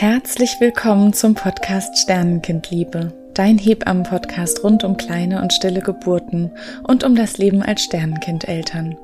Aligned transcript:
Herzlich 0.00 0.60
willkommen 0.60 1.12
zum 1.12 1.34
Podcast 1.34 1.98
Sternenkindliebe, 1.98 3.12
dein 3.34 3.58
Hebammen-Podcast 3.58 4.62
rund 4.62 4.84
um 4.84 4.96
kleine 4.96 5.42
und 5.42 5.52
stille 5.52 5.80
Geburten 5.80 6.52
und 6.86 7.02
um 7.02 7.16
das 7.16 7.36
Leben 7.38 7.64
als 7.64 7.82
Sternenkindeltern. 7.82 8.96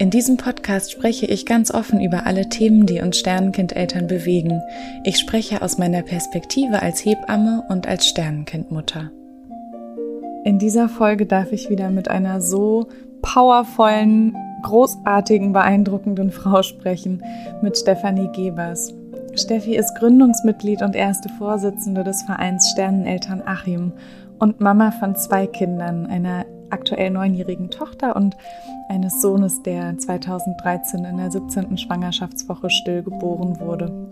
In 0.00 0.10
diesem 0.10 0.38
Podcast 0.38 0.90
spreche 0.90 1.26
ich 1.26 1.46
ganz 1.46 1.72
offen 1.72 2.00
über 2.00 2.26
alle 2.26 2.48
Themen, 2.48 2.86
die 2.86 3.00
uns 3.00 3.18
Sternenkindeltern 3.18 4.08
bewegen. 4.08 4.60
Ich 5.04 5.20
spreche 5.20 5.62
aus 5.62 5.78
meiner 5.78 6.02
Perspektive 6.02 6.82
als 6.82 7.04
Hebamme 7.04 7.62
und 7.68 7.86
als 7.86 8.08
Sternenkindmutter. 8.08 9.12
In 10.44 10.58
dieser 10.58 10.88
Folge 10.88 11.24
darf 11.24 11.52
ich 11.52 11.70
wieder 11.70 11.90
mit 11.90 12.08
einer 12.08 12.40
so 12.40 12.88
powervollen, 13.22 14.36
großartigen, 14.62 15.52
beeindruckenden 15.52 16.32
Frau 16.32 16.64
sprechen, 16.64 17.22
mit 17.62 17.78
Stefanie 17.78 18.28
Gebers. 18.32 18.92
Steffi 19.34 19.76
ist 19.76 19.94
Gründungsmitglied 19.94 20.82
und 20.82 20.94
erste 20.94 21.28
Vorsitzende 21.30 22.04
des 22.04 22.22
Vereins 22.22 22.70
Sterneneltern 22.70 23.42
Achim 23.44 23.92
und 24.38 24.60
Mama 24.60 24.90
von 24.90 25.16
zwei 25.16 25.46
Kindern, 25.46 26.06
einer 26.06 26.44
aktuell 26.68 27.10
neunjährigen 27.10 27.70
Tochter 27.70 28.14
und 28.14 28.36
eines 28.88 29.22
Sohnes, 29.22 29.62
der 29.62 29.96
2013 29.96 31.04
in 31.04 31.16
der 31.16 31.30
17. 31.30 31.78
Schwangerschaftswoche 31.78 32.68
stillgeboren 32.68 33.58
wurde. 33.58 34.08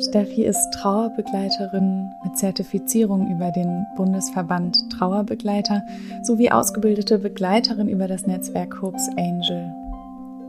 Steffi 0.00 0.44
ist 0.44 0.70
Trauerbegleiterin 0.72 2.10
mit 2.24 2.36
Zertifizierung 2.36 3.30
über 3.30 3.50
den 3.50 3.86
Bundesverband 3.96 4.90
Trauerbegleiter 4.90 5.82
sowie 6.22 6.50
ausgebildete 6.50 7.18
Begleiterin 7.18 7.88
über 7.88 8.08
das 8.08 8.26
Netzwerk 8.26 8.80
Hopes 8.82 9.08
Angel. 9.16 9.72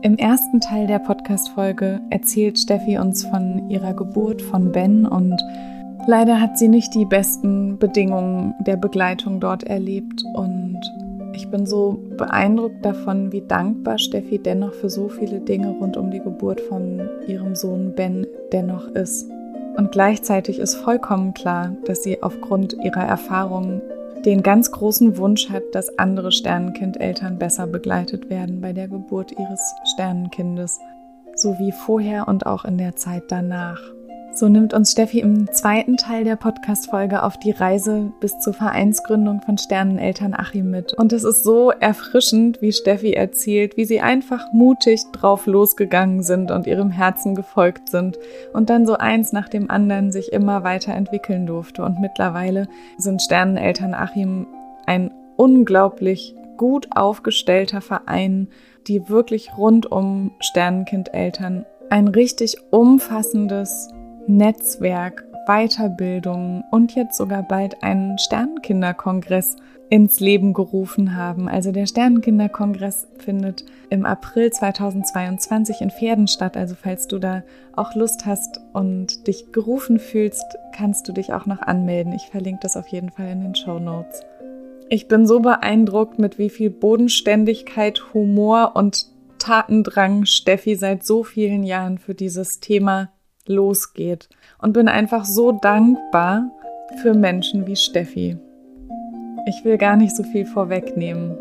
Im 0.02 0.16
ersten 0.16 0.60
Teil 0.60 0.86
der 0.86 0.98
Podcast-Folge 0.98 2.00
erzählt 2.08 2.58
Steffi 2.58 2.96
uns 2.96 3.26
von 3.26 3.68
ihrer 3.68 3.92
Geburt 3.92 4.40
von 4.40 4.72
Ben 4.72 5.04
und 5.04 5.38
leider 6.06 6.40
hat 6.40 6.58
sie 6.58 6.68
nicht 6.68 6.94
die 6.94 7.04
besten 7.04 7.78
Bedingungen 7.78 8.54
der 8.60 8.78
Begleitung 8.78 9.40
dort 9.40 9.64
erlebt 9.64 10.24
und 10.32 10.80
ich 11.34 11.50
bin 11.50 11.66
so 11.66 12.02
beeindruckt 12.16 12.82
davon, 12.82 13.30
wie 13.30 13.42
dankbar 13.42 13.98
Steffi 13.98 14.38
dennoch 14.38 14.72
für 14.72 14.88
so 14.88 15.10
viele 15.10 15.40
Dinge 15.40 15.68
rund 15.68 15.98
um 15.98 16.10
die 16.10 16.20
Geburt 16.20 16.62
von 16.62 17.02
ihrem 17.28 17.54
Sohn 17.54 17.92
Ben 17.94 18.26
dennoch 18.52 18.88
ist. 18.88 19.28
Und 19.76 19.92
gleichzeitig 19.92 20.58
ist 20.60 20.76
vollkommen 20.76 21.34
klar, 21.34 21.76
dass 21.84 22.02
sie 22.02 22.22
aufgrund 22.22 22.74
ihrer 22.82 23.04
Erfahrungen 23.04 23.82
den 24.24 24.42
ganz 24.42 24.70
großen 24.70 25.16
Wunsch 25.16 25.48
hat, 25.50 25.62
dass 25.72 25.98
andere 25.98 26.32
Sternenkindeltern 26.32 27.38
besser 27.38 27.66
begleitet 27.66 28.30
werden 28.30 28.60
bei 28.60 28.72
der 28.72 28.88
Geburt 28.88 29.32
ihres 29.32 29.60
Sternenkindes, 29.92 30.78
sowie 31.34 31.72
vorher 31.72 32.28
und 32.28 32.46
auch 32.46 32.64
in 32.64 32.78
der 32.78 32.96
Zeit 32.96 33.24
danach. 33.28 33.80
So 34.32 34.48
nimmt 34.48 34.74
uns 34.74 34.92
Steffi 34.92 35.20
im 35.20 35.52
zweiten 35.52 35.96
Teil 35.96 36.22
der 36.22 36.36
Podcast-Folge 36.36 37.24
auf 37.24 37.36
die 37.36 37.50
Reise 37.50 38.12
bis 38.20 38.38
zur 38.38 38.54
Vereinsgründung 38.54 39.42
von 39.42 39.58
Sterneneltern 39.58 40.34
Achim 40.34 40.70
mit. 40.70 40.94
Und 40.94 41.12
es 41.12 41.24
ist 41.24 41.42
so 41.42 41.72
erfrischend, 41.72 42.62
wie 42.62 42.72
Steffi 42.72 43.12
erzählt, 43.12 43.76
wie 43.76 43.84
sie 43.84 44.00
einfach 44.00 44.52
mutig 44.52 45.02
drauf 45.12 45.46
losgegangen 45.46 46.22
sind 46.22 46.52
und 46.52 46.68
ihrem 46.68 46.90
Herzen 46.90 47.34
gefolgt 47.34 47.88
sind 47.88 48.18
und 48.52 48.70
dann 48.70 48.86
so 48.86 48.94
eins 48.94 49.32
nach 49.32 49.48
dem 49.48 49.68
anderen 49.68 50.12
sich 50.12 50.32
immer 50.32 50.62
weiter 50.62 50.94
entwickeln 50.94 51.46
durfte. 51.46 51.82
Und 51.82 52.00
mittlerweile 52.00 52.68
sind 52.98 53.20
Sterneneltern 53.20 53.94
Achim 53.94 54.46
ein 54.86 55.12
unglaublich 55.36 56.36
gut 56.56 56.86
aufgestellter 56.94 57.80
Verein, 57.80 58.48
die 58.86 59.08
wirklich 59.08 59.56
rund 59.58 59.90
um 59.90 60.30
Sternenkindeltern 60.38 61.66
ein 61.90 62.06
richtig 62.06 62.56
umfassendes 62.70 63.88
Netzwerk, 64.30 65.24
Weiterbildung 65.46 66.62
und 66.70 66.94
jetzt 66.94 67.16
sogar 67.16 67.42
bald 67.42 67.82
einen 67.82 68.16
Sternenkinderkongress 68.18 69.56
ins 69.88 70.20
Leben 70.20 70.52
gerufen 70.52 71.16
haben. 71.16 71.48
Also 71.48 71.72
der 71.72 71.86
Sternenkinderkongress 71.86 73.08
findet 73.18 73.64
im 73.90 74.06
April 74.06 74.52
2022 74.52 75.80
in 75.80 75.90
Pferden 75.90 76.28
statt. 76.28 76.56
Also 76.56 76.76
falls 76.80 77.08
du 77.08 77.18
da 77.18 77.42
auch 77.74 77.96
Lust 77.96 78.24
hast 78.24 78.60
und 78.72 79.26
dich 79.26 79.50
gerufen 79.50 79.98
fühlst, 79.98 80.44
kannst 80.72 81.08
du 81.08 81.12
dich 81.12 81.32
auch 81.32 81.46
noch 81.46 81.60
anmelden. 81.60 82.12
Ich 82.12 82.28
verlinke 82.30 82.60
das 82.62 82.76
auf 82.76 82.86
jeden 82.86 83.10
Fall 83.10 83.30
in 83.30 83.40
den 83.40 83.56
Show 83.56 83.80
Notes. 83.80 84.22
Ich 84.88 85.08
bin 85.08 85.26
so 85.26 85.40
beeindruckt, 85.40 86.20
mit 86.20 86.38
wie 86.38 86.50
viel 86.50 86.70
Bodenständigkeit, 86.70 88.14
Humor 88.14 88.72
und 88.76 89.06
Tatendrang 89.38 90.24
Steffi 90.24 90.76
seit 90.76 91.04
so 91.04 91.24
vielen 91.24 91.64
Jahren 91.64 91.98
für 91.98 92.14
dieses 92.14 92.60
Thema 92.60 93.10
losgeht 93.46 94.28
und 94.58 94.72
bin 94.72 94.88
einfach 94.88 95.24
so 95.24 95.52
dankbar 95.52 96.50
für 97.02 97.14
Menschen 97.14 97.66
wie 97.66 97.76
Steffi. 97.76 98.36
Ich 99.46 99.64
will 99.64 99.78
gar 99.78 99.96
nicht 99.96 100.14
so 100.14 100.22
viel 100.22 100.46
vorwegnehmen. 100.46 101.36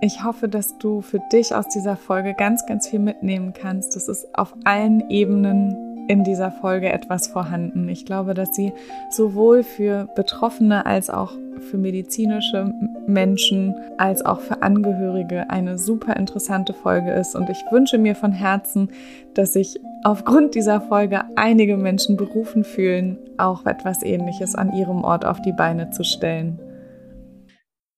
Ich 0.00 0.24
hoffe, 0.24 0.48
dass 0.48 0.78
du 0.78 1.00
für 1.00 1.20
dich 1.32 1.54
aus 1.54 1.68
dieser 1.68 1.96
Folge 1.96 2.34
ganz, 2.34 2.66
ganz 2.66 2.88
viel 2.88 2.98
mitnehmen 2.98 3.52
kannst. 3.52 3.96
Es 3.96 4.08
ist 4.08 4.26
auf 4.36 4.54
allen 4.64 5.08
Ebenen 5.10 6.06
in 6.08 6.24
dieser 6.24 6.50
Folge 6.50 6.92
etwas 6.92 7.28
vorhanden. 7.28 7.88
Ich 7.88 8.04
glaube, 8.04 8.34
dass 8.34 8.54
sie 8.54 8.72
sowohl 9.10 9.62
für 9.62 10.08
Betroffene 10.16 10.84
als 10.86 11.08
auch 11.08 11.32
für 11.62 11.78
medizinische 11.78 12.72
Menschen 13.06 13.74
als 13.98 14.24
auch 14.24 14.40
für 14.40 14.62
Angehörige 14.62 15.48
eine 15.50 15.78
super 15.78 16.16
interessante 16.16 16.74
Folge 16.74 17.12
ist. 17.12 17.34
Und 17.34 17.48
ich 17.48 17.58
wünsche 17.70 17.98
mir 17.98 18.14
von 18.14 18.32
Herzen, 18.32 18.90
dass 19.34 19.52
sich 19.52 19.78
aufgrund 20.04 20.54
dieser 20.54 20.80
Folge 20.80 21.22
einige 21.36 21.76
Menschen 21.76 22.16
berufen 22.16 22.64
fühlen, 22.64 23.18
auch 23.38 23.66
etwas 23.66 24.02
Ähnliches 24.02 24.54
an 24.54 24.72
ihrem 24.74 25.04
Ort 25.04 25.24
auf 25.24 25.40
die 25.42 25.52
Beine 25.52 25.90
zu 25.90 26.04
stellen. 26.04 26.58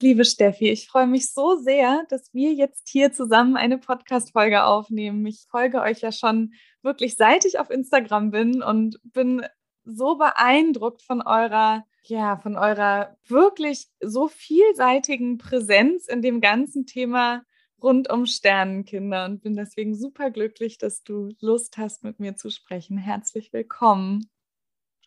Liebe 0.02 0.24
Steffi, 0.24 0.68
ich 0.68 0.88
freue 0.88 1.06
mich 1.06 1.32
so 1.32 1.56
sehr, 1.56 2.04
dass 2.10 2.34
wir 2.34 2.52
jetzt 2.52 2.88
hier 2.90 3.12
zusammen 3.12 3.56
eine 3.56 3.78
Podcast-Folge 3.78 4.64
aufnehmen. 4.64 5.24
Ich 5.24 5.46
folge 5.50 5.80
euch 5.80 6.00
ja 6.00 6.12
schon 6.12 6.52
wirklich 6.82 7.16
seit 7.16 7.44
ich 7.44 7.58
auf 7.58 7.70
Instagram 7.70 8.30
bin 8.30 8.62
und 8.62 8.98
bin 9.04 9.42
so 9.84 10.16
beeindruckt 10.16 11.02
von 11.02 11.22
eurer, 11.22 11.84
ja, 12.08 12.36
von 12.36 12.56
eurer 12.56 13.16
wirklich 13.26 13.86
so 14.00 14.28
vielseitigen 14.28 15.38
Präsenz 15.38 16.06
in 16.06 16.22
dem 16.22 16.40
ganzen 16.40 16.86
Thema 16.86 17.44
rund 17.82 18.10
um 18.10 18.26
Sternenkinder 18.26 19.26
und 19.26 19.42
bin 19.42 19.56
deswegen 19.56 19.94
super 19.94 20.30
glücklich, 20.30 20.78
dass 20.78 21.02
du 21.02 21.30
Lust 21.40 21.76
hast, 21.76 22.02
mit 22.02 22.18
mir 22.20 22.36
zu 22.36 22.50
sprechen. 22.50 22.96
Herzlich 22.96 23.52
willkommen. 23.52 24.28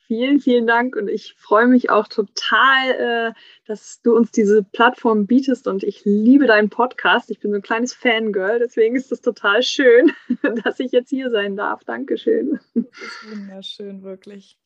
Vielen, 0.05 0.39
vielen 0.39 0.67
Dank 0.67 0.95
und 0.95 1.09
ich 1.09 1.33
freue 1.37 1.67
mich 1.67 1.89
auch 1.89 2.07
total, 2.07 2.91
äh, 2.91 3.33
dass 3.65 3.99
du 4.03 4.15
uns 4.15 4.31
diese 4.31 4.63
Plattform 4.63 5.27
bietest 5.27 5.67
und 5.67 5.83
ich 5.83 6.05
liebe 6.05 6.47
deinen 6.47 6.69
Podcast. 6.69 7.29
Ich 7.29 7.41
bin 7.41 7.51
so 7.51 7.57
ein 7.57 7.61
kleines 7.61 7.93
Fangirl, 7.93 8.59
deswegen 8.59 8.95
ist 8.95 9.11
es 9.11 9.19
total 9.19 9.63
schön, 9.63 10.13
dass 10.63 10.79
ich 10.79 10.93
jetzt 10.93 11.09
hier 11.09 11.29
sein 11.29 11.57
darf. 11.57 11.83
Dankeschön. 11.83 12.59
Das 12.73 12.85
ist 12.85 13.31
wunderschön, 13.31 14.03
wirklich. 14.03 14.57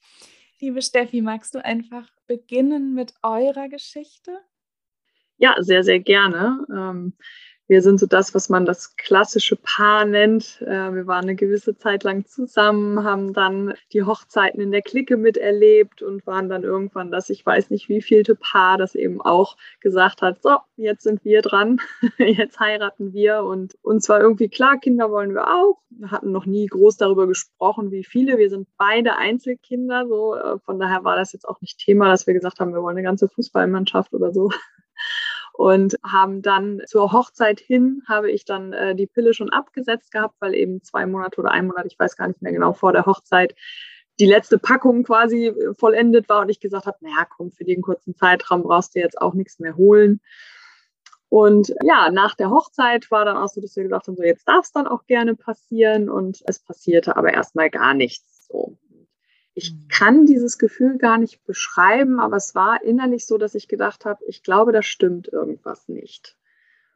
Liebe 0.63 0.83
Steffi, 0.83 1.23
magst 1.23 1.55
du 1.55 1.65
einfach 1.65 2.07
beginnen 2.27 2.93
mit 2.93 3.15
eurer 3.23 3.67
Geschichte? 3.67 4.37
Ja, 5.39 5.55
sehr, 5.59 5.83
sehr 5.83 5.99
gerne. 5.99 7.11
Wir 7.71 7.81
sind 7.81 8.01
so 8.01 8.05
das, 8.05 8.35
was 8.35 8.49
man 8.49 8.65
das 8.65 8.97
klassische 8.97 9.55
Paar 9.55 10.03
nennt. 10.03 10.61
Äh, 10.61 10.93
wir 10.93 11.07
waren 11.07 11.23
eine 11.23 11.37
gewisse 11.37 11.77
Zeit 11.77 12.03
lang 12.03 12.25
zusammen, 12.25 13.05
haben 13.05 13.31
dann 13.31 13.75
die 13.93 14.03
Hochzeiten 14.03 14.59
in 14.59 14.73
der 14.73 14.81
Clique 14.81 15.15
miterlebt 15.15 16.01
und 16.01 16.27
waren 16.27 16.49
dann 16.49 16.63
irgendwann 16.63 17.11
das, 17.11 17.29
ich 17.29 17.45
weiß 17.45 17.69
nicht 17.69 17.87
wie 17.87 18.01
vielte 18.01 18.35
Paar, 18.35 18.77
das 18.77 18.93
eben 18.93 19.21
auch 19.21 19.55
gesagt 19.79 20.21
hat, 20.21 20.43
so, 20.43 20.57
jetzt 20.75 21.03
sind 21.03 21.23
wir 21.23 21.41
dran, 21.41 21.79
jetzt 22.17 22.59
heiraten 22.59 23.13
wir 23.13 23.45
und 23.45 23.77
uns 23.83 24.09
war 24.09 24.19
irgendwie 24.19 24.49
klar, 24.49 24.77
Kinder 24.77 25.09
wollen 25.09 25.33
wir 25.33 25.47
auch. 25.47 25.79
Wir 25.91 26.11
hatten 26.11 26.33
noch 26.33 26.45
nie 26.45 26.65
groß 26.65 26.97
darüber 26.97 27.25
gesprochen, 27.25 27.89
wie 27.89 28.03
viele. 28.03 28.37
Wir 28.37 28.49
sind 28.49 28.67
beide 28.77 29.15
Einzelkinder, 29.15 30.07
so 30.09 30.35
äh, 30.35 30.59
von 30.65 30.77
daher 30.77 31.05
war 31.05 31.15
das 31.15 31.31
jetzt 31.31 31.47
auch 31.47 31.61
nicht 31.61 31.79
Thema, 31.79 32.09
dass 32.09 32.27
wir 32.27 32.33
gesagt 32.33 32.59
haben, 32.59 32.73
wir 32.73 32.81
wollen 32.81 32.97
eine 32.97 33.07
ganze 33.07 33.29
Fußballmannschaft 33.29 34.13
oder 34.13 34.33
so 34.33 34.49
und 35.53 35.97
haben 36.03 36.41
dann 36.41 36.81
zur 36.87 37.11
Hochzeit 37.11 37.59
hin, 37.59 38.01
habe 38.07 38.31
ich 38.31 38.45
dann 38.45 38.73
äh, 38.73 38.95
die 38.95 39.07
Pille 39.07 39.33
schon 39.33 39.49
abgesetzt 39.49 40.11
gehabt, 40.11 40.35
weil 40.39 40.55
eben 40.55 40.83
zwei 40.83 41.05
Monate 41.05 41.39
oder 41.39 41.51
ein 41.51 41.67
Monat, 41.67 41.85
ich 41.85 41.99
weiß 41.99 42.15
gar 42.17 42.27
nicht 42.27 42.41
mehr 42.41 42.51
genau, 42.51 42.73
vor 42.73 42.93
der 42.93 43.05
Hochzeit 43.05 43.55
die 44.19 44.25
letzte 44.25 44.57
Packung 44.59 45.03
quasi 45.03 45.47
äh, 45.47 45.73
vollendet 45.73 46.29
war 46.29 46.41
und 46.41 46.49
ich 46.49 46.59
gesagt 46.59 46.85
habe, 46.85 46.97
naja, 47.01 47.25
komm, 47.25 47.51
für 47.51 47.65
den 47.65 47.81
kurzen 47.81 48.15
Zeitraum 48.15 48.63
brauchst 48.63 48.95
du 48.95 48.99
jetzt 48.99 49.19
auch 49.19 49.33
nichts 49.33 49.59
mehr 49.59 49.75
holen. 49.75 50.21
Und 51.29 51.73
ja, 51.81 52.11
nach 52.11 52.35
der 52.35 52.49
Hochzeit 52.49 53.09
war 53.09 53.23
dann 53.23 53.37
auch 53.37 53.47
so, 53.47 53.61
dass 53.61 53.75
wir 53.77 53.83
gesagt 53.83 54.07
haben, 54.07 54.17
so 54.17 54.23
jetzt 54.23 54.47
darf 54.47 54.65
es 54.65 54.73
dann 54.73 54.85
auch 54.85 55.05
gerne 55.05 55.33
passieren 55.33 56.09
und 56.09 56.41
es 56.45 56.59
passierte 56.59 57.15
aber 57.15 57.33
erstmal 57.33 57.69
gar 57.69 57.93
nichts 57.93 58.47
so. 58.47 58.77
Ich 59.53 59.73
mhm. 59.73 59.87
kann 59.89 60.25
dieses 60.25 60.57
Gefühl 60.57 60.97
gar 60.97 61.17
nicht 61.17 61.43
beschreiben, 61.45 62.19
aber 62.19 62.37
es 62.37 62.55
war 62.55 62.83
innerlich 62.83 63.25
so, 63.25 63.37
dass 63.37 63.55
ich 63.55 63.67
gedacht 63.67 64.05
habe, 64.05 64.23
ich 64.27 64.43
glaube, 64.43 64.71
da 64.71 64.81
stimmt 64.81 65.27
irgendwas 65.27 65.87
nicht. 65.87 66.37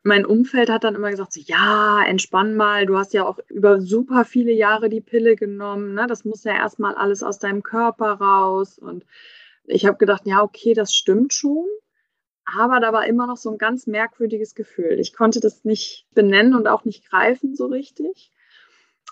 mein 0.04 0.26
Umfeld 0.26 0.70
hat 0.70 0.84
dann 0.84 0.96
immer 0.96 1.10
gesagt, 1.10 1.34
so, 1.34 1.42
ja, 1.44 2.04
entspann 2.06 2.56
mal, 2.56 2.86
du 2.86 2.98
hast 2.98 3.14
ja 3.14 3.26
auch 3.26 3.40
über 3.50 3.82
super 3.82 4.24
viele 4.24 4.52
Jahre 4.52 4.88
die 4.90 5.02
Pille 5.02 5.36
genommen, 5.36 5.96
ne? 5.96 6.06
das 6.08 6.26
muss 6.26 6.44
ja 6.44 6.54
erstmal 6.54 6.94
alles 6.96 7.24
aus 7.24 7.40
deinem 7.40 7.64
Körper 7.64 8.14
raus. 8.14 8.78
Und 8.78 9.06
ich 9.66 9.86
habe 9.86 9.98
gedacht, 9.98 10.24
ja, 10.26 10.44
okay, 10.44 10.74
das 10.76 10.94
stimmt 10.94 11.34
schon. 11.34 11.66
Aber 12.46 12.80
da 12.80 12.94
war 12.94 13.08
immer 13.08 13.26
noch 13.26 13.38
so 13.38 13.50
ein 13.50 13.58
ganz 13.58 13.88
merkwürdiges 13.88 14.54
Gefühl. 14.54 15.00
Ich 15.00 15.14
konnte 15.14 15.40
das 15.40 15.66
nicht 15.66 16.06
benennen 16.14 16.54
und 16.54 16.68
auch 16.68 16.86
nicht 16.86 17.10
greifen 17.10 17.56
so 17.56 17.66
richtig. 17.66 18.32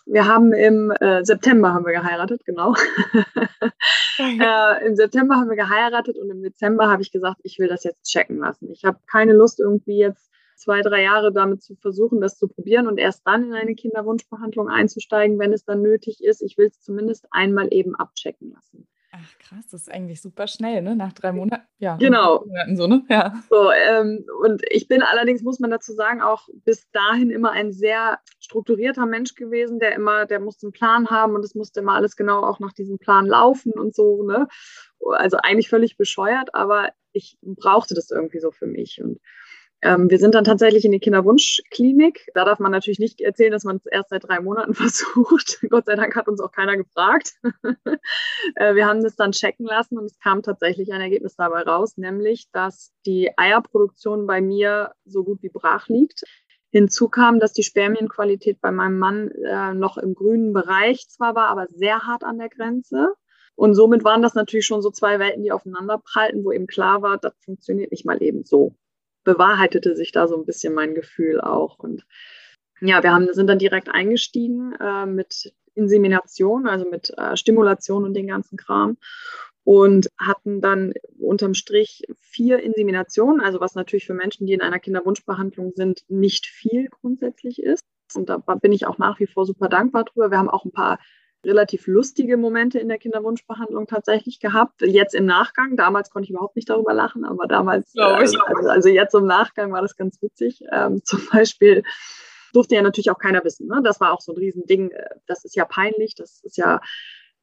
Wir 0.05 0.27
haben 0.27 0.51
im 0.53 0.91
äh, 0.91 1.23
September 1.23 1.73
haben 1.73 1.85
wir 1.85 1.93
geheiratet, 1.93 2.43
genau. 2.45 2.75
äh, 4.19 4.85
Im 4.85 4.95
September 4.95 5.35
haben 5.35 5.49
wir 5.49 5.55
geheiratet 5.55 6.17
und 6.17 6.29
im 6.29 6.43
Dezember 6.43 6.89
habe 6.89 7.01
ich 7.01 7.11
gesagt, 7.11 7.39
ich 7.43 7.57
will 7.57 7.69
das 7.69 7.83
jetzt 7.83 8.03
checken 8.03 8.39
lassen. 8.39 8.69
Ich 8.71 8.83
habe 8.83 8.99
keine 9.09 9.33
Lust 9.33 9.59
irgendwie 9.59 9.97
jetzt 9.97 10.29
zwei, 10.55 10.81
drei 10.81 11.03
Jahre 11.03 11.31
damit 11.31 11.63
zu 11.63 11.75
versuchen, 11.75 12.21
das 12.21 12.37
zu 12.37 12.47
probieren 12.47 12.87
und 12.87 12.97
erst 12.97 13.25
dann 13.25 13.45
in 13.45 13.53
eine 13.53 13.75
Kinderwunschbehandlung 13.75 14.69
einzusteigen, 14.69 15.39
wenn 15.39 15.53
es 15.53 15.65
dann 15.65 15.81
nötig 15.81 16.23
ist. 16.23 16.41
Ich 16.41 16.57
will 16.57 16.67
es 16.67 16.81
zumindest 16.81 17.27
einmal 17.31 17.67
eben 17.71 17.95
abchecken 17.95 18.51
lassen. 18.51 18.87
Ach 19.15 19.37
krass, 19.37 19.67
das 19.69 19.81
ist 19.81 19.91
eigentlich 19.91 20.23
super 20.23 20.47
schnell, 20.47 20.81
ne? 20.81 20.95
Nach 20.95 21.13
drei 21.13 21.31
Monaten. 21.33 21.61
Ja, 21.77 21.97
genau. 21.97 22.43
Monaten 22.47 22.75
so, 22.75 22.87
ne? 22.87 23.05
Ja. 23.09 23.31
So, 23.47 23.69
ähm, 23.71 24.25
und 24.43 24.63
ich 24.71 24.87
bin 24.87 25.03
allerdings, 25.03 25.43
muss 25.43 25.59
man 25.59 25.69
dazu 25.69 25.93
sagen, 25.93 26.19
auch 26.23 26.49
bis 26.65 26.89
dahin 26.89 27.29
immer 27.29 27.51
ein 27.51 27.71
sehr 27.71 28.17
strukturierter 28.39 29.05
Mensch 29.05 29.35
gewesen, 29.35 29.77
der 29.77 29.93
immer, 29.93 30.25
der 30.25 30.39
musste 30.39 30.65
einen 30.65 30.71
Plan 30.73 31.11
haben 31.11 31.35
und 31.35 31.45
es 31.45 31.53
musste 31.53 31.81
immer 31.81 31.93
alles 31.93 32.15
genau 32.15 32.41
auch 32.41 32.59
nach 32.59 32.73
diesem 32.73 32.97
Plan 32.97 33.27
laufen 33.27 33.73
und 33.73 33.93
so, 33.93 34.23
ne? 34.23 34.47
Also 35.11 35.37
eigentlich 35.37 35.69
völlig 35.69 35.95
bescheuert, 35.95 36.55
aber 36.55 36.89
ich 37.11 37.37
brauchte 37.43 37.93
das 37.93 38.09
irgendwie 38.09 38.39
so 38.39 38.49
für 38.49 38.65
mich. 38.65 38.99
Und 38.99 39.19
ähm, 39.83 40.09
wir 40.09 40.17
sind 40.17 40.33
dann 40.33 40.45
tatsächlich 40.45 40.85
in 40.85 40.93
die 40.93 40.99
Kinderwunschklinik. 40.99 42.31
Da 42.33 42.45
darf 42.45 42.59
man 42.59 42.71
natürlich 42.71 42.99
nicht 42.99 43.19
erzählen, 43.19 43.51
dass 43.51 43.65
man 43.65 43.75
es 43.75 43.85
erst 43.85 44.11
seit 44.11 44.23
drei 44.25 44.39
Monaten 44.39 44.73
versucht. 44.73 45.59
Gott 45.69 45.85
sei 45.85 45.95
Dank 45.95 46.15
hat 46.15 46.29
uns 46.29 46.39
auch 46.39 46.53
keiner 46.53 46.77
gefragt. 46.77 47.33
äh, 48.55 48.75
wir 48.75 48.87
haben 48.87 49.03
das 49.03 49.17
dann 49.17 49.33
checken 49.33 49.65
lassen 49.65 49.97
und 49.97 50.05
es 50.05 50.17
kam 50.19 50.41
tatsächlich 50.41 50.93
ein 50.93 51.01
Ergebnis 51.01 51.35
dabei 51.35 51.63
raus, 51.63 51.97
nämlich, 51.97 52.47
dass 52.53 52.93
die 53.05 53.37
Eierproduktion 53.37 54.25
bei 54.25 54.39
mir 54.39 54.93
so 55.03 55.25
gut 55.25 55.43
wie 55.43 55.49
brach 55.49 55.89
liegt. 55.89 56.23
Hinzu 56.71 57.09
kam, 57.09 57.41
dass 57.41 57.51
die 57.51 57.63
Spermienqualität 57.63 58.61
bei 58.61 58.71
meinem 58.71 58.97
Mann 58.97 59.31
äh, 59.31 59.73
noch 59.73 59.97
im 59.97 60.15
grünen 60.15 60.53
Bereich 60.53 61.09
zwar 61.09 61.35
war, 61.35 61.49
aber 61.49 61.67
sehr 61.69 62.07
hart 62.07 62.23
an 62.23 62.37
der 62.37 62.49
Grenze. 62.49 63.13
Und 63.55 63.75
somit 63.75 64.05
waren 64.05 64.21
das 64.21 64.33
natürlich 64.33 64.65
schon 64.65 64.81
so 64.81 64.91
zwei 64.91 65.19
Welten, 65.19 65.43
die 65.43 65.51
aufeinander 65.51 65.99
prallten, 65.99 66.43
wo 66.45 66.53
eben 66.53 66.67
klar 66.67 67.01
war, 67.01 67.17
das 67.17 67.33
funktioniert 67.43 67.91
nicht 67.91 68.05
mal 68.05 68.23
eben 68.23 68.45
so 68.45 68.75
bewahrheitete 69.23 69.95
sich 69.95 70.11
da 70.11 70.27
so 70.27 70.35
ein 70.35 70.45
bisschen 70.45 70.73
mein 70.73 70.95
Gefühl 70.95 71.41
auch. 71.41 71.79
Und 71.79 72.05
ja, 72.81 73.01
wir 73.03 73.13
haben, 73.13 73.31
sind 73.33 73.47
dann 73.47 73.59
direkt 73.59 73.89
eingestiegen 73.89 74.73
äh, 74.79 75.05
mit 75.05 75.53
Insemination, 75.75 76.67
also 76.67 76.89
mit 76.89 77.11
äh, 77.17 77.35
Stimulation 77.37 78.03
und 78.03 78.13
den 78.13 78.27
ganzen 78.27 78.57
Kram. 78.57 78.97
Und 79.65 80.09
hatten 80.19 80.59
dann 80.59 80.93
unterm 81.17 81.53
Strich 81.53 82.03
vier 82.19 82.59
Inseminationen, 82.59 83.39
also 83.39 83.61
was 83.61 83.75
natürlich 83.75 84.05
für 84.05 84.13
Menschen, 84.13 84.45
die 84.45 84.51
in 84.51 84.61
einer 84.61 84.79
Kinderwunschbehandlung 84.79 85.71
sind, 85.73 86.03
nicht 86.09 86.47
viel 86.47 86.89
grundsätzlich 86.89 87.63
ist. 87.63 87.85
Und 88.13 88.27
da 88.27 88.37
bin 88.37 88.73
ich 88.73 88.85
auch 88.85 88.97
nach 88.97 89.21
wie 89.21 89.25
vor 89.25 89.45
super 89.45 89.69
dankbar 89.69 90.03
drüber. 90.03 90.31
Wir 90.31 90.37
haben 90.37 90.49
auch 90.49 90.65
ein 90.65 90.73
paar 90.73 90.99
relativ 91.45 91.87
lustige 91.87 92.37
Momente 92.37 92.79
in 92.79 92.87
der 92.87 92.97
Kinderwunschbehandlung 92.97 93.87
tatsächlich 93.87 94.39
gehabt. 94.39 94.81
Jetzt 94.81 95.15
im 95.15 95.25
Nachgang, 95.25 95.75
damals 95.75 96.09
konnte 96.09 96.25
ich 96.25 96.31
überhaupt 96.31 96.55
nicht 96.55 96.69
darüber 96.69 96.93
lachen, 96.93 97.25
aber 97.25 97.47
damals, 97.47 97.93
äh, 97.95 98.01
also, 98.01 98.39
also, 98.39 98.89
jetzt 98.89 99.13
im 99.13 99.25
Nachgang 99.25 99.71
war 99.71 99.81
das 99.81 99.95
ganz 99.95 100.21
witzig. 100.21 100.61
Ähm, 100.71 101.01
zum 101.03 101.21
Beispiel 101.31 101.83
durfte 102.53 102.75
ja 102.75 102.81
natürlich 102.81 103.11
auch 103.11 103.19
keiner 103.19 103.43
wissen. 103.43 103.67
Ne? 103.67 103.81
Das 103.83 103.99
war 103.99 104.13
auch 104.13 104.21
so 104.21 104.33
ein 104.33 104.37
Riesending. 104.37 104.91
Äh, 104.91 105.15
das 105.27 105.43
ist 105.45 105.55
ja 105.55 105.65
peinlich, 105.65 106.15
das 106.15 106.41
ist 106.43 106.57
ja 106.57 106.81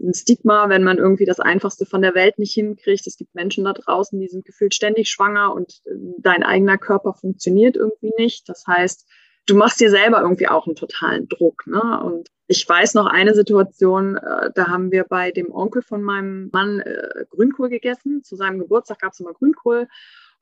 ein 0.01 0.15
Stigma, 0.15 0.69
wenn 0.69 0.83
man 0.83 0.99
irgendwie 0.99 1.27
das 1.27 1.41
Einfachste 1.41 1.85
von 1.85 2.01
der 2.01 2.15
Welt 2.15 2.39
nicht 2.39 2.55
hinkriegt. 2.55 3.07
Es 3.07 3.17
gibt 3.17 3.35
Menschen 3.35 3.65
da 3.65 3.75
draußen, 3.75 4.19
die 4.19 4.29
sind 4.29 4.47
gefühlt 4.47 4.75
ständig 4.75 5.11
schwanger 5.11 5.55
und 5.55 5.83
äh, 5.85 5.91
dein 6.19 6.43
eigener 6.43 6.79
Körper 6.79 7.15
funktioniert 7.15 7.77
irgendwie 7.77 8.13
nicht. 8.17 8.49
Das 8.49 8.67
heißt, 8.67 9.07
du 9.47 9.57
machst 9.57 9.81
dir 9.81 9.91
selber 9.91 10.23
irgendwie 10.23 10.49
auch 10.49 10.67
einen 10.67 10.77
totalen 10.77 11.29
Druck. 11.29 11.67
Ne? 11.67 12.03
Und 12.03 12.31
ich 12.51 12.69
weiß 12.69 12.95
noch 12.95 13.07
eine 13.07 13.33
Situation, 13.33 14.17
äh, 14.17 14.51
da 14.53 14.67
haben 14.67 14.91
wir 14.91 15.05
bei 15.05 15.31
dem 15.31 15.55
Onkel 15.55 15.83
von 15.83 16.03
meinem 16.03 16.51
Mann 16.53 16.81
äh, 16.81 17.25
Grünkohl 17.31 17.69
gegessen. 17.69 18.25
Zu 18.25 18.35
seinem 18.35 18.59
Geburtstag 18.59 18.99
gab 18.99 19.13
es 19.13 19.21
immer 19.21 19.33
Grünkohl. 19.33 19.87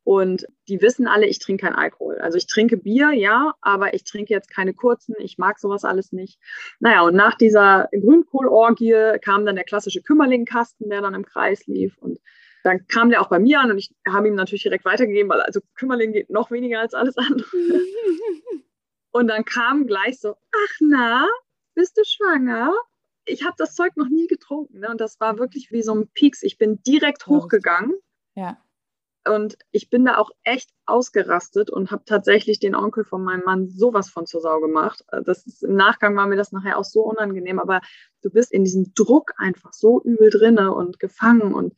Und 0.05 0.47
die 0.69 0.81
wissen 0.81 1.07
alle, 1.07 1.27
ich 1.27 1.39
trinke 1.39 1.67
kein 1.67 1.75
Alkohol. 1.75 2.17
Also 2.17 2.39
ich 2.39 2.47
trinke 2.47 2.79
Bier, 2.79 3.13
ja, 3.13 3.53
aber 3.61 3.93
ich 3.93 4.05
trinke 4.05 4.33
jetzt 4.33 4.49
keine 4.49 4.73
kurzen. 4.73 5.17
Ich 5.19 5.37
mag 5.37 5.59
sowas 5.59 5.85
alles 5.85 6.13
nicht. 6.13 6.41
Naja, 6.81 7.03
und 7.03 7.15
nach 7.15 7.35
dieser 7.35 7.91
Grünkohlorgie 7.93 9.19
kam 9.21 9.45
dann 9.45 9.57
der 9.57 9.67
klassische 9.67 10.01
Kümmerlingkasten, 10.01 10.89
der 10.89 11.03
dann 11.03 11.13
im 11.13 11.27
Kreis 11.27 11.67
lief. 11.67 11.99
Und 11.99 12.21
dann 12.65 12.87
kam 12.87 13.11
der 13.11 13.21
auch 13.21 13.29
bei 13.29 13.39
mir 13.39 13.61
an 13.61 13.71
und 13.71 13.77
ich 13.77 13.95
habe 14.09 14.29
ihm 14.29 14.35
natürlich 14.35 14.63
direkt 14.63 14.87
weitergegeben, 14.87 15.29
weil 15.31 15.43
also 15.43 15.61
Kümmerling 15.75 16.13
geht 16.13 16.31
noch 16.31 16.51
weniger 16.51 16.81
als 16.81 16.95
alles 16.95 17.19
andere. 17.19 17.45
Und 19.11 19.29
dann 19.29 19.45
kam 19.45 19.87
gleich 19.87 20.21
so, 20.21 20.31
ach 20.31 20.75
na, 20.81 21.27
bist 21.79 21.97
du 21.97 22.03
schwanger? 22.05 22.75
Ich 23.25 23.45
habe 23.45 23.55
das 23.57 23.75
Zeug 23.75 23.97
noch 23.97 24.09
nie 24.09 24.27
getrunken. 24.27 24.81
Ne? 24.81 24.89
Und 24.91 25.01
das 25.01 25.21
war 25.21 25.39
wirklich 25.39 25.71
wie 25.71 25.83
so 25.83 25.95
ein 25.95 26.09
Pieks. 26.09 26.43
Ich 26.43 26.59
bin 26.59 26.83
direkt 26.83 27.27
hochgegangen. 27.29 27.95
Ja. 28.35 28.59
Und 29.25 29.59
ich 29.71 29.89
bin 29.89 30.05
da 30.05 30.17
auch 30.17 30.31
echt 30.43 30.71
ausgerastet 30.87 31.71
und 31.71 31.91
habe 31.93 32.03
tatsächlich 32.05 32.59
den 32.59 32.75
Onkel 32.75 33.05
von 33.05 33.23
meinem 33.23 33.45
Mann 33.45 33.69
sowas 33.69 34.09
von 34.11 34.27
zur 34.27 34.41
Sau 34.41 34.59
gemacht. 34.59 35.05
Das 35.25 35.47
ist, 35.47 35.63
Im 35.63 35.77
Nachgang 35.77 36.17
war 36.17 36.27
mir 36.27 36.37
das 36.37 36.51
nachher 36.51 36.79
auch 36.79 36.85
so 36.85 37.03
unangenehm, 37.03 37.61
aber 37.61 37.81
du 38.23 38.31
bist 38.31 38.51
in 38.51 38.65
diesem 38.65 38.93
Druck 38.95 39.35
einfach 39.37 39.73
so 39.73 40.03
übel 40.03 40.31
drinne 40.31 40.75
und 40.75 40.99
gefangen. 40.99 41.55
Und 41.55 41.75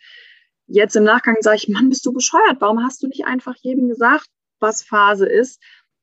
jetzt 0.67 0.97
im 0.97 1.05
Nachgang 1.05 1.37
sage 1.41 1.57
ich, 1.57 1.69
Mann, 1.69 1.91
bist 1.91 2.07
du 2.07 2.13
bescheuert? 2.13 2.61
Warum 2.61 2.83
hast 2.83 3.03
du 3.03 3.09
nicht 3.09 3.27
einfach 3.27 3.57
jedem 3.57 3.89
gesagt, 3.89 4.29
was 4.61 4.83
Phase 4.83 5.27
ist? 5.27 5.61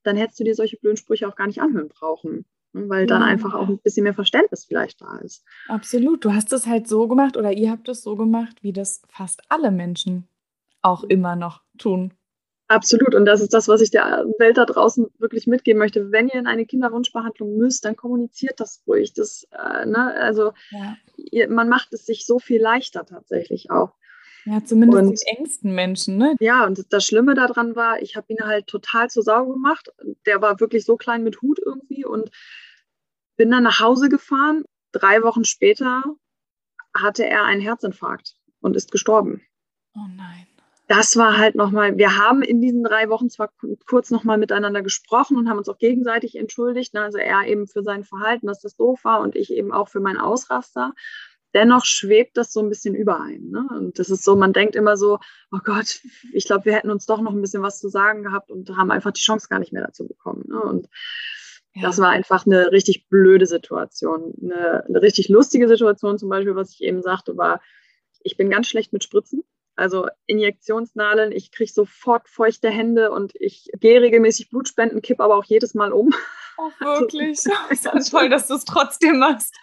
dann 0.07 0.15
hättest 0.15 0.39
du 0.39 0.45
dir 0.45 0.55
solche 0.55 0.77
blöden 0.77 0.97
Sprüche 0.97 1.27
auch 1.27 1.35
gar 1.35 1.47
nicht 1.47 1.61
anhören 1.61 1.89
brauchen. 1.89 2.45
Ne, 2.73 2.89
weil 2.89 3.07
dann 3.07 3.21
ja. 3.21 3.27
einfach 3.27 3.53
auch 3.53 3.67
ein 3.67 3.79
bisschen 3.79 4.03
mehr 4.03 4.13
Verständnis 4.13 4.65
vielleicht 4.65 5.01
da 5.01 5.17
ist. 5.17 5.43
Absolut. 5.67 6.23
Du 6.25 6.33
hast 6.33 6.53
es 6.53 6.67
halt 6.67 6.87
so 6.87 7.07
gemacht 7.07 7.37
oder 7.37 7.51
ihr 7.51 7.71
habt 7.71 7.89
es 7.89 8.01
so 8.01 8.15
gemacht, 8.15 8.63
wie 8.63 8.73
das 8.73 9.01
fast 9.09 9.41
alle 9.49 9.71
Menschen 9.71 10.27
auch 10.81 11.03
immer 11.03 11.35
noch 11.35 11.61
tun. 11.77 12.13
Absolut. 12.69 13.15
Und 13.15 13.25
das 13.25 13.39
ist 13.39 13.53
das, 13.53 13.69
was 13.69 13.79
ich 13.79 13.91
der 13.91 14.25
Welt 14.39 14.57
da 14.57 14.65
draußen 14.65 15.07
wirklich 15.19 15.47
mitgeben 15.47 15.79
möchte. 15.79 16.11
Wenn 16.11 16.27
ihr 16.27 16.35
in 16.35 16.47
eine 16.47 16.65
Kinderwunschbehandlung 16.65 17.55
müsst, 17.57 17.85
dann 17.85 17.95
kommuniziert 17.95 18.59
das 18.59 18.83
ruhig. 18.85 19.13
Das, 19.13 19.47
äh, 19.51 19.85
ne? 19.85 20.13
Also 20.19 20.51
ja. 20.71 20.97
ihr, 21.15 21.49
man 21.49 21.69
macht 21.69 21.93
es 21.93 22.05
sich 22.05 22.25
so 22.25 22.39
viel 22.39 22.61
leichter 22.61 23.05
tatsächlich 23.05 23.71
auch. 23.71 23.93
Ja, 24.49 24.63
zumindest 24.63 25.03
und, 25.03 25.09
den 25.09 25.37
engsten 25.37 25.75
Menschen, 25.75 26.17
ne? 26.17 26.35
Ja, 26.39 26.65
und 26.65 26.81
das 26.93 27.05
Schlimme 27.05 27.33
daran 27.33 27.75
war, 27.75 28.01
ich 28.01 28.15
habe 28.15 28.31
ihn 28.31 28.45
halt 28.45 28.67
total 28.67 29.09
zur 29.09 29.23
Sau 29.23 29.45
gemacht. 29.45 29.89
Der 30.25 30.41
war 30.41 30.61
wirklich 30.61 30.85
so 30.85 30.95
klein 30.95 31.23
mit 31.23 31.41
Hut 31.41 31.59
irgendwie 31.63 32.05
und 32.05 32.31
bin 33.35 33.51
dann 33.51 33.63
nach 33.63 33.81
Hause 33.81 34.07
gefahren. 34.07 34.63
Drei 34.93 35.21
Wochen 35.21 35.43
später 35.43 36.01
hatte 36.95 37.25
er 37.25 37.43
einen 37.43 37.59
Herzinfarkt 37.59 38.35
und 38.61 38.77
ist 38.77 38.89
gestorben. 38.89 39.41
Oh 39.93 40.07
nein. 40.15 40.47
Das 40.87 41.17
war 41.17 41.37
halt 41.37 41.55
nochmal, 41.55 41.97
wir 41.97 42.15
haben 42.15 42.41
in 42.41 42.61
diesen 42.61 42.85
drei 42.85 43.09
Wochen 43.09 43.29
zwar 43.29 43.51
kurz 43.85 44.11
nochmal 44.11 44.37
miteinander 44.37 44.81
gesprochen 44.81 45.35
und 45.35 45.49
haben 45.49 45.57
uns 45.57 45.67
auch 45.67 45.77
gegenseitig 45.77 46.37
entschuldigt. 46.37 46.93
Ne? 46.93 47.01
Also 47.01 47.17
er 47.17 47.45
eben 47.47 47.67
für 47.67 47.83
sein 47.83 48.05
Verhalten, 48.05 48.47
dass 48.47 48.61
das 48.61 48.77
doof 48.77 49.03
war 49.03 49.19
und 49.19 49.35
ich 49.35 49.51
eben 49.51 49.73
auch 49.73 49.89
für 49.89 49.99
meinen 49.99 50.19
Ausraster 50.19 50.93
dennoch 51.53 51.85
schwebt 51.85 52.37
das 52.37 52.51
so 52.51 52.59
ein 52.61 52.69
bisschen 52.69 52.95
überein. 52.95 53.49
Ne? 53.49 53.67
Und 53.77 53.99
das 53.99 54.09
ist 54.09 54.23
so, 54.23 54.35
man 54.35 54.53
denkt 54.53 54.75
immer 54.75 54.97
so, 54.97 55.19
oh 55.51 55.59
Gott, 55.63 56.01
ich 56.33 56.45
glaube, 56.45 56.65
wir 56.65 56.73
hätten 56.73 56.91
uns 56.91 57.05
doch 57.05 57.21
noch 57.21 57.33
ein 57.33 57.41
bisschen 57.41 57.63
was 57.63 57.79
zu 57.79 57.89
sagen 57.89 58.23
gehabt 58.23 58.51
und 58.51 58.69
haben 58.75 58.91
einfach 58.91 59.11
die 59.11 59.21
Chance 59.21 59.47
gar 59.49 59.59
nicht 59.59 59.73
mehr 59.73 59.85
dazu 59.85 60.07
bekommen. 60.07 60.43
Ne? 60.47 60.61
Und 60.61 60.87
ja. 61.73 61.83
das 61.83 61.99
war 61.99 62.09
einfach 62.09 62.45
eine 62.45 62.71
richtig 62.71 63.07
blöde 63.09 63.45
Situation. 63.45 64.33
Eine, 64.41 64.85
eine 64.85 65.01
richtig 65.01 65.29
lustige 65.29 65.67
Situation 65.67 66.17
zum 66.17 66.29
Beispiel, 66.29 66.55
was 66.55 66.71
ich 66.71 66.81
eben 66.83 67.01
sagte, 67.01 67.37
war, 67.37 67.61
ich 68.21 68.37
bin 68.37 68.49
ganz 68.49 68.67
schlecht 68.67 68.93
mit 68.93 69.03
Spritzen. 69.03 69.43
Also 69.75 70.07
Injektionsnadeln, 70.25 71.31
ich 71.31 71.51
kriege 71.51 71.71
sofort 71.71 72.27
feuchte 72.27 72.69
Hände 72.69 73.11
und 73.11 73.33
ich 73.35 73.69
gehe 73.79 74.01
regelmäßig 74.01 74.49
Blutspenden, 74.49 75.03
kipp 75.03 75.21
aber 75.21 75.35
auch 75.35 75.45
jedes 75.45 75.75
Mal 75.75 75.93
um. 75.93 76.13
Oh, 76.57 76.71
wirklich? 76.79 77.39
Also, 77.45 77.51
ist 77.69 77.85
ganz 77.85 78.09
toll, 78.09 78.29
dass 78.29 78.47
du 78.47 78.55
es 78.55 78.65
trotzdem 78.65 79.19
machst. 79.19 79.55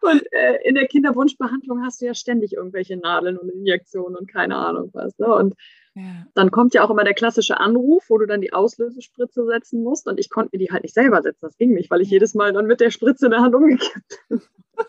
Und 0.00 0.22
äh, 0.32 0.58
in 0.64 0.74
der 0.74 0.86
Kinderwunschbehandlung 0.86 1.84
hast 1.84 2.00
du 2.00 2.06
ja 2.06 2.14
ständig 2.14 2.54
irgendwelche 2.54 2.96
Nadeln 2.96 3.36
und 3.36 3.48
Injektionen 3.50 4.16
und 4.16 4.30
keine 4.30 4.56
Ahnung 4.56 4.90
was. 4.92 5.18
Ne? 5.18 5.32
Und 5.32 5.54
ja. 5.94 6.26
dann 6.34 6.50
kommt 6.50 6.74
ja 6.74 6.84
auch 6.84 6.90
immer 6.90 7.04
der 7.04 7.14
klassische 7.14 7.58
Anruf, 7.58 8.04
wo 8.08 8.18
du 8.18 8.26
dann 8.26 8.40
die 8.40 8.52
Auslösespritze 8.52 9.44
setzen 9.46 9.82
musst. 9.82 10.06
Und 10.06 10.18
ich 10.18 10.30
konnte 10.30 10.50
mir 10.52 10.64
die 10.64 10.72
halt 10.72 10.82
nicht 10.82 10.94
selber 10.94 11.22
setzen. 11.22 11.40
Das 11.42 11.56
ging 11.56 11.72
nicht, 11.72 11.90
weil 11.90 12.00
ich 12.00 12.10
jedes 12.10 12.34
Mal 12.34 12.52
dann 12.52 12.66
mit 12.66 12.80
der 12.80 12.90
Spritze 12.90 13.26
in 13.26 13.32
der 13.32 13.40
Hand 13.40 13.54
umgekippt 13.54 14.18
bin. 14.28 14.40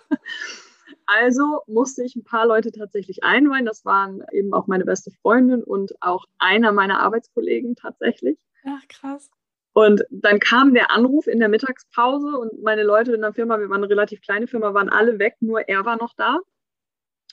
Also 1.10 1.62
musste 1.67 2.03
ich 2.03 2.17
ein 2.17 2.25
paar 2.25 2.46
Leute 2.46 2.74
tatsächlich 2.74 3.24
einweihen. 3.24 3.65
Das 3.65 3.86
waren 3.86 4.24
eben 4.34 4.53
auch 4.53 4.67
meine 4.67 4.84
beste 4.84 5.10
Freundin 5.10 5.63
und 5.63 5.94
auch 6.01 6.25
einer 6.38 6.74
meiner 6.74 7.00
Arbeitskollegen 7.00 7.75
tatsächlich. 7.75 8.38
Ach, 8.65 8.86
krass. 8.89 9.32
Und 9.77 10.01
dann 10.10 10.39
kam 10.39 10.74
der 10.74 10.89
Anruf 10.89 11.27
in 11.27 11.38
der 11.38 11.50
Mittagspause 11.50 12.29
und 12.29 12.63
meine 12.63 12.81
Leute 12.81 13.13
in 13.13 13.22
der 13.22 13.31
Firma, 13.31 13.60
wir 13.60 13.69
waren 13.69 13.84
eine 13.84 13.91
relativ 13.91 14.22
kleine 14.22 14.48
Firma, 14.48 14.74
waren 14.74 14.89
alle 14.89 15.19
weg, 15.19 15.36
nur 15.39 15.69
er 15.69 15.86
war 15.86 15.98
noch 15.98 16.15
da. 16.15 16.39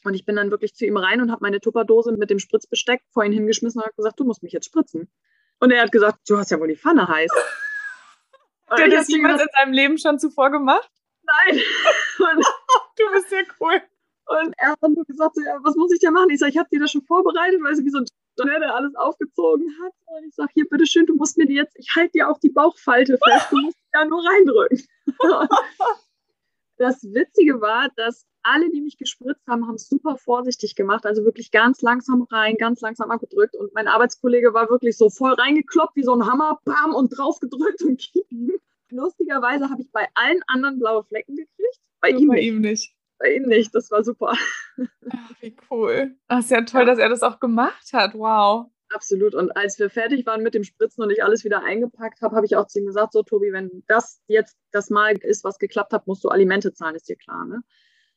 Und 0.04 0.12
ich 0.12 0.26
bin 0.26 0.36
dann 0.36 0.50
wirklich 0.50 0.74
zu 0.74 0.84
ihm 0.84 0.98
rein 0.98 1.22
und 1.22 1.30
habe 1.30 1.40
meine 1.40 1.58
Tupperdose 1.58 2.12
mit 2.12 2.28
dem 2.28 2.38
Spritzbesteck 2.38 3.00
vor 3.14 3.24
ihn 3.24 3.32
hingeschmissen 3.32 3.80
und 3.80 3.86
habe 3.86 3.96
gesagt, 3.96 4.20
du 4.20 4.24
musst 4.24 4.42
mich 4.42 4.52
jetzt 4.52 4.66
spritzen. 4.66 5.10
Und 5.58 5.70
er 5.70 5.80
hat 5.80 5.90
gesagt, 5.90 6.18
du 6.28 6.36
hast 6.36 6.50
ja 6.50 6.60
wohl 6.60 6.68
die 6.68 6.76
Pfanne 6.76 7.08
heiß. 7.08 7.30
Hat 8.68 8.92
das 8.92 9.08
jemand 9.08 9.40
in 9.40 9.48
seinem 9.56 9.72
Leben 9.72 9.96
schon 9.96 10.18
zuvor 10.18 10.50
gemacht? 10.50 10.90
Nein. 11.22 11.62
Und 12.18 12.44
du 12.98 13.04
bist 13.14 13.32
ja 13.32 13.38
cool. 13.58 13.80
Und 14.26 14.54
er 14.56 14.70
hat 14.70 14.78
dann 14.80 14.94
gesagt, 14.94 15.36
so, 15.36 15.42
ja, 15.42 15.58
was 15.62 15.76
muss 15.76 15.92
ich 15.92 16.00
denn 16.00 16.12
machen? 16.12 16.30
Ich 16.30 16.38
sage, 16.38 16.52
ich 16.52 16.58
habe 16.58 16.68
dir 16.70 16.80
das 16.80 16.90
schon 16.90 17.02
vorbereitet, 17.02 17.60
weil 17.62 17.76
sie 17.76 17.84
wie 17.84 17.90
so 17.90 17.98
ein 17.98 18.06
Donner, 18.36 18.58
der 18.58 18.74
alles 18.74 18.94
aufgezogen 18.96 19.66
hat. 19.82 19.92
Und 20.06 20.24
ich 20.26 20.34
sage, 20.34 20.50
hier, 20.54 20.68
bitteschön, 20.68 21.06
du 21.06 21.14
musst 21.14 21.36
mir 21.36 21.46
die 21.46 21.54
jetzt, 21.54 21.76
ich 21.78 21.94
halte 21.94 22.12
dir 22.12 22.28
auch 22.28 22.38
die 22.38 22.50
Bauchfalte 22.50 23.18
fest, 23.18 23.46
du 23.50 23.60
musst 23.60 23.78
ja 23.92 24.04
nur 24.04 24.24
reindrücken. 24.24 24.82
das 26.78 27.02
Witzige 27.04 27.60
war, 27.60 27.90
dass 27.96 28.26
alle, 28.42 28.70
die 28.70 28.80
mich 28.80 28.98
gespritzt 28.98 29.46
haben, 29.46 29.66
haben 29.66 29.76
es 29.76 29.88
super 29.88 30.16
vorsichtig 30.16 30.74
gemacht, 30.74 31.06
also 31.06 31.24
wirklich 31.24 31.50
ganz 31.50 31.82
langsam 31.82 32.22
rein, 32.30 32.56
ganz 32.56 32.80
langsam 32.80 33.10
abgedrückt. 33.10 33.56
Und 33.56 33.74
mein 33.74 33.88
Arbeitskollege 33.88 34.52
war 34.52 34.68
wirklich 34.68 34.96
so 34.96 35.10
voll 35.10 35.32
reingekloppt 35.32 35.96
wie 35.96 36.02
so 36.02 36.14
ein 36.14 36.26
Hammer, 36.26 36.60
bam, 36.64 36.94
und 36.94 37.16
drauf 37.16 37.40
gedrückt 37.40 37.82
und 37.82 38.10
ihm. 38.30 38.52
Lustigerweise 38.90 39.70
habe 39.70 39.82
ich 39.82 39.90
bei 39.90 40.06
allen 40.14 40.42
anderen 40.46 40.78
blaue 40.78 41.04
Flecken 41.04 41.36
gekriegt, 41.36 41.80
bei, 42.00 42.10
ihm, 42.10 42.28
bei 42.28 42.34
nicht. 42.36 42.46
ihm 42.46 42.60
nicht. 42.60 42.94
Bei 43.18 43.34
ihm 43.34 43.44
nicht, 43.44 43.74
das 43.74 43.90
war 43.90 44.02
super. 44.02 44.32
Ach, 44.32 45.30
wie 45.40 45.56
cool. 45.70 46.16
Ach, 46.28 46.40
ist 46.40 46.50
ja 46.50 46.62
toll, 46.62 46.82
ja. 46.82 46.86
dass 46.86 46.98
er 46.98 47.08
das 47.08 47.22
auch 47.22 47.40
gemacht 47.40 47.92
hat. 47.92 48.14
Wow. 48.14 48.70
Absolut. 48.90 49.34
Und 49.34 49.56
als 49.56 49.78
wir 49.78 49.90
fertig 49.90 50.26
waren 50.26 50.42
mit 50.42 50.54
dem 50.54 50.62
Spritzen 50.62 51.02
und 51.02 51.10
ich 51.10 51.24
alles 51.24 51.44
wieder 51.44 51.62
eingepackt 51.62 52.20
habe, 52.22 52.36
habe 52.36 52.46
ich 52.46 52.56
auch 52.56 52.66
zu 52.66 52.78
ihm 52.78 52.86
gesagt, 52.86 53.12
so 53.12 53.22
Tobi, 53.22 53.52
wenn 53.52 53.82
das 53.88 54.20
jetzt 54.26 54.56
das 54.70 54.90
Mal 54.90 55.16
ist, 55.16 55.42
was 55.42 55.58
geklappt 55.58 55.92
hat, 55.92 56.06
musst 56.06 56.22
du 56.22 56.28
Alimente 56.28 56.72
zahlen, 56.72 56.94
ist 56.94 57.08
dir 57.08 57.16
klar, 57.16 57.44
ne? 57.44 57.62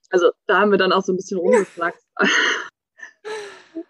Also 0.09 0.31
da 0.45 0.59
haben 0.59 0.71
wir 0.71 0.77
dann 0.77 0.91
auch 0.91 1.03
so 1.03 1.11
ein 1.11 1.17
bisschen 1.17 1.39
rumgeflachst. 1.39 2.07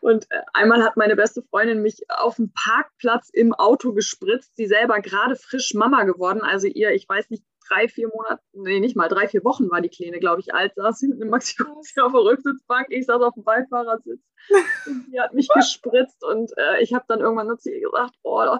Und 0.01 0.25
äh, 0.31 0.41
einmal 0.53 0.83
hat 0.83 0.97
meine 0.97 1.15
beste 1.15 1.41
Freundin 1.43 1.81
mich 1.81 2.03
auf 2.09 2.37
dem 2.37 2.51
Parkplatz 2.53 3.29
im 3.31 3.53
Auto 3.53 3.93
gespritzt. 3.93 4.55
Sie 4.55 4.65
selber 4.65 4.99
gerade 4.99 5.35
frisch 5.35 5.73
Mama 5.73 6.03
geworden. 6.03 6.41
Also 6.41 6.67
ihr, 6.67 6.91
ich 6.91 7.07
weiß 7.07 7.29
nicht, 7.29 7.43
drei, 7.69 7.87
vier 7.87 8.09
Monate, 8.09 8.41
nee, 8.53 8.79
nicht 8.79 8.95
mal, 8.95 9.07
drei, 9.07 9.27
vier 9.27 9.43
Wochen 9.43 9.69
war 9.69 9.81
die 9.81 9.89
Kleine, 9.89 10.19
glaube 10.19 10.41
ich, 10.41 10.53
alt. 10.53 10.73
Saß 10.75 10.99
hinten 10.99 11.21
im 11.21 11.29
Maxi 11.29 11.61
auf 11.63 12.11
der 12.11 12.21
Rücksitzbank. 12.21 12.87
Ich 12.89 13.05
saß 13.05 13.21
auf 13.21 13.33
dem 13.33 13.43
Beifahrersitz. 13.43 14.21
Und 14.87 15.05
sie 15.09 15.19
hat 15.19 15.33
mich 15.33 15.47
gespritzt. 15.49 16.23
Und 16.23 16.51
äh, 16.57 16.81
ich 16.81 16.93
habe 16.93 17.05
dann 17.07 17.21
irgendwann 17.21 17.47
nur 17.47 17.57
zu 17.57 17.71
ihr 17.71 17.81
gesagt, 17.81 18.15
oh, 18.23 18.57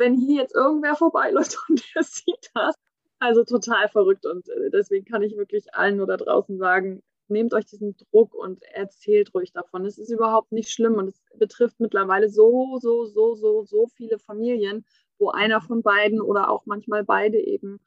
wenn 0.00 0.16
hier 0.16 0.42
jetzt 0.42 0.54
irgendwer 0.54 0.96
vorbeiläuft 0.96 1.56
und 1.68 1.82
der 1.94 2.02
sieht 2.02 2.50
das, 2.54 2.74
also 3.20 3.44
total 3.44 3.88
verrückt 3.88 4.26
und 4.26 4.48
äh, 4.48 4.70
deswegen 4.70 5.04
kann 5.04 5.22
ich 5.22 5.36
wirklich 5.36 5.72
allen 5.74 5.98
nur 5.98 6.06
da 6.06 6.16
draußen 6.16 6.58
sagen, 6.58 7.02
nehmt 7.28 7.54
euch 7.54 7.66
diesen 7.66 7.96
Druck 7.96 8.34
und 8.34 8.62
erzählt 8.64 9.32
ruhig 9.34 9.52
davon. 9.52 9.84
Es 9.84 9.98
ist 9.98 10.10
überhaupt 10.10 10.50
nicht 10.50 10.70
schlimm 10.70 10.94
und 10.94 11.08
es 11.08 11.22
betrifft 11.38 11.78
mittlerweile 11.78 12.28
so, 12.28 12.78
so, 12.80 13.04
so, 13.04 13.36
so, 13.36 13.64
so 13.64 13.86
viele 13.86 14.18
Familien, 14.18 14.84
wo 15.18 15.30
einer 15.30 15.60
von 15.60 15.82
beiden 15.82 16.20
oder 16.20 16.50
auch 16.50 16.66
manchmal 16.66 17.04
beide 17.04 17.38
eben, 17.38 17.78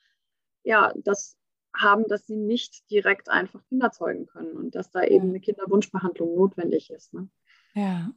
ja, 0.63 0.93
das 0.95 1.37
haben, 1.75 2.05
dass 2.07 2.27
sie 2.27 2.35
nicht 2.35 2.89
direkt 2.91 3.29
einfach 3.29 3.63
Kinder 3.65 3.91
zeugen 3.91 4.27
können 4.27 4.55
und 4.55 4.75
dass 4.75 4.91
da 4.91 5.03
eben 5.03 5.29
eine 5.29 5.39
Kinderwunschbehandlung 5.39 6.35
notwendig 6.35 6.91
ist. 6.91 7.13
Ne? 7.13 7.29
Ja. 7.73 8.11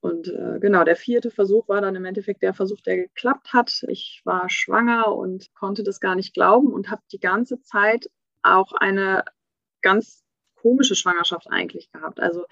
Und 0.00 0.28
äh, 0.28 0.58
genau, 0.60 0.84
der 0.84 0.96
vierte 0.96 1.30
Versuch 1.30 1.68
war 1.68 1.80
dann 1.80 1.96
im 1.96 2.04
Endeffekt 2.04 2.42
der 2.42 2.54
Versuch, 2.54 2.80
der 2.80 2.96
geklappt 2.96 3.52
hat. 3.52 3.84
Ich 3.88 4.22
war 4.24 4.48
schwanger 4.48 5.14
und 5.14 5.52
konnte 5.54 5.82
das 5.82 6.00
gar 6.00 6.14
nicht 6.14 6.32
glauben 6.32 6.72
und 6.72 6.90
habe 6.90 7.02
die 7.12 7.18
ganze 7.18 7.60
Zeit 7.60 8.10
auch 8.42 8.72
eine 8.72 9.24
ganz 9.82 10.24
komische 10.54 10.94
Schwangerschaft 10.94 11.48
eigentlich 11.50 11.90
gehabt. 11.90 12.20
Also 12.20 12.44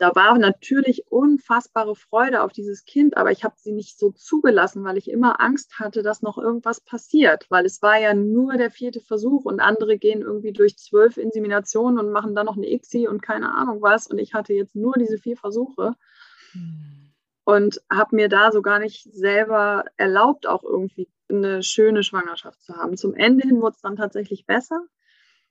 da 0.00 0.14
war 0.14 0.38
natürlich 0.38 1.04
unfassbare 1.10 1.94
Freude 1.94 2.42
auf 2.42 2.52
dieses 2.52 2.86
Kind, 2.86 3.18
aber 3.18 3.32
ich 3.32 3.44
habe 3.44 3.56
sie 3.58 3.72
nicht 3.72 3.98
so 3.98 4.10
zugelassen, 4.10 4.82
weil 4.82 4.96
ich 4.96 5.10
immer 5.10 5.42
Angst 5.42 5.78
hatte, 5.78 6.02
dass 6.02 6.22
noch 6.22 6.38
irgendwas 6.38 6.80
passiert, 6.80 7.44
weil 7.50 7.66
es 7.66 7.82
war 7.82 8.00
ja 8.00 8.14
nur 8.14 8.56
der 8.56 8.70
vierte 8.70 9.02
Versuch 9.02 9.44
und 9.44 9.60
andere 9.60 9.98
gehen 9.98 10.22
irgendwie 10.22 10.52
durch 10.52 10.78
zwölf 10.78 11.18
Inseminationen 11.18 11.98
und 11.98 12.12
machen 12.12 12.34
dann 12.34 12.46
noch 12.46 12.56
eine 12.56 12.72
ICSI 12.72 13.08
und 13.08 13.20
keine 13.20 13.54
Ahnung 13.54 13.82
was 13.82 14.06
und 14.06 14.18
ich 14.18 14.32
hatte 14.32 14.54
jetzt 14.54 14.74
nur 14.74 14.94
diese 14.98 15.18
vier 15.18 15.36
Versuche. 15.36 15.94
Hm. 16.52 17.12
Und 17.44 17.82
habe 17.92 18.16
mir 18.16 18.28
da 18.28 18.52
so 18.52 18.62
gar 18.62 18.78
nicht 18.78 19.12
selber 19.12 19.84
erlaubt, 19.96 20.46
auch 20.46 20.62
irgendwie 20.62 21.08
eine 21.28 21.62
schöne 21.62 22.04
Schwangerschaft 22.04 22.62
zu 22.62 22.76
haben. 22.76 22.96
Zum 22.96 23.14
Ende 23.14 23.46
hin 23.46 23.60
wurde 23.60 23.74
es 23.74 23.82
dann 23.82 23.96
tatsächlich 23.96 24.46
besser. 24.46 24.86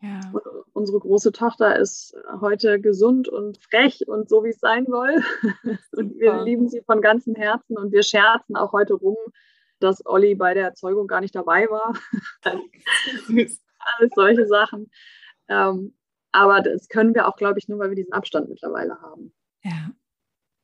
Ja. 0.01 0.21
unsere 0.71 0.99
große 0.99 1.33
Tochter 1.33 1.77
ist 1.77 2.15
heute 2.39 2.79
gesund 2.79 3.27
und 3.27 3.61
frech 3.61 4.07
und 4.07 4.29
so, 4.29 4.45
wie 4.45 4.49
es 4.49 4.59
sein 4.59 4.85
soll. 4.85 5.21
und 5.91 6.17
wir 6.17 6.41
lieben 6.43 6.69
sie 6.69 6.81
von 6.81 7.01
ganzem 7.01 7.35
Herzen 7.35 7.77
und 7.77 7.91
wir 7.91 8.03
scherzen 8.03 8.55
auch 8.55 8.71
heute 8.71 8.93
rum, 8.93 9.17
dass 9.79 10.05
Olli 10.05 10.35
bei 10.35 10.53
der 10.53 10.65
Erzeugung 10.65 11.07
gar 11.07 11.19
nicht 11.19 11.35
dabei 11.35 11.67
war. 11.69 11.93
Alles 12.43 14.11
solche 14.15 14.47
Sachen. 14.47 14.89
Ähm, 15.49 15.95
aber 16.31 16.61
das 16.61 16.87
können 16.87 17.13
wir 17.13 17.27
auch, 17.27 17.35
glaube 17.35 17.59
ich, 17.59 17.67
nur, 17.67 17.79
weil 17.79 17.89
wir 17.89 17.95
diesen 17.95 18.13
Abstand 18.13 18.49
mittlerweile 18.49 19.01
haben. 19.01 19.33
Ja. 19.63 19.91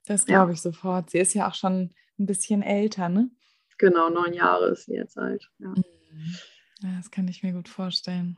Das 0.05 0.25
glaube 0.25 0.53
ich 0.53 0.61
sofort. 0.61 1.09
Sie 1.09 1.17
ist 1.17 1.33
ja 1.33 1.49
auch 1.49 1.55
schon 1.55 1.93
ein 2.19 2.25
bisschen 2.25 2.61
älter, 2.61 3.09
ne? 3.09 3.31
Genau, 3.77 4.09
neun 4.09 4.33
Jahre 4.33 4.69
ist 4.69 4.85
sie 4.85 4.93
jetzt 4.93 5.17
alt. 5.17 5.49
Ja. 5.57 5.69
Mhm. 5.69 5.83
ja, 6.81 6.97
das 6.97 7.11
kann 7.11 7.27
ich 7.27 7.43
mir 7.43 7.53
gut 7.53 7.67
vorstellen. 7.67 8.37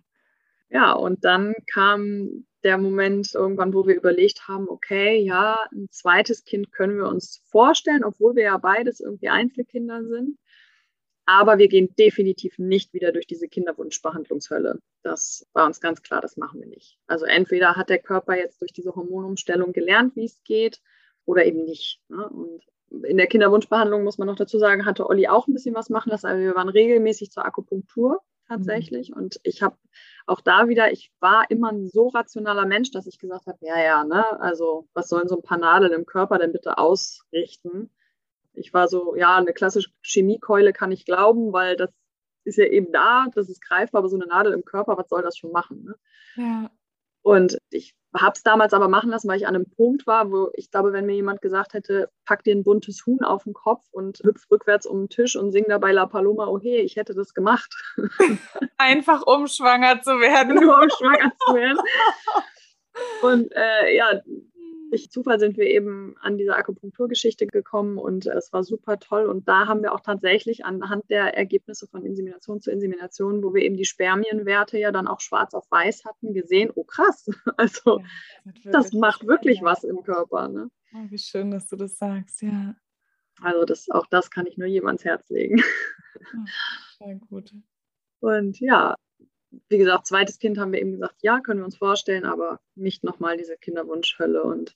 Ja, 0.70 0.94
und 0.94 1.24
dann 1.24 1.54
kam 1.72 2.46
der 2.64 2.78
Moment 2.78 3.34
irgendwann, 3.34 3.74
wo 3.74 3.88
wir 3.88 3.96
überlegt 3.96 4.48
haben, 4.48 4.68
okay, 4.68 5.18
ja, 5.20 5.58
ein 5.72 5.88
zweites 5.90 6.44
Kind 6.44 6.72
können 6.72 6.98
wir 6.98 7.08
uns 7.08 7.42
vorstellen, 7.46 8.04
obwohl 8.04 8.36
wir 8.36 8.44
ja 8.44 8.58
beides 8.58 9.00
irgendwie 9.00 9.30
Einzelkinder 9.30 10.04
sind. 10.04 10.38
Aber 11.26 11.58
wir 11.58 11.68
gehen 11.68 11.94
definitiv 11.98 12.58
nicht 12.58 12.94
wieder 12.94 13.12
durch 13.12 13.28
diese 13.28 13.48
Kinderwunschbehandlungshölle. 13.48 14.80
Das 15.04 15.46
war 15.54 15.66
uns 15.66 15.82
ganz 15.82 16.02
klar, 16.02 16.22
das 16.22 16.38
machen 16.38 16.62
wir 16.62 16.68
nicht. 16.68 16.98
Also 17.06 17.26
entweder 17.26 17.76
hat 17.76 17.90
der 17.90 18.00
Körper 18.00 18.38
jetzt 18.38 18.62
durch 18.62 18.72
diese 18.72 18.96
Hormonumstellung 18.96 19.74
gelernt, 19.74 20.16
wie 20.16 20.26
es 20.26 20.42
geht, 20.44 20.82
oder 21.26 21.46
eben 21.46 21.66
nicht. 21.66 22.02
Ne? 22.08 22.28
Und 22.30 22.64
in 23.04 23.18
der 23.18 23.28
Kinderwunschbehandlung 23.28 24.04
muss 24.04 24.18
man 24.18 24.28
noch 24.28 24.38
dazu 24.38 24.58
sagen, 24.58 24.86
hatte 24.86 25.06
Olli 25.06 25.28
auch 25.28 25.48
ein 25.48 25.54
bisschen 25.54 25.76
was 25.76 25.90
machen 25.90 26.10
lassen. 26.10 26.28
Also 26.28 26.42
wir 26.42 26.56
waren 26.56 26.70
regelmäßig 26.70 27.32
zur 27.32 27.46
Akupunktur 27.46 28.22
tatsächlich. 28.48 29.10
Mhm. 29.10 29.18
Und 29.18 29.40
ich 29.44 29.62
habe 29.62 29.78
auch 30.26 30.42
da 30.42 30.68
wieder, 30.68 30.92
ich 30.92 31.12
war 31.20 31.50
immer 31.50 31.72
ein 31.72 31.88
so 31.88 32.08
rationaler 32.08 32.66
Mensch, 32.66 32.92
dass 32.92 33.08
ich 33.08 33.20
gesagt 33.20 33.48
habe, 33.48 33.58
ja, 33.62 33.80
ja, 33.80 34.04
ne, 34.04 34.40
also 34.42 34.88
was 34.94 35.10
sollen 35.10 35.28
so 35.28 35.38
ein 35.38 35.44
paar 35.44 35.58
Nadeln 35.58 35.94
im 35.94 36.06
Körper 36.06 36.38
denn 36.38 36.52
bitte 36.52 36.78
ausrichten? 36.78 37.90
Ich 38.54 38.74
war 38.74 38.88
so, 38.88 39.16
ja, 39.16 39.38
eine 39.38 39.54
klassische 39.54 39.92
Chemiekeule 40.02 40.74
kann 40.74 40.92
ich 40.92 41.06
glauben, 41.06 41.54
weil 41.54 41.76
das 41.76 41.92
ist 42.44 42.58
ja 42.58 42.66
eben 42.66 42.92
da, 42.92 43.28
das 43.36 43.50
ist 43.50 43.62
greifbar, 43.62 44.00
aber 44.00 44.10
so 44.10 44.16
eine 44.16 44.26
Nadel 44.26 44.54
im 44.54 44.64
Körper, 44.64 44.98
was 44.98 45.10
soll 45.10 45.22
das 45.22 45.38
schon 45.38 45.52
machen? 45.52 45.84
Ne? 45.84 45.96
Ja. 46.36 46.72
Und 47.22 47.60
ich 47.70 47.94
habe 48.18 48.34
es 48.36 48.44
damals 48.44 48.74
aber 48.74 48.88
machen 48.88 49.10
lassen, 49.10 49.28
weil 49.28 49.38
ich 49.38 49.48
an 49.48 49.56
einem 49.56 49.70
Punkt 49.70 50.08
war, 50.08 50.32
wo 50.32 50.50
ich 50.54 50.72
glaube, 50.72 50.94
wenn 50.94 51.06
mir 51.06 51.16
jemand 51.16 51.42
gesagt 51.42 51.74
hätte, 51.74 52.10
pack 52.26 52.44
dir 52.44 52.56
ein 52.56 52.64
buntes 52.64 53.06
Huhn 53.06 53.24
auf 53.24 53.44
den 53.44 53.54
Kopf 53.54 53.86
und 53.92 54.20
hüpf 54.24 54.50
rückwärts 54.52 54.86
um 54.86 55.04
den 55.04 55.10
Tisch 55.10 55.36
und 55.36 55.52
sing 55.52 55.66
dabei 55.68 55.92
La 55.92 56.06
Paloma, 56.06 56.48
oh 56.48 56.60
hey, 56.60 56.82
ich 56.82 56.96
hätte 56.96 57.14
das 57.14 57.34
gemacht. 57.34 57.74
Einfach 58.78 59.24
um 59.26 59.48
schwanger 59.48 60.02
zu 60.02 60.20
werden. 60.20 60.56
Nur 60.56 60.82
um 60.82 60.90
schwanger 60.90 61.32
zu 61.46 61.56
werden. 61.56 61.80
Und 63.22 63.52
äh, 63.56 63.96
ja, 63.96 64.22
durch 64.90 65.12
Zufall 65.12 65.40
sind 65.40 65.58
wir 65.58 65.66
eben 65.66 66.16
an 66.22 66.38
diese 66.38 66.56
Akupunkturgeschichte 66.56 67.48
gekommen 67.48 67.98
und 67.98 68.26
es 68.26 68.54
war 68.54 68.64
super 68.64 69.00
toll. 69.00 69.26
Und 69.26 69.48
da 69.48 69.68
haben 69.68 69.82
wir 69.82 69.94
auch 69.94 70.00
tatsächlich 70.00 70.66
anhand 70.66 71.10
der 71.10 71.36
Ergebnisse 71.38 71.88
von 71.88 72.06
Insemination 72.06 72.62
zu 72.62 72.72
Insemination, 72.72 73.44
wo 73.44 73.54
wir 73.54 73.64
eben 73.64 73.76
die 73.76 73.86
Spermienwerte 73.86 74.78
ja 74.78 74.92
dann 74.92 75.08
auch 75.08 75.20
schwarz 75.20 75.54
auf 75.54 75.70
weiß 75.70 76.06
hatten, 76.06 76.34
gesehen, 76.34 76.72
oh 76.74 76.84
krass, 76.84 77.30
also 77.58 78.00
ja, 78.46 78.72
das, 78.72 78.94
macht 78.94 79.28
wirklich 79.28 79.62
was 79.62 79.84
im 79.84 80.04
Körper. 80.04 80.48
Ne? 80.48 80.70
Oh, 80.94 81.06
wie 81.10 81.18
schön, 81.18 81.52
dass 81.52 81.68
du 81.68 81.76
das 81.76 81.98
sagst, 81.98 82.42
ja. 82.42 82.76
Also 83.42 83.66
das, 83.66 83.90
auch 83.90 84.08
das 84.08 84.32
kann 84.32 84.48
ich 84.48 84.58
nur 84.58 84.68
jedem 84.68 84.88
ans 84.88 85.06
Herz 85.06 85.30
legen. 85.30 85.62
Oh, 86.34 87.06
sehr 87.06 87.16
gut. 87.16 87.54
Und 88.20 88.60
ja, 88.60 88.96
wie 89.70 89.78
gesagt, 89.78 90.08
zweites 90.08 90.40
Kind 90.40 90.58
haben 90.58 90.72
wir 90.72 90.82
eben 90.82 90.94
gesagt, 90.94 91.16
ja, 91.22 91.40
können 91.40 91.62
wir 91.62 91.66
uns 91.66 91.78
vorstellen, 91.78 92.26
aber 92.26 92.60
nicht 92.76 93.04
nochmal 93.04 93.38
diese 93.38 93.58
Kinderwunschhölle. 93.58 94.44
Und 94.44 94.76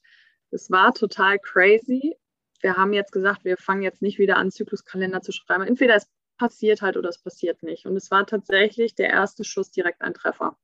es 0.49 0.71
war 0.71 0.93
total 0.93 1.39
crazy. 1.39 2.15
Wir 2.61 2.77
haben 2.77 2.93
jetzt 2.93 3.11
gesagt, 3.11 3.43
wir 3.43 3.57
fangen 3.57 3.81
jetzt 3.81 4.01
nicht 4.01 4.19
wieder 4.19 4.37
an, 4.37 4.51
Zykluskalender 4.51 5.21
zu 5.21 5.31
schreiben. 5.31 5.63
Entweder 5.63 5.95
es 5.95 6.07
passiert 6.37 6.81
halt 6.81 6.97
oder 6.97 7.09
es 7.09 7.21
passiert 7.21 7.63
nicht. 7.63 7.85
Und 7.85 7.95
es 7.95 8.11
war 8.11 8.25
tatsächlich 8.25 8.95
der 8.95 9.09
erste 9.09 9.43
Schuss 9.43 9.71
direkt 9.71 10.01
ein 10.01 10.13
Treffer. 10.13 10.57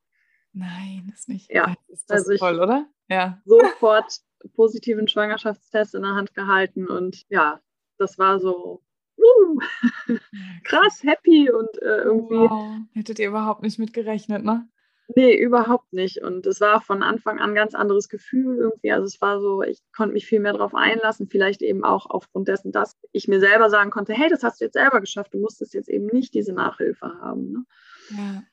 Nein, 0.54 1.12
ist 1.14 1.30
nicht. 1.30 1.52
Ja, 1.52 1.76
ist 1.88 2.10
das 2.10 2.28
also 2.28 2.38
toll, 2.38 2.60
oder? 2.60 2.88
Ja. 3.10 3.42
Sofort 3.46 4.22
positiven 4.56 5.08
Schwangerschaftstest 5.08 5.96
in 5.96 6.04
der 6.04 6.16
Hand 6.16 6.34
gehalten 6.34 6.88
und 6.88 7.26
ja, 7.30 7.60
das 7.98 8.18
war 8.18 8.40
so 8.40 8.84
uh, 9.18 9.60
krass, 10.64 11.04
happy 11.04 11.50
und 11.52 11.82
äh, 11.82 12.04
irgendwie. 12.04 12.36
Wow. 12.36 12.78
Hättet 12.94 13.20
ihr 13.20 13.28
überhaupt 13.28 13.64
nicht 13.64 13.80
mit 13.80 13.94
gerechnet, 13.94 14.44
ne? 14.44 14.68
Nee, 15.16 15.38
überhaupt 15.38 15.94
nicht. 15.94 16.22
Und 16.22 16.46
es 16.46 16.60
war 16.60 16.82
von 16.82 17.02
Anfang 17.02 17.40
an 17.40 17.52
ein 17.52 17.56
ganz 17.56 17.74
anderes 17.74 18.10
Gefühl 18.10 18.58
irgendwie. 18.58 18.92
Also 18.92 19.06
es 19.06 19.22
war 19.22 19.40
so, 19.40 19.64
ich 19.64 19.82
konnte 19.96 20.14
mich 20.14 20.26
viel 20.26 20.42
mehr 20.42 20.52
darauf 20.52 20.76
einlassen, 20.76 21.28
vielleicht 21.30 21.62
eben 21.62 21.86
auch 21.86 22.08
aufgrund 22.08 22.50
dessen, 22.50 22.74
dass 22.74 22.98
ich 23.14 23.30
mir 23.30 23.40
selber 23.40 23.70
sagen 23.70 23.90
konnte, 23.90 24.14
hey, 24.14 24.30
das 24.30 24.44
hast 24.44 24.60
du 24.60 24.66
jetzt 24.66 24.74
selber 24.74 25.00
geschafft, 25.00 25.34
du 25.34 25.40
musstest 25.40 25.74
jetzt 25.74 25.88
eben 25.88 26.08
nicht 26.08 26.34
diese 26.34 26.52
Nachhilfe 26.52 27.08
haben. 27.22 27.52
Ne? 27.52 27.66
Ja. 28.10 28.44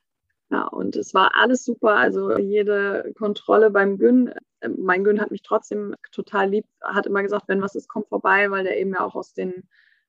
Ja, 0.51 0.67
und 0.69 0.95
es 0.95 1.15
war 1.15 1.33
alles 1.35 1.65
super. 1.65 1.97
Also 1.97 2.39
jede 2.39 3.13
Kontrolle 3.19 3.71
beim 3.71 3.99
Gün, 3.99 4.29
äh, 4.61 4.69
mein 4.69 5.03
Gün 5.03 5.21
hat 5.21 5.33
mich 5.33 5.43
trotzdem 5.43 5.97
total 6.13 6.51
lieb, 6.51 6.67
hat 6.81 7.07
immer 7.07 7.23
gesagt, 7.23 7.49
wenn 7.49 7.63
was 7.63 7.75
ist, 7.75 7.89
komm 7.89 8.05
vorbei, 8.05 8.51
weil 8.51 8.63
der 8.63 8.79
eben 8.79 8.93
ja 8.93 9.01
auch 9.01 9.17
aus 9.17 9.33
den 9.33 9.65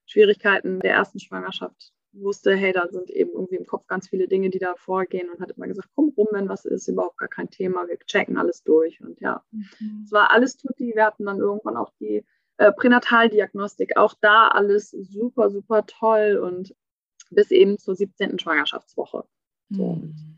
Schwierigkeiten 0.05 0.79
der 0.79 0.93
ersten 0.93 1.19
Schwangerschaft 1.19 1.93
wusste, 2.13 2.55
hey, 2.55 2.71
da 2.71 2.87
sind 2.87 3.09
eben 3.09 3.31
irgendwie 3.31 3.55
im 3.55 3.65
Kopf 3.65 3.87
ganz 3.87 4.09
viele 4.09 4.27
Dinge, 4.27 4.49
die 4.49 4.59
da 4.59 4.75
vorgehen 4.75 5.29
und 5.29 5.41
hat 5.41 5.51
immer 5.51 5.67
gesagt, 5.67 5.89
komm 5.95 6.13
rum, 6.15 6.27
wenn 6.31 6.49
was 6.49 6.65
ist, 6.65 6.87
überhaupt 6.87 7.17
gar 7.17 7.27
kein 7.27 7.49
Thema, 7.49 7.87
wir 7.87 7.99
checken 7.99 8.37
alles 8.37 8.63
durch. 8.63 9.01
Und 9.01 9.19
ja, 9.19 9.43
mhm. 9.51 10.03
es 10.05 10.11
war 10.11 10.31
alles 10.31 10.57
tutti. 10.57 10.93
Wir 10.95 11.05
hatten 11.05 11.25
dann 11.25 11.39
irgendwann 11.39 11.77
auch 11.77 11.91
die 11.99 12.25
äh, 12.57 12.71
Pränataldiagnostik, 12.71 13.97
auch 13.97 14.13
da 14.21 14.47
alles 14.47 14.91
super, 14.91 15.49
super 15.49 15.85
toll 15.85 16.39
und 16.41 16.75
bis 17.31 17.51
eben 17.51 17.77
zur 17.77 17.95
17. 17.95 18.39
Schwangerschaftswoche. 18.39 19.25
So, 19.69 19.95
mhm. 19.95 20.37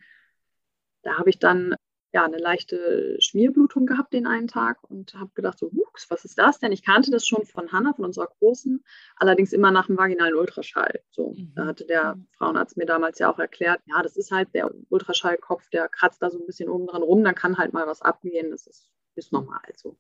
Da 1.03 1.17
habe 1.17 1.29
ich 1.29 1.39
dann 1.39 1.75
ja, 2.17 2.25
eine 2.25 2.38
leichte 2.39 3.15
Schmierblutung 3.19 3.86
gehabt 3.86 4.12
den 4.12 4.25
einen 4.25 4.47
Tag 4.47 4.79
und 4.89 5.13
habe 5.13 5.29
gedacht, 5.36 5.59
so, 5.59 5.71
Wuchs, 5.71 6.09
was 6.09 6.25
ist 6.25 6.39
das 6.39 6.57
denn? 6.57 6.71
Ich 6.71 6.83
kannte 6.83 7.12
das 7.12 7.27
schon 7.27 7.45
von 7.45 7.71
Hannah, 7.71 7.93
von 7.93 8.05
unserer 8.05 8.25
Großen, 8.25 8.83
allerdings 9.17 9.53
immer 9.53 9.69
nach 9.69 9.86
dem 9.86 10.00
vaginalen 10.00 10.33
Ultraschall. 10.33 11.01
So, 11.12 11.33
mhm. 11.33 11.51
da 11.55 11.67
hatte 11.67 11.86
der 11.86 12.15
mhm. 12.15 12.27
Frauenarzt 12.36 12.75
mir 12.75 12.88
damals 12.88 13.19
ja 13.19 13.31
auch 13.31 13.38
erklärt, 13.38 13.81
ja, 13.86 14.01
das 14.01 14.17
ist 14.17 14.31
halt 14.31 14.51
der 14.55 14.71
Ultraschallkopf, 14.89 15.69
der 15.69 15.89
kratzt 15.89 16.19
da 16.24 16.31
so 16.31 16.39
ein 16.39 16.47
bisschen 16.47 16.69
oben 16.69 16.88
dran 16.88 17.03
rum, 17.03 17.24
dann 17.24 17.36
kann 17.36 17.59
halt 17.59 17.71
mal 17.71 17.86
was 17.86 18.01
abgehen, 18.01 18.50
das 18.50 18.65
ist, 18.65 18.89
ist 19.13 19.31
normal 19.31 19.62
so. 19.75 19.95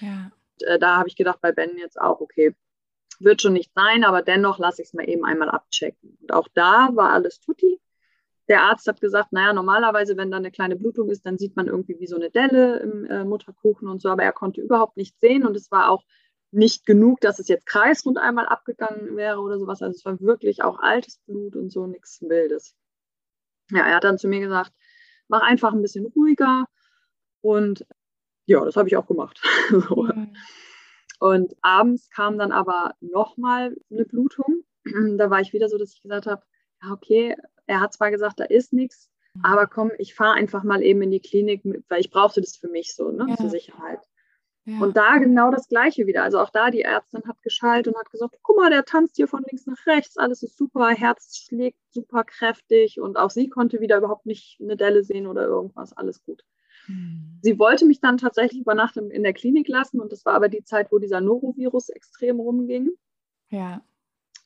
Ja. 0.00 0.30
Und, 0.60 0.66
äh, 0.66 0.78
da 0.78 0.98
habe 0.98 1.08
ich 1.08 1.16
gedacht, 1.16 1.40
bei 1.40 1.52
Ben 1.52 1.78
jetzt 1.78 1.98
auch, 1.98 2.20
okay, 2.20 2.54
wird 3.18 3.40
schon 3.40 3.54
nicht 3.54 3.72
sein, 3.74 4.04
aber 4.04 4.20
dennoch 4.20 4.58
lasse 4.58 4.82
ich 4.82 4.88
es 4.88 4.94
mal 4.94 5.08
eben 5.08 5.24
einmal 5.24 5.48
abchecken. 5.48 6.18
Und 6.20 6.34
auch 6.34 6.48
da 6.52 6.90
war 6.92 7.12
alles 7.14 7.40
tutti 7.40 7.80
der 8.48 8.62
Arzt 8.62 8.86
hat 8.88 9.00
gesagt, 9.00 9.32
naja, 9.32 9.52
normalerweise, 9.52 10.16
wenn 10.16 10.30
da 10.30 10.36
eine 10.36 10.50
kleine 10.50 10.76
Blutung 10.76 11.10
ist, 11.10 11.24
dann 11.24 11.38
sieht 11.38 11.56
man 11.56 11.68
irgendwie 11.68 11.98
wie 12.00 12.06
so 12.06 12.16
eine 12.16 12.30
Delle 12.30 12.78
im 12.80 13.04
äh, 13.06 13.24
Mutterkuchen 13.24 13.88
und 13.88 14.00
so, 14.02 14.08
aber 14.08 14.24
er 14.24 14.32
konnte 14.32 14.60
überhaupt 14.60 14.96
nichts 14.96 15.20
sehen 15.20 15.46
und 15.46 15.56
es 15.56 15.70
war 15.70 15.90
auch 15.90 16.04
nicht 16.50 16.84
genug, 16.84 17.20
dass 17.20 17.38
es 17.38 17.48
jetzt 17.48 17.66
kreisrund 17.66 18.18
einmal 18.18 18.46
abgegangen 18.46 19.16
wäre 19.16 19.40
oder 19.40 19.58
sowas. 19.58 19.80
Also 19.80 19.96
es 19.96 20.04
war 20.04 20.20
wirklich 20.20 20.62
auch 20.62 20.80
altes 20.80 21.18
Blut 21.26 21.56
und 21.56 21.70
so 21.70 21.86
nichts 21.86 22.20
Wildes. 22.20 22.76
Ja, 23.70 23.86
er 23.86 23.96
hat 23.96 24.04
dann 24.04 24.18
zu 24.18 24.28
mir 24.28 24.40
gesagt, 24.40 24.72
mach 25.28 25.42
einfach 25.42 25.72
ein 25.72 25.80
bisschen 25.80 26.06
ruhiger 26.06 26.66
und 27.40 27.86
ja, 28.46 28.64
das 28.64 28.76
habe 28.76 28.88
ich 28.88 28.96
auch 28.96 29.06
gemacht. 29.06 29.40
Und 31.22 31.54
abends 31.62 32.10
kam 32.10 32.36
dann 32.36 32.50
aber 32.50 32.96
nochmal 33.00 33.76
eine 33.92 34.04
Blutung. 34.04 34.64
da 34.84 35.30
war 35.30 35.40
ich 35.40 35.52
wieder 35.52 35.68
so, 35.68 35.78
dass 35.78 35.94
ich 35.94 36.02
gesagt 36.02 36.26
habe, 36.26 36.42
okay, 36.90 37.36
er 37.66 37.80
hat 37.80 37.92
zwar 37.92 38.10
gesagt, 38.10 38.40
da 38.40 38.44
ist 38.44 38.72
nichts, 38.72 39.10
mhm. 39.34 39.44
aber 39.44 39.66
komm, 39.66 39.90
ich 39.98 40.14
fahre 40.14 40.34
einfach 40.34 40.64
mal 40.64 40.82
eben 40.82 41.02
in 41.02 41.10
die 41.10 41.20
Klinik, 41.20 41.62
weil 41.88 42.00
ich 42.00 42.10
brauchte 42.10 42.40
das 42.40 42.56
für 42.56 42.68
mich 42.68 42.94
so, 42.94 43.10
ne, 43.10 43.26
ja. 43.28 43.36
zur 43.36 43.50
Sicherheit. 43.50 44.00
Ja. 44.64 44.80
Und 44.80 44.96
da 44.96 45.18
genau 45.18 45.50
das 45.50 45.66
Gleiche 45.66 46.06
wieder. 46.06 46.22
Also 46.22 46.38
auch 46.38 46.50
da 46.50 46.70
die 46.70 46.82
Ärztin 46.82 47.24
hat 47.26 47.42
geschaltet 47.42 47.92
und 47.92 47.98
hat 47.98 48.10
gesagt, 48.12 48.36
guck 48.42 48.56
mal, 48.56 48.70
der 48.70 48.84
tanzt 48.84 49.16
hier 49.16 49.26
von 49.26 49.42
links 49.48 49.66
nach 49.66 49.86
rechts, 49.86 50.16
alles 50.16 50.42
ist 50.44 50.56
super, 50.56 50.90
Herz 50.90 51.36
schlägt 51.36 51.78
super 51.90 52.22
kräftig 52.22 53.00
und 53.00 53.16
auch 53.16 53.30
sie 53.30 53.48
konnte 53.48 53.80
wieder 53.80 53.98
überhaupt 53.98 54.24
nicht 54.24 54.60
eine 54.60 54.76
Delle 54.76 55.02
sehen 55.02 55.26
oder 55.26 55.46
irgendwas, 55.46 55.92
alles 55.96 56.22
gut. 56.24 56.44
Hm. 56.86 57.40
Sie 57.42 57.58
wollte 57.58 57.86
mich 57.86 58.00
dann 58.00 58.18
tatsächlich 58.18 58.60
über 58.60 58.74
Nacht 58.74 58.96
in 58.96 59.22
der 59.22 59.32
Klinik 59.32 59.66
lassen 59.66 60.00
und 60.00 60.12
das 60.12 60.24
war 60.24 60.34
aber 60.34 60.48
die 60.48 60.62
Zeit, 60.62 60.92
wo 60.92 60.98
dieser 60.98 61.20
Norovirus 61.20 61.88
extrem 61.88 62.38
rumging. 62.38 62.90
Ja. 63.50 63.82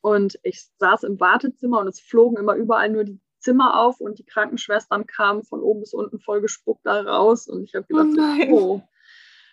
Und 0.07 0.39
ich 0.45 0.65
saß 0.79 1.03
im 1.03 1.19
Wartezimmer 1.19 1.81
und 1.81 1.89
es 1.89 1.99
flogen 1.99 2.37
immer 2.37 2.55
überall 2.55 2.91
nur 2.91 3.03
die 3.03 3.19
Zimmer 3.41 3.81
auf 3.81 4.01
und 4.01 4.21
die 4.21 4.25
Krankenschwestern 4.25 5.05
kamen 5.09 5.43
von 5.43 5.61
oben 5.61 5.81
bis 5.81 5.95
unten 5.95 6.21
voll 6.21 6.41
gespuckt 6.41 6.87
da 6.87 7.01
raus. 7.01 7.49
Und 7.49 7.65
ich 7.65 7.75
habe 7.75 7.89
gedacht, 7.89 8.47
oh, 8.49 8.53
oh, 8.53 8.83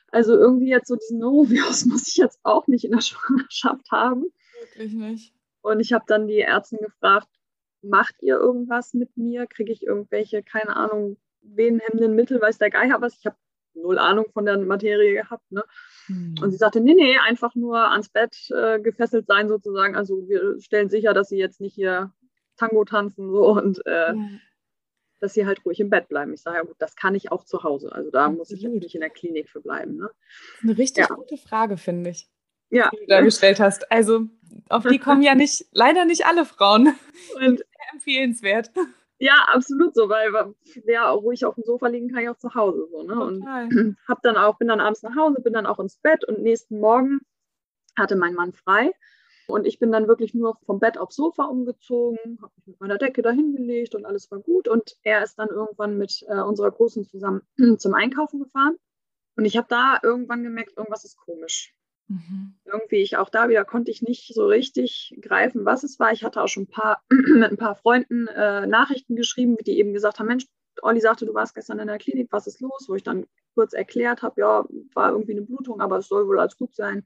also 0.10 0.38
irgendwie 0.38 0.70
jetzt 0.70 0.90
so 0.90 0.96
diesen 0.96 1.18
Norovirus 1.18 1.86
muss 1.88 2.08
ich 2.08 2.18
jetzt 2.18 2.40
auch 2.44 2.68
nicht 2.68 2.86
in 2.86 2.92
der 2.92 3.02
Schwangerschaft 3.02 3.90
haben. 3.90 4.26
Wirklich 4.60 4.94
nicht. 4.94 5.34
Und 5.64 5.80
ich 5.80 5.92
habe 5.92 6.06
dann 6.06 6.28
die 6.28 6.42
Ärztin 6.42 6.78
gefragt, 6.84 7.30
macht 7.82 8.22
ihr 8.22 8.36
irgendwas 8.36 8.94
mit 8.94 9.18
mir? 9.18 9.48
Kriege 9.48 9.72
ich 9.72 9.82
irgendwelche, 9.82 10.44
keine 10.44 10.76
Ahnung, 10.76 11.18
venenhemmenden 11.42 12.14
Mittel, 12.14 12.40
weiß 12.40 12.60
der 12.60 12.70
Geier 12.70 13.02
was? 13.02 13.18
Ich 13.18 13.26
habe 13.26 13.38
null 13.76 13.98
Ahnung 13.98 14.26
von 14.34 14.46
der 14.46 14.58
Materie 14.58 15.14
gehabt. 15.14 15.52
Ne? 15.52 15.64
Hm. 16.08 16.36
Und 16.42 16.52
sie 16.52 16.58
sagte, 16.58 16.80
nee, 16.80 16.94
nee, 16.94 17.18
einfach 17.18 17.56
nur 17.56 17.92
ans 17.92 18.10
Bett 18.10 18.50
äh, 18.52 18.80
gefesselt 18.80 19.28
sein 19.28 19.48
sozusagen. 19.48 19.96
Also 19.96 20.28
wir 20.28 20.60
stellen 20.60 20.90
sicher, 20.90 21.14
dass 21.14 21.30
sie 21.30 21.38
jetzt 21.38 21.62
nicht 21.62 21.76
hier 21.76 22.12
Tango 22.58 22.86
tanzen 22.86 23.32
so 23.32 23.48
und 23.48 23.86
äh, 23.86 24.14
ja. 24.14 24.30
dass 25.20 25.34
sie 25.34 25.46
halt 25.46 25.66
ruhig 25.66 25.80
im 25.80 25.90
Bett 25.90 26.08
bleiben. 26.08 26.34
Ich 26.34 26.42
sage, 26.42 26.58
ja 26.58 26.64
gut, 26.64 26.76
das 26.80 26.96
kann 26.96 27.16
ich 27.16 27.32
auch 27.32 27.44
zu 27.44 27.64
Hause. 27.64 27.92
Also 27.92 28.12
da 28.12 28.26
Absolut. 28.26 28.40
muss 28.40 28.52
ich 28.52 28.62
jetzt 28.62 28.74
nicht 28.74 28.96
in 28.96 29.02
der 29.02 29.10
Klinik 29.10 29.50
für 29.50 29.62
bleiben. 29.62 29.98
Ne? 29.98 30.10
Eine 30.62 30.78
richtig 30.78 31.10
ja. 31.10 31.16
gute 31.16 31.38
Frage, 31.38 31.78
finde 31.78 32.12
ich. 32.12 32.28
Ja. 32.70 32.90
Die 32.92 32.98
du 32.98 33.08
da 33.08 33.22
gestellt 33.22 33.60
hast. 33.60 33.92
Also 33.92 34.28
auf 34.70 34.84
die 34.86 35.00
kommen 35.00 35.22
ja 35.22 35.36
nicht, 35.36 35.66
leider 35.72 36.06
nicht 36.06 36.26
alle 36.26 36.46
Frauen. 36.46 36.96
Und 37.36 37.64
empfehlenswert. 37.92 38.72
Ja, 39.20 39.46
absolut 39.54 39.96
so, 39.96 40.10
weil 40.10 40.32
ja, 40.86 41.10
ruhig 41.12 41.46
auf 41.46 41.56
dem 41.56 41.64
Sofa 41.64 41.88
liegen 41.88 42.10
kann 42.10 42.24
ich 42.24 42.30
auch 42.30 42.38
zu 42.38 42.54
Hause 42.56 42.88
so, 42.92 43.04
ne? 43.04 43.24
Und 43.24 43.44
hab 44.08 44.22
dann 44.22 44.38
auch, 44.38 44.58
bin 44.58 44.68
dann 44.68 44.82
abends 44.82 45.04
nach 45.04 45.16
Hause, 45.16 45.42
bin 45.42 45.54
dann 45.54 45.66
auch 45.66 45.80
ins 45.80 45.98
Bett 45.98 46.28
und 46.28 46.40
nächsten 46.40 46.80
Morgen 46.80 47.22
hatte 47.98 48.16
mein 48.16 48.34
Mann 48.34 48.54
frei. 48.54 48.92
Und 49.48 49.68
ich 49.68 49.78
bin 49.78 49.92
dann 49.92 50.08
wirklich 50.08 50.34
nur 50.34 50.58
vom 50.66 50.80
Bett 50.80 50.98
aufs 50.98 51.16
Sofa 51.16 51.44
umgezogen, 51.44 52.40
habe 52.42 52.54
mich 52.56 52.68
mit 52.68 52.80
meiner 52.80 52.98
Decke 52.98 53.22
dahingelegt 53.22 53.94
und 53.94 54.06
alles 54.06 54.32
war 54.32 54.40
gut. 54.40 54.68
Und 54.68 54.96
er 55.04 55.22
ist 55.24 55.38
dann 55.38 55.50
irgendwann 55.50 55.98
mit 55.98 56.24
äh, 56.28 56.40
unserer 56.40 56.72
Großen 56.72 57.06
zusammen 57.06 57.42
zum 57.78 57.94
Einkaufen 57.94 58.40
gefahren. 58.40 58.78
Und 59.36 59.46
ich 59.46 59.58
habe 59.58 59.68
da 59.70 60.00
irgendwann 60.02 60.44
gemerkt, 60.44 60.78
irgendwas 60.78 61.04
ist 61.04 61.18
komisch. 61.18 61.74
Mhm. 62.14 62.54
Irgendwie, 62.66 62.98
ich 62.98 63.18
auch 63.18 63.30
da 63.30 63.50
wieder 63.50 63.66
konnte 63.66 63.90
ich 63.90 64.04
nicht 64.04 64.34
so 64.34 64.46
richtig 64.46 65.18
greifen, 65.20 65.66
was 65.66 65.84
es 65.84 66.00
war. 66.00 66.12
Ich 66.12 66.24
hatte 66.24 66.42
auch 66.42 66.48
schon 66.48 66.64
ein 66.64 66.68
paar, 66.68 67.02
mit 67.10 67.52
ein 67.52 67.58
paar 67.58 67.76
Freunden 67.76 68.28
äh, 68.28 68.68
Nachrichten 68.68 69.16
geschrieben, 69.16 69.58
die 69.66 69.80
eben 69.80 69.94
gesagt 69.94 70.20
haben, 70.20 70.28
Mensch, 70.28 70.46
Olli 70.82 71.02
sagte, 71.02 71.26
du 71.26 71.34
warst 71.34 71.56
gestern 71.56 71.80
in 71.80 71.88
der 71.88 71.98
Klinik, 71.98 72.28
was 72.32 72.48
ist 72.48 72.62
los? 72.62 72.86
Wo 72.88 72.96
ich 72.96 73.04
dann 73.04 73.26
kurz 73.56 73.74
erklärt 73.74 74.22
habe, 74.22 74.42
ja, 74.42 74.66
war 74.94 75.12
irgendwie 75.12 75.32
eine 75.32 75.42
Blutung, 75.42 75.82
aber 75.82 75.98
es 75.98 76.08
soll 76.08 76.28
wohl 76.28 76.40
alles 76.40 76.58
gut 76.58 76.76
sein. 76.76 77.06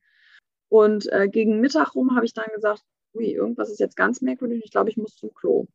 Und 0.69 1.11
äh, 1.11 1.29
gegen 1.29 1.61
Mittag 1.61 1.95
rum 1.95 2.15
habe 2.15 2.25
ich 2.25 2.33
dann 2.33 2.47
gesagt, 2.53 2.83
ui, 3.13 3.31
irgendwas 3.31 3.69
ist 3.69 3.79
jetzt 3.79 3.95
ganz 3.95 4.21
merkwürdig, 4.21 4.61
ich 4.63 4.71
glaube, 4.71 4.89
ich 4.89 4.97
muss 4.97 5.15
zum 5.15 5.33
Klo. 5.33 5.67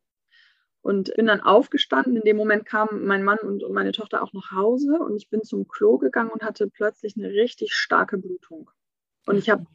Und 0.81 1.13
bin 1.15 1.27
dann 1.27 1.41
aufgestanden. 1.41 2.17
In 2.17 2.23
dem 2.23 2.35
Moment 2.37 2.65
kamen 2.65 3.05
mein 3.05 3.23
Mann 3.23 3.39
und, 3.39 3.63
und 3.63 3.73
meine 3.73 3.93
Tochter 3.93 4.21
auch 4.21 4.33
nach 4.33 4.51
Hause 4.51 4.99
und 4.99 5.15
ich 5.15 5.29
bin 5.29 5.41
zum 5.43 5.67
Klo 5.67 5.97
gegangen 5.97 6.29
und 6.29 6.43
hatte 6.43 6.67
plötzlich 6.67 7.15
eine 7.17 7.29
richtig 7.29 7.73
starke 7.73 8.17
Blutung. 8.17 8.69
Und 9.25 9.37
ich 9.37 9.49
habe 9.49 9.65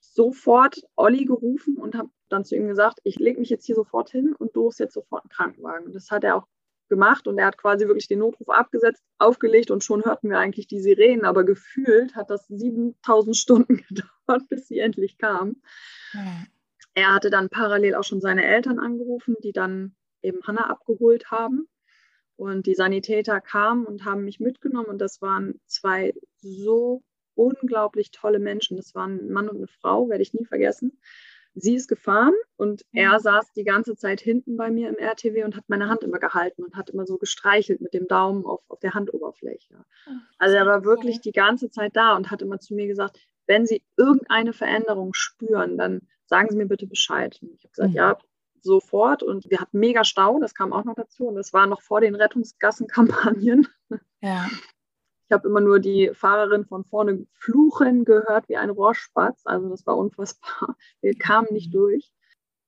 sofort 0.00 0.82
Olli 0.96 1.24
gerufen 1.24 1.76
und 1.76 1.94
habe 1.94 2.10
dann 2.28 2.44
zu 2.44 2.56
ihm 2.56 2.68
gesagt, 2.68 3.00
ich 3.04 3.18
lege 3.18 3.40
mich 3.40 3.50
jetzt 3.50 3.66
hier 3.66 3.74
sofort 3.74 4.10
hin 4.10 4.34
und 4.38 4.54
du 4.54 4.62
rufst 4.62 4.80
jetzt 4.80 4.94
sofort 4.94 5.24
einen 5.24 5.30
Krankenwagen. 5.30 5.86
Und 5.86 5.94
das 5.94 6.10
hat 6.10 6.24
er 6.24 6.36
auch 6.36 6.46
gemacht 6.88 7.26
und 7.26 7.38
er 7.38 7.46
hat 7.46 7.58
quasi 7.58 7.86
wirklich 7.86 8.08
den 8.08 8.20
Notruf 8.20 8.48
abgesetzt, 8.48 9.02
aufgelegt 9.18 9.70
und 9.70 9.82
schon 9.82 10.04
hörten 10.04 10.28
wir 10.30 10.38
eigentlich 10.38 10.66
die 10.66 10.80
Sirenen, 10.80 11.24
aber 11.24 11.44
gefühlt 11.44 12.14
hat 12.14 12.30
das 12.30 12.46
7000 12.48 13.36
Stunden 13.36 13.76
gedauert, 13.88 14.48
bis 14.48 14.68
sie 14.68 14.78
endlich 14.78 15.18
kam. 15.18 15.56
Ja. 16.12 16.44
Er 16.94 17.14
hatte 17.14 17.30
dann 17.30 17.48
parallel 17.48 17.96
auch 17.96 18.04
schon 18.04 18.20
seine 18.20 18.44
Eltern 18.44 18.78
angerufen, 18.78 19.36
die 19.42 19.52
dann 19.52 19.96
eben 20.22 20.40
Hannah 20.46 20.70
abgeholt 20.70 21.30
haben. 21.30 21.68
Und 22.36 22.66
die 22.66 22.74
Sanitäter 22.74 23.40
kamen 23.40 23.86
und 23.86 24.04
haben 24.04 24.24
mich 24.24 24.40
mitgenommen 24.40 24.88
und 24.88 24.98
das 24.98 25.22
waren 25.22 25.60
zwei 25.66 26.14
so 26.38 27.02
unglaublich 27.34 28.10
tolle 28.10 28.38
Menschen. 28.38 28.76
Das 28.76 28.94
waren 28.94 29.18
ein 29.18 29.32
Mann 29.32 29.48
und 29.48 29.56
eine 29.56 29.66
Frau, 29.66 30.08
werde 30.08 30.22
ich 30.22 30.34
nie 30.34 30.44
vergessen. 30.44 30.98
Sie 31.56 31.76
ist 31.76 31.86
gefahren 31.86 32.34
und 32.56 32.84
er 32.92 33.20
saß 33.20 33.52
die 33.52 33.62
ganze 33.62 33.94
Zeit 33.94 34.20
hinten 34.20 34.56
bei 34.56 34.70
mir 34.72 34.88
im 34.88 34.96
RTW 34.96 35.44
und 35.44 35.56
hat 35.56 35.64
meine 35.68 35.88
Hand 35.88 36.02
immer 36.02 36.18
gehalten 36.18 36.64
und 36.64 36.74
hat 36.74 36.90
immer 36.90 37.06
so 37.06 37.16
gestreichelt 37.16 37.80
mit 37.80 37.94
dem 37.94 38.08
Daumen 38.08 38.44
auf, 38.44 38.62
auf 38.68 38.80
der 38.80 38.94
Handoberfläche. 38.94 39.84
Also 40.38 40.56
er 40.56 40.66
war 40.66 40.84
wirklich 40.84 41.20
die 41.20 41.30
ganze 41.30 41.70
Zeit 41.70 41.94
da 41.94 42.16
und 42.16 42.32
hat 42.32 42.42
immer 42.42 42.58
zu 42.58 42.74
mir 42.74 42.88
gesagt, 42.88 43.20
wenn 43.46 43.66
Sie 43.66 43.84
irgendeine 43.96 44.52
Veränderung 44.52 45.14
spüren, 45.14 45.78
dann 45.78 46.00
sagen 46.26 46.48
Sie 46.50 46.56
mir 46.56 46.66
bitte 46.66 46.88
Bescheid. 46.88 47.38
Und 47.40 47.52
ich 47.54 47.62
habe 47.62 47.70
gesagt, 47.70 47.90
mhm. 47.90 47.96
ja, 47.96 48.18
sofort. 48.62 49.22
Und 49.22 49.48
wir 49.50 49.60
hatten 49.60 49.78
mega 49.78 50.02
Stau, 50.04 50.40
das 50.40 50.54
kam 50.54 50.72
auch 50.72 50.84
noch 50.84 50.94
dazu. 50.94 51.28
Und 51.28 51.36
das 51.36 51.52
war 51.52 51.66
noch 51.66 51.82
vor 51.82 52.00
den 52.00 52.14
Rettungsgassenkampagnen. 52.14 53.68
Ja. 54.20 54.48
Ich 55.28 55.32
habe 55.32 55.48
immer 55.48 55.60
nur 55.60 55.80
die 55.80 56.10
Fahrerin 56.12 56.66
von 56.66 56.84
vorne 56.84 57.26
fluchen 57.32 58.04
gehört 58.04 58.48
wie 58.48 58.56
ein 58.56 58.70
Rohrspatz. 58.70 59.42
Also 59.46 59.68
das 59.70 59.86
war 59.86 59.96
unfassbar. 59.96 60.76
Wir 61.00 61.14
kamen 61.14 61.48
nicht 61.50 61.68
mhm. 61.68 61.78
durch. 61.78 62.12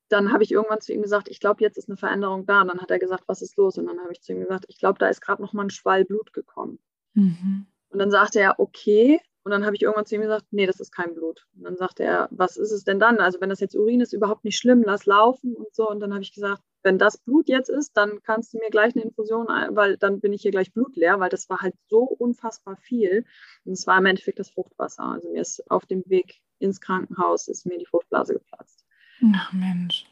dann 0.09 0.33
habe 0.33 0.45
ich 0.45 0.53
irgendwann 0.53 0.81
zu 0.81 0.93
ihm 0.93 1.03
gesagt, 1.03 1.29
ich 1.29 1.41
glaube, 1.41 1.63
jetzt 1.63 1.77
ist 1.77 1.89
eine 1.89 1.97
Veränderung 1.97 2.47
da. 2.47 2.63
Und 2.63 2.69
dann 2.69 2.81
hat 2.81 2.91
er 2.91 2.99
gesagt, 2.99 3.25
was 3.27 3.43
ist 3.43 3.57
los? 3.57 3.77
Und 3.77 3.87
dann 3.87 3.99
habe 4.01 4.13
ich 4.13 4.23
zu 4.23 4.33
ihm 4.33 4.41
gesagt, 4.41 4.65
ich 4.69 4.79
glaube, 4.79 4.99
da 4.99 5.09
ist 5.09 5.21
gerade 5.21 5.43
noch 5.43 5.53
mal 5.53 5.65
ein 5.65 5.71
Schwall 5.71 6.05
Blut 6.05 6.33
gekommen. 6.33 6.79
Mhm. 7.15 7.67
Und 7.91 7.99
dann 7.99 8.11
sagte 8.11 8.41
er, 8.41 8.59
okay. 8.59 9.21
Und 9.43 9.53
dann 9.53 9.65
habe 9.65 9.77
ich 9.77 9.83
irgendwann 9.83 10.07
zu 10.07 10.15
ihm 10.17 10.23
gesagt, 10.23 10.47
nee, 10.51 10.67
das 10.67 10.81
ist 10.81 10.93
kein 10.93 11.15
Blut. 11.15 11.47
Und 11.57 11.65
dann 11.65 11.77
sagte 11.77 12.05
er, 12.05 12.29
was 12.31 12.57
ist 12.57 12.73
es 12.73 12.85
denn 12.85 12.99
dann? 12.99 13.19
Also 13.19 13.41
wenn 13.41 13.51
das 13.51 13.61
jetzt 13.61 13.77
Urin 13.77 14.01
ist, 14.01 14.13
überhaupt 14.13 14.45
nicht 14.45 14.59
schlimm, 14.59 14.83
lass 14.85 15.07
laufen 15.07 15.55
und 15.55 15.75
so. 15.75 15.89
Und 15.89 16.01
dann 16.01 16.13
habe 16.13 16.23
ich 16.23 16.35
gesagt, 16.35 16.63
wenn 16.87 16.99
das 16.99 17.19
Blut 17.19 17.49
jetzt 17.49 17.69
ist, 17.69 17.97
dann 17.97 18.23
kannst 18.23 18.55
du 18.55 18.59
mir 18.59 18.71
gleich 18.71 18.95
eine 18.95 19.05
Infusion, 19.05 19.49
weil 19.49 19.97
dann 19.97 20.21
bin 20.21 20.33
ich 20.33 20.43
hier 20.43 20.53
gleich 20.53 20.73
blutleer, 20.73 21.19
weil 21.19 21.29
das 21.29 21.51
war 21.51 21.61
halt 21.61 21.75
so 21.89 22.05
unfassbar 22.05 22.77
viel. 22.77 23.25
Und 23.65 23.73
es 23.73 23.89
war 23.89 23.99
im 23.99 24.07
Endeffekt 24.07 24.39
das 24.39 24.51
Fruchtwasser. 24.51 25.03
Also 25.03 25.29
mir 25.33 25.43
ist 25.43 25.69
auf 25.69 25.85
dem 25.85 26.05
Weg 26.07 26.41
ins 26.61 26.81
Krankenhaus 26.81 27.49
ist 27.49 27.67
mir 27.67 27.77
die 27.77 27.87
Fruchtblase 27.87 28.35
geplatzt. 28.35 28.87
Ach 29.35 29.53
Mensch. 29.53 30.07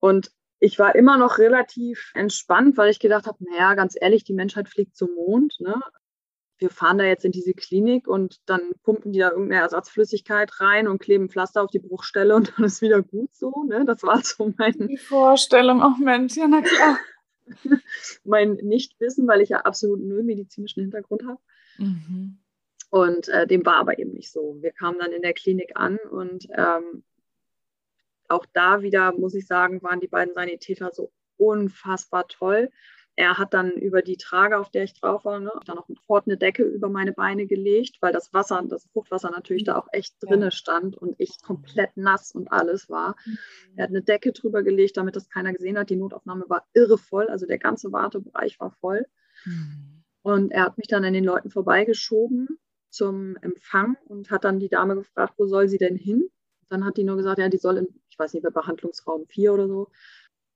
Und 0.00 0.32
ich 0.58 0.78
war 0.78 0.94
immer 0.94 1.18
noch 1.18 1.36
relativ 1.36 2.12
entspannt, 2.14 2.78
weil 2.78 2.90
ich 2.90 2.98
gedacht 2.98 3.26
habe, 3.26 3.44
naja, 3.44 3.74
ganz 3.74 3.94
ehrlich, 4.00 4.24
die 4.24 4.32
Menschheit 4.32 4.70
fliegt 4.70 4.96
zum 4.96 5.14
Mond. 5.14 5.60
Ne? 5.60 5.82
Wir 6.58 6.70
fahren 6.70 6.98
da 6.98 7.04
jetzt 7.04 7.24
in 7.24 7.32
diese 7.32 7.52
Klinik 7.52 8.06
und 8.06 8.40
dann 8.46 8.60
pumpen 8.82 9.12
die 9.12 9.18
da 9.18 9.30
irgendeine 9.30 9.62
Ersatzflüssigkeit 9.62 10.60
rein 10.60 10.86
und 10.86 11.00
kleben 11.00 11.28
Pflaster 11.28 11.62
auf 11.62 11.70
die 11.70 11.80
Bruchstelle 11.80 12.34
und 12.34 12.52
dann 12.56 12.64
ist 12.64 12.82
wieder 12.82 13.02
gut 13.02 13.34
so. 13.34 13.64
Ne? 13.64 13.84
Das 13.84 14.02
war 14.02 14.22
so 14.22 14.52
mein. 14.56 14.88
Die 14.88 14.96
Vorstellung, 14.96 15.82
ach 15.82 15.96
oh 15.98 16.04
Mensch, 16.04 16.36
ja, 16.36 16.46
na 16.46 16.62
klar. 16.62 16.98
mein 18.24 18.54
Nichtwissen, 18.54 19.26
weil 19.26 19.40
ich 19.40 19.50
ja 19.50 19.58
absolut 19.58 20.00
null 20.00 20.22
medizinischen 20.22 20.80
Hintergrund 20.82 21.24
habe. 21.26 21.40
Mhm. 21.78 22.38
Und 22.90 23.28
äh, 23.28 23.46
dem 23.46 23.66
war 23.66 23.76
aber 23.76 23.98
eben 23.98 24.12
nicht 24.12 24.30
so. 24.30 24.56
Wir 24.60 24.70
kamen 24.70 24.98
dann 24.98 25.12
in 25.12 25.22
der 25.22 25.34
Klinik 25.34 25.72
an 25.74 25.98
und 26.10 26.46
ähm, 26.56 27.02
auch 28.28 28.46
da 28.52 28.82
wieder, 28.82 29.12
muss 29.12 29.34
ich 29.34 29.46
sagen, 29.46 29.82
waren 29.82 30.00
die 30.00 30.08
beiden 30.08 30.32
Sanitäter 30.32 30.90
so 30.92 31.10
unfassbar 31.36 32.28
toll. 32.28 32.70
Er 33.16 33.38
hat 33.38 33.54
dann 33.54 33.70
über 33.70 34.02
die 34.02 34.16
Trage, 34.16 34.58
auf 34.58 34.70
der 34.70 34.84
ich 34.84 34.94
drauf 34.94 35.24
war, 35.24 35.38
ne, 35.38 35.52
dann 35.66 35.76
noch 35.76 35.86
sofort 35.86 36.26
eine 36.26 36.36
Decke 36.36 36.64
über 36.64 36.88
meine 36.88 37.12
Beine 37.12 37.46
gelegt, 37.46 37.98
weil 38.00 38.12
das 38.12 38.34
Wasser, 38.34 38.60
das 38.68 38.86
Fruchtwasser 38.92 39.30
natürlich 39.30 39.64
da 39.64 39.78
auch 39.78 39.86
echt 39.92 40.16
drinne 40.20 40.50
stand 40.50 40.96
und 40.96 41.14
ich 41.18 41.40
komplett 41.40 41.96
nass 41.96 42.32
und 42.32 42.50
alles 42.50 42.90
war. 42.90 43.16
Mhm. 43.24 43.38
Er 43.76 43.84
hat 43.84 43.90
eine 43.90 44.02
Decke 44.02 44.32
drüber 44.32 44.64
gelegt, 44.64 44.96
damit 44.96 45.14
das 45.14 45.28
keiner 45.28 45.52
gesehen 45.52 45.78
hat. 45.78 45.90
Die 45.90 45.96
Notaufnahme 45.96 46.44
war 46.48 46.66
irre 46.72 46.98
voll, 46.98 47.28
also 47.28 47.46
der 47.46 47.58
ganze 47.58 47.92
Wartebereich 47.92 48.58
war 48.58 48.72
voll. 48.72 49.06
Mhm. 49.44 50.02
Und 50.22 50.50
er 50.52 50.64
hat 50.64 50.78
mich 50.78 50.88
dann 50.88 51.04
an 51.04 51.12
den 51.12 51.24
Leuten 51.24 51.50
vorbeigeschoben 51.50 52.48
zum 52.90 53.36
Empfang 53.42 53.96
und 54.06 54.30
hat 54.30 54.44
dann 54.44 54.58
die 54.58 54.68
Dame 54.68 54.96
gefragt, 54.96 55.34
wo 55.36 55.46
soll 55.46 55.68
sie 55.68 55.78
denn 55.78 55.96
hin? 55.96 56.30
Dann 56.68 56.84
hat 56.84 56.96
die 56.96 57.04
nur 57.04 57.16
gesagt, 57.16 57.38
ja, 57.38 57.48
die 57.48 57.58
soll 57.58 57.78
in, 57.78 57.88
ich 58.08 58.18
weiß 58.18 58.34
nicht, 58.34 58.42
Behandlungsraum 58.42 59.26
4 59.26 59.52
oder 59.52 59.68
so, 59.68 59.90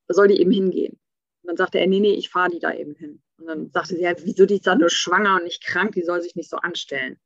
da 0.07 0.15
soll 0.15 0.29
die 0.29 0.41
eben 0.41 0.51
hingehen. 0.51 0.99
Und 1.43 1.49
dann 1.49 1.57
sagte 1.57 1.79
er, 1.79 1.87
nee, 1.87 2.01
nee, 2.01 2.15
ich 2.15 2.31
fahre 2.31 2.51
die 2.51 2.59
da 2.59 2.73
eben 2.73 2.95
hin. 2.95 3.23
Und 3.39 3.47
dann 3.47 3.71
sagte 3.71 3.95
sie, 3.95 4.03
ja, 4.03 4.13
wieso 4.19 4.47
die 4.47 4.57
ist 4.57 4.67
da 4.67 4.75
nur 4.75 4.91
schwanger 4.91 5.37
und 5.37 5.45
nicht 5.45 5.65
krank, 5.65 5.93
die 5.93 6.03
soll 6.03 6.21
sich 6.21 6.35
nicht 6.37 6.51
so 6.51 6.57
anstellen. 6.57 7.19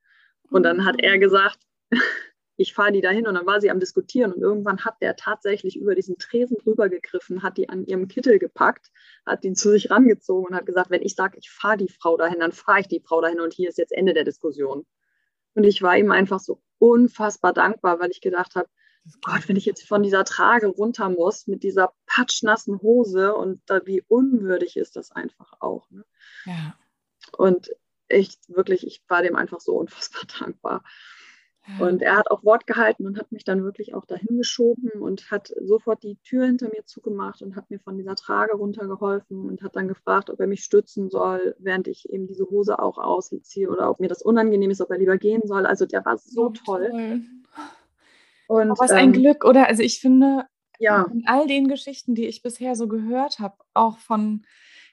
Und 0.51 0.64
dann 0.64 0.85
hat 0.85 0.96
er 1.01 1.18
gesagt, 1.18 1.59
ich 2.57 2.75
fahre 2.75 2.92
die 2.92 3.01
da 3.01 3.11
hin. 3.11 3.27
Und 3.27 3.35
dann 3.35 3.46
war 3.46 3.61
sie 3.61 3.70
am 3.70 3.81
Diskutieren 3.81 4.33
und 4.33 4.40
irgendwann 4.42 4.85
hat 4.85 5.01
der 5.01 5.16
tatsächlich 5.16 5.77
über 5.77 5.94
diesen 5.94 6.18
Tresen 6.18 6.59
drüber 6.59 6.88
gegriffen, 6.88 7.42
hat 7.42 7.57
die 7.57 7.68
an 7.68 7.85
ihrem 7.85 8.09
Kittel 8.09 8.38
gepackt, 8.38 8.90
hat 9.27 9.44
die 9.44 9.53
zu 9.55 9.70
sich 9.70 9.90
rangezogen 9.90 10.48
und 10.48 10.57
hat 10.57 10.66
gesagt, 10.66 10.90
wenn 10.90 11.03
ich 11.03 11.14
sage, 11.14 11.38
ich 11.38 11.51
fahre 11.51 11.79
die 11.79 11.88
Frau 11.88 12.16
dahin, 12.16 12.40
dann 12.40 12.53
fahre 12.53 12.81
ich 12.81 12.88
die 12.88 13.01
Frau 13.01 13.20
dahin 13.20 13.40
und 13.40 13.55
hier 13.55 13.68
ist 13.68 13.79
jetzt 13.79 13.92
Ende 13.92 14.14
der 14.14 14.25
Diskussion. 14.25 14.87
Und 15.55 15.64
ich 15.64 15.83
war 15.83 15.96
ihm 15.96 16.11
einfach 16.11 16.40
so 16.40 16.62
unfassbar 16.79 17.53
dankbar, 17.53 18.01
weil 18.01 18.11
ich 18.11 18.20
gedacht 18.20 18.55
habe, 18.55 18.68
Gott, 19.23 19.49
wenn 19.49 19.57
ich 19.57 19.67
jetzt 19.67 19.87
von 19.87 20.03
dieser 20.03 20.25
Trage 20.25 20.69
runter 20.69 21.09
muss 21.09 21.47
mit 21.47 21.62
dieser 21.62 21.93
patschnassen 22.07 22.81
Hose 22.83 23.35
und 23.35 23.61
da, 23.67 23.85
wie 23.85 24.03
unwürdig 24.07 24.77
ist 24.77 24.97
das 24.97 25.11
einfach 25.11 25.55
auch. 25.61 25.91
Ne? 25.91 26.05
Ja. 26.45 26.77
Und 27.37 27.71
ich 28.09 28.38
wirklich, 28.49 28.87
ich 28.87 29.03
war 29.09 29.23
dem 29.23 29.37
einfach 29.37 29.61
so 29.61 29.73
unfassbar 29.79 30.23
dankbar. 30.38 30.85
Ja. 31.67 31.87
Und 31.87 32.03
er 32.03 32.17
hat 32.17 32.29
auch 32.31 32.43
Wort 32.45 32.67
gehalten 32.67 33.07
und 33.07 33.19
hat 33.19 33.31
mich 33.31 33.45
dann 33.45 33.62
wirklich 33.62 33.95
auch 33.95 34.05
dahin 34.05 34.37
geschoben 34.37 34.91
und 35.01 35.31
hat 35.31 35.53
sofort 35.61 36.03
die 36.03 36.17
Tür 36.25 36.47
hinter 36.47 36.69
mir 36.69 36.85
zugemacht 36.85 37.41
und 37.41 37.55
hat 37.55 37.71
mir 37.71 37.79
von 37.79 37.97
dieser 37.97 38.17
Trage 38.17 38.55
runtergeholfen 38.55 39.47
und 39.49 39.62
hat 39.62 39.77
dann 39.77 39.87
gefragt, 39.87 40.29
ob 40.29 40.41
er 40.41 40.49
mich 40.49 40.65
stützen 40.65 41.09
soll, 41.09 41.55
während 41.61 41.87
ich 41.87 42.11
eben 42.11 42.27
diese 42.27 42.47
Hose 42.47 42.81
auch 42.81 42.99
ausziehe 42.99 43.71
oder 43.71 43.91
ob 43.91 44.01
mir 44.01 44.09
das 44.09 44.23
unangenehm 44.23 44.71
ist, 44.71 44.81
ob 44.81 44.91
er 44.91 44.99
lieber 44.99 45.19
gehen 45.19 45.43
soll. 45.45 45.65
Also 45.65 45.87
der 45.87 46.05
war 46.05 46.19
so 46.19 46.47
oh, 46.47 46.51
toll. 46.51 46.88
toll. 46.91 47.21
Und, 48.53 48.79
was 48.79 48.91
ähm, 48.91 48.99
ein 48.99 49.12
Glück, 49.12 49.45
oder? 49.45 49.67
Also 49.67 49.83
ich 49.83 49.99
finde, 49.99 50.45
ja. 50.79 51.07
in 51.11 51.25
all 51.27 51.47
den 51.47 51.69
Geschichten, 51.69 52.15
die 52.15 52.27
ich 52.27 52.43
bisher 52.43 52.77
so 52.77 52.87
gehört 52.87 53.38
habe, 53.38 53.57
auch 53.73 53.99
von 53.99 54.45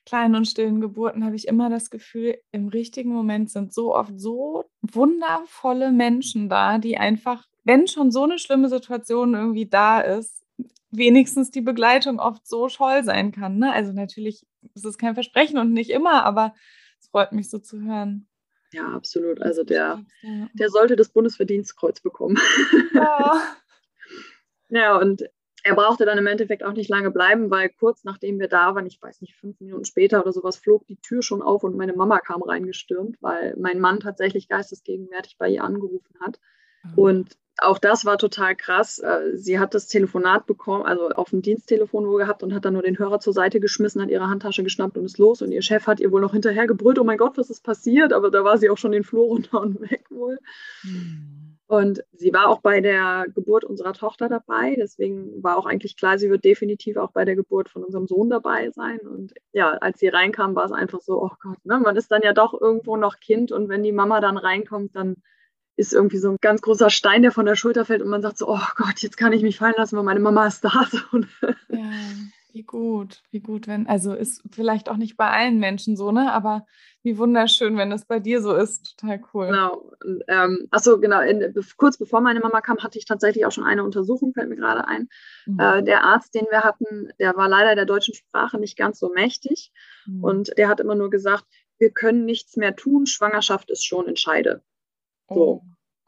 kleinen 0.06 0.36
und 0.36 0.45
stillen 0.45 0.80
Geburten, 0.80 1.26
habe 1.26 1.36
ich 1.36 1.48
immer 1.48 1.69
das 1.69 1.89
Gefühl, 1.89 2.38
im 2.52 2.69
richtigen 2.69 3.12
Moment 3.12 3.52
sind 3.52 3.74
so 3.74 3.93
oft 3.93 4.17
so 4.17 4.63
wundervolle 4.82 5.91
Menschen 5.91 6.48
da, 6.48 6.78
die 6.78 6.98
einfach, 6.98 7.48
wenn 7.65 7.88
schon 7.88 8.12
so 8.12 8.24
eine 8.24 8.39
schlimme 8.39 8.69
Situation 8.69 9.34
irgendwie 9.34 9.67
da 9.67 10.00
ist, 10.00 10.45
wenigstens 10.89 11.52
die 11.52 11.62
Begleitung 11.62 12.19
oft 12.19 12.48
so 12.48 12.67
toll 12.69 13.04
sein 13.04 13.34
kann. 13.34 13.58
Ne? 13.58 13.74
Also 13.74 13.91
natürlich 13.91 14.48
ist 14.74 14.86
es 14.86 14.98
kein 14.98 15.15
Versprechen 15.15 15.58
und 15.58 15.74
nicht 15.74 15.89
immer, 15.89 16.24
aber 16.24 16.54
es 16.98 17.08
freut 17.10 17.34
mich 17.34 17.50
so 17.50 17.60
zu 17.60 17.82
hören. 17.82 18.26
Ja, 18.71 18.88
absolut. 18.89 19.41
Also 19.41 19.63
der, 19.63 20.03
der 20.53 20.69
sollte 20.69 20.95
das 20.95 21.10
Bundesverdienstkreuz 21.10 22.01
bekommen. 22.01 22.38
Ja. 22.93 23.41
ja, 24.69 24.97
und 24.97 25.23
er 25.63 25.75
brauchte 25.75 26.05
dann 26.05 26.17
im 26.17 26.27
Endeffekt 26.27 26.63
auch 26.63 26.73
nicht 26.73 26.89
lange 26.89 27.12
bleiben, 27.12 27.51
weil 27.51 27.69
kurz 27.69 28.03
nachdem 28.03 28.39
wir 28.39 28.47
da 28.47 28.75
waren, 28.75 28.86
ich 28.86 29.01
weiß 29.01 29.21
nicht, 29.21 29.36
fünf 29.36 29.60
Minuten 29.60 29.86
später 29.86 30.21
oder 30.21 30.32
sowas, 30.32 30.58
flog 30.58 30.86
die 30.88 31.01
Tür 31.01 31.21
schon 31.21 31.41
auf 31.41 31.63
und 31.63 31.75
meine 31.75 31.93
Mama 31.93 32.19
kam 32.19 32.41
reingestürmt, 32.41 33.17
weil 33.21 33.55
mein 33.58 33.79
Mann 33.79 33.99
tatsächlich 33.99 34.47
geistesgegenwärtig 34.47 35.38
bei 35.38 35.49
ihr 35.49 35.63
angerufen 35.63 36.15
hat. 36.21 36.39
Mhm. 36.95 36.97
Und 36.97 37.38
auch 37.62 37.78
das 37.78 38.06
war 38.06 38.17
total 38.17 38.56
krass. 38.56 38.99
Äh, 38.99 39.36
sie 39.38 39.60
hat 39.60 39.73
das 39.73 39.88
Telefonat 39.88 40.45
bekommen, 40.45 40.86
also 40.86 41.10
auf 41.10 41.32
dem 41.32 41.41
Diensttelefon 41.41 42.08
wohl 42.08 42.19
gehabt 42.19 42.43
und 42.43 42.54
hat 42.54 42.65
dann 42.65 42.73
nur 42.73 42.84
den 42.84 42.97
Hörer 42.97 43.19
zur 43.19 43.34
Seite 43.34 43.60
geschmissen, 43.60 44.02
hat 44.02 44.10
ihre 44.10 44.30
Handtasche 44.30 44.63
geschnappt 44.63 44.97
und 44.97 45.06
ist 45.06 45.17
los. 45.17 45.41
Und 45.41 45.52
ihr 45.52 45.62
Chef 45.62 45.88
hat 45.88 45.99
ihr 45.99 46.12
wohl 46.12 46.21
noch 46.21 46.34
hinterher 46.34 46.67
gebrüllt, 46.67 46.99
oh 46.99 47.04
mein 47.04 47.17
Gott, 47.17 47.38
was 47.38 47.49
ist 47.49 47.63
passiert? 47.63 48.13
Aber 48.13 48.32
da 48.32 48.43
war 48.43 48.58
sie 48.58 48.69
auch 48.69 48.78
schon 48.78 48.91
den 48.91 49.04
Flur 49.04 49.28
runter 49.28 49.62
und 49.62 49.82
weg 49.91 50.06
wohl. 50.10 50.39
Hm. 50.82 51.58
Und 51.67 52.04
sie 52.13 52.34
war 52.34 52.47
auch 52.47 52.62
bei 52.62 52.82
der 52.82 53.28
Geburt 53.36 53.63
unserer 53.63 53.93
Tochter 53.93 54.28
dabei. 54.28 54.75
Deswegen 54.75 55.43
war 55.43 55.56
auch 55.56 55.67
eigentlich 55.67 55.97
klar, 55.97 56.17
sie 56.17 56.32
wird 56.32 56.43
definitiv 56.43 56.97
auch 56.97 57.12
bei 57.12 57.25
der 57.25 57.36
Geburt 57.36 57.69
von 57.69 57.84
unserem 57.84 58.08
Sohn 58.08 58.32
dabei 58.32 58.71
sein. 58.71 58.97
Und 59.02 59.36
ja, 59.52 59.73
als 59.73 59.99
sie 59.99 60.08
reinkam, 60.08 60.56
war 60.56 60.65
es 60.65 60.71
einfach 60.71 60.99
so, 60.99 61.21
oh 61.21 61.30
Gott, 61.39 61.63
ne? 61.65 61.80
man 61.80 61.95
ist 61.95 62.12
dann 62.12 62.23
ja 62.23 62.34
doch 62.34 62.60
irgendwo 62.60 62.97
noch 62.97 63.19
Kind. 63.19 63.52
Und 63.52 63.69
wenn 63.69 63.84
die 63.84 63.91
Mama 63.91 64.19
dann 64.19 64.38
reinkommt, 64.38 64.95
dann 64.95 65.17
ist 65.80 65.94
irgendwie 65.94 66.18
so 66.18 66.32
ein 66.32 66.38
ganz 66.42 66.62
großer 66.62 66.89
Stein, 66.89 67.22
der 67.22 67.32
von 67.32 67.46
der 67.46 67.56
Schulter 67.56 67.86
fällt 67.86 68.02
und 68.02 68.10
man 68.10 68.22
sagt 68.22 68.38
so, 68.38 68.50
oh 68.50 68.68
Gott, 68.76 69.00
jetzt 69.00 69.15
kann 69.15 69.32
ich 69.32 69.44
mich 69.44 69.58
fallen 69.58 69.76
lassen, 69.78 69.96
weil 69.96 70.04
meine 70.04 70.20
Mama 70.20 70.46
ist 70.46 70.63
da. 70.63 70.86
ja, 71.70 71.92
wie 72.52 72.63
gut, 72.63 73.22
wie 73.32 73.39
gut, 73.39 73.68
wenn, 73.68 73.88
also 73.88 74.13
ist 74.13 74.44
vielleicht 74.52 74.89
auch 74.89 74.98
nicht 74.98 75.15
bei 75.15 75.30
allen 75.30 75.58
Menschen 75.60 75.96
so, 75.96 76.12
ne? 76.12 76.34
Aber 76.34 76.65
wie 77.02 77.18
wunderschön, 77.18 77.78
wenn 77.78 77.89
das 77.89 78.06
bei 78.06 78.20
dir 78.20 78.42
so 78.42 78.54
ist. 78.54 78.98
Total 78.98 79.22
cool. 79.34 79.48
Genau. 79.48 79.92
Und, 80.04 80.24
ähm, 80.28 80.68
achso, 80.70 81.00
genau. 81.00 81.22
In, 81.22 81.54
kurz 81.78 81.98
bevor 81.98 82.20
meine 82.20 82.42
Mama 82.42 82.60
kam, 82.60 82.80
hatte 82.80 82.98
ich 82.98 83.06
tatsächlich 83.06 83.46
auch 83.46 83.52
schon 83.52 83.63
eine 83.63 83.86
Untersuchung, 83.86 84.34
fällt 84.34 84.50
mir 84.50 84.58
gerade 84.58 84.86
ein. 84.86 85.08
Mhm. 85.46 85.60
Äh, 85.60 85.84
der 85.84 86.04
Arzt, 86.04 86.36
den 86.36 86.48
wir 86.52 86.63
hatten, 86.63 87.10
der 87.20 87.38
war 87.38 87.48
leider 87.48 87.76
der 87.76 87.86
deutschen 87.86 88.15
Sprache 88.15 88.60
nicht 88.60 88.78
ganz 88.78 89.00
so 89.00 89.12
mächtig. 89.13 89.72
Mhm. 90.06 90.24
Und 90.24 90.58
der 90.58 90.68
hat 90.68 90.82
immer 90.82 90.96
nur 90.96 91.10
gesagt, 91.10 91.46
wir 91.78 91.92
können 91.92 92.26
nichts 92.26 92.58
mehr 92.58 92.76
tun, 92.76 93.06
Schwangerschaft 93.06 93.72
ist 93.72 93.86
schon 93.86 94.08
entscheide. 94.08 94.62
So. 95.30 95.36
Oh. 95.36 95.62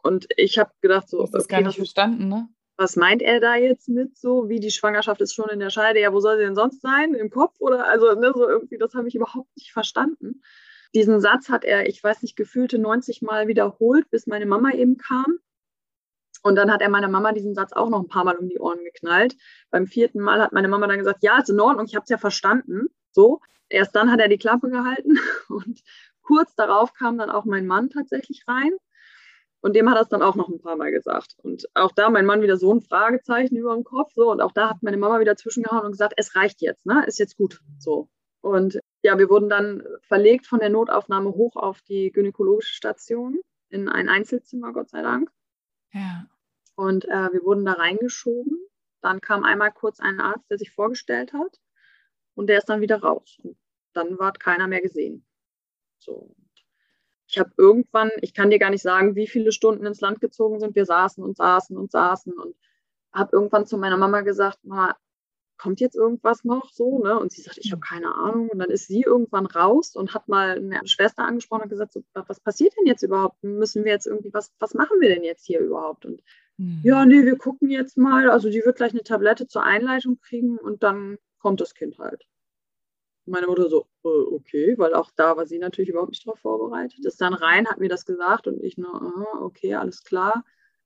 Und 0.03 0.27
ich 0.35 0.57
habe 0.57 0.71
gedacht, 0.81 1.09
so. 1.09 1.21
Das 1.21 1.29
ist 1.29 1.45
okay, 1.45 1.55
gar 1.55 1.61
nicht 1.61 1.75
verstanden, 1.75 2.27
ne? 2.27 2.49
Was 2.77 2.95
meint 2.95 3.21
er 3.21 3.39
da 3.39 3.55
jetzt 3.55 3.89
mit 3.89 4.17
so, 4.17 4.49
wie 4.49 4.59
die 4.59 4.71
Schwangerschaft 4.71 5.21
ist 5.21 5.35
schon 5.35 5.49
in 5.49 5.59
der 5.59 5.69
Scheide? 5.69 5.99
Ja, 5.99 6.13
wo 6.13 6.19
soll 6.19 6.37
sie 6.37 6.43
denn 6.43 6.55
sonst 6.55 6.81
sein? 6.81 7.13
Im 7.13 7.29
Kopf? 7.29 7.55
Oder 7.59 7.87
also, 7.87 8.13
ne, 8.15 8.31
so 8.33 8.47
irgendwie, 8.47 8.79
das 8.79 8.95
habe 8.95 9.07
ich 9.07 9.15
überhaupt 9.15 9.55
nicht 9.55 9.71
verstanden. 9.71 10.41
Diesen 10.95 11.21
Satz 11.21 11.49
hat 11.49 11.63
er, 11.63 11.87
ich 11.87 12.03
weiß 12.03 12.23
nicht, 12.23 12.35
gefühlte 12.35 12.79
90 12.79 13.21
Mal 13.21 13.47
wiederholt, 13.47 14.09
bis 14.09 14.25
meine 14.25 14.47
Mama 14.47 14.71
eben 14.71 14.97
kam. 14.97 15.37
Und 16.43 16.55
dann 16.55 16.71
hat 16.71 16.81
er 16.81 16.89
meiner 16.89 17.07
Mama 17.07 17.33
diesen 17.33 17.53
Satz 17.53 17.71
auch 17.71 17.89
noch 17.89 17.99
ein 17.99 18.07
paar 18.07 18.23
Mal 18.23 18.37
um 18.37 18.49
die 18.49 18.59
Ohren 18.59 18.83
geknallt. 18.83 19.35
Beim 19.69 19.85
vierten 19.85 20.19
Mal 20.19 20.41
hat 20.41 20.53
meine 20.53 20.67
Mama 20.67 20.87
dann 20.87 20.97
gesagt, 20.97 21.21
ja, 21.21 21.37
ist 21.37 21.49
in 21.49 21.59
Ordnung, 21.59 21.85
ich 21.85 21.95
habe 21.95 22.03
es 22.03 22.09
ja 22.09 22.17
verstanden. 22.17 22.87
So. 23.11 23.41
Erst 23.69 23.95
dann 23.95 24.11
hat 24.11 24.19
er 24.19 24.27
die 24.27 24.39
Klappe 24.39 24.69
gehalten 24.69 25.19
und 25.49 25.81
kurz 26.23 26.55
darauf 26.55 26.93
kam 26.93 27.17
dann 27.17 27.29
auch 27.29 27.45
mein 27.45 27.67
Mann 27.67 27.89
tatsächlich 27.89 28.43
rein 28.47 28.71
und 29.61 29.75
dem 29.75 29.89
hat 29.89 29.97
er 29.97 30.01
es 30.01 30.09
dann 30.09 30.23
auch 30.23 30.35
noch 30.35 30.49
ein 30.49 30.59
paar 30.59 30.75
Mal 30.75 30.91
gesagt. 30.91 31.35
Und 31.37 31.65
auch 31.75 31.91
da 31.91 32.09
mein 32.09 32.25
Mann 32.25 32.41
wieder 32.41 32.57
so 32.57 32.73
ein 32.73 32.81
Fragezeichen 32.81 33.55
über 33.55 33.75
dem 33.75 33.83
Kopf. 33.83 34.11
So. 34.13 34.31
Und 34.31 34.41
auch 34.41 34.51
da 34.51 34.71
hat 34.71 34.81
meine 34.81 34.97
Mama 34.97 35.19
wieder 35.19 35.35
zwischengehauen 35.35 35.85
und 35.85 35.91
gesagt, 35.91 36.13
es 36.17 36.35
reicht 36.35 36.61
jetzt, 36.61 36.85
ne? 36.85 37.05
Ist 37.05 37.19
jetzt 37.19 37.37
gut. 37.37 37.61
So. 37.77 38.09
Und 38.41 38.79
ja, 39.03 39.19
wir 39.19 39.29
wurden 39.29 39.49
dann 39.49 39.83
verlegt 40.01 40.47
von 40.47 40.59
der 40.59 40.69
Notaufnahme 40.69 41.29
hoch 41.29 41.55
auf 41.55 41.81
die 41.83 42.11
gynäkologische 42.11 42.73
Station 42.73 43.39
in 43.69 43.87
ein 43.87 44.09
Einzelzimmer, 44.09 44.73
Gott 44.73 44.89
sei 44.89 45.03
Dank. 45.03 45.31
Ja. 45.93 46.25
Und 46.75 47.05
äh, 47.05 47.31
wir 47.31 47.43
wurden 47.43 47.63
da 47.63 47.73
reingeschoben. 47.73 48.57
Dann 49.01 49.21
kam 49.21 49.43
einmal 49.43 49.71
kurz 49.71 49.99
ein 49.99 50.19
Arzt, 50.19 50.49
der 50.49 50.57
sich 50.57 50.71
vorgestellt 50.71 51.33
hat 51.33 51.59
und 52.33 52.47
der 52.47 52.57
ist 52.57 52.69
dann 52.69 52.81
wieder 52.81 53.01
raus. 53.01 53.37
Und 53.43 53.57
dann 53.93 54.17
war 54.17 54.31
keiner 54.33 54.67
mehr 54.67 54.81
gesehen. 54.81 55.25
So. 55.99 56.35
Ich 57.31 57.39
habe 57.39 57.51
irgendwann, 57.55 58.11
ich 58.21 58.33
kann 58.33 58.49
dir 58.49 58.59
gar 58.59 58.71
nicht 58.71 58.81
sagen, 58.81 59.15
wie 59.15 59.25
viele 59.25 59.53
Stunden 59.53 59.85
ins 59.85 60.01
Land 60.01 60.19
gezogen 60.19 60.59
sind. 60.59 60.75
Wir 60.75 60.85
saßen 60.85 61.23
und 61.23 61.37
saßen 61.37 61.77
und 61.77 61.89
saßen 61.89 62.33
und 62.33 62.55
habe 63.13 63.29
irgendwann 63.31 63.65
zu 63.65 63.77
meiner 63.77 63.95
Mama 63.95 64.19
gesagt, 64.19 64.59
Mama, 64.63 64.97
kommt 65.57 65.79
jetzt 65.79 65.95
irgendwas 65.95 66.43
noch 66.43 66.71
so, 66.71 67.01
ne? 67.03 67.17
Und 67.17 67.31
sie 67.31 67.41
sagt, 67.41 67.57
ich 67.59 67.71
habe 67.71 67.79
keine 67.79 68.13
Ahnung. 68.15 68.49
Und 68.49 68.59
dann 68.59 68.69
ist 68.69 68.87
sie 68.87 69.03
irgendwann 69.03 69.45
raus 69.45 69.95
und 69.95 70.13
hat 70.13 70.27
mal 70.27 70.57
eine 70.57 70.81
Schwester 70.87 71.23
angesprochen 71.23 71.63
und 71.63 71.69
gesagt, 71.69 71.93
so, 71.93 72.03
was 72.13 72.41
passiert 72.41 72.73
denn 72.77 72.85
jetzt 72.85 73.03
überhaupt? 73.03 73.41
Müssen 73.43 73.85
wir 73.85 73.93
jetzt 73.93 74.07
irgendwie, 74.07 74.33
was, 74.33 74.51
was 74.59 74.73
machen 74.73 74.99
wir 74.99 75.07
denn 75.07 75.23
jetzt 75.23 75.45
hier 75.45 75.59
überhaupt? 75.61 76.05
Und 76.05 76.21
mhm. 76.57 76.81
ja, 76.83 77.05
nee, 77.05 77.23
wir 77.23 77.37
gucken 77.37 77.69
jetzt 77.69 77.97
mal. 77.97 78.29
Also 78.29 78.49
die 78.49 78.63
wird 78.65 78.75
gleich 78.75 78.91
eine 78.91 79.03
Tablette 79.03 79.47
zur 79.47 79.63
Einleitung 79.63 80.19
kriegen 80.19 80.57
und 80.57 80.83
dann 80.83 81.17
kommt 81.39 81.61
das 81.61 81.75
Kind 81.75 81.97
halt. 81.97 82.25
Meine 83.25 83.47
Mutter 83.47 83.69
so, 83.69 83.87
äh, 84.03 84.07
okay, 84.07 84.75
weil 84.77 84.93
auch 84.93 85.11
da 85.15 85.37
war 85.37 85.45
sie 85.45 85.59
natürlich 85.59 85.89
überhaupt 85.89 86.11
nicht 86.11 86.25
darauf 86.25 86.39
vorbereitet. 86.39 87.05
Ist 87.05 87.21
dann 87.21 87.33
rein, 87.33 87.67
hat 87.67 87.79
mir 87.79 87.89
das 87.89 88.05
gesagt 88.05 88.47
und 88.47 88.61
ich 88.63 88.77
nur, 88.77 89.01
uh, 89.01 89.43
okay, 89.45 89.75
alles 89.75 90.03
klar. 90.03 90.43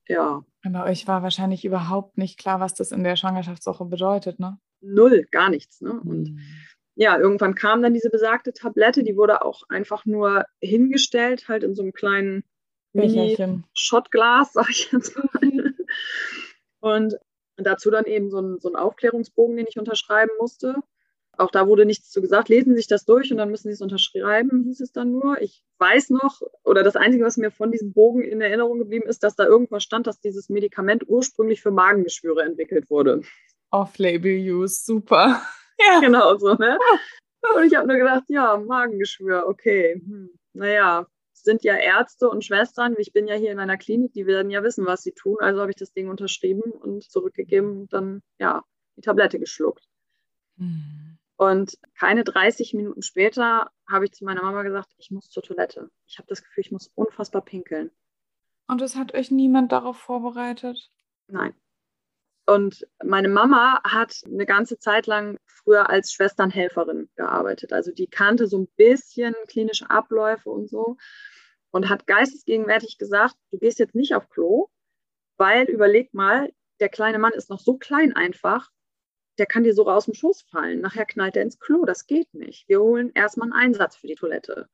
Ja. 0.07 0.43
Aber 0.63 0.85
euch 0.85 1.07
war 1.07 1.23
wahrscheinlich 1.23 1.65
überhaupt 1.65 2.17
nicht 2.17 2.37
klar, 2.37 2.59
was 2.59 2.73
das 2.73 2.91
in 2.91 3.03
der 3.03 3.15
Schwangerschaftswoche 3.15 3.85
bedeutet, 3.85 4.39
ne? 4.39 4.59
null, 4.85 5.25
gar 5.31 5.49
nichts. 5.49 5.81
Ne? 5.81 5.99
Und 5.99 6.31
mhm. 6.31 6.39
ja, 6.95 7.17
irgendwann 7.17 7.55
kam 7.55 7.81
dann 7.81 7.93
diese 7.93 8.09
besagte 8.09 8.53
Tablette, 8.53 9.03
die 9.03 9.17
wurde 9.17 9.43
auch 9.43 9.63
einfach 9.69 10.05
nur 10.05 10.45
hingestellt, 10.61 11.47
halt 11.47 11.63
in 11.63 11.75
so 11.75 11.81
einem 11.81 11.93
kleinen 11.93 12.43
Mini-Shotglas, 12.93 14.53
sag 14.53 14.69
ich 14.69 14.91
jetzt 14.91 15.17
mal. 15.17 15.73
Und 16.79 17.15
dazu 17.57 17.89
dann 17.89 18.05
eben 18.05 18.29
so 18.29 18.39
ein, 18.39 18.59
so 18.59 18.69
ein 18.69 18.75
Aufklärungsbogen, 18.75 19.57
den 19.57 19.67
ich 19.67 19.79
unterschreiben 19.79 20.31
musste. 20.39 20.75
Auch 21.37 21.51
da 21.51 21.67
wurde 21.67 21.85
nichts 21.85 22.09
zu 22.09 22.21
gesagt. 22.21 22.49
Lesen 22.49 22.71
Sie 22.71 22.77
sich 22.77 22.87
das 22.87 23.05
durch 23.05 23.31
und 23.31 23.37
dann 23.37 23.49
müssen 23.49 23.67
Sie 23.69 23.73
es 23.73 23.81
unterschreiben, 23.81 24.63
hieß 24.63 24.81
es 24.81 24.91
dann 24.91 25.11
nur. 25.11 25.41
Ich 25.41 25.63
weiß 25.79 26.11
noch, 26.11 26.41
oder 26.63 26.83
das 26.83 26.95
Einzige, 26.95 27.25
was 27.25 27.37
mir 27.37 27.51
von 27.51 27.71
diesem 27.71 27.93
Bogen 27.93 28.21
in 28.21 28.41
Erinnerung 28.41 28.79
geblieben 28.79 29.07
ist, 29.07 29.23
dass 29.23 29.35
da 29.35 29.45
irgendwas 29.45 29.83
stand, 29.83 30.07
dass 30.07 30.19
dieses 30.19 30.49
Medikament 30.49 31.03
ursprünglich 31.07 31.61
für 31.61 31.71
Magengeschwüre 31.71 32.43
entwickelt 32.43 32.89
wurde. 32.89 33.21
Off-Label-Use, 33.71 34.83
super. 34.83 35.41
Ja. 35.77 35.99
Genau 35.99 36.37
so, 36.37 36.53
ne? 36.53 36.79
Und 37.53 37.65
ich 37.65 37.75
habe 37.75 37.85
nur 37.85 37.97
gedacht, 37.97 38.23
ja, 38.29 38.55
Magengeschwür, 38.55 39.43
okay. 39.45 40.01
Hm. 40.05 40.29
Naja, 40.53 41.05
sind 41.45 41.63
ja 41.63 41.75
Ärzte 41.75 42.29
und 42.29 42.43
Schwestern. 42.43 42.95
Ich 42.97 43.13
bin 43.13 43.27
ja 43.27 43.35
hier 43.35 43.51
in 43.51 43.59
einer 43.59 43.77
Klinik, 43.77 44.13
die 44.13 44.25
werden 44.25 44.51
ja 44.51 44.63
wissen, 44.63 44.85
was 44.85 45.03
sie 45.03 45.11
tun. 45.11 45.37
Also 45.39 45.61
habe 45.61 45.71
ich 45.71 45.77
das 45.77 45.93
Ding 45.93 46.09
unterschrieben 46.09 46.71
und 46.71 47.09
zurückgegeben 47.09 47.81
und 47.81 47.93
dann, 47.93 48.21
ja, 48.39 48.63
die 48.97 49.01
Tablette 49.01 49.39
geschluckt. 49.39 49.85
Hm. 50.57 51.14
Und 51.37 51.77
keine 51.97 52.23
30 52.23 52.73
Minuten 52.73 53.01
später 53.01 53.69
habe 53.89 54.05
ich 54.05 54.13
zu 54.13 54.23
meiner 54.23 54.41
Mama 54.41 54.63
gesagt, 54.63 54.93
ich 54.97 55.11
muss 55.11 55.29
zur 55.29 55.43
Toilette. 55.43 55.89
Ich 56.07 56.17
habe 56.17 56.27
das 56.27 56.43
Gefühl, 56.43 56.61
ich 56.61 56.71
muss 56.71 56.91
unfassbar 56.95 57.43
pinkeln. 57.43 57.91
Und 58.67 58.81
es 58.81 58.95
hat 58.95 59.13
euch 59.13 59.31
niemand 59.31 59.71
darauf 59.71 59.97
vorbereitet? 59.97 60.91
Nein. 61.27 61.53
Und 62.47 62.87
meine 63.03 63.27
Mama 63.27 63.81
hat 63.83 64.21
eine 64.25 64.45
ganze 64.45 64.77
Zeit 64.77 65.07
lang 65.07 65.39
früher 65.47 65.89
als 65.89 66.13
Schwesternhelferin 66.13 67.09
gearbeitet. 67.15 67.73
Also 67.73 67.91
die 67.91 68.07
kannte 68.07 68.47
so 68.47 68.59
ein 68.59 68.67
bisschen 68.75 69.35
klinische 69.47 69.89
Abläufe 69.89 70.49
und 70.49 70.69
so 70.69 70.97
und 71.71 71.89
hat 71.89 72.07
geistesgegenwärtig 72.07 72.97
gesagt, 72.97 73.35
du 73.51 73.57
gehst 73.57 73.79
jetzt 73.79 73.95
nicht 73.95 74.15
auf 74.15 74.29
Klo, 74.29 74.67
weil 75.37 75.65
überleg 75.65 76.13
mal, 76.13 76.51
der 76.79 76.89
kleine 76.89 77.19
Mann 77.19 77.33
ist 77.33 77.49
noch 77.49 77.59
so 77.59 77.77
klein 77.77 78.15
einfach, 78.15 78.69
der 79.37 79.45
kann 79.45 79.63
dir 79.63 79.73
so 79.73 79.87
aus 79.87 80.05
dem 80.05 80.13
Schoß 80.13 80.43
fallen. 80.43 80.81
Nachher 80.81 81.05
knallt 81.05 81.35
er 81.35 81.43
ins 81.43 81.59
Klo, 81.59 81.85
das 81.85 82.07
geht 82.07 82.33
nicht. 82.33 82.67
Wir 82.67 82.79
holen 82.79 83.11
erstmal 83.13 83.51
einen 83.51 83.53
Einsatz 83.53 83.95
für 83.95 84.07
die 84.07 84.15
Toilette. 84.15 84.69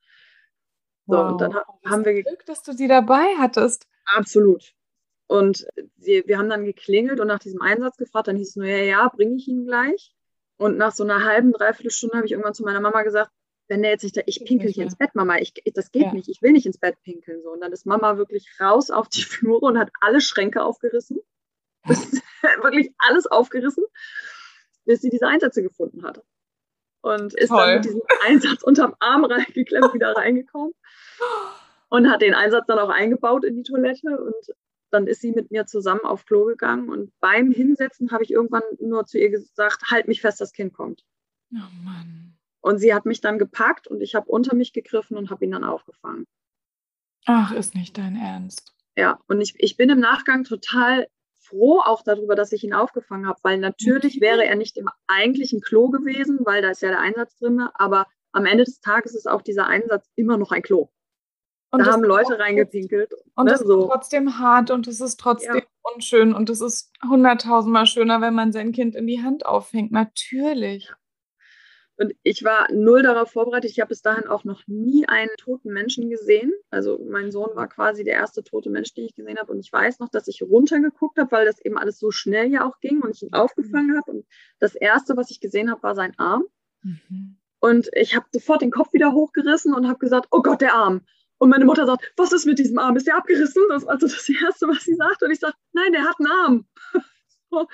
So, 1.08 1.18
wow. 1.18 1.32
und 1.32 1.42
dann 1.42 1.56
haben 1.86 2.06
wir 2.06 2.22
Glück, 2.24 2.46
dass 2.46 2.64
du 2.64 2.74
sie 2.74 2.88
dabei 2.88 3.36
hattest. 3.38 3.88
Absolut. 4.06 4.74
Und 5.28 5.66
wir, 5.96 6.28
wir 6.28 6.38
haben 6.38 6.50
dann 6.50 6.66
geklingelt 6.66 7.20
und 7.20 7.28
nach 7.28 7.40
diesem 7.40 7.62
Einsatz 7.62 7.98
gefragt. 7.98 8.28
Dann 8.28 8.36
hieß 8.36 8.50
es 8.50 8.56
nur, 8.56 8.68
ja, 8.68 8.84
ja, 8.84 9.08
bringe 9.08 9.36
ich 9.36 9.48
ihn 9.48 9.66
gleich. 9.66 10.14
Und 10.58 10.78
nach 10.78 10.92
so 10.92 11.04
einer 11.04 11.24
halben, 11.24 11.54
dreiviertel 11.54 11.90
Stunde 11.92 12.18
habe 12.18 12.26
ich 12.26 12.34
irgendwann 12.34 12.54
zu 12.54 12.64
meiner 12.64 12.82
Mama 12.82 13.02
gesagt, 13.04 13.32
wenn 13.68 13.82
der 13.82 13.92
jetzt 13.92 14.04
nicht 14.04 14.18
da, 14.18 14.22
ich 14.26 14.44
pinkel 14.44 14.70
hier 14.70 14.84
ins 14.84 14.98
Bett, 14.98 15.16
Mama, 15.16 15.38
ich, 15.38 15.54
das 15.74 15.92
geht 15.92 16.04
ja. 16.04 16.14
nicht, 16.14 16.28
ich 16.28 16.42
will 16.42 16.52
nicht 16.52 16.66
ins 16.66 16.78
Bett 16.78 17.02
pinkeln. 17.04 17.42
So. 17.42 17.52
Und 17.52 17.62
dann 17.62 17.72
ist 17.72 17.86
Mama 17.86 18.18
wirklich 18.18 18.48
raus 18.60 18.92
auf 18.92 19.08
die 19.08 19.24
Flure 19.24 19.66
und 19.66 19.80
hat 19.80 19.90
alle 20.02 20.22
Schränke 20.22 20.64
aufgerissen. 20.64 21.20
wirklich 22.62 22.94
alles 22.98 23.26
aufgerissen, 23.26 23.84
bis 24.86 25.02
sie 25.02 25.10
diese 25.10 25.28
Einsätze 25.28 25.64
gefunden 25.64 26.04
hat. 26.04 26.24
Und 27.02 27.34
ist 27.34 27.50
Toll. 27.50 27.58
dann 27.58 27.76
mit 27.76 27.86
diesem 27.86 28.02
Einsatz 28.26 28.64
unterm 28.64 28.96
Arm 29.00 29.26
reingeklemmt 29.26 29.94
wieder 29.94 30.12
reingekommen 30.16 30.74
und 31.90 32.10
hat 32.10 32.22
den 32.22 32.36
Einsatz 32.36 32.66
dann 32.68 32.80
auch 32.80 32.90
eingebaut 32.90 33.44
in 33.44 33.56
die 33.56 33.64
Toilette 33.64 34.22
und 34.22 34.56
dann 34.92 35.08
ist 35.08 35.22
sie 35.22 35.32
mit 35.32 35.52
mir 35.52 35.66
zusammen 35.66 36.02
auf 36.02 36.26
Klo 36.26 36.46
gegangen 36.46 36.90
und 36.90 37.12
beim 37.20 37.52
Hinsetzen 37.52 38.12
habe 38.12 38.24
ich 38.24 38.32
irgendwann 38.32 38.64
nur 38.80 39.06
zu 39.06 39.18
ihr 39.18 39.30
gesagt, 39.30 39.90
halt 39.90 40.08
mich 40.08 40.22
fest, 40.22 40.42
das 40.42 40.54
Kind 40.54 40.74
kommt. 40.74 41.04
Oh 41.54 41.84
Mann. 41.84 42.38
Und 42.62 42.78
sie 42.78 42.94
hat 42.94 43.06
mich 43.06 43.22
dann 43.22 43.40
gepackt 43.40 43.88
und 43.88 44.02
ich 44.02 44.14
habe 44.14 44.30
unter 44.30 44.56
mich 44.56 44.74
gegriffen 44.74 45.18
und 45.18 45.32
habe 45.32 45.46
ihn 45.46 45.52
dann 45.52 45.64
aufgefangen. 45.64 46.28
Ach, 47.26 47.52
ist 47.52 47.74
nicht 47.74 47.98
dein 47.98 48.16
Ernst. 48.16 48.76
Ja, 48.96 49.20
und 49.28 49.42
ich, 49.42 49.56
ich 49.58 49.78
bin 49.78 49.90
im 49.90 50.00
Nachgang 50.00 50.44
total 50.44 51.08
froh 51.52 51.82
auch 51.86 52.02
darüber, 52.02 52.36
dass 52.36 52.52
ich 52.52 52.64
ihn 52.64 52.74
aufgefangen 52.74 53.28
habe, 53.28 53.40
weil 53.44 53.60
natürlich 53.60 54.18
okay. 54.18 54.22
wäre 54.22 54.46
er 54.46 54.56
nicht 54.56 54.78
im 54.78 54.90
eigentlichen 55.08 55.62
Klo 55.62 55.90
gewesen, 55.90 56.40
weil 56.44 56.62
da 56.62 56.72
ist 56.72 56.82
ja 56.82 56.90
der 56.90 57.00
Einsatz 57.00 57.38
drin, 57.38 57.62
aber 57.76 58.08
am 58.32 58.46
Ende 58.46 58.64
des 58.64 58.80
Tages 58.80 59.14
ist 59.14 59.30
auch 59.30 59.42
dieser 59.42 59.68
Einsatz 59.68 60.10
immer 60.16 60.38
noch 60.38 60.52
ein 60.52 60.64
Klo. 60.64 60.90
Und 61.72 61.86
da 61.86 61.94
haben 61.94 62.04
Leute 62.04 62.38
reingepinkelt. 62.38 63.14
Und 63.36 63.46
ne, 63.46 63.54
ist 63.54 63.66
so. 63.66 63.88
trotzdem 63.88 64.40
hart 64.40 64.72
und 64.72 64.88
es 64.88 65.00
ist 65.00 65.20
trotzdem 65.20 65.56
ja. 65.56 65.64
unschön 65.94 66.34
und 66.34 66.50
es 66.50 66.60
ist 66.60 66.92
hunderttausendmal 67.08 67.86
schöner, 67.86 68.20
wenn 68.20 68.34
man 68.34 68.52
sein 68.52 68.74
Kind 68.74 68.94
in 68.94 69.08
die 69.08 69.24
Hand 69.24 69.46
aufhängt. 69.46 69.92
Natürlich. 69.92 70.92
Und 72.02 72.16
ich 72.24 72.44
war 72.44 72.68
null 72.72 73.04
darauf 73.04 73.32
vorbereitet. 73.32 73.70
Ich 73.70 73.80
habe 73.80 73.90
bis 73.90 74.02
dahin 74.02 74.26
auch 74.26 74.44
noch 74.44 74.64
nie 74.66 75.08
einen 75.08 75.30
toten 75.38 75.72
Menschen 75.72 76.10
gesehen. 76.10 76.52
Also 76.72 77.00
mein 77.08 77.32
Sohn 77.32 77.56
war 77.56 77.68
quasi 77.70 78.04
der 78.04 78.16
erste 78.16 78.44
tote 78.44 78.72
Mensch, 78.72 78.96
den 78.96 79.06
ich 79.06 79.14
gesehen 79.14 79.38
habe. 79.38 79.52
Und 79.52 79.60
ich 79.60 79.72
weiß 79.72 80.00
noch, 80.00 80.10
dass 80.10 80.28
ich 80.28 80.42
runtergeguckt 80.42 81.20
habe, 81.20 81.32
weil 81.32 81.46
das 81.46 81.64
eben 81.64 81.78
alles 81.78 82.00
so 82.00 82.10
schnell 82.10 82.52
ja 82.52 82.68
auch 82.68 82.80
ging 82.80 83.04
und 83.04 83.16
ich 83.16 83.22
ihn 83.22 83.34
aufgefangen 83.34 83.96
habe. 83.96 84.14
Und 84.14 84.26
das 84.58 84.74
Erste, 84.74 85.16
was 85.16 85.30
ich 85.30 85.42
gesehen 85.42 85.70
habe, 85.70 85.84
war 85.84 85.94
sein 85.94 86.18
Arm. 86.18 86.46
Mhm. 86.82 87.38
Und 87.60 87.92
ich 87.94 88.16
habe 88.16 88.26
sofort 88.32 88.64
den 88.64 88.72
Kopf 88.72 88.94
wieder 88.94 89.14
hochgerissen 89.14 89.76
und 89.76 89.88
habe 89.88 90.00
gesagt, 90.00 90.30
oh 90.32 90.42
Gott, 90.42 90.62
der 90.62 90.74
Arm. 90.74 91.06
Und 91.38 91.52
meine 91.52 91.66
Mutter 91.66 91.86
sagt, 91.86 92.12
was 92.18 92.32
ist 92.32 92.48
mit 92.48 92.58
diesem 92.58 92.80
Arm? 92.80 92.96
Ist 92.96 93.06
der 93.06 93.18
abgerissen? 93.18 93.62
Das 93.70 93.86
war 93.86 93.92
also 93.92 94.08
das 94.08 94.28
Erste, 94.28 94.68
was 94.68 94.86
sie 94.86 94.96
sagt. 94.96 95.22
Und 95.22 95.30
ich 95.30 95.40
sage, 95.40 95.54
nein, 95.74 95.92
der 95.92 96.06
hat 96.06 96.16
einen 96.18 96.32
Arm. 96.32 96.66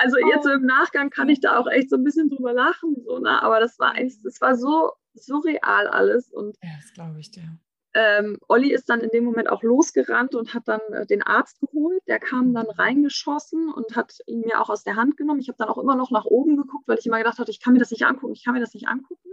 also 0.00 0.16
jetzt 0.18 0.46
im 0.46 0.66
Nachgang 0.66 1.10
kann 1.10 1.28
ich 1.28 1.40
da 1.40 1.58
auch 1.58 1.68
echt 1.68 1.90
so 1.90 1.96
ein 1.96 2.04
bisschen 2.04 2.30
drüber 2.30 2.52
lachen. 2.52 2.96
So, 3.04 3.18
ne? 3.18 3.42
Aber 3.42 3.60
das 3.60 3.78
war 3.78 3.94
das 3.94 4.40
war 4.40 4.56
so 4.56 4.92
surreal 5.14 5.86
alles. 5.86 6.30
Und, 6.30 6.56
ja, 6.62 6.70
das 6.80 6.92
glaube 6.92 7.20
ich 7.20 7.30
dir. 7.30 7.58
Ähm, 7.94 8.38
Olli 8.48 8.72
ist 8.72 8.88
dann 8.88 9.00
in 9.00 9.10
dem 9.10 9.24
Moment 9.24 9.50
auch 9.50 9.62
losgerannt 9.62 10.34
und 10.34 10.54
hat 10.54 10.66
dann 10.66 10.80
äh, 10.92 11.06
den 11.06 11.22
Arzt 11.22 11.60
geholt. 11.60 12.02
Der 12.08 12.18
kam 12.18 12.54
dann 12.54 12.66
reingeschossen 12.66 13.70
und 13.70 13.94
hat 13.94 14.18
ihn 14.26 14.40
mir 14.40 14.60
auch 14.62 14.70
aus 14.70 14.82
der 14.82 14.96
Hand 14.96 15.18
genommen. 15.18 15.40
Ich 15.40 15.48
habe 15.48 15.58
dann 15.58 15.68
auch 15.68 15.76
immer 15.76 15.94
noch 15.94 16.10
nach 16.10 16.24
oben 16.24 16.56
geguckt, 16.56 16.88
weil 16.88 16.98
ich 16.98 17.06
immer 17.06 17.18
gedacht 17.18 17.38
hatte, 17.38 17.50
ich 17.50 17.60
kann 17.60 17.74
mir 17.74 17.80
das 17.80 17.90
nicht 17.90 18.06
angucken, 18.06 18.32
ich 18.32 18.44
kann 18.44 18.54
mir 18.54 18.60
das 18.60 18.72
nicht 18.72 18.88
angucken. 18.88 19.28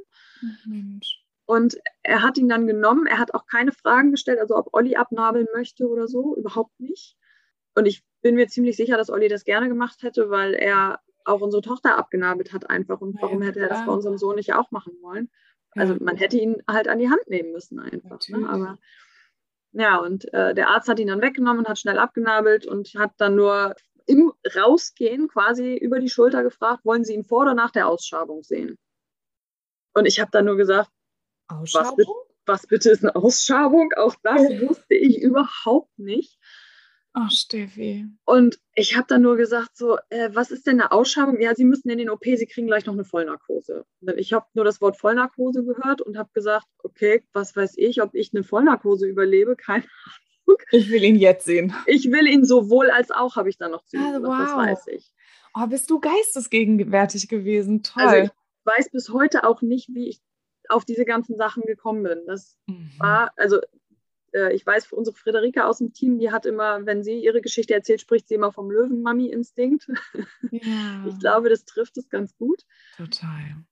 Mensch. 0.65 1.23
Und 1.45 1.77
er 2.03 2.21
hat 2.21 2.37
ihn 2.37 2.49
dann 2.49 2.67
genommen. 2.67 3.07
Er 3.07 3.17
hat 3.17 3.33
auch 3.33 3.45
keine 3.45 3.71
Fragen 3.71 4.11
gestellt, 4.11 4.39
also 4.39 4.55
ob 4.55 4.73
Olli 4.73 4.97
abnabeln 4.97 5.47
möchte 5.55 5.87
oder 5.87 6.07
so, 6.07 6.35
überhaupt 6.35 6.79
nicht. 6.79 7.17
Und 7.79 7.85
ich 7.85 8.03
bin 8.21 8.35
mir 8.35 8.47
ziemlich 8.47 8.75
sicher, 8.75 8.97
dass 8.97 9.09
Olli 9.09 9.29
das 9.29 9.45
gerne 9.45 9.69
gemacht 9.69 10.03
hätte, 10.03 10.29
weil 10.29 10.53
er 10.53 10.99
auch 11.23 11.39
unsere 11.39 11.61
Tochter 11.61 11.97
abgenabelt 11.97 12.51
hat 12.51 12.69
einfach. 12.69 12.99
Und 12.99 13.21
warum 13.21 13.41
hätte 13.41 13.61
er 13.61 13.69
das 13.69 13.85
bei 13.85 13.91
unserem 13.93 14.17
Sohn 14.17 14.35
nicht 14.35 14.53
auch 14.53 14.69
machen 14.71 14.93
wollen? 15.01 15.29
Also 15.75 15.95
man 16.01 16.17
hätte 16.17 16.37
ihn 16.37 16.61
halt 16.67 16.89
an 16.89 16.99
die 16.99 17.09
Hand 17.09 17.25
nehmen 17.27 17.53
müssen 17.53 17.79
einfach. 17.79 18.19
Ne? 18.27 18.49
Aber 18.49 18.77
ja, 19.71 19.95
und 19.95 20.33
äh, 20.33 20.53
der 20.53 20.67
Arzt 20.71 20.89
hat 20.89 20.99
ihn 20.99 21.07
dann 21.07 21.21
weggenommen 21.21 21.59
und 21.59 21.69
hat 21.69 21.79
schnell 21.79 21.99
abgenabelt 21.99 22.65
und 22.65 22.93
hat 22.95 23.11
dann 23.17 23.35
nur 23.35 23.75
im 24.05 24.33
Rausgehen 24.57 25.29
quasi 25.29 25.77
über 25.77 25.99
die 25.99 26.09
Schulter 26.09 26.43
gefragt, 26.43 26.83
wollen 26.83 27.05
Sie 27.05 27.13
ihn 27.13 27.23
vor 27.23 27.43
oder 27.43 27.53
nach 27.53 27.71
der 27.71 27.87
Ausschabung 27.87 28.43
sehen? 28.43 28.77
Und 29.93 30.05
ich 30.05 30.19
habe 30.19 30.31
dann 30.31 30.45
nur 30.45 30.57
gesagt, 30.57 30.91
was, 31.47 31.95
was, 32.45 32.67
bitte 32.67 32.89
ist 32.89 33.05
eine 33.05 33.15
Ausschabung? 33.15 33.93
Auch 33.95 34.15
das 34.21 34.41
wusste 34.67 34.95
ich 34.95 35.21
überhaupt 35.21 35.97
nicht. 35.97 36.37
Ach, 37.13 37.31
Steffi. 37.31 38.05
Und 38.25 38.59
ich 38.75 38.95
habe 38.95 39.07
dann 39.07 39.23
nur 39.23 39.35
gesagt, 39.35 39.75
so, 39.75 39.97
äh, 40.09 40.29
was 40.33 40.51
ist 40.51 40.67
denn 40.67 40.79
eine 40.79 40.91
Ausschabung? 40.91 41.41
Ja, 41.41 41.55
Sie 41.55 41.65
müssen 41.65 41.89
in 41.89 41.97
den 41.97 42.09
OP, 42.09 42.23
Sie 42.23 42.45
kriegen 42.45 42.67
gleich 42.67 42.85
noch 42.85 42.93
eine 42.93 43.03
Vollnarkose. 43.03 43.85
Ich 44.17 44.31
habe 44.31 44.45
nur 44.53 44.63
das 44.63 44.79
Wort 44.79 44.97
Vollnarkose 44.97 45.63
gehört 45.63 46.01
und 46.01 46.17
habe 46.17 46.29
gesagt, 46.33 46.67
okay, 46.83 47.23
was 47.33 47.55
weiß 47.55 47.73
ich, 47.77 48.01
ob 48.01 48.13
ich 48.13 48.31
eine 48.33 48.43
Vollnarkose 48.43 49.07
überlebe? 49.07 49.55
Keine 49.55 49.83
Ahnung. 49.83 50.57
Ich 50.71 50.89
will 50.89 51.03
ihn 51.03 51.15
jetzt 51.15 51.45
sehen. 51.45 51.73
Ich 51.85 52.11
will 52.11 52.27
ihn 52.27 52.45
sowohl 52.45 52.89
als 52.89 53.11
auch, 53.11 53.35
habe 53.35 53.49
ich 53.49 53.57
dann 53.57 53.71
noch 53.71 53.83
zu 53.85 53.97
ihm 53.97 54.03
also, 54.03 54.21
gesagt, 54.21 54.39
wow. 54.39 54.47
das 54.47 54.55
weiß 54.55 54.87
ich. 54.95 55.13
Oh, 55.55 55.67
bist 55.67 55.89
du 55.89 55.99
geistesgegenwärtig 55.99 57.27
gewesen. 57.27 57.83
Toll. 57.83 58.03
Also 58.03 58.23
ich 58.23 58.31
weiß 58.65 58.91
bis 58.91 59.09
heute 59.09 59.43
auch 59.45 59.61
nicht, 59.61 59.89
wie 59.93 60.09
ich 60.09 60.21
auf 60.69 60.85
diese 60.85 61.05
ganzen 61.05 61.35
Sachen 61.35 61.63
gekommen 61.63 62.03
bin. 62.03 62.19
Das 62.27 62.55
mhm. 62.67 62.91
war, 62.99 63.31
also 63.35 63.59
äh, 64.33 64.53
ich 64.53 64.65
weiß, 64.65 64.85
für 64.85 64.95
unsere 64.95 65.15
Friederike 65.15 65.65
aus 65.65 65.79
dem 65.79 65.93
Team, 65.93 66.19
die 66.19 66.31
hat 66.31 66.45
immer, 66.45 66.85
wenn 66.85 67.03
sie 67.03 67.19
ihre 67.19 67.41
Geschichte 67.41 67.73
erzählt, 67.73 68.01
spricht 68.01 68.27
sie 68.27 68.35
immer 68.35 68.51
vom 68.51 68.71
Löwen-Mami-Instinkt. 68.71 69.87
Ja. 70.51 70.59
Ich 71.07 71.19
glaube, 71.19 71.49
das 71.49 71.65
trifft 71.65 71.97
es 71.97 72.09
ganz 72.09 72.35
gut. 72.37 72.65
Total. 72.97 73.63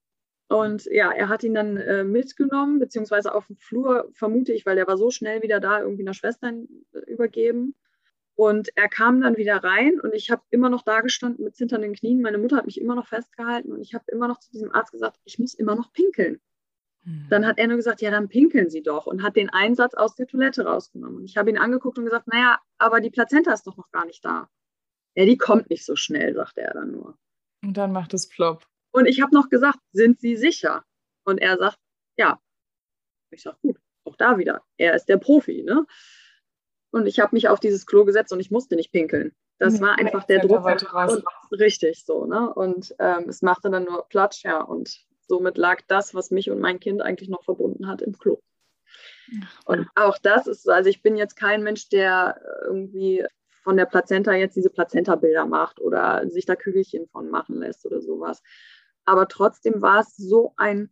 Und 0.50 0.86
ja, 0.86 1.12
er 1.12 1.28
hat 1.30 1.43
ihn 1.43 1.54
dann 1.54 1.78
äh, 1.78 2.04
mitgenommen, 2.04 2.80
beziehungsweise 2.80 3.34
auf 3.34 3.48
dem 3.48 3.58
Flur, 3.58 4.10
vermute 4.13 4.54
ich, 4.54 4.65
weil 4.65 4.76
der 4.76 4.88
war 4.88 4.98
so 4.98 5.12
schnell 5.12 5.41
wieder 5.43 5.60
da, 5.60 5.82
irgendwie 5.82 6.04
einer 6.04 6.13
Schwester 6.13 6.50
äh, 6.93 7.00
übergeben. 7.12 7.76
Und 8.36 8.70
er 8.76 8.88
kam 8.88 9.20
dann 9.22 9.36
wieder 9.36 9.58
rein 9.63 10.00
und 10.00 10.13
ich 10.13 10.30
habe 10.30 10.43
immer 10.52 10.70
noch 10.70 10.84
da 10.84 11.02
gestanden 11.02 11.43
mit 11.43 11.56
zitternden 11.56 11.93
Knien. 11.93 12.22
Meine 12.22 12.38
Mutter 12.38 12.58
hat 12.58 12.67
mich 12.67 12.80
immer 12.80 12.93
noch 12.93 13.08
festgehalten 13.08 13.72
und 13.72 13.82
ich 13.82 13.96
habe 13.96 14.06
immer 14.12 14.28
noch 14.28 14.39
zu 14.39 14.52
diesem 14.52 14.72
Arzt 14.72 14.91
gesagt, 14.91 15.20
ich 15.26 15.39
muss 15.39 15.56
immer 15.56 15.76
noch 15.76 15.91
pinkeln. 15.91 16.39
Hm. 17.08 17.26
Dann 17.30 17.48
hat 17.48 17.58
er 17.58 17.67
nur 17.67 17.78
gesagt, 17.78 18.02
ja, 18.02 18.12
dann 18.12 18.28
pinkeln 18.28 18.70
Sie 18.70 18.84
doch 18.84 19.08
und 19.08 19.24
hat 19.24 19.38
den 19.38 19.50
Einsatz 19.50 19.93
aus 19.93 20.15
der 20.15 20.28
Toilette 20.28 20.65
rausgenommen. 20.65 21.17
Und 21.17 21.26
ich 21.26 21.38
habe 21.38 21.50
ihn 21.50 21.58
angeguckt 21.58 21.98
und 21.98 22.04
gesagt, 22.04 22.28
naja, 22.28 22.60
aber 22.78 23.00
die 23.00 23.10
Plazenta 23.10 23.54
ist 23.54 23.65
doch 23.65 23.78
noch 23.78 23.89
gar 23.91 24.06
nicht 24.06 24.26
da. 24.26 24.50
Ja, 25.15 25.26
die 25.26 25.38
kommt 25.38 25.70
nicht 25.70 25.86
so 25.86 25.96
schnell, 25.96 26.34
sagte 26.36 26.62
er 26.62 26.74
dann 26.74 26.91
nur. 26.91 27.17
Und 27.63 27.78
dann 27.78 27.93
macht 27.93 28.13
es 28.13 28.28
plopp. 28.28 28.67
Und 28.91 29.06
ich 29.06 29.22
habe 29.22 29.34
noch 29.34 29.50
gesagt, 29.50 29.80
sind 29.93 30.20
Sie 30.20 30.36
sicher? 30.36 30.84
Und 31.24 31.38
er 31.39 31.58
sagt, 31.58 31.80
ja. 32.17 32.39
Ich 33.32 33.41
sage, 33.41 33.58
gut, 33.62 33.78
auch 34.04 34.15
da 34.17 34.38
wieder. 34.38 34.63
Er 34.78 34.93
ist 34.93 35.06
der 35.06 35.17
Profi, 35.17 35.63
ne? 35.63 35.86
Und 36.91 37.06
ich 37.06 37.20
habe 37.20 37.36
mich 37.36 37.48
auf 37.48 37.60
dieses 37.60 37.86
Klo 37.86 38.06
gesetzt 38.06 38.32
und 38.34 38.39
ich 38.39 38.52
musste 38.52 38.76
nicht 38.76 38.91
pinkeln. 38.91 39.34
Das 39.60 39.82
war 39.82 39.98
einfach 39.98 40.24
der 40.26 40.39
Druck. 40.39 40.65
Und, 40.65 41.26
richtig 41.52 42.06
so, 42.06 42.26
ne? 42.26 42.54
Und 42.54 42.96
ähm, 43.00 43.28
es 43.28 43.41
machte 43.41 43.70
dann 43.70 43.86
nur 43.86 44.08
Platsch, 44.08 44.43
ja. 44.43 44.62
Und 44.62 45.07
somit 45.27 45.57
lag 45.57 45.81
das, 45.87 46.15
was 46.15 46.31
mich 46.31 46.49
und 46.49 46.59
mein 46.59 46.79
Kind 46.79 47.01
eigentlich 47.01 47.29
noch 47.29 47.43
verbunden 47.43 47.87
hat, 47.87 48.01
im 48.01 48.17
Klo. 48.17 48.39
Und 49.65 49.87
auch 49.95 50.17
das 50.17 50.47
ist, 50.47 50.69
also 50.69 50.89
ich 50.89 51.01
bin 51.01 51.17
jetzt 51.17 51.35
kein 51.35 51.63
Mensch, 51.63 51.89
der 51.89 52.41
irgendwie 52.63 53.25
von 53.63 53.75
der 53.75 53.85
Plazenta 53.85 54.33
jetzt 54.33 54.55
diese 54.55 54.69
Plazenta-Bilder 54.69 55.45
macht 55.45 55.81
oder 55.81 56.27
sich 56.29 56.45
da 56.45 56.55
Kügelchen 56.55 57.07
von 57.07 57.29
machen 57.29 57.59
lässt 57.59 57.85
oder 57.85 58.01
sowas. 58.01 58.41
Aber 59.03 59.27
trotzdem 59.27 59.81
war 59.81 59.99
es 59.99 60.15
so 60.15 60.53
ein 60.55 60.89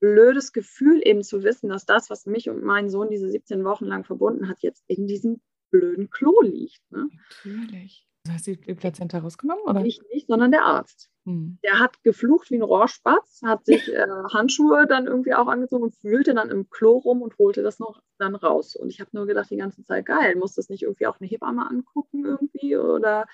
blödes 0.00 0.52
Gefühl, 0.52 1.00
eben 1.04 1.22
zu 1.22 1.44
wissen, 1.44 1.68
dass 1.68 1.86
das, 1.86 2.10
was 2.10 2.26
mich 2.26 2.50
und 2.50 2.64
meinen 2.64 2.90
Sohn 2.90 3.10
diese 3.10 3.28
17 3.28 3.64
Wochen 3.64 3.84
lang 3.84 4.04
verbunden 4.04 4.48
hat, 4.48 4.60
jetzt 4.60 4.82
in 4.88 5.06
diesem 5.06 5.40
blöden 5.70 6.10
Klo 6.10 6.40
liegt. 6.42 6.80
Ne? 6.90 7.08
Natürlich. 7.44 8.07
Hast 8.32 8.46
du 8.46 8.56
die 8.56 8.74
Plazenta 8.74 9.18
rausgenommen? 9.18 9.64
Oder? 9.64 9.84
Ich 9.84 10.00
nicht, 10.12 10.26
sondern 10.26 10.50
der 10.50 10.64
Arzt. 10.64 11.10
Hm. 11.24 11.58
Der 11.62 11.78
hat 11.78 12.02
geflucht 12.02 12.50
wie 12.50 12.56
ein 12.56 12.62
Rohrspatz, 12.62 13.40
hat 13.44 13.64
sich 13.66 13.92
äh, 13.92 14.06
Handschuhe 14.32 14.86
dann 14.86 15.06
irgendwie 15.06 15.34
auch 15.34 15.46
angezogen 15.46 15.84
und 15.84 15.94
fühlte 15.94 16.34
dann 16.34 16.50
im 16.50 16.70
Klo 16.70 16.98
rum 16.98 17.22
und 17.22 17.38
holte 17.38 17.62
das 17.62 17.78
noch 17.78 18.02
dann 18.18 18.34
raus. 18.34 18.76
Und 18.76 18.88
ich 18.90 19.00
habe 19.00 19.10
nur 19.12 19.26
gedacht 19.26 19.50
die 19.50 19.56
ganze 19.56 19.84
Zeit, 19.84 20.06
geil, 20.06 20.36
muss 20.36 20.54
das 20.54 20.68
nicht 20.68 20.82
irgendwie 20.82 21.06
auch 21.06 21.20
eine 21.20 21.28
Hebamme 21.28 21.68
angucken 21.68 22.24
irgendwie? 22.24 22.76
Oder 22.76 23.26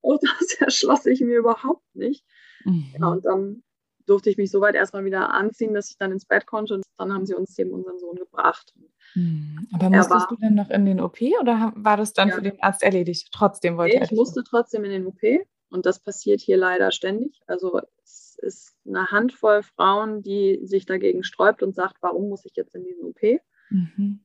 oh, 0.00 0.18
das 0.40 0.54
erschloss 0.60 1.06
ich 1.06 1.20
mir 1.20 1.38
überhaupt 1.38 1.94
nicht. 1.94 2.24
Mhm. 2.64 2.86
Ja, 2.98 3.08
und 3.08 3.24
dann 3.24 3.62
durfte 4.06 4.30
ich 4.30 4.36
mich 4.36 4.50
soweit 4.50 4.74
erstmal 4.74 5.04
wieder 5.04 5.32
anziehen, 5.32 5.74
dass 5.74 5.90
ich 5.90 5.98
dann 5.98 6.12
ins 6.12 6.24
Bett 6.24 6.46
konnte. 6.46 6.74
Und 6.74 6.84
dann 6.96 7.12
haben 7.12 7.26
sie 7.26 7.34
uns 7.34 7.58
eben 7.58 7.70
unseren 7.70 7.98
Sohn 7.98 8.16
gebracht. 8.16 8.74
Mhm. 9.14 9.68
Aber 9.72 9.90
musstest 9.90 10.10
war, 10.10 10.28
du 10.28 10.36
dann 10.40 10.54
noch 10.54 10.70
in 10.70 10.84
den 10.86 11.00
OP 11.00 11.20
oder 11.40 11.72
war 11.76 11.96
das 11.96 12.12
dann 12.12 12.28
ja. 12.28 12.34
für 12.34 12.42
den 12.42 12.62
Arzt 12.62 12.82
erledigt? 12.82 13.28
Trotzdem 13.32 13.76
wollte 13.76 13.96
nee, 13.96 14.00
er. 14.00 14.06
Ich 14.06 14.16
musste 14.16 14.42
trotzdem 14.44 14.84
in 14.84 14.90
den 14.90 15.06
OP. 15.06 15.20
Und 15.68 15.84
das 15.84 15.98
passiert 15.98 16.40
hier 16.40 16.56
leider 16.56 16.92
ständig. 16.92 17.40
Also 17.46 17.80
es 18.04 18.38
ist 18.40 18.76
eine 18.86 19.06
Handvoll 19.10 19.62
Frauen, 19.62 20.22
die 20.22 20.60
sich 20.62 20.86
dagegen 20.86 21.24
sträubt 21.24 21.62
und 21.62 21.74
sagt, 21.74 21.96
warum 22.00 22.28
muss 22.28 22.44
ich 22.44 22.52
jetzt 22.54 22.74
in 22.74 22.84
diesen 22.84 23.04
OP? 23.04 23.40
Mhm 23.70 24.20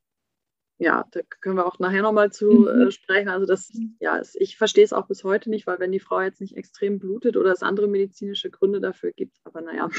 ja, 0.82 1.06
da 1.12 1.22
können 1.42 1.58
wir 1.58 1.68
auch 1.68 1.78
nachher 1.78 2.02
nochmal 2.02 2.32
zu 2.32 2.48
mhm. 2.48 2.68
äh, 2.68 2.92
sprechen. 2.92 3.30
Also 3.30 3.46
das, 3.46 3.72
ja, 4.00 4.20
ich 4.34 4.58
verstehe 4.58 4.84
es 4.84 4.94
auch 4.94 5.06
bis 5.08 5.24
heute 5.24 5.52
nicht, 5.52 5.68
weil 5.68 5.80
wenn 5.80 5.92
die 5.92 6.00
Frau 6.00 6.22
jetzt 6.22 6.42
nicht 6.42 6.58
extrem 6.58 6.98
blutet 6.98 7.38
oder 7.38 7.52
es 7.52 7.62
andere 7.62 7.88
medizinische 7.88 8.50
Gründe 8.50 8.82
dafür 8.82 9.12
gibt, 9.12 9.38
aber 9.44 9.62
naja. 9.62 9.90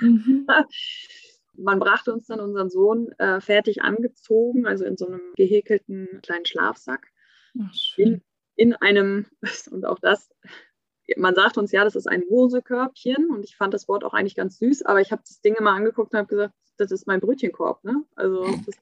Mhm. 0.00 0.46
Man 1.54 1.78
brachte 1.78 2.12
uns 2.12 2.26
dann 2.26 2.40
unseren 2.40 2.70
Sohn 2.70 3.12
äh, 3.18 3.40
fertig 3.40 3.82
angezogen, 3.82 4.66
also 4.66 4.84
in 4.84 4.96
so 4.96 5.06
einem 5.06 5.20
gehäkelten 5.36 6.08
kleinen 6.22 6.46
Schlafsack. 6.46 7.06
Ach, 7.60 7.72
in, 7.96 8.22
in 8.56 8.74
einem, 8.74 9.26
und 9.70 9.84
auch 9.84 10.00
das, 10.00 10.28
man 11.16 11.36
sagt 11.36 11.56
uns 11.56 11.70
ja, 11.70 11.84
das 11.84 11.94
ist 11.94 12.08
ein 12.08 12.24
Hosekörbchen 12.28 13.30
und 13.30 13.44
ich 13.44 13.54
fand 13.54 13.74
das 13.74 13.86
Wort 13.86 14.02
auch 14.02 14.14
eigentlich 14.14 14.34
ganz 14.34 14.58
süß, 14.58 14.82
aber 14.86 15.00
ich 15.00 15.12
habe 15.12 15.22
das 15.24 15.40
Ding 15.40 15.54
immer 15.54 15.72
angeguckt 15.72 16.12
und 16.12 16.18
habe 16.18 16.28
gesagt, 16.28 16.54
das 16.78 16.90
ist 16.90 17.06
mein 17.06 17.20
Brötchenkorb. 17.20 17.84
Ne? 17.84 18.02
Also 18.16 18.44
das 18.66 18.76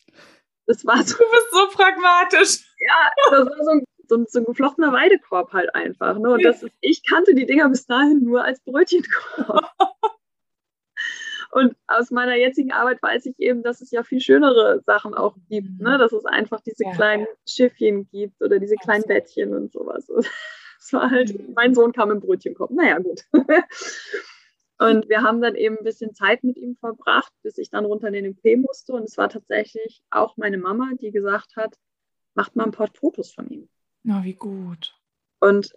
das 0.71 0.87
war 0.87 1.03
so. 1.03 1.17
Du 1.17 1.25
bist 1.31 1.51
so 1.51 1.69
pragmatisch. 1.77 2.65
Ja, 2.79 3.11
das 3.31 3.47
war 3.47 3.65
so 3.65 3.71
ein, 3.71 3.85
so 4.09 4.17
ein, 4.17 4.27
so 4.29 4.39
ein 4.39 4.45
geflochtener 4.45 4.93
Weidekorb 4.93 5.53
halt 5.53 5.75
einfach. 5.75 6.17
Ne? 6.19 6.31
Und 6.31 6.45
das 6.45 6.63
ist, 6.63 6.73
ich 6.81 7.03
kannte 7.05 7.35
die 7.35 7.47
Dinger 7.47 7.69
bis 7.69 7.87
dahin 7.87 8.23
nur 8.23 8.45
als 8.45 8.61
Brötchenkorb. 8.61 9.71
Und 11.53 11.75
aus 11.89 12.13
meiner 12.13 12.37
jetzigen 12.37 12.71
Arbeit 12.71 13.03
weiß 13.03 13.27
ich 13.27 13.35
eben, 13.39 13.65
dass 13.65 13.81
es 13.81 13.91
ja 13.91 14.05
viel 14.05 14.21
schönere 14.21 14.83
Sachen 14.87 15.15
auch 15.15 15.35
gibt, 15.49 15.81
ne? 15.81 15.97
Mhm. 15.97 15.99
dass 15.99 16.13
es 16.13 16.25
einfach 16.25 16.61
diese 16.61 16.85
ja. 16.85 16.93
kleinen 16.93 17.27
Schiffchen 17.45 18.09
gibt 18.09 18.41
oder 18.41 18.61
diese 18.61 18.77
kleinen 18.77 19.03
Bettchen 19.03 19.55
und 19.55 19.73
sowas. 19.73 20.09
Das 20.83 20.95
war 20.95 21.11
halt, 21.11 21.39
mhm. 21.39 21.53
mein 21.55 21.75
Sohn 21.75 21.93
kam 21.93 22.11
im 22.11 22.21
Brötchenkorb. 22.21 22.71
Naja, 22.71 22.99
gut. 23.01 23.27
Und 24.81 25.11
wir 25.11 25.21
haben 25.21 25.43
dann 25.43 25.57
eben 25.57 25.77
ein 25.77 25.85
bisschen 25.85 26.15
Zeit 26.15 26.43
mit 26.43 26.57
ihm 26.57 26.75
verbracht, 26.75 27.35
bis 27.43 27.59
ich 27.59 27.69
dann 27.69 27.85
runter 27.85 28.09
in 28.09 28.15
den 28.15 28.25
MP 28.25 28.57
musste. 28.57 28.95
Und 28.95 29.03
es 29.03 29.19
war 29.19 29.29
tatsächlich 29.29 30.03
auch 30.09 30.39
meine 30.39 30.57
Mama, 30.57 30.93
die 30.99 31.11
gesagt 31.11 31.55
hat, 31.55 31.77
macht 32.33 32.57
mal 32.57 32.65
ein 32.65 32.71
paar 32.71 32.89
Fotos 32.89 33.31
von 33.31 33.47
ihm. 33.51 33.69
Na, 34.05 34.25
wie 34.25 34.33
gut. 34.33 34.99
Und 35.39 35.75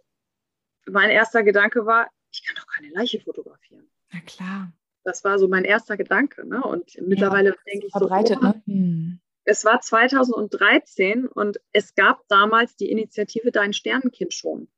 mein 0.85 1.09
erster 1.09 1.43
Gedanke 1.43 1.85
war, 1.85 2.07
ich 2.31 2.45
kann 2.45 2.55
doch 2.55 2.65
keine 2.65 2.93
Leiche 2.93 3.19
fotografieren. 3.19 3.89
Na 4.13 4.21
klar. 4.21 4.71
Das 5.03 5.25
war 5.25 5.37
so 5.37 5.49
mein 5.49 5.65
erster 5.65 5.97
Gedanke. 5.97 6.47
Ne? 6.47 6.63
Und 6.63 6.97
mittlerweile 7.01 7.49
ja, 7.49 7.55
denke 7.69 7.87
ich 7.87 7.91
verbreitet, 7.91 8.39
so, 8.39 8.47
oh, 8.47 8.51
ne? 8.51 8.63
Hm. 8.67 9.19
es 9.43 9.65
war 9.65 9.81
2013 9.81 11.27
und 11.27 11.59
es 11.73 11.93
gab 11.95 12.25
damals 12.29 12.77
die 12.77 12.89
Initiative 12.89 13.51
Dein 13.51 13.73
Sternenkind 13.73 14.33
schon. 14.33 14.69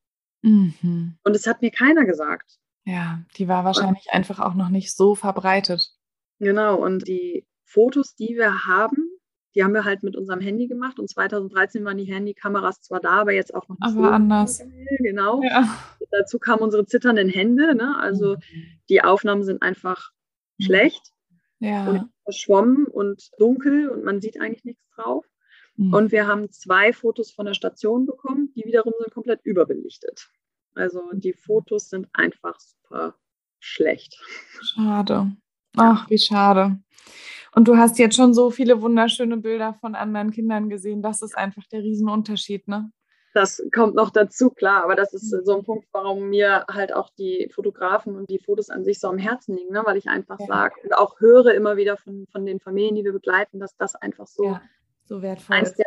Mhm. 0.41 1.19
Und 1.23 1.35
es 1.35 1.45
hat 1.45 1.61
mir 1.61 1.69
keiner 1.69 2.05
gesagt. 2.05 2.59
Ja, 2.85 3.21
die 3.37 3.47
war 3.47 3.65
wahrscheinlich 3.65 4.05
und, 4.07 4.13
einfach 4.13 4.39
auch 4.39 4.53
noch 4.53 4.69
nicht 4.69 4.95
so 4.95 5.15
verbreitet. 5.15 5.91
Genau, 6.39 6.75
und 6.75 7.07
die 7.07 7.45
Fotos, 7.63 8.15
die 8.15 8.35
wir 8.35 8.65
haben, 8.65 9.09
die 9.55 9.63
haben 9.63 9.73
wir 9.73 9.85
halt 9.85 10.03
mit 10.03 10.15
unserem 10.15 10.41
Handy 10.41 10.67
gemacht. 10.67 10.99
Und 10.99 11.09
2013 11.09 11.83
waren 11.85 11.97
die 11.97 12.13
Handykameras 12.13 12.81
zwar 12.81 12.99
da, 12.99 13.21
aber 13.21 13.31
jetzt 13.31 13.55
auch 13.55 13.67
noch 13.69 13.79
nicht 13.79 13.97
aber 13.97 14.07
so 14.07 14.13
anders. 14.13 14.61
Genau. 14.99 15.41
Ja. 15.43 15.77
Dazu 16.11 16.39
kamen 16.39 16.61
unsere 16.61 16.85
zitternden 16.85 17.29
Hände. 17.29 17.73
Ne? 17.73 17.97
Also 17.97 18.35
mhm. 18.35 18.65
die 18.89 19.01
Aufnahmen 19.01 19.43
sind 19.43 19.61
einfach 19.61 20.11
mhm. 20.57 20.65
schlecht 20.65 21.13
ja. 21.59 21.89
und 21.89 22.09
verschwommen 22.23 22.85
und 22.85 23.31
dunkel 23.39 23.89
und 23.89 24.03
man 24.03 24.21
sieht 24.21 24.39
eigentlich 24.39 24.65
nichts 24.65 24.83
drauf. 24.95 25.25
Mhm. 25.77 25.93
Und 25.93 26.11
wir 26.11 26.27
haben 26.27 26.51
zwei 26.51 26.91
Fotos 26.91 27.31
von 27.31 27.45
der 27.45 27.53
Station 27.53 28.05
bekommen, 28.05 28.51
die 28.55 28.65
wiederum 28.65 28.93
sind 28.99 29.13
komplett 29.13 29.39
überbelichtet. 29.43 30.29
Also 30.75 31.01
die 31.13 31.33
Fotos 31.33 31.89
sind 31.89 32.07
einfach 32.13 32.59
super 32.59 33.15
schlecht. 33.59 34.19
Schade. 34.61 35.31
Ach, 35.77 36.09
wie 36.09 36.17
schade. 36.17 36.79
Und 37.53 37.67
du 37.67 37.77
hast 37.77 37.97
jetzt 37.99 38.15
schon 38.15 38.33
so 38.33 38.49
viele 38.49 38.81
wunderschöne 38.81 39.37
Bilder 39.37 39.73
von 39.75 39.95
anderen 39.95 40.31
Kindern 40.31 40.69
gesehen. 40.69 41.01
Das 41.01 41.21
ist 41.21 41.37
einfach 41.37 41.63
der 41.71 41.81
Riesenunterschied, 41.81 42.67
ne? 42.67 42.91
Das 43.33 43.61
kommt 43.73 43.95
noch 43.95 44.11
dazu, 44.11 44.49
klar. 44.49 44.83
Aber 44.83 44.95
das 44.95 45.13
ist 45.13 45.29
so 45.29 45.57
ein 45.57 45.63
Punkt, 45.63 45.87
warum 45.91 46.29
mir 46.29 46.65
halt 46.71 46.93
auch 46.93 47.09
die 47.17 47.49
Fotografen 47.53 48.15
und 48.15 48.29
die 48.29 48.39
Fotos 48.39 48.69
an 48.69 48.85
sich 48.85 48.99
so 48.99 49.09
am 49.09 49.17
Herzen 49.17 49.57
liegen, 49.57 49.73
ne? 49.73 49.81
weil 49.85 49.97
ich 49.97 50.07
einfach 50.07 50.39
ja. 50.39 50.45
sage 50.45 50.75
und 50.83 50.93
auch 50.93 51.19
höre 51.19 51.53
immer 51.53 51.75
wieder 51.75 51.97
von, 51.97 52.27
von 52.31 52.45
den 52.45 52.61
Familien, 52.61 52.95
die 52.95 53.03
wir 53.03 53.11
begleiten, 53.11 53.59
dass 53.59 53.75
das 53.75 53.95
einfach 53.95 54.25
so, 54.25 54.45
ja, 54.45 54.61
so 55.03 55.21
wertvoll 55.21 55.57
eins 55.57 55.73
der 55.73 55.85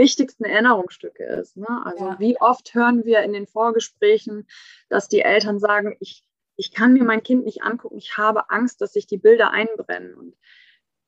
wichtigsten 0.00 0.44
Erinnerungsstücke 0.44 1.24
ist. 1.24 1.56
Ne? 1.56 1.68
Also 1.84 2.06
ja. 2.06 2.18
wie 2.18 2.40
oft 2.40 2.74
hören 2.74 3.04
wir 3.04 3.20
in 3.20 3.34
den 3.34 3.46
Vorgesprächen, 3.46 4.48
dass 4.88 5.08
die 5.08 5.20
Eltern 5.20 5.58
sagen, 5.58 5.96
ich, 6.00 6.24
ich 6.56 6.72
kann 6.72 6.94
mir 6.94 7.04
mein 7.04 7.22
Kind 7.22 7.44
nicht 7.44 7.62
angucken, 7.62 7.98
ich 7.98 8.16
habe 8.16 8.48
Angst, 8.50 8.80
dass 8.80 8.94
sich 8.94 9.06
die 9.06 9.18
Bilder 9.18 9.50
einbrennen. 9.50 10.14
Und 10.14 10.36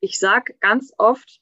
ich 0.01 0.19
sage 0.19 0.55
ganz 0.61 0.93
oft 0.99 1.41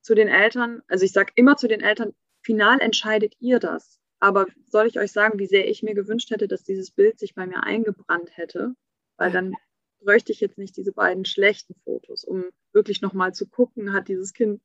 zu 0.00 0.14
den 0.14 0.28
Eltern, 0.28 0.82
also 0.86 1.04
ich 1.04 1.12
sage 1.12 1.32
immer 1.34 1.56
zu 1.56 1.66
den 1.66 1.80
Eltern, 1.80 2.14
final 2.42 2.80
entscheidet 2.80 3.34
ihr 3.40 3.58
das. 3.58 3.98
Aber 4.20 4.46
soll 4.68 4.86
ich 4.86 5.00
euch 5.00 5.10
sagen, 5.10 5.40
wie 5.40 5.46
sehr 5.46 5.68
ich 5.68 5.82
mir 5.82 5.94
gewünscht 5.94 6.30
hätte, 6.30 6.46
dass 6.46 6.62
dieses 6.62 6.92
Bild 6.92 7.18
sich 7.18 7.34
bei 7.34 7.44
mir 7.44 7.64
eingebrannt 7.64 8.36
hätte? 8.36 8.74
Weil 9.16 9.32
dann 9.32 9.54
bräuchte 10.00 10.30
ich 10.30 10.40
jetzt 10.40 10.58
nicht 10.58 10.76
diese 10.76 10.92
beiden 10.92 11.24
schlechten 11.24 11.74
Fotos, 11.84 12.22
um 12.22 12.44
wirklich 12.72 13.02
nochmal 13.02 13.34
zu 13.34 13.48
gucken, 13.48 13.92
hat 13.92 14.06
dieses 14.08 14.32
Kind 14.32 14.60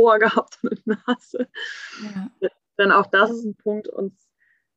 Ohr 0.00 0.18
gehabt 0.18 0.58
und 0.62 0.82
eine 0.86 0.98
Nase. 1.06 1.48
Ja. 2.14 2.30
Denn 2.78 2.92
auch 2.92 3.06
das 3.06 3.30
ist 3.30 3.44
ein 3.44 3.56
Punkt, 3.56 3.88
uns 3.88 4.28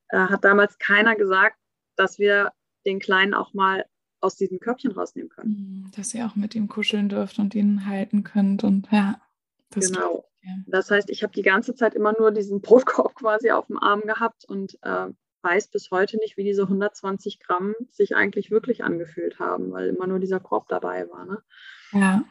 äh, 0.10 0.18
hat 0.18 0.44
damals 0.44 0.78
keiner 0.78 1.16
gesagt, 1.16 1.58
dass 1.96 2.20
wir 2.20 2.52
den 2.86 3.00
Kleinen 3.00 3.34
auch 3.34 3.54
mal 3.54 3.86
aus 4.20 4.36
diesem 4.36 4.60
Körbchen 4.60 4.92
rausnehmen 4.92 5.30
können. 5.30 5.50
Mhm, 5.50 5.92
dass 5.96 6.14
ihr 6.14 6.26
auch 6.26 6.36
mit 6.36 6.56
ihm 6.56 6.68
kuscheln 6.68 7.10
dürft 7.10 7.40
und 7.40 7.56
ihn 7.56 7.86
halten 7.88 8.24
könnt. 8.24 8.64
Und 8.64 8.90
ja, 8.92 9.22
das 9.70 9.92
genau. 9.92 10.26
Das 10.68 10.92
heißt, 10.92 11.10
ich 11.10 11.24
habe 11.24 11.34
die 11.34 11.42
ganze 11.42 11.74
Zeit 11.76 11.94
immer 11.94 12.14
nur 12.18 12.32
diesen 12.32 12.62
Brotkorb 12.62 13.16
quasi 13.20 13.52
auf 13.52 13.68
dem 13.68 13.78
Arm 13.78 14.02
gehabt 14.02 14.46
und 14.46 14.78
äh, 14.82 15.08
weiß 15.42 15.68
bis 15.70 15.92
heute 15.92 16.18
nicht, 16.18 16.38
wie 16.38 16.44
diese 16.44 16.64
120 16.64 17.40
Gramm 17.40 17.76
sich 17.92 18.16
eigentlich 18.16 18.52
wirklich 18.52 18.84
angefühlt 18.84 19.40
haben, 19.40 19.72
weil 19.72 19.90
immer 19.90 20.08
nur 20.08 20.20
dieser 20.20 20.40
Korb 20.40 20.68
dabei 20.70 21.10
war. 21.10 21.26
Ne? 21.26 21.44
Ja. 21.92 22.24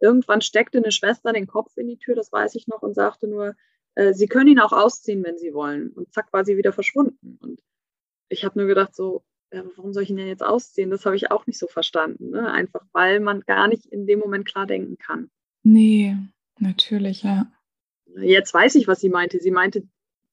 Irgendwann 0.00 0.40
steckte 0.40 0.78
eine 0.78 0.92
Schwester 0.92 1.32
den 1.32 1.46
Kopf 1.46 1.76
in 1.76 1.86
die 1.86 1.98
Tür, 1.98 2.14
das 2.14 2.32
weiß 2.32 2.54
ich 2.54 2.66
noch, 2.66 2.82
und 2.82 2.94
sagte 2.94 3.28
nur, 3.28 3.54
äh, 3.94 4.12
sie 4.14 4.26
können 4.26 4.48
ihn 4.48 4.60
auch 4.60 4.72
ausziehen, 4.72 5.22
wenn 5.24 5.38
sie 5.38 5.52
wollen. 5.52 5.90
Und 5.90 6.12
zack, 6.12 6.32
war 6.32 6.44
sie 6.44 6.56
wieder 6.56 6.72
verschwunden. 6.72 7.38
Und 7.40 7.60
ich 8.28 8.44
habe 8.44 8.58
nur 8.58 8.68
gedacht, 8.68 8.94
so, 8.94 9.22
ja, 9.52 9.64
warum 9.76 9.92
soll 9.92 10.04
ich 10.04 10.10
ihn 10.10 10.16
denn 10.16 10.28
jetzt 10.28 10.44
ausziehen? 10.44 10.90
Das 10.90 11.04
habe 11.04 11.16
ich 11.16 11.30
auch 11.30 11.46
nicht 11.46 11.58
so 11.58 11.66
verstanden. 11.66 12.30
Ne? 12.30 12.50
Einfach 12.50 12.84
weil 12.92 13.20
man 13.20 13.40
gar 13.40 13.68
nicht 13.68 13.86
in 13.86 14.06
dem 14.06 14.20
Moment 14.20 14.46
klar 14.46 14.66
denken 14.66 14.96
kann. 14.96 15.30
Nee, 15.62 16.16
natürlich, 16.58 17.22
ja. 17.22 17.50
Jetzt 18.16 18.54
weiß 18.54 18.76
ich, 18.76 18.88
was 18.88 19.00
sie 19.00 19.10
meinte. 19.10 19.38
Sie 19.40 19.50
meinte, 19.50 19.86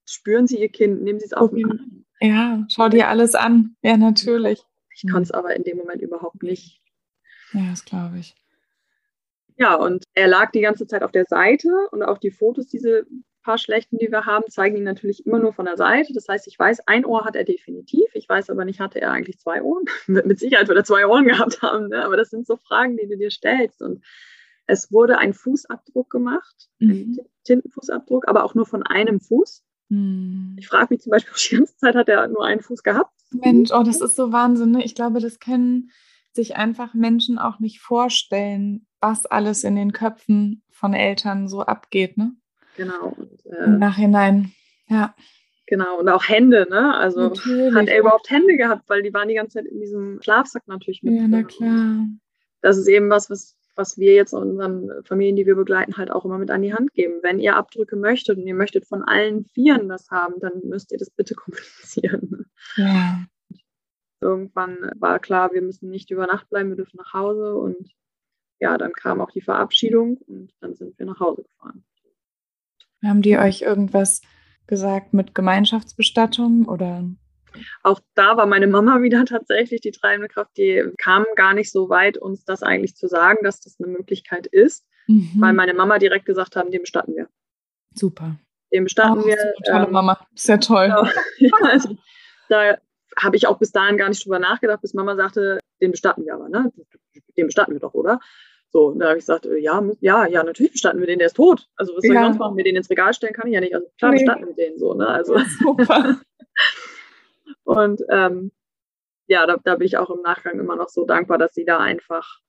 spüren 0.05 0.47
Sie 0.47 0.59
Ihr 0.59 0.70
Kind, 0.70 1.03
nehmen 1.03 1.20
Sie 1.20 1.26
es 1.26 1.34
auf. 1.34 1.51
Okay. 1.51 1.65
Ja, 2.20 2.65
schau 2.70 2.89
dir 2.89 3.09
alles 3.09 3.36
an. 3.36 3.76
Ja, 3.82 3.97
natürlich. 3.97 4.63
Ich 4.95 5.05
kann 5.07 5.22
es 5.22 5.32
aber 5.32 5.55
in 5.55 5.63
dem 5.63 5.78
Moment 5.78 6.01
überhaupt 6.01 6.41
nicht. 6.41 6.82
Ja, 7.53 7.70
das 7.70 7.86
glaube 7.86 8.18
ich. 8.20 8.36
Ja, 9.58 9.76
und 9.76 10.03
er 10.14 10.28
lag 10.28 10.51
die 10.51 10.62
ganze 10.62 10.88
Zeit 10.88 11.03
auf 11.03 11.12
der 11.12 11.26
Seite 11.26 11.70
und 11.91 12.03
auch 12.03 12.20
die 12.20 12.32
Fotos, 12.32 12.68
diese 12.68 13.05
paar 13.47 13.58
schlechten, 13.58 13.97
die 13.97 14.12
wir 14.12 14.26
haben, 14.26 14.43
zeigen 14.49 14.76
ihn 14.76 14.84
natürlich 14.84 15.26
immer 15.26 15.39
nur 15.39 15.53
von 15.53 15.66
der 15.66 15.78
Seite. 15.78 16.12
Das 16.14 16.28
heißt, 16.28 16.47
ich 16.47 16.60
weiß, 16.60 16.82
ein 16.86 17.05
Ohr 17.05 17.24
hat 17.24 17.38
er 17.38 17.45
definitiv. 17.45 18.10
Ich 18.14 18.28
weiß 18.28 18.49
aber 18.49 18.66
nicht, 18.66 18.82
hatte 18.82 18.99
er 18.99 19.12
eigentlich 19.12 19.39
zwei 19.39 19.62
Ohren? 19.62 19.86
Mit 20.08 20.39
Sicherheit 20.39 20.68
wird 20.68 20.78
er 20.78 20.84
zwei 20.84 21.08
Ohren 21.08 21.26
gehabt 21.26 21.62
haben. 21.62 21.88
Ne? 21.88 22.03
Aber 22.03 22.18
das 22.18 22.30
sind 22.30 22.45
so 22.45 22.58
Fragen, 22.58 22.97
die 22.97 23.08
du 23.08 23.18
dir 23.18 23.32
stellst. 23.32 23.82
Und 23.82 24.03
es 24.66 24.91
wurde 24.91 25.18
ein 25.18 25.34
Fußabdruck 25.34 26.10
gemacht, 26.10 26.68
mhm. 26.80 26.89
ein 26.89 27.18
Tintenfußabdruck, 27.45 28.28
aber 28.28 28.43
auch 28.43 28.53
nur 28.53 28.66
von 28.66 28.84
einem 28.84 29.22
Fuß. 29.22 29.64
Mhm. 29.88 30.58
Ich 30.60 30.68
frage 30.68 30.88
mich 30.89 31.01
zum 31.01 31.12
Beispiel, 31.12 31.34
die 31.49 31.55
ganze 31.55 31.78
Zeit 31.78 31.95
hat 31.95 32.10
er 32.10 32.28
nur 32.28 32.45
einen 32.45 32.60
Fuß 32.60 32.84
gehabt. 32.84 33.14
Mensch, 33.32 33.72
oh, 33.72 33.84
das 33.84 34.01
ist 34.01 34.18
so 34.18 34.34
Wahnsinn. 34.34 34.72
Ne? 34.72 34.84
Ich 34.84 34.93
glaube, 34.93 35.22
das 35.22 35.39
können 35.39 35.89
sich 36.34 36.58
einfach 36.58 36.93
Menschen 36.93 37.39
auch 37.39 37.60
nicht 37.60 37.80
vorstellen, 37.80 38.86
was 39.00 39.26
alles 39.26 39.64
in 39.64 39.76
den 39.76 39.93
Köpfen 39.93 40.64
von 40.70 40.93
Eltern 40.93 41.48
so 41.48 41.62
abgeht. 41.62 42.18
Ne? 42.18 42.34
Genau. 42.76 43.16
Und, 43.18 43.45
äh, 43.45 43.66
Im 43.66 43.80
Nachhinein, 43.80 44.54
ja. 44.88 45.14
Genau, 45.66 46.00
und 46.00 46.08
auch 46.08 46.28
Hände, 46.30 46.66
ne? 46.70 46.95
Also 46.95 47.24
natürlich. 47.24 47.76
hat 47.76 47.89
er 47.89 48.00
überhaupt 48.00 48.30
Hände 48.30 48.56
gehabt, 48.56 48.88
weil 48.88 49.04
die 49.04 49.14
waren 49.14 49.28
die 49.28 49.36
ganze 49.36 49.58
Zeit 49.58 49.66
in 49.66 49.82
diesem 49.82 50.22
Schlafsack 50.22 50.66
natürlich 50.68 51.04
mit. 51.04 51.14
Ja, 51.14 51.28
na 51.28 51.43
klar. 51.43 52.08
Das 52.62 52.78
ist 52.78 52.88
eben 52.88 53.10
was, 53.10 53.30
was, 53.30 53.58
was 53.76 53.98
wir 53.98 54.14
jetzt 54.14 54.34
unseren 54.34 54.89
Familien, 55.04 55.36
die 55.36 55.45
wir 55.45 55.56
begleiten, 55.56 55.98
halt 55.98 56.10
auch 56.10 56.24
immer 56.24 56.38
mit 56.38 56.52
an 56.52 56.62
die 56.62 56.74
Hand 56.74 56.93
geben. 56.93 57.20
Wenn 57.22 57.39
ihr 57.39 57.58
Abdrücke 57.58 57.98
möchtet 57.98 58.38
und 58.38 58.48
ihr 58.48 58.56
möchtet 58.56 58.88
von 58.88 59.04
allen 59.04 59.43
Vieren 59.54 59.89
das 59.89 60.10
haben, 60.10 60.36
dann 60.39 60.54
müsst 60.64 60.93
ihr 60.93 60.98
das 60.98 61.10
bitte 61.10 61.36
kommunizieren. 61.36 62.45
Ja. 62.78 63.26
Irgendwann 64.22 64.91
war 64.95 65.20
klar, 65.20 65.52
wir 65.52 65.62
müssen 65.62 65.89
nicht 65.89 66.12
über 66.12 66.28
Nacht 66.28 66.50
bleiben, 66.50 66.70
wir 66.70 66.78
dürfen 66.78 66.98
nach 66.98 67.14
Hause 67.14 67.56
und 67.56 67.93
ja, 68.60 68.78
dann 68.78 68.93
kam 68.93 69.22
auch 69.22 69.32
die 69.32 69.41
Verabschiedung 69.41 70.18
und 70.28 70.51
dann 70.60 70.74
sind 70.76 70.97
wir 70.97 71.05
nach 71.05 71.20
Hause 71.20 71.43
gefahren. 71.43 71.84
Haben 73.03 73.22
die 73.22 73.38
euch 73.38 73.62
irgendwas 73.62 74.22
gesagt 74.66 75.14
mit 75.14 75.36
Gemeinschaftsbestattung 75.36 76.66
oder? 76.66 77.03
Auch 77.84 77.99
da 78.16 78.38
war 78.38 78.45
meine 78.45 78.68
Mama 78.68 79.01
wieder 79.01 79.26
tatsächlich 79.26 79.82
die 79.82 79.91
treibende 79.91 80.28
Kraft. 80.28 80.58
Die 80.58 80.84
kam 80.97 81.26
gar 81.36 81.53
nicht 81.53 81.72
so 81.72 81.89
weit, 81.89 82.18
uns 82.18 82.43
das 82.43 82.64
eigentlich 82.64 82.95
zu 82.95 83.08
sagen, 83.08 83.39
dass 83.43 83.60
das 83.60 83.78
eine 83.80 83.91
Möglichkeit 83.91 84.47
ist, 84.47 84.86
mhm. 85.08 85.32
weil 85.39 85.53
meine 85.53 85.74
Mama 85.74 85.99
direkt 85.99 86.26
gesagt 86.26 86.55
haben, 86.55 86.72
den 86.72 86.82
bestatten 86.82 87.16
wir. 87.16 87.28
Super. 87.93 88.38
Den 88.74 88.84
bestatten 88.84 89.22
oh, 89.22 89.26
wir. 89.26 89.38
Tolle 89.66 89.86
ähm, 89.86 89.91
Mama, 89.91 90.20
sehr 90.36 90.60
toll. 90.60 90.88
Ja, 91.38 91.51
also, 91.62 91.97
da 92.49 92.78
habe 93.18 93.36
ich 93.36 93.47
auch 93.47 93.58
bis 93.58 93.72
dahin 93.72 93.97
gar 93.97 94.10
nicht 94.10 94.26
drüber 94.26 94.39
nachgedacht, 94.39 94.82
bis 94.82 94.93
Mama 94.93 95.16
sagte, 95.16 95.60
den 95.82 95.91
bestatten 95.91 96.26
wir 96.26 96.36
aber, 96.36 96.49
ne? 96.49 96.72
Den 97.38 97.47
bestatten 97.47 97.73
wir 97.73 97.79
doch, 97.79 97.93
oder? 97.93 98.19
So, 98.69 98.88
und 98.88 98.99
da 98.99 99.09
habe 99.09 99.17
ich 99.17 99.23
gesagt, 99.23 99.45
äh, 99.45 99.57
ja, 99.57 99.81
ja, 100.01 100.27
ja, 100.27 100.43
natürlich 100.43 100.73
bestatten 100.73 100.99
wir 100.99 101.07
den, 101.07 101.19
der 101.19 101.27
ist 101.27 101.35
tot. 101.35 101.67
Also 101.75 101.95
was 101.95 102.03
soll 102.03 102.15
ja. 102.15 102.21
ich 102.21 102.27
sonst 102.27 102.39
machen? 102.39 102.55
Mir 102.55 102.63
den 102.63 102.75
ins 102.75 102.89
Regal 102.89 103.13
stellen 103.13 103.33
kann 103.33 103.47
ich 103.47 103.53
ja 103.53 103.61
nicht. 103.61 103.73
Also 103.73 103.88
klar 103.97 104.11
nee. 104.11 104.17
bestatten 104.17 104.45
wir 104.45 104.53
den 104.55 104.77
so, 104.77 104.93
ne? 104.93 105.07
Also 105.07 105.38
super. 105.59 106.19
und 107.63 108.01
ähm, 108.09 108.51
ja, 109.27 109.45
da, 109.45 109.57
da 109.63 109.75
bin 109.75 109.88
ich 109.88 109.97
auch 109.97 110.09
im 110.09 110.21
Nachgang 110.21 110.59
immer 110.59 110.75
noch 110.75 110.89
so 110.89 111.05
dankbar, 111.05 111.38
dass 111.38 111.53
sie 111.53 111.65
da 111.65 111.79
einfach 111.79 112.39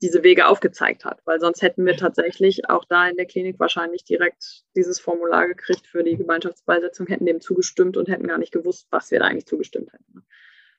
diese 0.00 0.24
Wege 0.24 0.48
aufgezeigt 0.48 1.04
hat, 1.04 1.20
weil 1.26 1.38
sonst 1.38 1.62
hätten 1.62 1.86
wir 1.86 1.96
tatsächlich 1.96 2.68
auch 2.68 2.84
da 2.84 3.08
in 3.08 3.16
der 3.16 3.26
Klinik 3.26 3.60
wahrscheinlich 3.60 4.04
direkt 4.04 4.64
dieses 4.74 4.98
Formular 4.98 5.46
gekriegt 5.46 5.86
für 5.86 6.02
die 6.02 6.16
Gemeinschaftsbeisetzung, 6.16 7.06
hätten 7.06 7.26
dem 7.26 7.40
zugestimmt 7.40 7.96
und 7.96 8.08
hätten 8.08 8.26
gar 8.26 8.38
nicht 8.38 8.52
gewusst, 8.52 8.88
was 8.90 9.12
wir 9.12 9.20
da 9.20 9.26
eigentlich 9.26 9.46
zugestimmt 9.46 9.92
hätten. 9.92 10.12
Ne? 10.14 10.22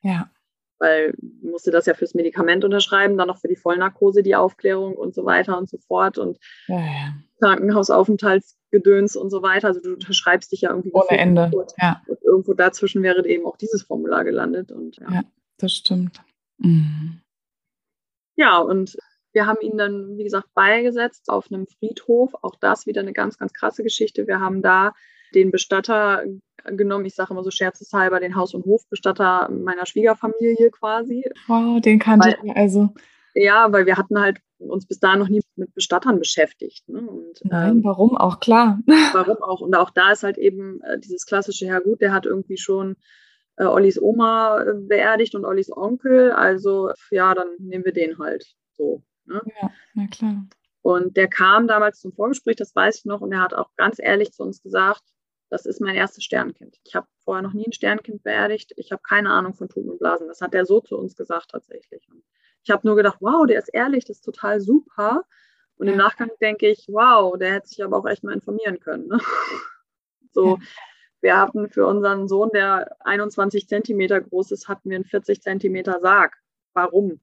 Ja 0.02 0.30
weil 0.84 1.14
musste 1.42 1.72
das 1.72 1.86
ja 1.86 1.94
fürs 1.94 2.14
Medikament 2.14 2.66
unterschreiben, 2.66 3.18
dann 3.18 3.30
noch 3.30 3.40
für 3.40 3.48
die 3.48 3.56
Vollnarkose 3.56 4.22
die 4.22 4.36
Aufklärung 4.36 4.96
und 4.96 5.16
so 5.16 5.24
weiter 5.24 5.58
und 5.58 5.70
so 5.70 5.78
fort 5.78 6.18
und 6.18 6.38
ja, 6.68 6.80
ja. 6.80 7.14
Krankenhausaufenthaltsgedöns 7.40 9.16
und 9.16 9.30
so 9.30 9.42
weiter. 9.42 9.70
Also 9.70 9.80
du 9.80 9.94
unterschreibst 9.94 10.52
dich 10.52 10.62
ja 10.62 10.72
irgendwie 10.72 10.92
ohne 10.92 11.18
Ende. 11.18 11.50
Ja. 11.82 12.02
Und 12.06 12.22
irgendwo 12.22 12.54
dazwischen 12.54 13.02
wäre 13.02 13.26
eben 13.26 13.46
auch 13.46 13.56
dieses 13.56 13.84
Formular 13.84 14.26
gelandet 14.26 14.72
und 14.74 14.98
ja, 14.98 15.10
ja 15.10 15.22
das 15.58 15.72
stimmt. 15.72 16.22
Mhm. 16.58 17.22
Ja 18.36 18.58
und 18.58 18.98
wir 19.32 19.48
haben 19.48 19.62
ihn 19.62 19.78
dann, 19.78 20.18
wie 20.18 20.24
gesagt, 20.24 20.54
beigesetzt 20.54 21.30
auf 21.30 21.52
einem 21.52 21.66
Friedhof. 21.66 22.36
Auch 22.42 22.56
das 22.60 22.86
wieder 22.86 23.02
eine 23.02 23.14
ganz, 23.14 23.40
ganz 23.40 23.54
krasse 23.54 23.84
Geschichte. 23.84 24.28
Wir 24.28 24.42
haben 24.42 24.62
da 24.62 24.94
den 25.36 25.52
Bestatter 25.52 26.24
genommen, 26.66 27.06
ich 27.06 27.16
sage 27.16 27.34
immer 27.34 27.44
so 27.44 27.52
scherzeshalber, 27.52 28.20
den 28.20 28.36
Haus- 28.36 28.54
und 28.54 28.66
Hofbestatter 28.66 29.50
meiner 29.52 29.86
Schwiegerfamilie 29.86 30.72
quasi. 30.72 31.26
Wow, 31.48 31.82
den 31.82 32.00
kannte 32.00 32.36
ich 32.44 32.56
also. 32.56 32.90
Ja, 33.36 33.72
weil 33.72 33.86
wir 33.86 33.98
hatten 33.98 34.20
halt 34.20 34.40
uns 34.60 34.86
bis 34.88 35.00
dahin 35.00 35.20
noch 35.20 35.30
nie 35.30 35.42
mit 35.56 35.74
Bestattern 35.74 36.20
beschäftigt. 36.20 36.88
Ne? 36.88 37.00
Und, 37.00 37.40
Nein, 37.44 37.78
ähm, 37.78 37.84
warum 37.84 38.16
auch, 38.16 38.40
klar. 38.40 38.80
Warum 39.14 39.38
auch. 39.42 39.62
Und 39.62 39.76
auch 39.76 39.90
da 39.90 40.12
ist 40.12 40.24
halt 40.24 40.38
eben 40.38 40.82
äh, 40.84 41.00
dieses 41.00 41.26
klassische, 41.26 41.66
ja 41.66 41.80
gut, 41.80 42.02
der 42.02 42.14
hat 42.14 42.26
irgendwie 42.26 42.58
schon 42.58 42.96
äh, 43.58 43.66
Ollis 43.66 44.02
Oma 44.02 44.62
äh, 44.62 44.74
beerdigt 44.76 45.36
und 45.36 45.46
Ollis 45.46 45.72
Onkel. 45.72 46.32
Also 46.32 46.92
ja, 47.12 47.34
dann 47.34 47.48
nehmen 47.60 47.86
wir 47.86 47.94
den 47.94 48.18
halt 48.20 48.46
so. 48.72 49.04
Ne? 49.26 49.42
Ja, 49.62 49.72
na 49.96 50.08
klar. 50.08 50.46
Und 50.82 51.16
der 51.16 51.30
kam 51.30 51.68
damals 51.68 52.02
zum 52.02 52.12
Vorgespräch, 52.12 52.58
das 52.58 52.76
weiß 52.76 53.00
ich 53.00 53.06
noch, 53.06 53.22
und 53.22 53.32
er 53.32 53.42
hat 53.42 53.54
auch 53.54 53.70
ganz 53.78 54.00
ehrlich 54.00 54.34
zu 54.34 54.44
uns 54.44 54.62
gesagt, 54.62 55.02
das 55.54 55.68
ist 55.68 55.82
mein 55.82 55.94
erstes 55.94 56.24
Sternkind. 56.24 56.80
Ich 56.84 56.96
habe 56.96 57.06
vorher 57.24 57.44
noch 57.44 57.54
nie 57.54 57.68
ein 57.68 57.74
Sternkind 57.74 58.24
beerdigt. 58.24 58.74
Ich 58.76 58.92
habe 58.92 59.04
keine 59.04 59.30
Ahnung 59.30 59.54
von 59.54 59.70
Tuten 59.70 59.92
und 59.92 60.00
Blasen. 60.00 60.28
Das 60.28 60.42
hat 60.42 60.56
er 60.56 60.66
so 60.66 60.82
zu 60.82 60.98
uns 60.98 61.16
gesagt 61.16 61.52
tatsächlich. 61.52 62.10
Und 62.10 62.24
ich 62.64 62.72
habe 62.72 62.88
nur 62.88 62.96
gedacht, 62.96 63.18
wow, 63.20 63.46
der 63.46 63.60
ist 63.60 63.68
ehrlich, 63.68 64.04
das 64.04 64.18
ist 64.18 64.26
total 64.26 64.62
super. 64.62 65.26
Und 65.76 65.88
im 65.88 65.96
Nachgang 65.96 66.32
denke 66.42 66.68
ich, 66.68 66.88
wow, 66.88 67.38
der 67.38 67.54
hätte 67.54 67.68
sich 67.68 67.84
aber 67.84 67.98
auch 67.98 68.08
echt 68.08 68.24
mal 68.24 68.34
informieren 68.34 68.80
können. 68.80 69.08
Ne? 69.08 69.20
So, 70.36 70.58
wir 71.22 71.38
hatten 71.38 71.70
für 71.70 71.86
unseren 71.86 72.28
Sohn, 72.28 72.50
der 72.52 72.98
21 73.02 73.68
Zentimeter 73.68 74.20
groß 74.20 74.50
ist, 74.50 74.68
hatten 74.68 74.90
wir 74.90 74.96
einen 74.96 75.06
40 75.06 75.44
Zentimeter 75.44 76.00
Sarg. 76.02 76.36
Warum? 76.74 77.20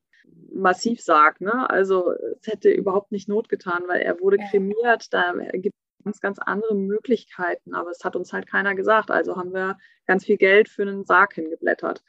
Massivsarg, 0.55 1.41
ne? 1.41 1.69
Also 1.69 2.13
es 2.13 2.47
hätte 2.47 2.71
überhaupt 2.71 3.11
nicht 3.11 3.29
Not 3.29 3.49
getan, 3.49 3.83
weil 3.89 4.03
er 4.03 4.21
wurde 4.21 4.39
kremiert. 4.49 5.13
Da 5.13 5.33
gibt 5.55 5.75
ganz, 6.05 6.21
ganz 6.21 6.39
andere 6.39 6.75
Möglichkeiten, 6.75 7.75
aber 7.75 7.91
es 7.91 8.05
hat 8.05 8.17
uns 8.17 8.33
halt 8.33 8.47
keiner 8.47 8.75
gesagt. 8.75 9.11
Also 9.11 9.37
haben 9.37 9.53
wir 9.53 9.79
ganz 10.07 10.25
viel 10.25 10.37
Geld 10.37 10.69
für 10.69 10.83
einen 10.83 11.05
Sarg 11.05 11.35
hingeblättert. 11.35 12.03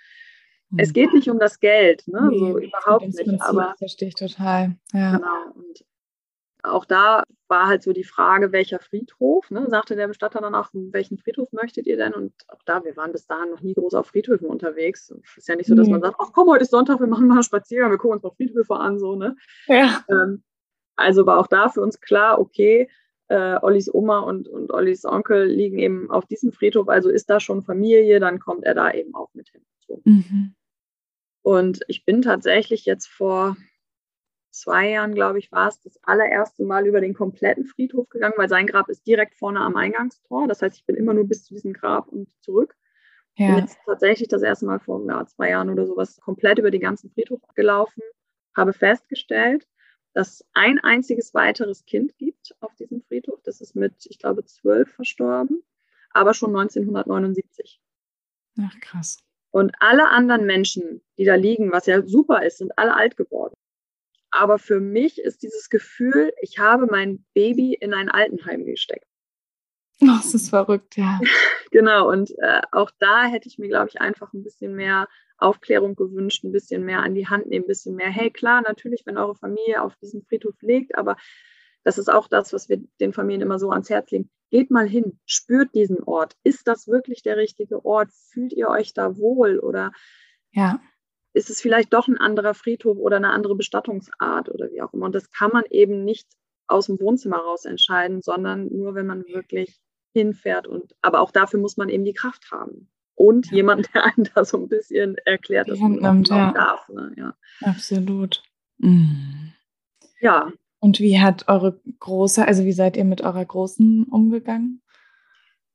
Mhm. 0.69 0.79
Es 0.79 0.93
geht 0.93 1.13
nicht 1.13 1.29
um 1.29 1.39
das 1.39 1.59
Geld, 1.59 2.07
ne? 2.07 2.27
Nee, 2.29 2.39
so 2.39 2.57
überhaupt 2.59 3.05
nicht. 3.05 3.17
Prinzip, 3.17 3.41
aber 3.41 3.75
verstehe 3.77 4.09
ich 4.09 4.15
total. 4.15 4.75
Ja. 4.93 5.17
Genau. 5.17 5.51
Und 5.55 5.85
auch 6.63 6.85
da 6.85 7.23
war 7.47 7.67
halt 7.67 7.83
so 7.83 7.91
die 7.91 8.03
Frage, 8.03 8.51
welcher 8.51 8.79
Friedhof, 8.79 9.49
ne? 9.49 9.67
sagte 9.69 9.95
der 9.95 10.07
Bestatter 10.07 10.41
dann 10.41 10.55
auch, 10.55 10.69
welchen 10.73 11.17
Friedhof 11.17 11.51
möchtet 11.51 11.87
ihr 11.87 11.97
denn? 11.97 12.13
Und 12.13 12.33
auch 12.47 12.61
da, 12.65 12.83
wir 12.83 12.95
waren 12.95 13.11
bis 13.11 13.25
dahin 13.25 13.49
noch 13.49 13.61
nie 13.61 13.73
groß 13.73 13.93
auf 13.95 14.07
Friedhöfen 14.07 14.47
unterwegs. 14.47 15.11
Es 15.23 15.37
ist 15.37 15.47
ja 15.47 15.55
nicht 15.55 15.67
so, 15.67 15.75
dass 15.75 15.87
nee. 15.87 15.93
man 15.93 16.01
sagt, 16.01 16.15
ach 16.19 16.31
komm, 16.33 16.49
heute 16.49 16.63
ist 16.63 16.71
Sonntag, 16.71 16.99
wir 16.99 17.07
machen 17.07 17.27
mal 17.27 17.35
einen 17.35 17.43
Spaziergang, 17.43 17.91
wir 17.91 17.97
gucken 17.97 18.15
uns 18.15 18.23
mal 18.23 18.31
Friedhöfe 18.31 18.75
an, 18.75 18.99
so, 18.99 19.15
ne? 19.15 19.35
Ja. 19.67 20.05
Ähm, 20.09 20.43
also 20.95 21.25
war 21.25 21.39
auch 21.39 21.47
da 21.47 21.69
für 21.69 21.81
uns 21.81 21.99
klar, 21.99 22.39
okay, 22.39 22.89
äh, 23.31 23.57
Ollis 23.61 23.91
Oma 23.93 24.19
und, 24.19 24.49
und 24.49 24.71
Ollis 24.71 25.05
Onkel 25.05 25.45
liegen 25.45 25.79
eben 25.79 26.11
auf 26.11 26.25
diesem 26.25 26.51
Friedhof, 26.51 26.89
also 26.89 27.09
ist 27.09 27.29
da 27.29 27.39
schon 27.39 27.63
Familie, 27.63 28.19
dann 28.19 28.39
kommt 28.39 28.65
er 28.65 28.75
da 28.75 28.91
eben 28.91 29.15
auch 29.15 29.29
mit 29.33 29.49
hin. 29.49 29.61
So. 29.87 30.01
Mhm. 30.03 30.53
Und 31.41 31.79
ich 31.87 32.03
bin 32.03 32.21
tatsächlich 32.21 32.85
jetzt 32.85 33.07
vor 33.07 33.55
zwei 34.51 34.89
Jahren, 34.89 35.15
glaube 35.15 35.39
ich, 35.39 35.49
war 35.49 35.69
es 35.69 35.79
das 35.81 35.97
allererste 36.03 36.65
Mal 36.65 36.85
über 36.85 36.99
den 36.99 37.13
kompletten 37.13 37.65
Friedhof 37.65 38.09
gegangen, 38.09 38.33
weil 38.35 38.49
sein 38.49 38.67
Grab 38.67 38.89
ist 38.89 39.07
direkt 39.07 39.35
vorne 39.35 39.61
am 39.61 39.77
Eingangstor. 39.77 40.47
Das 40.49 40.61
heißt, 40.61 40.75
ich 40.75 40.85
bin 40.85 40.97
immer 40.97 41.13
nur 41.13 41.25
bis 41.25 41.45
zu 41.45 41.53
diesem 41.53 41.71
Grab 41.71 42.09
und 42.09 42.27
zurück. 42.41 42.75
Ja. 43.37 43.55
Bin 43.55 43.59
jetzt 43.59 43.77
tatsächlich 43.85 44.27
das 44.27 44.41
erste 44.41 44.65
Mal 44.65 44.79
vor 44.79 45.01
ja, 45.07 45.25
zwei 45.25 45.51
Jahren 45.51 45.69
oder 45.69 45.87
sowas 45.87 46.19
komplett 46.19 46.59
über 46.59 46.69
den 46.69 46.81
ganzen 46.81 47.09
Friedhof 47.11 47.39
gelaufen, 47.55 48.03
habe 48.57 48.73
festgestellt, 48.73 49.65
dass 50.13 50.45
ein 50.53 50.79
einziges 50.79 51.33
weiteres 51.33 51.85
Kind 51.85 52.17
gibt 52.17 52.55
auf 52.59 52.75
diesem 52.75 53.01
Friedhof. 53.01 53.41
Das 53.43 53.61
ist 53.61 53.75
mit, 53.75 54.05
ich 54.09 54.19
glaube, 54.19 54.45
zwölf 54.45 54.91
verstorben, 54.93 55.63
aber 56.11 56.33
schon 56.33 56.49
1979. 56.49 57.79
Ach, 58.59 58.79
krass. 58.81 59.17
Und 59.51 59.73
alle 59.79 60.09
anderen 60.09 60.45
Menschen, 60.45 61.01
die 61.17 61.25
da 61.25 61.35
liegen, 61.35 61.71
was 61.71 61.85
ja 61.85 62.05
super 62.05 62.43
ist, 62.45 62.57
sind 62.57 62.77
alle 62.77 62.95
alt 62.95 63.17
geworden. 63.17 63.53
Aber 64.31 64.57
für 64.59 64.79
mich 64.79 65.19
ist 65.19 65.43
dieses 65.43 65.69
Gefühl, 65.69 66.31
ich 66.41 66.57
habe 66.57 66.87
mein 66.89 67.25
Baby 67.33 67.73
in 67.73 67.93
ein 67.93 68.09
Altenheim 68.09 68.65
gesteckt. 68.65 69.07
Oh, 70.01 70.05
das 70.07 70.33
ist 70.33 70.49
verrückt, 70.49 70.97
ja. 70.97 71.19
genau, 71.71 72.09
und 72.09 72.31
äh, 72.39 72.61
auch 72.71 72.91
da 72.99 73.25
hätte 73.25 73.49
ich 73.49 73.59
mir, 73.59 73.67
glaube 73.67 73.89
ich, 73.89 73.99
einfach 73.99 74.33
ein 74.33 74.43
bisschen 74.43 74.73
mehr 74.73 75.07
Aufklärung 75.41 75.95
gewünscht, 75.95 76.43
ein 76.43 76.51
bisschen 76.51 76.85
mehr 76.85 76.99
an 76.99 77.15
die 77.15 77.27
Hand 77.27 77.47
nehmen, 77.47 77.65
ein 77.65 77.67
bisschen 77.67 77.95
mehr, 77.95 78.09
hey, 78.09 78.29
klar, 78.31 78.61
natürlich, 78.61 79.03
wenn 79.05 79.17
eure 79.17 79.35
Familie 79.35 79.81
auf 79.81 79.95
diesem 79.97 80.21
Friedhof 80.23 80.55
liegt, 80.61 80.95
aber 80.95 81.17
das 81.83 81.97
ist 81.97 82.09
auch 82.09 82.27
das, 82.27 82.53
was 82.53 82.69
wir 82.69 82.81
den 82.99 83.13
Familien 83.13 83.41
immer 83.41 83.59
so 83.59 83.71
ans 83.71 83.89
Herz 83.89 84.11
legen. 84.11 84.29
Geht 84.51 84.69
mal 84.69 84.87
hin, 84.87 85.19
spürt 85.25 85.73
diesen 85.73 86.03
Ort. 86.03 86.35
Ist 86.43 86.67
das 86.67 86.87
wirklich 86.87 87.23
der 87.23 87.37
richtige 87.37 87.83
Ort? 87.85 88.11
Fühlt 88.11 88.53
ihr 88.53 88.69
euch 88.69 88.93
da 88.93 89.17
wohl 89.17 89.59
oder 89.59 89.91
ja. 90.51 90.79
ist 91.33 91.49
es 91.49 91.61
vielleicht 91.61 91.93
doch 91.93 92.07
ein 92.07 92.17
anderer 92.17 92.53
Friedhof 92.53 92.97
oder 92.97 93.15
eine 93.15 93.31
andere 93.31 93.55
Bestattungsart 93.55 94.49
oder 94.49 94.69
wie 94.71 94.81
auch 94.81 94.93
immer? 94.93 95.05
Und 95.05 95.15
das 95.15 95.31
kann 95.31 95.51
man 95.51 95.63
eben 95.69 96.03
nicht 96.03 96.27
aus 96.67 96.85
dem 96.85 96.99
Wohnzimmer 96.99 97.37
raus 97.37 97.65
entscheiden, 97.65 98.21
sondern 98.21 98.67
nur, 98.67 98.93
wenn 98.93 99.07
man 99.07 99.25
wirklich 99.25 99.79
hinfährt. 100.13 100.67
Und 100.67 100.93
aber 101.01 101.21
auch 101.21 101.31
dafür 101.31 101.59
muss 101.59 101.77
man 101.77 101.89
eben 101.89 102.05
die 102.05 102.13
Kraft 102.13 102.51
haben 102.51 102.91
und 103.15 103.47
ja. 103.47 103.57
jemand, 103.57 103.93
der 103.93 104.05
einem 104.05 104.27
da 104.33 104.45
so 104.45 104.57
ein 104.57 104.67
bisschen 104.67 105.17
erklärt, 105.25 105.69
dass 105.69 105.79
man 105.79 105.93
nimmt, 105.93 106.29
ja. 106.29 106.51
darf. 106.51 106.87
Ne? 106.89 107.13
Ja. 107.17 107.35
Absolut. 107.61 108.41
Mhm. 108.77 109.53
Ja. 110.19 110.51
Und 110.79 110.99
wie 110.99 111.19
hat 111.19 111.47
eure 111.47 111.79
große, 111.99 112.45
also 112.45 112.65
wie 112.65 112.71
seid 112.71 112.97
ihr 112.97 113.05
mit 113.05 113.21
eurer 113.21 113.45
großen 113.45 114.05
umgegangen? 114.05 114.81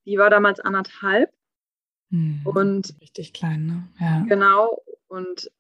Die 0.04 0.18
war 0.18 0.30
damals 0.30 0.60
anderthalb. 0.60 1.32
Mhm. 2.10 2.42
Und 2.44 2.94
richtig 3.00 3.32
klein, 3.32 3.66
ne? 3.66 3.88
Ja. 4.00 4.24
Genau. 4.28 4.82
Und 5.08 5.50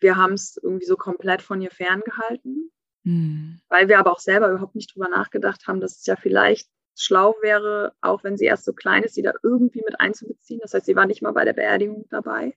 wir 0.00 0.16
haben 0.16 0.34
es 0.34 0.58
irgendwie 0.62 0.86
so 0.86 0.96
komplett 0.96 1.42
von 1.42 1.60
ihr 1.60 1.70
ferngehalten. 1.70 2.70
Mhm. 3.04 3.60
Weil 3.68 3.88
wir 3.88 3.98
aber 3.98 4.12
auch 4.12 4.20
selber 4.20 4.50
überhaupt 4.50 4.74
nicht 4.74 4.94
drüber 4.94 5.08
nachgedacht 5.08 5.66
haben, 5.66 5.80
dass 5.80 5.98
es 5.98 6.06
ja 6.06 6.16
vielleicht 6.16 6.68
schlau 6.96 7.34
wäre, 7.42 7.92
auch 8.00 8.24
wenn 8.24 8.36
sie 8.36 8.44
erst 8.44 8.64
so 8.64 8.72
klein 8.72 9.02
ist, 9.02 9.14
sie 9.14 9.22
da 9.22 9.32
irgendwie 9.42 9.82
mit 9.84 10.00
einzubeziehen. 10.00 10.60
Das 10.62 10.74
heißt, 10.74 10.86
sie 10.86 10.96
war 10.96 11.06
nicht 11.06 11.22
mal 11.22 11.32
bei 11.32 11.44
der 11.44 11.52
Beerdigung 11.52 12.06
dabei. 12.10 12.56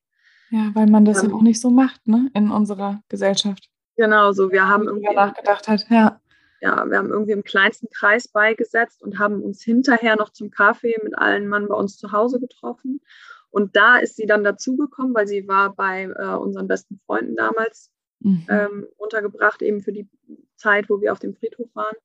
Ja, 0.49 0.71
weil 0.73 0.87
man 0.87 1.05
das 1.05 1.23
ähm, 1.23 1.29
ja 1.29 1.35
auch 1.35 1.41
nicht 1.41 1.59
so 1.59 1.69
macht, 1.69 2.07
ne, 2.07 2.29
in 2.33 2.51
unserer 2.51 3.01
Gesellschaft. 3.09 3.69
Genau, 3.95 4.31
so 4.31 4.51
wir 4.51 4.67
haben 4.67 4.85
irgendwie 4.85 5.13
nachgedacht 5.13 5.67
hat, 5.67 5.87
ja. 5.89 6.21
Ja, 6.59 6.89
wir 6.89 6.97
haben 6.97 7.09
irgendwie 7.09 7.33
im 7.33 7.43
kleinsten 7.43 7.87
Kreis 7.89 8.27
beigesetzt 8.27 9.03
und 9.03 9.19
haben 9.19 9.43
uns 9.43 9.61
hinterher 9.63 10.15
noch 10.15 10.31
zum 10.31 10.49
Kaffee 10.49 10.95
mit 11.03 11.17
allen 11.17 11.47
Mann 11.47 11.67
bei 11.67 11.75
uns 11.75 11.97
zu 11.97 12.11
Hause 12.11 12.39
getroffen. 12.39 13.01
Und 13.49 13.75
da 13.75 13.97
ist 13.97 14.15
sie 14.15 14.25
dann 14.25 14.43
dazugekommen, 14.43 15.13
weil 15.13 15.27
sie 15.27 15.47
war 15.47 15.75
bei 15.75 16.03
äh, 16.03 16.35
unseren 16.35 16.67
besten 16.67 16.99
Freunden 17.05 17.35
damals 17.35 17.91
mhm. 18.19 18.45
ähm, 18.49 18.87
untergebracht, 18.97 19.61
eben 19.61 19.81
für 19.81 19.91
die 19.91 20.09
Zeit, 20.55 20.89
wo 20.89 20.99
wir 20.99 21.11
auf 21.11 21.19
dem 21.19 21.35
Friedhof 21.35 21.69
waren. 21.75 21.95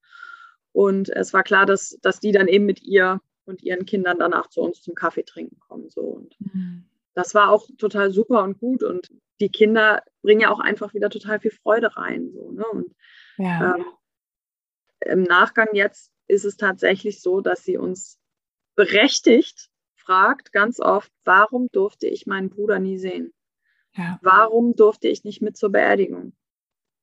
Und 0.73 1.11
es 1.11 1.33
war 1.33 1.43
klar, 1.43 1.67
dass, 1.67 1.99
dass 2.03 2.21
die 2.21 2.33
dann 2.33 2.49
eben 2.49 2.65
mit 2.65 2.83
ihr 2.83 3.21
und 3.45 3.63
ihren 3.63 3.85
Kindern 3.85 4.19
danach 4.19 4.49
zu 4.49 4.61
uns 4.61 4.81
zum 4.83 4.95
Kaffee 4.95 5.25
trinken 5.25 5.59
kommen. 5.61 5.91
So. 5.91 6.03
Und 6.03 6.37
mhm. 6.41 6.85
das 7.15 7.35
war 7.35 7.51
auch 7.51 7.67
total 7.79 8.11
super 8.11 8.43
und 8.43 8.59
gut. 8.59 8.83
Und 8.83 9.11
die 9.41 9.51
Kinder 9.51 10.03
bringen 10.23 10.41
ja 10.41 10.51
auch 10.51 10.61
einfach 10.61 10.95
wieder 10.95 11.11
total 11.11 11.41
viel 11.41 11.51
Freude 11.51 11.97
rein. 11.97 12.31
So, 12.33 12.53
ne? 12.53 12.65
Und 12.67 12.95
ja. 13.37 13.75
ähm, 13.75 13.85
im 15.01 15.23
Nachgang 15.25 15.69
jetzt 15.73 16.11
ist 16.29 16.45
es 16.45 16.57
tatsächlich 16.57 17.21
so, 17.21 17.41
dass 17.41 17.65
sie 17.65 17.77
uns 17.77 18.19
berechtigt 18.77 19.69
fragt, 19.97 20.53
ganz 20.53 20.81
oft, 20.81 21.13
warum 21.25 21.69
durfte 21.73 22.07
ich 22.07 22.27
meinen 22.27 22.51
Bruder 22.51 22.79
nie 22.79 22.99
sehen? 22.99 23.33
Ja. 23.95 24.19
Warum 24.23 24.75
durfte 24.75 25.09
ich 25.09 25.25
nicht 25.25 25.43
mit 25.43 25.57
zur 25.57 25.71
Beerdigung? 25.71 26.33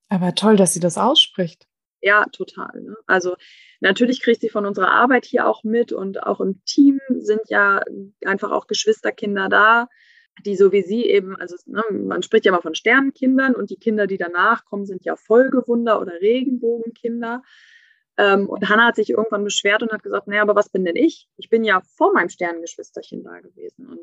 Aber 0.09 0.33
toll, 0.33 0.55
dass 0.55 0.73
sie 0.73 0.79
das 0.79 0.97
ausspricht. 0.97 1.67
Ja, 2.01 2.25
total. 2.31 2.81
Ne? 2.81 2.95
Also 3.07 3.35
natürlich 3.81 4.21
kriegt 4.21 4.41
sie 4.41 4.49
von 4.49 4.65
unserer 4.65 4.91
Arbeit 4.91 5.25
hier 5.25 5.47
auch 5.47 5.63
mit 5.63 5.91
und 5.91 6.23
auch 6.23 6.39
im 6.39 6.63
Team 6.65 6.99
sind 7.09 7.41
ja 7.47 7.81
einfach 8.25 8.51
auch 8.51 8.67
Geschwisterkinder 8.67 9.49
da, 9.49 9.87
die 10.45 10.55
so 10.55 10.71
wie 10.71 10.81
sie 10.81 11.05
eben, 11.05 11.35
also 11.35 11.57
ne, 11.65 11.83
man 11.91 12.23
spricht 12.23 12.45
ja 12.45 12.51
mal 12.51 12.61
von 12.61 12.75
Sternenkindern 12.75 13.55
und 13.55 13.69
die 13.69 13.77
Kinder, 13.77 14.07
die 14.07 14.17
danach 14.17 14.63
kommen, 14.65 14.85
sind 14.85 15.03
ja 15.03 15.15
Folgewunder 15.17 15.99
oder 15.99 16.13
Regenbogenkinder. 16.21 17.43
Ähm, 18.17 18.49
und 18.49 18.69
Hannah 18.69 18.87
hat 18.87 18.95
sich 18.95 19.09
irgendwann 19.09 19.43
beschwert 19.43 19.83
und 19.83 19.91
hat 19.91 20.03
gesagt, 20.03 20.27
naja, 20.27 20.41
aber 20.41 20.55
was 20.55 20.69
bin 20.69 20.85
denn 20.85 20.95
ich? 20.95 21.27
Ich 21.37 21.49
bin 21.49 21.63
ja 21.63 21.81
vor 21.97 22.13
meinem 22.13 22.29
Sternengeschwisterchen 22.29 23.23
da 23.23 23.39
gewesen. 23.39 23.87
Und 23.87 23.99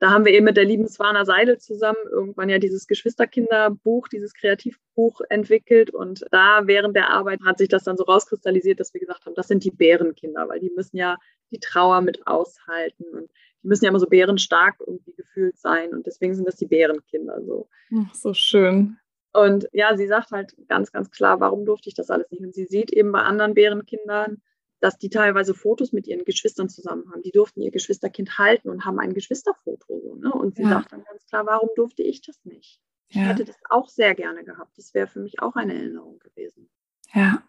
da 0.00 0.10
haben 0.10 0.24
wir 0.24 0.32
eben 0.32 0.44
mit 0.44 0.56
der 0.56 0.64
lieben 0.64 0.88
Swana 0.88 1.24
Seidel 1.24 1.58
zusammen 1.58 1.98
irgendwann 2.10 2.48
ja 2.48 2.58
dieses 2.58 2.86
Geschwisterkinderbuch, 2.86 4.08
dieses 4.08 4.34
Kreativbuch 4.34 5.20
entwickelt. 5.28 5.90
Und 5.90 6.24
da 6.30 6.62
während 6.66 6.96
der 6.96 7.10
Arbeit 7.10 7.40
hat 7.44 7.58
sich 7.58 7.68
das 7.68 7.84
dann 7.84 7.96
so 7.96 8.04
rauskristallisiert, 8.04 8.80
dass 8.80 8.92
wir 8.92 9.00
gesagt 9.00 9.24
haben, 9.24 9.34
das 9.34 9.48
sind 9.48 9.64
die 9.64 9.70
Bärenkinder, 9.70 10.48
weil 10.48 10.60
die 10.60 10.72
müssen 10.74 10.96
ja 10.96 11.16
die 11.50 11.60
Trauer 11.60 12.00
mit 12.00 12.26
aushalten 12.26 13.04
und 13.12 13.30
die 13.62 13.68
müssen 13.68 13.84
ja 13.84 13.90
immer 13.90 14.00
so 14.00 14.06
bärenstark 14.06 14.76
irgendwie 14.80 15.14
gefühlt 15.14 15.56
sein. 15.58 15.90
Und 15.90 16.06
deswegen 16.06 16.34
sind 16.34 16.46
das 16.46 16.56
die 16.56 16.66
Bärenkinder 16.66 17.40
so. 17.42 17.68
Ach, 17.96 18.14
so 18.14 18.34
schön. 18.34 18.98
Und 19.32 19.68
ja, 19.72 19.96
sie 19.96 20.06
sagt 20.06 20.30
halt 20.30 20.54
ganz, 20.68 20.92
ganz 20.92 21.10
klar, 21.10 21.40
warum 21.40 21.64
durfte 21.64 21.88
ich 21.88 21.94
das 21.94 22.10
alles 22.10 22.30
nicht? 22.30 22.42
Und 22.42 22.54
sie 22.54 22.66
sieht 22.66 22.92
eben 22.92 23.10
bei 23.10 23.20
anderen 23.20 23.54
Bärenkindern, 23.54 24.42
dass 24.80 24.98
die 24.98 25.08
teilweise 25.08 25.54
Fotos 25.54 25.92
mit 25.92 26.06
ihren 26.06 26.24
Geschwistern 26.24 26.68
zusammen 26.68 27.10
haben. 27.10 27.22
Die 27.22 27.30
durften 27.30 27.62
ihr 27.62 27.70
Geschwisterkind 27.70 28.38
halten 28.38 28.68
und 28.68 28.84
haben 28.84 28.98
ein 28.98 29.14
Geschwisterfoto. 29.14 30.00
So, 30.00 30.14
ne? 30.16 30.32
Und 30.32 30.56
sie 30.56 30.62
ja. 30.62 30.70
sagt 30.70 30.92
dann 30.92 31.04
ganz 31.04 31.24
klar, 31.26 31.46
warum 31.46 31.70
durfte 31.76 32.02
ich 32.02 32.22
das 32.22 32.44
nicht? 32.44 32.80
Ich 33.08 33.16
ja. 33.16 33.22
hätte 33.22 33.44
das 33.44 33.56
auch 33.70 33.88
sehr 33.88 34.14
gerne 34.14 34.44
gehabt. 34.44 34.76
Das 34.76 34.94
wäre 34.94 35.06
für 35.06 35.20
mich 35.20 35.40
auch 35.40 35.56
eine 35.56 35.74
Erinnerung 35.74 36.18
gewesen. 36.18 36.68
Ja, 37.12 37.42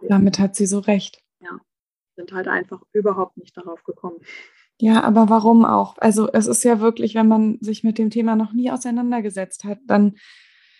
damit 0.00 0.38
hat 0.38 0.56
sie 0.56 0.66
so 0.66 0.78
recht. 0.78 1.22
Ja, 1.40 1.60
sind 2.16 2.32
halt 2.32 2.48
einfach 2.48 2.82
überhaupt 2.92 3.36
nicht 3.36 3.56
darauf 3.56 3.84
gekommen. 3.84 4.20
Ja, 4.78 5.02
aber 5.02 5.28
warum 5.30 5.64
auch? 5.64 5.96
Also 5.98 6.30
es 6.32 6.46
ist 6.46 6.62
ja 6.64 6.80
wirklich, 6.80 7.14
wenn 7.14 7.28
man 7.28 7.58
sich 7.60 7.82
mit 7.82 7.98
dem 7.98 8.10
Thema 8.10 8.36
noch 8.36 8.52
nie 8.52 8.70
auseinandergesetzt 8.70 9.64
hat, 9.64 9.78
dann 9.86 10.16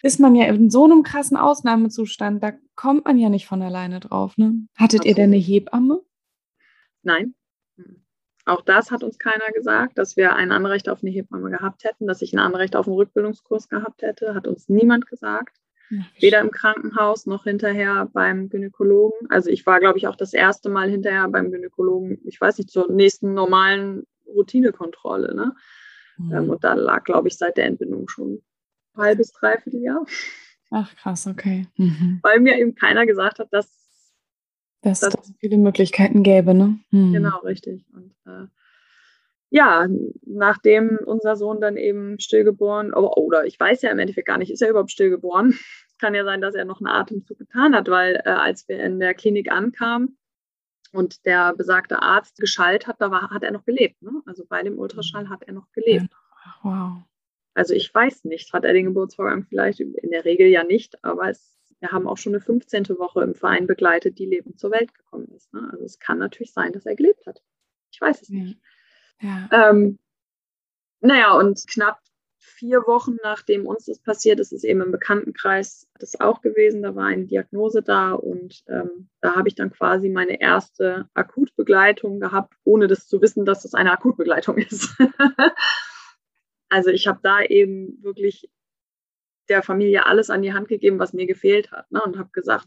ist 0.07 0.21
man 0.21 0.35
ja 0.35 0.47
in 0.47 0.71
so 0.71 0.85
einem 0.85 1.03
krassen 1.03 1.37
Ausnahmezustand, 1.37 2.43
da 2.43 2.53
kommt 2.75 3.05
man 3.05 3.19
ja 3.19 3.29
nicht 3.29 3.47
von 3.47 3.61
alleine 3.63 4.01
drauf. 4.01 4.39
Ne? 4.39 4.67
Hattet 4.77 5.01
Absolut. 5.01 5.07
ihr 5.07 5.15
denn 5.15 5.33
eine 5.33 5.37
Hebamme? 5.37 6.03
Nein. 7.03 7.35
Auch 8.45 8.63
das 8.63 8.93
hat 8.93 9.03
uns 9.03 9.19
keiner 9.19 9.51
gesagt, 9.53 9.99
dass 9.99 10.17
wir 10.17 10.37
ein 10.37 10.53
Anrecht 10.53 10.89
auf 10.89 11.03
eine 11.03 11.11
Hebamme 11.11 11.51
gehabt 11.51 11.83
hätten, 11.83 12.07
dass 12.07 12.23
ich 12.23 12.33
ein 12.33 12.39
Anrecht 12.39 12.77
auf 12.77 12.87
einen 12.87 12.97
Rückbildungskurs 12.97 13.69
gehabt 13.69 14.03
hätte, 14.03 14.35
hat 14.35 14.47
uns 14.47 14.69
niemand 14.69 15.09
gesagt. 15.09 15.57
Weder 16.19 16.41
im 16.41 16.51
Krankenhaus 16.51 17.27
noch 17.27 17.45
hinterher 17.45 18.09
beim 18.13 18.49
Gynäkologen. 18.49 19.31
Also 19.31 19.51
ich 19.51 19.67
war, 19.67 19.79
glaube 19.79 19.99
ich, 19.99 20.09
auch 20.09 20.17
das 20.17 20.33
erste 20.33 20.69
Mal 20.69 20.91
hinterher 20.91 21.29
beim 21.29 21.53
Gynäkologen, 21.53 22.19
ich 22.25 22.41
weiß 22.41 22.59
nicht, 22.59 22.71
zur 22.71 22.91
nächsten 22.91 23.35
normalen 23.35 24.05
Routinekontrolle. 24.27 25.35
Ne? 25.35 25.55
Mhm. 26.19 26.51
und 26.51 26.65
da 26.65 26.75
lag, 26.75 27.05
glaube 27.05 27.29
ich, 27.29 27.37
seit 27.37 27.57
der 27.57 27.67
Entbindung 27.67 28.09
schon 28.09 28.43
halbes, 28.97 29.33
dreiviertel 29.33 29.83
Jahr. 29.83 30.07
Ach 30.71 30.95
krass, 30.97 31.27
okay. 31.27 31.67
Mhm. 31.77 32.21
Weil 32.23 32.41
mir 32.41 32.59
eben 32.59 32.75
keiner 32.75 33.07
gesagt 33.07 33.39
hat, 33.39 33.53
dass 33.53 33.77
dass 34.83 35.03
es 35.03 35.35
viele 35.41 35.59
Möglichkeiten 35.59 36.23
gäbe, 36.23 36.55
ne? 36.55 36.79
Mhm. 36.91 37.13
Genau, 37.13 37.39
richtig. 37.39 37.85
Und 37.93 38.15
äh, 38.25 38.47
ja, 39.51 39.89
nachdem 40.27 40.99
unser 41.05 41.37
Sohn 41.37 41.61
dann 41.61 41.77
eben 41.77 42.19
stillgeboren, 42.21 42.93
oh, 42.95 43.13
oder 43.17 43.47
ich 43.47 43.59
weiß 43.59 43.83
ja 43.83 43.91
im 43.91 43.99
Endeffekt 43.99 44.29
gar 44.29 44.39
nicht, 44.39 44.51
ist 44.51 44.63
er 44.63 44.71
überhaupt 44.71 44.91
stillgeboren? 44.91 45.59
Kann 45.99 46.15
ja 46.15 46.25
sein, 46.25 46.41
dass 46.41 46.55
er 46.55 46.67
noch 46.67 46.81
einen 46.81 46.89
Atemzug 46.89 47.39
getan 47.39 47.75
hat, 47.75 47.89
weil 47.89 48.21
äh, 48.25 48.29
als 48.29 48.69
wir 48.69 48.79
in 48.81 49.01
der 49.01 49.15
Klinik 49.15 49.51
ankamen 49.51 50.19
und 50.93 51.25
der 51.25 51.55
besagte 51.55 52.03
Arzt 52.03 52.39
geschallt 52.39 52.87
hat, 52.87 52.97
da 53.01 53.11
war, 53.11 53.31
hat 53.31 53.43
er 53.43 53.51
noch 53.51 53.65
gelebt. 53.65 54.03
Ne? 54.03 54.11
Also 54.27 54.45
bei 54.47 54.63
dem 54.63 54.79
Ultraschall 54.79 55.31
hat 55.31 55.43
er 55.45 55.55
noch 55.55 55.73
gelebt. 55.73 56.09
Wow. 56.63 57.03
Also 57.57 57.73
ich 57.73 57.93
weiß 57.93 58.25
nicht, 58.25 58.53
hat 58.53 58.65
er 58.65 58.75
den 58.75 58.85
Geburtsvorgang 58.85 59.45
vielleicht 59.45 59.81
in 59.81 60.11
der 60.11 60.27
Regel 60.27 60.47
ja 60.49 60.63
nicht, 60.63 61.03
aber 61.03 61.31
es, 61.31 61.57
wir 61.81 61.91
haben 61.91 62.07
auch 62.07 62.19
schon 62.19 62.35
eine 62.35 62.43
15. 62.43 62.91
Woche 62.99 63.23
im 63.23 63.35
Verein 63.35 63.67
begleitet, 63.67 64.19
die 64.19 64.27
lebend 64.27 64.61
zur 64.61 64.73
Welt 64.73 64.93
gekommen 64.93 65.29
ist. 65.35 65.55
Ne? 65.55 65.67
Also 65.73 65.85
es 65.85 65.99
kann 65.99 66.19
natürlich 66.19 66.53
sein, 66.53 66.73
dass 66.73 66.85
er 66.85 66.97
gelebt 66.97 67.27
hat. 67.27 67.43
Ich 67.91 67.99
weiß 67.99 68.21
es 68.21 68.29
ja. 68.29 68.41
nicht. 68.41 68.61
Ja. 69.23 69.49
Ähm, 69.71 69.99
naja, 71.01 71.33
und 71.33 71.67
knapp 71.67 71.99
vier 72.37 72.87
Wochen 72.87 73.17
nachdem 73.23 73.67
uns 73.67 73.87
das 73.87 74.01
passiert 74.01 74.39
ist, 74.39 74.53
ist 74.53 74.65
eben 74.65 74.83
im 74.83 74.93
Bekanntenkreis 74.93 75.89
das 75.99 76.21
auch 76.21 76.43
gewesen. 76.43 76.83
Da 76.83 76.95
war 76.95 77.07
eine 77.07 77.25
Diagnose 77.25 77.83
da 77.83 78.13
und 78.13 78.65
ähm, 78.69 79.09
da 79.23 79.35
habe 79.35 79.49
ich 79.49 79.55
dann 79.55 79.71
quasi 79.71 80.11
meine 80.11 80.43
erste 80.43 81.09
Akutbegleitung 81.15 82.21
gehabt, 82.21 82.53
ohne 82.65 82.87
das 82.87 83.09
zu 83.09 83.23
wissen, 83.23 83.47
dass 83.47 83.63
das 83.63 83.73
eine 83.73 83.93
Akutbegleitung 83.93 84.59
ist. 84.59 84.95
Also 86.69 86.91
ich 86.91 87.07
habe 87.07 87.21
da 87.23 87.43
eben 87.43 88.03
wirklich 88.03 88.51
der 89.49 89.63
Familie 89.63 90.07
alles 90.07 90.31
an 90.31 90.43
die 90.43 90.53
Hand 90.53 90.69
gegeben, 90.69 90.99
was 90.99 91.13
mir 91.13 91.27
gefehlt 91.27 91.71
hat. 91.71 91.91
Ne? 91.91 92.03
Und 92.03 92.19
habe 92.19 92.31
gesagt, 92.33 92.67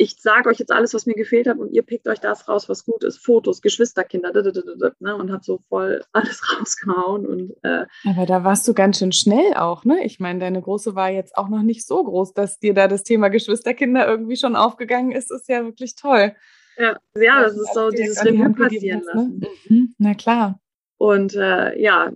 ich 0.00 0.14
sage 0.20 0.48
euch 0.48 0.60
jetzt 0.60 0.70
alles, 0.70 0.94
was 0.94 1.06
mir 1.06 1.16
gefehlt 1.16 1.48
hat 1.48 1.58
und 1.58 1.72
ihr 1.72 1.82
pickt 1.82 2.06
euch 2.06 2.20
das 2.20 2.48
raus, 2.48 2.68
was 2.68 2.84
gut 2.84 3.02
ist. 3.02 3.18
Fotos, 3.18 3.60
Geschwisterkinder, 3.60 4.32
ne? 4.32 5.16
und 5.16 5.32
habe 5.32 5.42
so 5.42 5.58
voll 5.68 6.04
alles 6.12 6.40
rausgehauen. 6.56 7.26
Und, 7.26 7.52
äh, 7.64 7.84
Aber 8.08 8.24
da 8.24 8.44
warst 8.44 8.66
du 8.68 8.74
ganz 8.74 8.98
schön 8.98 9.10
schnell 9.10 9.54
auch, 9.54 9.84
ne? 9.84 10.04
Ich 10.04 10.20
meine, 10.20 10.38
deine 10.38 10.62
Große 10.62 10.94
war 10.94 11.10
jetzt 11.10 11.36
auch 11.36 11.48
noch 11.48 11.62
nicht 11.62 11.84
so 11.84 12.02
groß, 12.04 12.32
dass 12.32 12.60
dir 12.60 12.74
da 12.74 12.86
das 12.86 13.02
Thema 13.02 13.28
Geschwisterkinder 13.28 14.06
irgendwie 14.06 14.36
schon 14.36 14.54
aufgegangen 14.54 15.10
ist, 15.10 15.32
ist 15.32 15.48
ja 15.48 15.64
wirklich 15.64 15.96
toll. 15.96 16.34
Ja, 16.76 16.96
ja 17.16 17.42
das, 17.42 17.56
ist 17.56 17.74
so 17.74 17.90
dieses 17.90 18.24
Revue 18.24 18.52
passieren 18.52 19.00
ne? 19.00 19.06
lassen. 19.06 19.38
Ne? 19.40 19.48
Mhm, 19.68 19.94
na 19.98 20.14
klar. 20.14 20.60
Und 20.96 21.34
äh, 21.34 21.76
ja, 21.80 22.12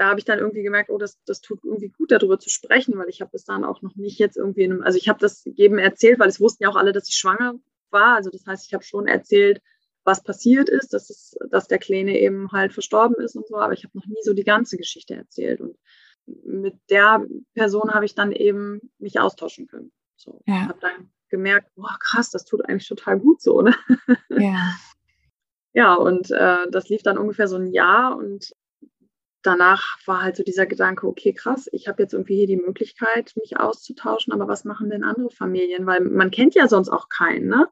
da 0.00 0.08
habe 0.08 0.18
ich 0.18 0.24
dann 0.24 0.38
irgendwie 0.38 0.62
gemerkt, 0.62 0.88
oh, 0.88 0.96
das, 0.96 1.22
das 1.26 1.42
tut 1.42 1.62
irgendwie 1.62 1.90
gut, 1.90 2.10
darüber 2.10 2.38
zu 2.38 2.48
sprechen, 2.48 2.96
weil 2.96 3.10
ich 3.10 3.20
habe 3.20 3.32
bis 3.32 3.44
dann 3.44 3.64
auch 3.64 3.82
noch 3.82 3.96
nicht 3.96 4.18
jetzt 4.18 4.38
irgendwie, 4.38 4.62
in 4.62 4.72
einem, 4.72 4.82
also 4.82 4.96
ich 4.96 5.10
habe 5.10 5.18
das 5.18 5.44
jedem 5.44 5.76
erzählt, 5.76 6.18
weil 6.18 6.30
es 6.30 6.40
wussten 6.40 6.62
ja 6.62 6.70
auch 6.70 6.76
alle, 6.76 6.92
dass 6.92 7.06
ich 7.06 7.16
schwanger 7.16 7.56
war. 7.90 8.16
Also 8.16 8.30
das 8.30 8.46
heißt, 8.46 8.66
ich 8.66 8.72
habe 8.72 8.82
schon 8.82 9.06
erzählt, 9.06 9.60
was 10.02 10.22
passiert 10.22 10.70
ist, 10.70 10.94
dass, 10.94 11.10
es, 11.10 11.36
dass 11.50 11.68
der 11.68 11.78
Kleine 11.78 12.18
eben 12.18 12.50
halt 12.50 12.72
verstorben 12.72 13.22
ist 13.22 13.36
und 13.36 13.46
so, 13.46 13.58
aber 13.58 13.74
ich 13.74 13.84
habe 13.84 13.98
noch 13.98 14.06
nie 14.06 14.22
so 14.22 14.32
die 14.32 14.44
ganze 14.44 14.78
Geschichte 14.78 15.14
erzählt. 15.16 15.60
Und 15.60 15.76
mit 16.24 16.76
der 16.88 17.22
Person 17.52 17.92
habe 17.92 18.06
ich 18.06 18.14
dann 18.14 18.32
eben 18.32 18.80
mich 18.98 19.20
austauschen 19.20 19.66
können. 19.66 19.92
So, 20.16 20.40
ja. 20.46 20.68
habe 20.68 20.80
dann 20.80 21.10
gemerkt, 21.28 21.74
boah, 21.74 21.98
krass, 22.00 22.30
das 22.30 22.46
tut 22.46 22.66
eigentlich 22.66 22.88
total 22.88 23.18
gut 23.18 23.42
so, 23.42 23.60
ne? 23.60 23.74
Ja. 24.30 24.72
Ja, 25.72 25.94
und 25.94 26.32
äh, 26.32 26.68
das 26.72 26.88
lief 26.88 27.04
dann 27.04 27.16
ungefähr 27.16 27.46
so 27.46 27.54
ein 27.54 27.68
Jahr 27.68 28.16
und 28.16 28.52
danach 29.42 29.98
war 30.06 30.22
halt 30.22 30.36
so 30.36 30.42
dieser 30.42 30.66
Gedanke, 30.66 31.06
okay, 31.06 31.32
krass, 31.32 31.68
ich 31.72 31.88
habe 31.88 32.02
jetzt 32.02 32.12
irgendwie 32.12 32.36
hier 32.36 32.46
die 32.46 32.56
Möglichkeit, 32.56 33.32
mich 33.36 33.58
auszutauschen, 33.58 34.32
aber 34.32 34.48
was 34.48 34.64
machen 34.64 34.90
denn 34.90 35.04
andere 35.04 35.30
Familien? 35.30 35.86
Weil 35.86 36.00
man 36.00 36.30
kennt 36.30 36.54
ja 36.54 36.68
sonst 36.68 36.88
auch 36.88 37.08
keinen, 37.08 37.48
ne? 37.48 37.68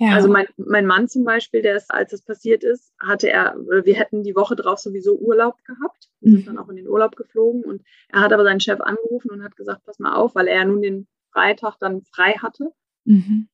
Ja. 0.00 0.14
Also 0.14 0.28
mein, 0.28 0.46
mein 0.56 0.86
Mann 0.86 1.08
zum 1.08 1.24
Beispiel, 1.24 1.60
der 1.60 1.76
ist, 1.76 1.90
als 1.90 2.12
es 2.12 2.22
passiert 2.22 2.62
ist, 2.62 2.92
hatte 3.00 3.30
er, 3.30 3.56
wir 3.56 3.94
hätten 3.96 4.22
die 4.22 4.36
Woche 4.36 4.54
drauf 4.54 4.78
sowieso 4.78 5.18
Urlaub 5.18 5.56
gehabt. 5.64 6.08
Wir 6.20 6.32
sind 6.32 6.42
mhm. 6.42 6.46
dann 6.46 6.58
auch 6.58 6.68
in 6.68 6.76
den 6.76 6.86
Urlaub 6.86 7.16
geflogen 7.16 7.64
und 7.64 7.82
er 8.08 8.20
hat 8.20 8.32
aber 8.32 8.44
seinen 8.44 8.60
Chef 8.60 8.80
angerufen 8.80 9.30
und 9.30 9.42
hat 9.42 9.56
gesagt, 9.56 9.84
pass 9.84 9.98
mal 9.98 10.14
auf, 10.14 10.36
weil 10.36 10.46
er 10.46 10.64
nun 10.64 10.82
den 10.82 11.08
Freitag 11.32 11.78
dann 11.80 12.02
frei 12.02 12.34
hatte. 12.34 12.72
Mhm 13.04 13.48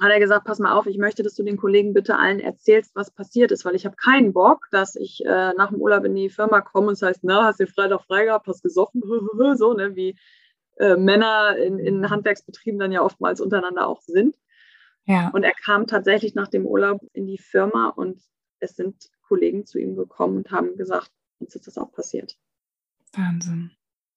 hat 0.00 0.10
er 0.10 0.18
gesagt, 0.18 0.46
pass 0.46 0.58
mal 0.58 0.72
auf, 0.72 0.86
ich 0.86 0.96
möchte, 0.96 1.22
dass 1.22 1.34
du 1.34 1.42
den 1.42 1.58
Kollegen 1.58 1.92
bitte 1.92 2.16
allen 2.16 2.40
erzählst, 2.40 2.94
was 2.94 3.10
passiert 3.10 3.52
ist, 3.52 3.64
weil 3.64 3.74
ich 3.74 3.84
habe 3.84 3.96
keinen 3.96 4.32
Bock, 4.32 4.66
dass 4.70 4.96
ich 4.96 5.22
äh, 5.26 5.52
nach 5.56 5.70
dem 5.70 5.80
Urlaub 5.80 6.04
in 6.04 6.14
die 6.14 6.30
Firma 6.30 6.62
komme 6.62 6.88
und 6.88 6.94
es 6.94 7.02
heißt, 7.02 7.20
na, 7.22 7.44
hast 7.44 7.60
du 7.60 7.66
Freitag 7.66 8.02
frei 8.04 8.24
gehabt, 8.24 8.46
hast 8.46 8.62
gesoffen, 8.62 9.02
so, 9.56 9.74
ne, 9.74 9.94
wie 9.94 10.16
äh, 10.78 10.96
Männer 10.96 11.56
in, 11.58 11.78
in 11.78 12.08
Handwerksbetrieben 12.08 12.80
dann 12.80 12.92
ja 12.92 13.02
oftmals 13.02 13.40
untereinander 13.40 13.86
auch 13.86 14.00
sind. 14.00 14.34
Ja. 15.04 15.28
Und 15.30 15.42
er 15.42 15.52
kam 15.52 15.86
tatsächlich 15.86 16.34
nach 16.34 16.48
dem 16.48 16.66
Urlaub 16.66 17.02
in 17.12 17.26
die 17.26 17.38
Firma 17.38 17.88
und 17.88 18.22
es 18.58 18.76
sind 18.76 19.10
Kollegen 19.22 19.66
zu 19.66 19.78
ihm 19.78 19.96
gekommen 19.96 20.38
und 20.38 20.50
haben 20.50 20.76
gesagt, 20.76 21.10
uns 21.40 21.54
ist 21.54 21.66
das 21.66 21.78
auch 21.78 21.92
passiert. 21.92 22.38
Wahnsinn. 23.12 23.72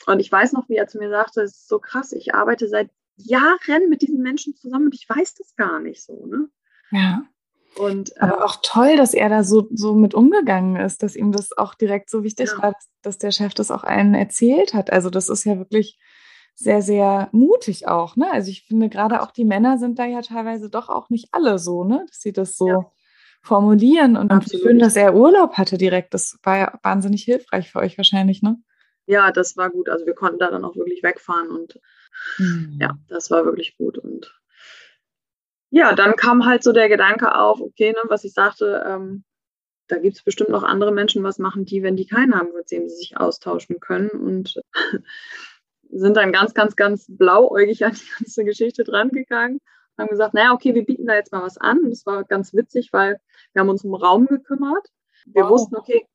Und 0.06 0.20
ich 0.20 0.32
weiß 0.32 0.54
noch, 0.54 0.70
wie 0.70 0.76
er 0.76 0.88
zu 0.88 0.98
mir 0.98 1.10
sagte, 1.10 1.42
es 1.42 1.52
ist 1.52 1.68
so 1.68 1.80
krass, 1.80 2.12
ich 2.14 2.34
arbeite 2.34 2.68
seit 2.68 2.90
Jahren 3.16 3.90
mit 3.90 4.02
diesen 4.02 4.22
Menschen 4.22 4.56
zusammen 4.56 4.86
und 4.86 4.96
ich 4.96 5.08
weiß 5.08 5.36
das 5.36 5.56
gar 5.56 5.80
nicht 5.80 6.04
so. 6.04 6.26
Ne? 6.26 6.50
Ja. 6.92 7.24
Und, 7.76 8.22
Aber 8.22 8.40
äh, 8.40 8.42
auch 8.44 8.58
toll, 8.62 8.98
dass 8.98 9.14
er 9.14 9.30
da 9.30 9.44
so, 9.44 9.68
so 9.72 9.96
mit 9.96 10.14
umgegangen 10.14 10.76
ist, 10.76 11.02
dass 11.02 11.16
ihm 11.16 11.32
das 11.32 11.58
auch 11.58 11.74
direkt 11.74 12.10
so 12.10 12.24
wichtig 12.24 12.52
ja. 12.52 12.62
war, 12.62 12.74
dass, 13.02 13.18
der 13.18 13.32
Chef 13.32 13.54
das 13.54 13.72
auch 13.72 13.84
allen 13.84 14.14
erzählt 14.14 14.74
hat. 14.74 14.92
Also 14.92 15.10
das 15.10 15.30
ist 15.30 15.44
ja 15.44 15.58
wirklich 15.58 15.98
sehr, 16.56 16.82
sehr 16.84 17.30
mutig 17.32 17.88
auch. 17.88 18.16
Ne? 18.16 18.32
Also 18.32 18.52
ich 18.52 18.64
finde, 18.66 18.90
gerade 18.90 19.22
auch 19.22 19.32
die 19.32 19.46
Männer 19.46 19.80
sind 19.80 19.98
da 19.98 20.06
ja 20.06 20.22
teilweise 20.22 20.70
doch 20.70 20.90
auch 20.90 21.10
nicht 21.10 21.30
alle 21.32 21.58
so, 21.58 21.84
ne? 21.84 22.06
dass 22.08 22.20
sie 22.20 22.32
das 22.32 22.58
so 22.58 22.68
ja. 22.68 22.92
formulieren. 23.42 24.18
Und, 24.18 24.32
und 24.32 24.52
schön, 24.52 24.78
dass 24.78 24.96
er 24.96 25.16
Urlaub 25.16 25.54
hatte 25.54 25.80
direkt. 25.80 26.14
Das 26.14 26.38
war 26.44 26.58
ja 26.58 26.80
wahnsinnig 26.84 27.24
hilfreich 27.24 27.72
für 27.72 27.80
euch 27.80 27.98
wahrscheinlich, 27.98 28.44
ne? 28.44 28.58
Ja, 29.06 29.32
das 29.32 29.58
war 29.58 29.70
gut. 29.70 29.90
Also 29.90 30.06
wir 30.06 30.14
konnten 30.14 30.40
da 30.40 30.50
dann 30.50 30.64
auch 30.64 30.76
wirklich 30.76 31.04
wegfahren 31.04 31.50
und 31.50 31.78
Mhm. 32.38 32.78
Ja, 32.80 32.98
das 33.08 33.32
war 33.32 33.46
wirklich 33.46 33.78
gut. 33.78 33.98
Und 33.98 34.34
ja, 35.70 35.94
dann 35.96 36.16
kam 36.16 36.46
halt 36.46 36.64
so 36.64 36.72
der 36.72 36.90
Gedanke 36.90 37.36
auf, 37.36 37.60
okay, 37.60 37.92
ne, 37.92 38.02
was 38.08 38.24
ich 38.24 38.34
sagte, 38.34 38.84
ähm, 38.88 39.24
da 39.88 39.98
gibt 39.98 40.18
es 40.18 40.24
bestimmt 40.24 40.50
noch 40.50 40.64
andere 40.64 40.92
Menschen, 40.92 41.24
was 41.24 41.40
machen 41.40 41.66
die, 41.66 41.84
wenn 41.84 41.96
die 41.96 42.08
keinen 42.08 42.36
haben, 42.36 42.54
mit 42.56 42.72
dem 42.72 42.88
sie 42.88 42.96
sich 42.96 43.18
austauschen 43.18 43.80
können. 43.80 44.10
Und 44.10 44.62
sind 45.90 46.18
dann 46.18 46.32
ganz, 46.32 46.54
ganz, 46.54 46.76
ganz 46.76 47.06
blauäugig 47.08 47.86
an 47.86 47.94
die 47.94 48.10
ganze 48.18 48.46
Geschichte 48.46 48.84
drangegangen. 48.84 49.60
Haben 49.98 50.10
gesagt, 50.10 50.34
naja, 50.34 50.54
okay, 50.54 50.74
wir 50.74 50.86
bieten 50.86 51.06
da 51.06 51.16
jetzt 51.16 51.32
mal 51.32 51.44
was 51.44 51.58
an. 51.58 51.80
Und 51.80 51.92
das 51.92 52.06
war 52.06 52.24
ganz 52.24 52.54
witzig, 52.54 52.90
weil 52.92 53.20
wir 53.54 53.60
haben 53.60 53.70
uns 53.70 53.84
um 53.84 53.94
Raum 53.94 54.26
gekümmert. 54.26 54.88
Wir 55.26 55.44
wow. 55.44 55.52
wussten, 55.52 55.76
okay, 55.76 56.06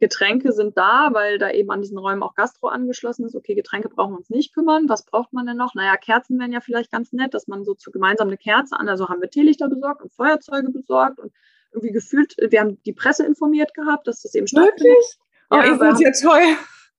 Getränke 0.00 0.52
sind 0.52 0.76
da, 0.76 1.10
weil 1.12 1.38
da 1.38 1.50
eben 1.50 1.70
an 1.70 1.82
diesen 1.82 1.98
Räumen 1.98 2.22
auch 2.22 2.34
Gastro 2.34 2.68
angeschlossen 2.68 3.24
ist. 3.26 3.34
Okay, 3.34 3.54
Getränke 3.54 3.88
brauchen 3.88 4.12
wir 4.12 4.18
uns 4.18 4.30
nicht 4.30 4.54
kümmern. 4.54 4.88
Was 4.88 5.04
braucht 5.04 5.32
man 5.32 5.46
denn 5.46 5.56
noch? 5.56 5.74
Naja, 5.74 5.96
Kerzen 5.96 6.38
wären 6.38 6.52
ja 6.52 6.60
vielleicht 6.60 6.90
ganz 6.90 7.12
nett, 7.12 7.34
dass 7.34 7.48
man 7.48 7.64
so 7.64 7.74
zu 7.74 7.90
gemeinsam 7.90 8.28
eine 8.28 8.36
Kerze 8.36 8.76
an. 8.76 8.88
Also 8.88 9.08
haben 9.08 9.20
wir 9.20 9.30
Teelichter 9.30 9.68
besorgt 9.68 10.02
und 10.02 10.12
Feuerzeuge 10.12 10.70
besorgt 10.70 11.18
und 11.18 11.32
irgendwie 11.72 11.92
gefühlt, 11.92 12.36
wir 12.38 12.60
haben 12.60 12.80
die 12.84 12.92
Presse 12.92 13.26
informiert 13.26 13.74
gehabt, 13.74 14.06
dass 14.06 14.22
das 14.22 14.34
eben 14.34 14.46
stattfindet. 14.46 14.80
Wirklich? 14.80 15.18
Oh, 15.50 15.56
ja, 15.56 15.66
ihr 15.66 15.76
seid 15.76 16.00
ja 16.00 16.10
toll. 16.12 16.56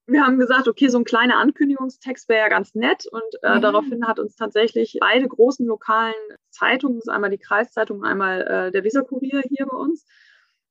Wir 0.07 0.23
haben 0.23 0.37
gesagt, 0.37 0.67
okay, 0.67 0.87
so 0.87 0.99
ein 0.99 1.03
kleiner 1.03 1.37
Ankündigungstext 1.37 2.29
wäre 2.29 2.41
ja 2.41 2.49
ganz 2.49 2.75
nett. 2.75 3.05
Und 3.09 3.23
äh, 3.41 3.55
mhm. 3.55 3.61
daraufhin 3.61 4.07
hat 4.07 4.19
uns 4.19 4.35
tatsächlich 4.35 4.97
beide 4.99 5.27
großen 5.27 5.65
lokalen 5.65 6.13
Zeitungen, 6.51 7.01
einmal 7.09 7.31
die 7.31 7.39
Kreiszeitung, 7.39 8.03
einmal 8.03 8.41
äh, 8.41 8.71
der 8.71 8.83
Weserkurier 8.83 9.41
hier 9.49 9.65
bei 9.65 9.77
uns, 9.77 10.05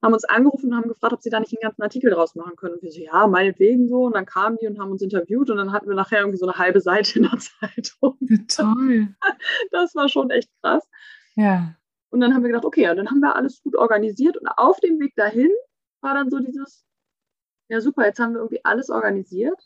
haben 0.05 0.13
uns 0.13 0.25
angerufen 0.25 0.67
und 0.67 0.77
haben 0.77 0.89
gefragt, 0.89 1.15
ob 1.15 1.23
sie 1.23 1.31
da 1.31 1.41
nicht 1.41 1.53
einen 1.53 1.63
ganzen 1.63 1.83
Artikel 1.83 2.11
draus 2.11 2.35
machen 2.35 2.57
können. 2.57 2.75
Und 2.75 2.83
wir 2.83 2.93
so, 2.93 3.01
ja, 3.01 3.27
meinetwegen 3.27 3.89
so. 3.89 4.05
Und 4.05 4.15
dann 4.15 4.27
kamen 4.27 4.59
die 4.61 4.67
und 4.67 4.79
haben 4.79 4.91
uns 4.91 5.03
interviewt 5.03 5.51
und 5.51 5.57
dann 5.57 5.73
hatten 5.73 5.89
wir 5.89 5.95
nachher 5.95 6.21
irgendwie 6.21 6.39
so 6.39 6.47
eine 6.47 6.59
halbe 6.59 6.81
Seite 6.81 7.19
in 7.19 7.25
der 7.25 7.39
Zeitung. 7.39 8.19
Toll. 8.49 9.09
Das 9.71 9.95
war 9.95 10.09
schon 10.09 10.31
echt 10.31 10.51
krass. 10.63 10.87
Ja. 11.37 11.75
Und 12.11 12.21
dann 12.21 12.35
haben 12.35 12.43
wir 12.43 12.49
gedacht, 12.49 12.67
okay, 12.67 12.83
ja, 12.83 12.95
dann 12.95 13.09
haben 13.09 13.21
wir 13.21 13.35
alles 13.35 13.63
gut 13.63 13.75
organisiert. 13.77 14.37
Und 14.37 14.47
auf 14.47 14.79
dem 14.81 15.01
Weg 15.01 15.15
dahin 15.17 15.51
war 16.03 16.15
dann 16.15 16.31
so 16.31 16.39
dieses, 16.39 16.85
ja 17.69 17.81
super, 17.81 18.05
jetzt 18.05 18.21
haben 18.21 18.35
wir 18.35 18.41
irgendwie 18.41 18.65
alles 18.65 18.91
organisiert. 18.91 19.59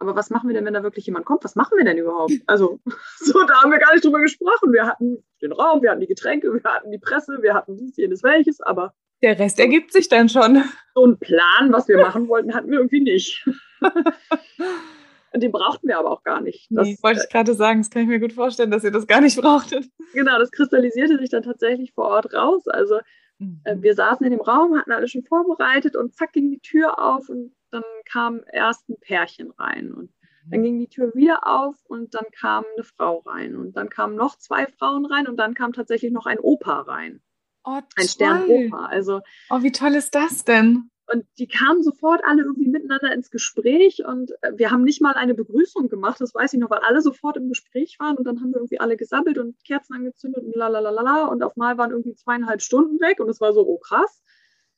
Aber 0.00 0.14
was 0.14 0.30
machen 0.30 0.48
wir 0.48 0.54
denn, 0.54 0.64
wenn 0.64 0.74
da 0.74 0.82
wirklich 0.82 1.06
jemand 1.06 1.24
kommt? 1.24 1.44
Was 1.44 1.56
machen 1.56 1.76
wir 1.76 1.84
denn 1.84 1.98
überhaupt? 1.98 2.32
Also, 2.46 2.80
so, 3.18 3.44
da 3.44 3.62
haben 3.62 3.70
wir 3.70 3.78
gar 3.78 3.92
nicht 3.92 4.04
drüber 4.04 4.20
gesprochen. 4.20 4.72
Wir 4.72 4.86
hatten 4.86 5.24
den 5.40 5.52
Raum, 5.52 5.82
wir 5.82 5.90
hatten 5.90 6.00
die 6.00 6.06
Getränke, 6.08 6.52
wir 6.52 6.62
hatten 6.64 6.90
die 6.90 6.98
Presse, 6.98 7.38
wir 7.42 7.54
hatten 7.54 7.76
dies, 7.76 7.96
jenes, 7.96 8.24
welches, 8.24 8.60
aber 8.60 8.92
der 9.22 9.38
Rest 9.38 9.58
ergibt 9.58 9.92
sich 9.92 10.08
dann 10.08 10.28
schon. 10.28 10.62
So 10.94 11.04
einen 11.04 11.18
Plan, 11.18 11.72
was 11.72 11.88
wir 11.88 11.98
machen 11.98 12.28
wollten, 12.28 12.54
hatten 12.54 12.70
wir 12.70 12.78
irgendwie 12.78 13.00
nicht. 13.00 13.46
Und 15.32 15.42
den 15.42 15.52
brauchten 15.52 15.88
wir 15.88 15.98
aber 15.98 16.10
auch 16.10 16.22
gar 16.22 16.40
nicht. 16.40 16.68
Das, 16.70 16.86
nee, 16.86 16.96
wollte 17.02 17.20
ich 17.22 17.30
gerade 17.30 17.54
sagen, 17.54 17.80
das 17.80 17.90
kann 17.90 18.02
ich 18.02 18.08
mir 18.08 18.18
gut 18.18 18.32
vorstellen, 18.32 18.70
dass 18.70 18.84
ihr 18.84 18.90
das 18.90 19.06
gar 19.06 19.20
nicht 19.20 19.38
brauchtet. 19.38 19.86
Genau, 20.14 20.38
das 20.38 20.50
kristallisierte 20.50 21.18
sich 21.18 21.28
dann 21.30 21.42
tatsächlich 21.42 21.92
vor 21.92 22.06
Ort 22.06 22.32
raus. 22.32 22.66
Also 22.66 22.96
äh, 22.96 23.74
mhm. 23.74 23.82
wir 23.82 23.94
saßen 23.94 24.24
in 24.24 24.32
dem 24.32 24.40
Raum, 24.40 24.76
hatten 24.76 24.92
alles 24.92 25.10
schon 25.10 25.24
vorbereitet 25.24 25.96
und 25.96 26.14
zack 26.14 26.32
ging 26.32 26.50
die 26.50 26.60
Tür 26.60 26.98
auf 26.98 27.28
und 27.28 27.54
dann 27.70 27.84
kam 28.10 28.40
erst 28.52 28.88
ein 28.88 28.96
Pärchen 29.00 29.50
rein 29.50 29.92
und 29.92 30.10
dann 30.50 30.62
ging 30.62 30.78
die 30.78 30.88
Tür 30.88 31.14
wieder 31.14 31.46
auf 31.46 31.76
und 31.84 32.14
dann 32.14 32.24
kam 32.32 32.64
eine 32.74 32.84
Frau 32.84 33.18
rein 33.18 33.54
und 33.54 33.76
dann 33.76 33.90
kamen 33.90 34.16
noch 34.16 34.36
zwei 34.38 34.66
Frauen 34.66 35.04
rein 35.04 35.28
und 35.28 35.36
dann 35.36 35.52
kam 35.52 35.74
tatsächlich 35.74 36.10
noch 36.10 36.24
ein 36.24 36.38
Opa 36.38 36.80
rein. 36.80 37.20
Oh, 37.64 37.80
ein 37.96 38.08
Sternopa. 38.08 38.86
Also, 38.86 39.20
oh, 39.50 39.62
wie 39.62 39.72
toll 39.72 39.94
ist 39.94 40.14
das 40.14 40.44
denn? 40.44 40.90
Und 41.10 41.24
die 41.38 41.48
kamen 41.48 41.82
sofort 41.82 42.22
alle 42.24 42.42
irgendwie 42.42 42.68
miteinander 42.68 43.12
ins 43.14 43.30
Gespräch 43.30 44.04
und 44.04 44.30
äh, 44.42 44.52
wir 44.56 44.70
haben 44.70 44.84
nicht 44.84 45.00
mal 45.00 45.14
eine 45.14 45.34
Begrüßung 45.34 45.88
gemacht, 45.88 46.20
das 46.20 46.34
weiß 46.34 46.52
ich 46.52 46.60
noch, 46.60 46.68
weil 46.68 46.80
alle 46.80 47.00
sofort 47.00 47.38
im 47.38 47.48
Gespräch 47.48 47.98
waren 47.98 48.18
und 48.18 48.26
dann 48.26 48.40
haben 48.40 48.50
wir 48.50 48.56
irgendwie 48.56 48.78
alle 48.78 48.98
gesammelt 48.98 49.38
und 49.38 49.56
Kerzen 49.64 49.94
angezündet 49.94 50.44
und 50.44 50.54
lalalala 50.54 51.26
und 51.26 51.42
auf 51.42 51.56
mal 51.56 51.78
waren 51.78 51.92
irgendwie 51.92 52.14
zweieinhalb 52.14 52.60
Stunden 52.60 53.00
weg 53.00 53.20
und 53.20 53.30
es 53.30 53.40
war 53.40 53.54
so, 53.54 53.66
oh 53.66 53.78
krass. 53.78 54.22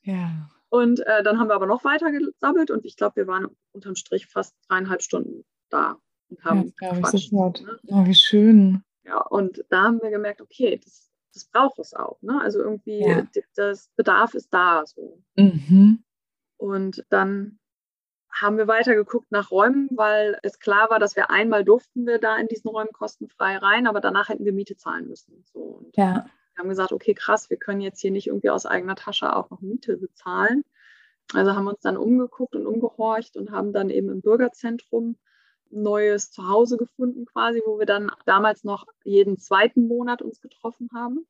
Ja. 0.03 0.49
Und 0.69 1.05
äh, 1.05 1.21
dann 1.21 1.37
haben 1.37 1.49
wir 1.49 1.55
aber 1.55 1.65
noch 1.65 1.83
weiter 1.83 2.09
gesammelt 2.11 2.71
und 2.71 2.85
ich 2.85 2.95
glaube, 2.95 3.17
wir 3.17 3.27
waren 3.27 3.47
unterm 3.73 3.95
Strich 3.95 4.27
fast 4.27 4.55
dreieinhalb 4.69 5.01
Stunden 5.01 5.43
da 5.69 5.97
und 6.29 6.45
haben 6.45 6.73
ja, 6.81 6.93
gequatscht. 6.93 7.33
Ne? 7.33 7.79
Oh, 7.87 8.05
wie 8.05 8.15
schön. 8.15 8.83
Ja, 9.03 9.19
und 9.19 9.65
da 9.69 9.83
haben 9.83 10.01
wir 10.01 10.11
gemerkt, 10.11 10.39
okay, 10.39 10.79
das 10.81 11.10
das 11.33 11.45
braucht 11.45 11.79
es 11.79 11.93
auch. 11.93 12.21
Ne? 12.21 12.39
Also 12.41 12.59
irgendwie, 12.59 13.01
ja. 13.01 13.27
das 13.55 13.89
Bedarf 13.95 14.33
ist 14.33 14.53
da 14.53 14.85
so. 14.85 15.21
Mhm. 15.35 16.03
Und 16.57 17.05
dann 17.09 17.59
haben 18.31 18.57
wir 18.57 18.67
weiter 18.67 18.95
geguckt 18.95 19.31
nach 19.31 19.51
Räumen, 19.51 19.89
weil 19.91 20.39
es 20.43 20.59
klar 20.59 20.89
war, 20.89 20.99
dass 20.99 21.15
wir 21.15 21.29
einmal 21.29 21.65
durften 21.65 22.05
wir 22.05 22.17
da 22.17 22.37
in 22.37 22.47
diesen 22.47 22.69
Räumen 22.69 22.91
kostenfrei 22.93 23.57
rein, 23.57 23.87
aber 23.87 23.99
danach 23.99 24.29
hätten 24.29 24.45
wir 24.45 24.53
Miete 24.53 24.77
zahlen 24.77 25.07
müssen. 25.07 25.43
So. 25.51 25.59
Und 25.59 25.97
ja. 25.97 26.25
Wir 26.53 26.63
haben 26.63 26.69
gesagt, 26.69 26.91
okay, 26.91 27.13
krass, 27.13 27.49
wir 27.49 27.57
können 27.57 27.81
jetzt 27.81 27.99
hier 27.99 28.11
nicht 28.11 28.27
irgendwie 28.27 28.49
aus 28.49 28.65
eigener 28.65 28.95
Tasche 28.95 29.35
auch 29.35 29.49
noch 29.49 29.61
Miete 29.61 29.97
bezahlen. 29.97 30.63
Also 31.33 31.55
haben 31.55 31.63
wir 31.65 31.71
uns 31.71 31.81
dann 31.81 31.97
umgeguckt 31.97 32.55
und 32.55 32.65
umgehorcht 32.65 33.37
und 33.37 33.51
haben 33.51 33.73
dann 33.73 33.89
eben 33.89 34.09
im 34.09 34.21
Bürgerzentrum 34.21 35.17
neues 35.71 36.31
Zuhause 36.31 36.77
gefunden 36.77 37.25
quasi, 37.25 37.61
wo 37.65 37.79
wir 37.79 37.85
dann 37.85 38.11
damals 38.25 38.63
noch 38.63 38.85
jeden 39.03 39.37
zweiten 39.37 39.87
Monat 39.87 40.21
uns 40.21 40.41
getroffen 40.41 40.89
haben. 40.93 41.25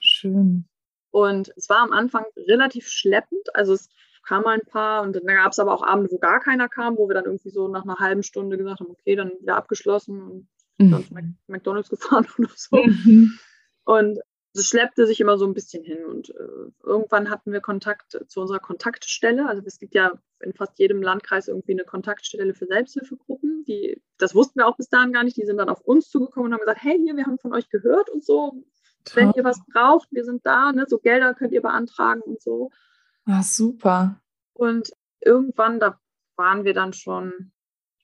Schön. 0.00 0.66
Und 1.10 1.52
es 1.56 1.68
war 1.68 1.78
am 1.78 1.92
Anfang 1.92 2.24
relativ 2.36 2.88
schleppend. 2.88 3.54
Also 3.54 3.74
es 3.74 3.88
kamen 4.24 4.46
ein 4.46 4.62
paar 4.62 5.02
und 5.02 5.14
dann 5.14 5.26
gab 5.26 5.52
es 5.52 5.58
aber 5.58 5.72
auch 5.72 5.82
Abende, 5.82 6.10
wo 6.10 6.18
gar 6.18 6.40
keiner 6.40 6.68
kam, 6.68 6.96
wo 6.96 7.08
wir 7.08 7.14
dann 7.14 7.26
irgendwie 7.26 7.50
so 7.50 7.68
nach 7.68 7.84
einer 7.84 7.98
halben 7.98 8.22
Stunde 8.22 8.56
gesagt 8.56 8.80
haben, 8.80 8.90
okay, 8.90 9.14
dann 9.14 9.30
wieder 9.40 9.56
abgeschlossen 9.56 10.20
und 10.20 10.48
mhm. 10.78 10.90
dann 10.90 11.04
zu 11.04 11.14
McDonalds 11.46 11.88
gefahren 11.90 12.26
oder 12.38 12.50
so. 12.54 12.76
Mhm. 12.76 13.38
Und 13.84 14.18
es 14.54 14.68
schleppte 14.68 15.06
sich 15.06 15.20
immer 15.20 15.36
so 15.36 15.46
ein 15.46 15.54
bisschen 15.54 15.84
hin. 15.84 16.04
Und 16.04 16.30
äh, 16.30 16.70
irgendwann 16.82 17.30
hatten 17.30 17.52
wir 17.52 17.60
Kontakt 17.60 18.18
zu 18.26 18.40
unserer 18.40 18.60
Kontaktstelle. 18.60 19.48
Also 19.48 19.62
es 19.66 19.78
gibt 19.78 19.94
ja 19.94 20.12
in 20.44 20.52
fast 20.52 20.78
jedem 20.78 21.02
Landkreis 21.02 21.48
irgendwie 21.48 21.72
eine 21.72 21.84
Kontaktstelle 21.84 22.54
für 22.54 22.66
Selbsthilfegruppen. 22.66 23.64
Die, 23.64 24.02
das 24.18 24.34
wussten 24.34 24.60
wir 24.60 24.66
auch 24.66 24.76
bis 24.76 24.88
dahin 24.88 25.12
gar 25.12 25.24
nicht. 25.24 25.36
Die 25.36 25.46
sind 25.46 25.56
dann 25.56 25.68
auf 25.68 25.80
uns 25.80 26.08
zugekommen 26.10 26.48
und 26.48 26.54
haben 26.54 26.60
gesagt, 26.60 26.82
hey, 26.82 26.98
hier, 27.02 27.16
wir 27.16 27.26
haben 27.26 27.38
von 27.38 27.54
euch 27.54 27.68
gehört 27.68 28.10
und 28.10 28.24
so. 28.24 28.64
Wenn 29.14 29.32
ihr 29.32 29.44
was 29.44 29.60
braucht, 29.72 30.08
wir 30.12 30.24
sind 30.24 30.46
da, 30.46 30.72
ne? 30.72 30.86
so 30.88 30.98
Gelder 30.98 31.34
könnt 31.34 31.52
ihr 31.52 31.60
beantragen 31.60 32.22
und 32.22 32.40
so. 32.40 32.70
Ah, 33.26 33.42
super. 33.42 34.20
Und 34.54 34.92
irgendwann, 35.20 35.80
da 35.80 36.00
waren 36.36 36.64
wir 36.64 36.74
dann 36.74 36.92
schon, 36.92 37.52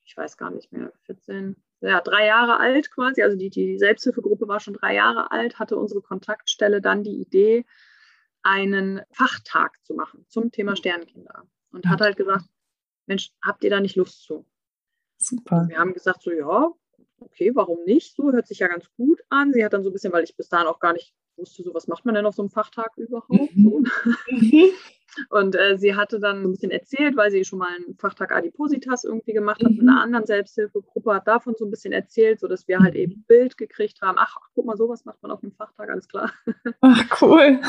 ich 0.04 0.16
weiß 0.16 0.36
gar 0.36 0.50
nicht 0.50 0.72
mehr, 0.72 0.92
14, 1.04 1.56
ja, 1.80 2.00
drei 2.00 2.26
Jahre 2.26 2.58
alt 2.58 2.90
quasi, 2.90 3.22
also 3.22 3.36
die, 3.36 3.50
die 3.50 3.78
Selbsthilfegruppe 3.78 4.46
war 4.48 4.60
schon 4.60 4.74
drei 4.74 4.94
Jahre 4.94 5.30
alt, 5.30 5.58
hatte 5.58 5.76
unsere 5.76 6.02
Kontaktstelle 6.02 6.80
dann 6.80 7.02
die 7.02 7.20
Idee, 7.20 7.64
einen 8.42 9.00
Fachtag 9.12 9.76
zu 9.84 9.94
machen 9.94 10.24
zum 10.28 10.50
Thema 10.50 10.76
Sternkinder. 10.76 11.44
Und 11.72 11.86
hat 11.86 12.00
halt 12.00 12.16
gesagt, 12.16 12.46
Mensch, 13.06 13.32
habt 13.42 13.64
ihr 13.64 13.70
da 13.70 13.80
nicht 13.80 13.96
Lust 13.96 14.22
zu? 14.22 14.46
Super. 15.18 15.62
Und 15.62 15.68
wir 15.68 15.78
haben 15.78 15.92
gesagt, 15.92 16.22
so 16.22 16.32
ja, 16.32 16.72
okay, 17.20 17.52
warum 17.54 17.84
nicht? 17.84 18.14
So 18.14 18.32
hört 18.32 18.46
sich 18.46 18.58
ja 18.60 18.68
ganz 18.68 18.90
gut 18.96 19.20
an. 19.28 19.52
Sie 19.52 19.64
hat 19.64 19.72
dann 19.72 19.82
so 19.82 19.90
ein 19.90 19.92
bisschen, 19.92 20.12
weil 20.12 20.24
ich 20.24 20.36
bis 20.36 20.48
dahin 20.48 20.66
auch 20.66 20.80
gar 20.80 20.92
nicht 20.92 21.14
wusste, 21.36 21.62
so 21.62 21.74
was 21.74 21.88
macht 21.88 22.04
man 22.04 22.14
denn 22.14 22.26
auf 22.26 22.34
so 22.34 22.42
einem 22.42 22.50
Fachtag 22.50 22.90
überhaupt? 22.96 23.56
Mhm. 23.56 23.86
Mhm. 24.28 24.70
Und 25.28 25.56
äh, 25.56 25.76
sie 25.76 25.96
hatte 25.96 26.20
dann 26.20 26.44
ein 26.44 26.52
bisschen 26.52 26.70
erzählt, 26.70 27.16
weil 27.16 27.30
sie 27.30 27.44
schon 27.44 27.58
mal 27.58 27.74
einen 27.74 27.96
Fachtag 27.96 28.32
Adipositas 28.32 29.04
irgendwie 29.04 29.32
gemacht 29.32 29.62
hat 29.62 29.72
mhm. 29.72 29.78
mit 29.78 29.88
einer 29.88 30.00
anderen 30.00 30.26
Selbsthilfegruppe, 30.26 31.14
hat 31.14 31.26
davon 31.26 31.54
so 31.58 31.64
ein 31.64 31.70
bisschen 31.70 31.92
erzählt, 31.92 32.38
sodass 32.40 32.68
wir 32.68 32.78
halt 32.78 32.94
eben 32.94 33.14
ein 33.14 33.24
Bild 33.26 33.56
gekriegt 33.56 34.02
haben. 34.02 34.18
Ach, 34.18 34.36
guck 34.54 34.66
mal, 34.66 34.76
sowas 34.76 35.04
macht 35.04 35.20
man 35.22 35.32
auf 35.32 35.42
einem 35.42 35.52
Fachtag, 35.52 35.90
alles 35.90 36.06
klar. 36.06 36.32
Ach, 36.80 37.22
cool. 37.22 37.60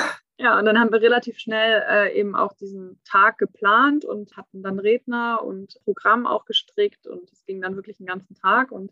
Ja, 0.42 0.58
und 0.58 0.66
dann 0.66 0.80
haben 0.80 0.92
wir 0.92 1.02
relativ 1.02 1.38
schnell 1.38 1.84
äh, 1.88 2.20
eben 2.20 2.36
auch 2.36 2.54
diesen 2.54 3.00
Tag 3.04 3.38
geplant 3.38 4.06
und 4.06 4.36
hatten 4.36 4.64
dann 4.64 4.80
Redner 4.80 5.44
und 5.44 5.78
Programm 5.84 6.26
auch 6.26 6.46
gestrickt 6.46 7.06
und 7.06 7.32
es 7.32 7.46
ging 7.46 7.62
dann 7.62 7.76
wirklich 7.76 7.98
den 7.98 8.08
ganzen 8.08 8.34
Tag 8.34 8.72
und 8.72 8.92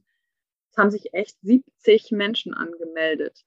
es 0.69 0.77
haben 0.77 0.91
sich 0.91 1.13
echt 1.13 1.41
70 1.41 2.11
Menschen 2.11 2.53
angemeldet 2.53 3.45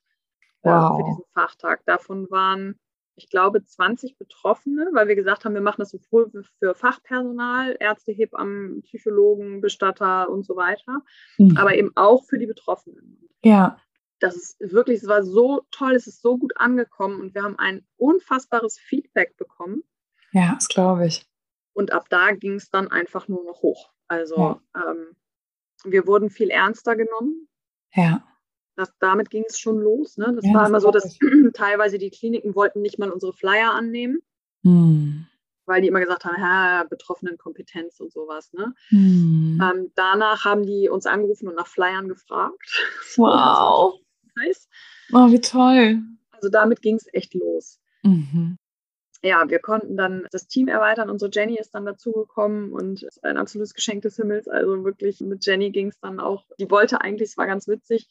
wow. 0.63 0.95
äh, 0.95 0.97
für 0.97 1.09
diesen 1.11 1.25
Fachtag. 1.33 1.85
Davon 1.87 2.29
waren 2.29 2.77
ich 3.15 3.29
glaube, 3.29 3.65
20 3.65 4.17
Betroffene, 4.19 4.89
weil 4.93 5.07
wir 5.07 5.15
gesagt 5.15 5.45
haben, 5.45 5.55
wir 5.55 5.61
machen 5.61 5.81
das 5.81 5.91
sowohl 5.91 6.31
für 6.59 6.75
Fachpersonal, 6.75 7.77
Ärzte, 7.79 8.13
Hebammen, 8.13 8.83
Psychologen, 8.83 9.61
Bestatter 9.61 10.31
und 10.31 10.45
so 10.45 10.57
weiter, 10.57 11.03
mhm. 11.39 11.57
aber 11.57 11.75
eben 11.75 11.93
auch 11.95 12.25
für 12.25 12.39
die 12.39 12.47
Betroffenen. 12.47 13.29
Ja. 13.45 13.79
Das 14.23 14.37
ist 14.37 14.57
wirklich, 14.61 15.03
es 15.03 15.09
war 15.09 15.23
so 15.25 15.63
toll, 15.71 15.95
es 15.95 16.07
ist 16.07 16.23
so 16.23 16.39
gut 16.39 16.53
angekommen 16.57 17.21
und 17.21 17.35
wir 17.35 17.43
haben 17.43 17.59
ein 17.59 17.85
unfassbares 17.97 18.79
Feedback 18.79 19.37
bekommen. 19.37 19.83
Ja, 20.33 20.55
das 20.55 20.69
glaube 20.69 21.07
ich. 21.07 21.27
Und 21.75 21.93
ab 21.93 22.07
da 22.09 22.33
ging 22.33 22.55
es 22.55 22.71
dann 22.71 22.89
einfach 22.89 23.29
nur 23.29 23.45
noch 23.45 23.63
hoch. 23.63 23.91
Also 24.09 24.37
ja. 24.37 24.61
ähm, 24.77 25.17
wir 25.85 26.07
wurden 26.07 26.31
viel 26.31 26.51
ernster 26.51 26.97
genommen. 26.97 27.49
Ja 27.95 28.23
das, 28.77 28.93
damit 28.99 29.31
ging 29.31 29.45
es 29.49 29.59
schon 29.59 29.79
los. 29.79 30.17
Ne? 30.17 30.33
Das 30.35 30.45
ja, 30.45 30.55
war 30.55 30.61
das 30.61 30.69
immer 30.69 30.81
so, 30.81 30.91
dass 30.91 31.19
teilweise 31.55 31.99
die 31.99 32.11
Kliniken 32.11 32.55
wollten 32.55 32.83
nicht 32.83 32.99
mal 32.99 33.11
unsere 33.11 33.33
Flyer 33.33 33.73
annehmen, 33.73 34.21
hm. 34.63 35.27
weil 35.67 35.83
die 35.83 35.89
immer 35.89 36.01
gesagt 36.01 36.25
haben, 36.25 36.41
ja, 36.41 36.85
Betroffenenkompetenz 36.89 38.01
und 38.01 38.13
sowas. 38.13 38.53
Ne? 38.53 38.75
Hm. 38.89 39.61
Ähm, 39.63 39.93
danach 39.95 40.45
haben 40.45 40.65
die 40.65 40.89
uns 40.89 41.07
angerufen 41.07 41.49
und 41.49 41.57
nach 41.57 41.67
Flyern 41.67 42.09
gefragt. 42.09 42.63
Wow. 43.17 44.01
Nice. 44.37 44.69
Oh, 45.13 45.31
wie 45.31 45.41
toll. 45.41 46.03
Also 46.33 46.49
damit 46.49 46.83
ging 46.83 46.97
es 46.97 47.07
echt 47.13 47.35
los. 47.35 47.81
Mhm. 48.03 48.57
Ja, 49.25 49.49
wir 49.49 49.61
konnten 49.61 49.97
dann 49.97 50.27
das 50.33 50.49
Team 50.49 50.67
erweitern. 50.67 51.09
Unsere 51.09 51.31
Jenny 51.33 51.57
ist 51.57 51.75
dann 51.75 51.87
dazugekommen 51.87 52.73
und 52.73 53.05
ist 53.05 53.23
ein 53.23 53.37
absolutes 53.37 53.73
Geschenk 53.73 54.03
des 54.03 54.17
Himmels. 54.17 54.49
Also 54.49 54.85
wirklich 54.85 55.21
mit 55.21 55.47
Jenny 55.47 55.71
ging 55.71 55.89
es 55.89 56.01
dann 56.01 56.19
auch. 56.19 56.45
Die 56.59 56.69
wollte 56.71 57.01
eigentlich, 57.01 57.31
es 57.31 57.37
war 57.37 57.47
ganz 57.47 57.69
witzig, 57.69 58.09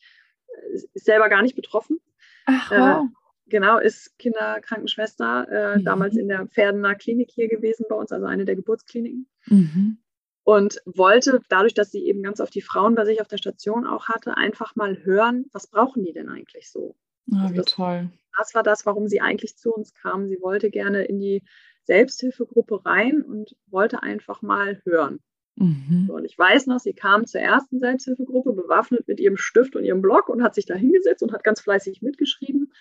ist 0.72 1.06
selber 1.06 1.28
gar 1.28 1.42
nicht 1.42 1.56
betroffen. 1.56 2.00
Ach, 2.46 2.72
äh, 2.72 2.80
wow. 2.80 3.06
Äh, 3.06 3.50
genau, 3.50 3.78
ist 3.78 4.18
Kinderkrankenschwester, 4.20 5.48
äh, 5.50 5.78
mhm. 5.80 5.84
damals 5.84 6.16
in 6.16 6.30
der 6.30 6.48
Pferdener 6.48 6.96
Klinik 6.96 7.30
hier 7.32 7.50
gewesen 7.50 7.86
bei 7.90 7.96
uns, 7.96 8.12
also 8.12 8.26
eine 8.26 8.46
der 8.46 8.56
Geburtskliniken. 8.56 9.28
Mhm. 9.48 9.98
Und 10.44 10.82
wollte, 10.86 11.40
dadurch, 11.50 11.74
dass 11.74 11.92
sie 11.92 12.06
eben 12.06 12.24
ganz 12.24 12.40
auf 12.40 12.50
die 12.50 12.62
Frauen 12.62 12.96
bei 12.96 13.06
sich 13.06 13.22
auf 13.22 13.28
der 13.28 13.38
Station 13.38 13.86
auch 13.86 14.08
hatte, 14.08 14.38
einfach 14.38 14.76
mal 14.76 15.04
hören, 15.04 15.46
was 15.52 15.68
brauchen 15.68 16.04
die 16.04 16.14
denn 16.14 16.30
eigentlich 16.30 16.72
so? 16.72 16.96
Ah, 17.32 17.50
wie 17.52 17.58
das, 17.58 17.66
toll. 17.66 18.10
Das 18.38 18.56
war 18.56 18.64
das, 18.64 18.86
warum 18.86 19.08
sie 19.08 19.22
eigentlich 19.22 19.56
zu 19.58 19.72
uns 19.72 19.94
kam. 19.94 20.28
Sie 20.28 20.42
wollte 20.42 20.72
gerne 20.72 21.04
in 21.04 21.20
die 21.20 21.44
Selbsthilfegruppe 21.84 22.86
rein 22.86 23.22
und 23.22 23.56
wollte 23.68 24.02
einfach 24.02 24.42
mal 24.42 24.82
hören. 24.84 25.20
Mhm. 25.58 26.10
und 26.10 26.24
ich 26.24 26.38
weiß 26.38 26.68
noch, 26.68 26.80
sie 26.80 26.94
kam 26.94 27.28
zur 27.28 27.42
ersten 27.42 27.80
Selbsthilfegruppe 27.80 28.54
bewaffnet 28.54 29.08
mit 29.08 29.20
ihrem 29.20 29.36
Stift 29.36 29.76
und 29.76 29.84
ihrem 29.84 30.02
Block 30.02 30.30
und 30.30 30.42
hat 30.42 30.56
sich 30.56 30.66
da 30.66 30.76
hingesetzt 30.76 31.22
und 31.22 31.34
hat 31.34 31.44
ganz 31.44 31.60
fleißig 31.60 32.02
mitgeschrieben. 32.02 32.72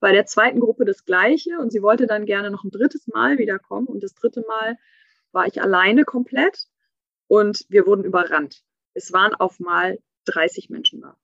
Bei 0.00 0.10
der 0.10 0.26
zweiten 0.26 0.58
Gruppe 0.58 0.84
das 0.84 1.04
Gleiche 1.04 1.58
und 1.60 1.70
sie 1.70 1.82
wollte 1.82 2.06
dann 2.06 2.24
gerne 2.24 2.50
noch 2.50 2.64
ein 2.64 2.70
drittes 2.70 3.06
Mal 3.06 3.38
wiederkommen. 3.38 3.86
Und 3.86 4.02
das 4.02 4.14
dritte 4.14 4.42
Mal 4.48 4.76
war 5.32 5.46
ich 5.46 5.62
alleine 5.62 6.04
komplett 6.04 6.66
und 7.28 7.64
wir 7.68 7.86
wurden 7.86 8.04
überrannt. 8.04 8.62
Es 8.94 9.12
waren 9.12 9.34
auf 9.34 9.60
mal 9.60 9.98
30 10.26 10.70
Menschen 10.70 11.00
da. 11.00 11.16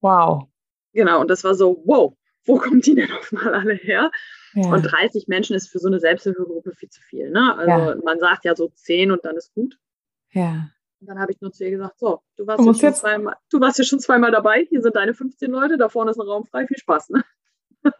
Wow. 0.00 0.48
Genau, 0.92 1.20
und 1.20 1.28
das 1.28 1.44
war 1.44 1.54
so, 1.54 1.82
wow, 1.86 2.16
wo 2.44 2.58
kommen 2.58 2.80
die 2.80 2.94
denn 2.94 3.10
auf 3.12 3.32
mal 3.32 3.54
alle 3.54 3.74
her? 3.74 4.10
Ja. 4.52 4.68
Und 4.68 4.82
30 4.82 5.26
Menschen 5.28 5.56
ist 5.56 5.68
für 5.68 5.78
so 5.78 5.88
eine 5.88 5.98
Selbsthilfegruppe 5.98 6.72
viel 6.74 6.90
zu 6.90 7.00
viel. 7.02 7.30
Ne? 7.30 7.56
Also 7.56 7.90
ja. 7.90 7.96
man 8.04 8.20
sagt 8.20 8.44
ja 8.44 8.54
so 8.54 8.68
10 8.68 9.10
und 9.10 9.24
dann 9.24 9.36
ist 9.36 9.52
gut. 9.54 9.78
Ja. 10.30 10.68
Und 11.00 11.08
dann 11.08 11.18
habe 11.18 11.32
ich 11.32 11.40
nur 11.40 11.52
zu 11.52 11.64
ihr 11.64 11.70
gesagt, 11.70 11.98
so, 11.98 12.20
du 12.36 12.46
warst, 12.46 12.64
ja 12.64 12.74
schon, 12.74 12.94
zweimal, 12.94 13.36
du 13.50 13.60
warst 13.60 13.78
ja 13.78 13.84
schon 13.84 14.00
zweimal 14.00 14.30
dabei, 14.30 14.66
hier 14.68 14.80
sind 14.80 14.94
deine 14.94 15.14
15 15.14 15.50
Leute, 15.50 15.76
da 15.76 15.88
vorne 15.88 16.12
ist 16.12 16.18
ein 16.18 16.26
Raum 16.26 16.46
frei, 16.46 16.66
viel 16.66 16.78
Spaß. 16.78 17.10
Ne? 17.10 17.24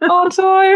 Oh, 0.01 0.27
toll. 0.29 0.75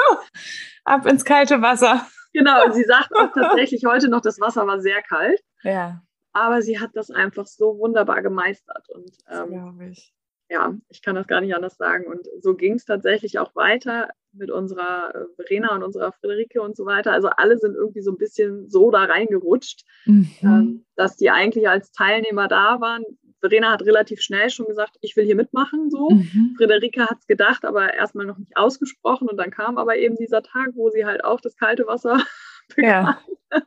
Ab 0.84 1.06
ins 1.06 1.24
kalte 1.24 1.62
Wasser. 1.62 2.06
Genau, 2.32 2.64
und 2.64 2.74
sie 2.74 2.84
sagt 2.84 3.14
auch 3.14 3.32
tatsächlich 3.32 3.84
heute 3.84 4.08
noch, 4.08 4.22
das 4.22 4.40
Wasser 4.40 4.66
war 4.66 4.80
sehr 4.80 5.02
kalt. 5.02 5.40
Ja. 5.62 6.02
Aber 6.32 6.62
sie 6.62 6.80
hat 6.80 6.90
das 6.94 7.10
einfach 7.10 7.46
so 7.46 7.78
wunderbar 7.78 8.22
gemeistert. 8.22 8.88
Und 8.88 9.10
ähm, 9.28 9.80
ich. 9.90 10.14
ja, 10.48 10.74
ich 10.88 11.02
kann 11.02 11.14
das 11.14 11.26
gar 11.26 11.40
nicht 11.40 11.54
anders 11.54 11.76
sagen. 11.76 12.06
Und 12.06 12.26
so 12.40 12.54
ging 12.54 12.74
es 12.74 12.84
tatsächlich 12.84 13.38
auch 13.38 13.54
weiter 13.54 14.08
mit 14.32 14.50
unserer 14.50 15.14
äh, 15.14 15.24
Verena 15.36 15.74
und 15.74 15.82
unserer 15.82 16.12
Friederike 16.12 16.62
und 16.62 16.76
so 16.76 16.86
weiter. 16.86 17.12
Also 17.12 17.28
alle 17.28 17.58
sind 17.58 17.74
irgendwie 17.74 18.00
so 18.00 18.10
ein 18.12 18.18
bisschen 18.18 18.68
so 18.70 18.90
da 18.90 19.04
reingerutscht, 19.04 19.84
mhm. 20.06 20.30
ähm, 20.42 20.86
dass 20.96 21.16
die 21.16 21.30
eigentlich 21.30 21.68
als 21.68 21.92
Teilnehmer 21.92 22.48
da 22.48 22.80
waren. 22.80 23.04
Verena 23.40 23.72
hat 23.72 23.82
relativ 23.82 24.22
schnell 24.22 24.50
schon 24.50 24.66
gesagt, 24.66 24.96
ich 25.00 25.16
will 25.16 25.24
hier 25.24 25.36
mitmachen. 25.36 25.90
So. 25.90 26.10
Mhm. 26.10 26.54
Friederike 26.56 27.02
hat 27.02 27.18
es 27.18 27.26
gedacht, 27.26 27.64
aber 27.64 27.92
erstmal 27.92 28.24
noch 28.24 28.38
nicht 28.38 28.56
ausgesprochen. 28.56 29.28
Und 29.28 29.36
dann 29.36 29.50
kam 29.50 29.78
aber 29.78 29.96
eben 29.96 30.16
dieser 30.16 30.42
Tag, 30.42 30.70
wo 30.74 30.90
sie 30.90 31.04
halt 31.04 31.24
auch 31.24 31.40
das 31.40 31.56
kalte 31.56 31.86
Wasser 31.86 32.22
bekam. 32.76 33.16
Ja. 33.50 33.62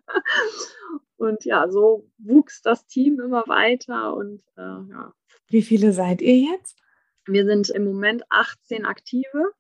Und 1.17 1.45
ja, 1.45 1.69
so 1.69 2.09
wuchs 2.17 2.61
das 2.61 2.85
Team 2.87 3.19
immer 3.19 3.43
weiter. 3.47 4.15
Und 4.15 4.41
äh, 4.57 4.61
ja. 4.61 5.13
Wie 5.47 5.61
viele 5.61 5.93
seid 5.93 6.21
ihr 6.21 6.37
jetzt? 6.37 6.77
Wir 7.25 7.45
sind 7.45 7.69
im 7.69 7.85
Moment 7.85 8.23
18 8.29 8.85
Aktive. 8.85 9.51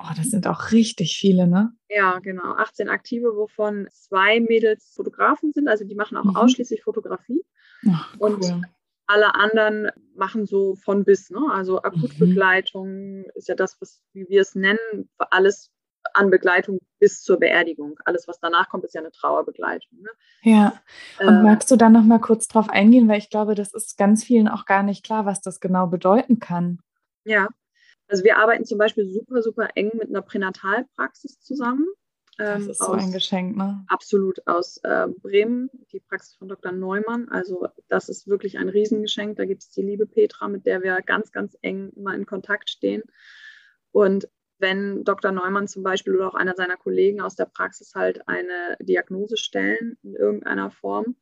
Oh, 0.00 0.12
das 0.16 0.30
sind 0.30 0.46
auch 0.46 0.70
richtig 0.70 1.16
viele, 1.18 1.46
ne? 1.46 1.72
Ja, 1.88 2.18
genau. 2.20 2.54
18 2.54 2.88
Aktive, 2.88 3.34
wovon 3.34 3.88
zwei 3.90 4.40
Mädels 4.40 4.92
Fotografen 4.94 5.52
sind. 5.52 5.68
Also 5.68 5.84
die 5.84 5.96
machen 5.96 6.16
auch 6.16 6.24
mhm. 6.24 6.36
ausschließlich 6.36 6.82
Fotografie. 6.82 7.44
Ach, 7.90 8.14
cool. 8.20 8.34
Und 8.34 8.62
alle 9.06 9.34
anderen 9.34 9.90
machen 10.14 10.46
so 10.46 10.76
von 10.76 11.04
bis, 11.04 11.30
ne? 11.30 11.40
Also 11.50 11.82
Akutbegleitung 11.82 13.20
mhm. 13.20 13.30
ist 13.34 13.48
ja 13.48 13.54
das, 13.54 13.80
was, 13.80 14.02
wie 14.12 14.28
wir 14.28 14.42
es 14.42 14.54
nennen, 14.54 15.08
alles 15.18 15.72
an 16.14 16.30
Begleitung 16.30 16.80
bis 16.98 17.22
zur 17.22 17.38
Beerdigung. 17.38 17.98
Alles, 18.04 18.26
was 18.28 18.40
danach 18.40 18.68
kommt, 18.68 18.84
ist 18.84 18.94
ja 18.94 19.00
eine 19.00 19.12
Trauerbegleitung. 19.12 20.00
Ne? 20.00 20.10
Ja. 20.42 20.80
Und 21.20 21.28
äh, 21.28 21.42
magst 21.42 21.70
du 21.70 21.76
da 21.76 21.88
noch 21.88 22.04
mal 22.04 22.20
kurz 22.20 22.48
drauf 22.48 22.68
eingehen, 22.70 23.08
weil 23.08 23.18
ich 23.18 23.30
glaube, 23.30 23.54
das 23.54 23.72
ist 23.72 23.96
ganz 23.96 24.24
vielen 24.24 24.48
auch 24.48 24.64
gar 24.64 24.82
nicht 24.82 25.04
klar, 25.04 25.26
was 25.26 25.40
das 25.40 25.60
genau 25.60 25.86
bedeuten 25.86 26.38
kann. 26.38 26.80
Ja, 27.24 27.48
also 28.08 28.24
wir 28.24 28.38
arbeiten 28.38 28.64
zum 28.64 28.78
Beispiel 28.78 29.10
super, 29.10 29.42
super 29.42 29.68
eng 29.74 29.92
mit 29.94 30.08
einer 30.08 30.22
Pränatalpraxis 30.22 31.40
zusammen. 31.40 31.86
Ähm, 32.38 32.66
das 32.66 32.78
ist 32.78 32.84
so 32.84 32.92
ein 32.92 33.12
Geschenk, 33.12 33.56
ne? 33.56 33.84
Absolut 33.88 34.46
aus 34.46 34.78
äh, 34.78 35.08
Bremen, 35.20 35.68
die 35.92 36.00
Praxis 36.00 36.36
von 36.36 36.48
Dr. 36.48 36.72
Neumann. 36.72 37.28
Also 37.28 37.66
das 37.88 38.08
ist 38.08 38.28
wirklich 38.28 38.58
ein 38.58 38.68
Riesengeschenk. 38.68 39.36
Da 39.36 39.44
gibt 39.44 39.62
es 39.62 39.70
die 39.70 39.82
liebe 39.82 40.06
Petra, 40.06 40.48
mit 40.48 40.64
der 40.64 40.82
wir 40.82 41.02
ganz, 41.02 41.32
ganz 41.32 41.56
eng 41.60 41.90
immer 41.96 42.14
in 42.14 42.26
Kontakt 42.26 42.70
stehen. 42.70 43.02
Und 43.90 44.28
wenn 44.58 45.04
Dr. 45.04 45.32
Neumann 45.32 45.68
zum 45.68 45.82
Beispiel 45.82 46.14
oder 46.16 46.28
auch 46.28 46.34
einer 46.34 46.54
seiner 46.54 46.76
Kollegen 46.76 47.20
aus 47.20 47.36
der 47.36 47.46
Praxis 47.46 47.94
halt 47.94 48.28
eine 48.28 48.76
Diagnose 48.80 49.36
stellen 49.36 49.96
in 50.02 50.14
irgendeiner 50.14 50.70
Form, 50.70 51.16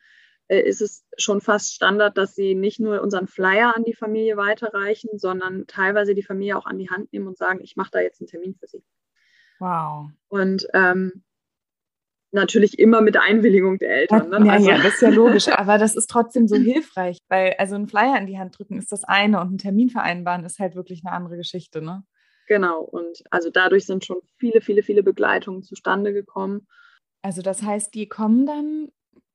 äh, 0.48 0.60
ist 0.60 0.80
es 0.80 1.04
schon 1.18 1.40
fast 1.40 1.74
Standard, 1.74 2.16
dass 2.16 2.34
sie 2.34 2.54
nicht 2.54 2.80
nur 2.80 3.02
unseren 3.02 3.26
Flyer 3.26 3.74
an 3.76 3.84
die 3.84 3.94
Familie 3.94 4.36
weiterreichen, 4.36 5.18
sondern 5.18 5.66
teilweise 5.66 6.14
die 6.14 6.22
Familie 6.22 6.56
auch 6.56 6.66
an 6.66 6.78
die 6.78 6.90
Hand 6.90 7.12
nehmen 7.12 7.26
und 7.26 7.36
sagen, 7.36 7.60
ich 7.62 7.76
mache 7.76 7.90
da 7.92 8.00
jetzt 8.00 8.20
einen 8.20 8.28
Termin 8.28 8.54
für 8.54 8.66
sie. 8.66 8.84
Wow. 9.58 10.10
Und 10.28 10.66
ähm, 10.74 11.24
natürlich 12.32 12.78
immer 12.78 13.00
mit 13.00 13.16
Einwilligung 13.16 13.78
der 13.78 13.90
Eltern. 13.90 14.28
Ne? 14.28 14.46
Ja, 14.46 14.52
also, 14.52 14.70
ja, 14.70 14.76
das 14.76 14.94
ist 14.94 15.02
ja 15.02 15.08
logisch. 15.08 15.48
Aber 15.52 15.78
das 15.78 15.96
ist 15.96 16.08
trotzdem 16.08 16.46
so 16.46 16.56
hilfreich, 16.56 17.18
weil 17.28 17.54
also 17.58 17.74
ein 17.74 17.88
Flyer 17.88 18.16
in 18.18 18.26
die 18.26 18.38
Hand 18.38 18.56
drücken 18.58 18.78
ist 18.78 18.92
das 18.92 19.04
eine 19.04 19.40
und 19.40 19.48
einen 19.48 19.58
Termin 19.58 19.90
vereinbaren 19.90 20.44
ist 20.44 20.58
halt 20.58 20.76
wirklich 20.76 21.02
eine 21.04 21.14
andere 21.14 21.36
Geschichte, 21.36 21.82
ne? 21.82 22.04
Genau. 22.46 22.80
Und 22.80 23.22
also 23.30 23.50
dadurch 23.50 23.86
sind 23.86 24.04
schon 24.04 24.18
viele, 24.38 24.60
viele, 24.60 24.82
viele 24.82 25.02
Begleitungen 25.02 25.62
zustande 25.62 26.12
gekommen. 26.12 26.66
Also 27.22 27.42
das 27.42 27.62
heißt, 27.62 27.94
die 27.94 28.08
kommen 28.08 28.46
dann, 28.46 28.88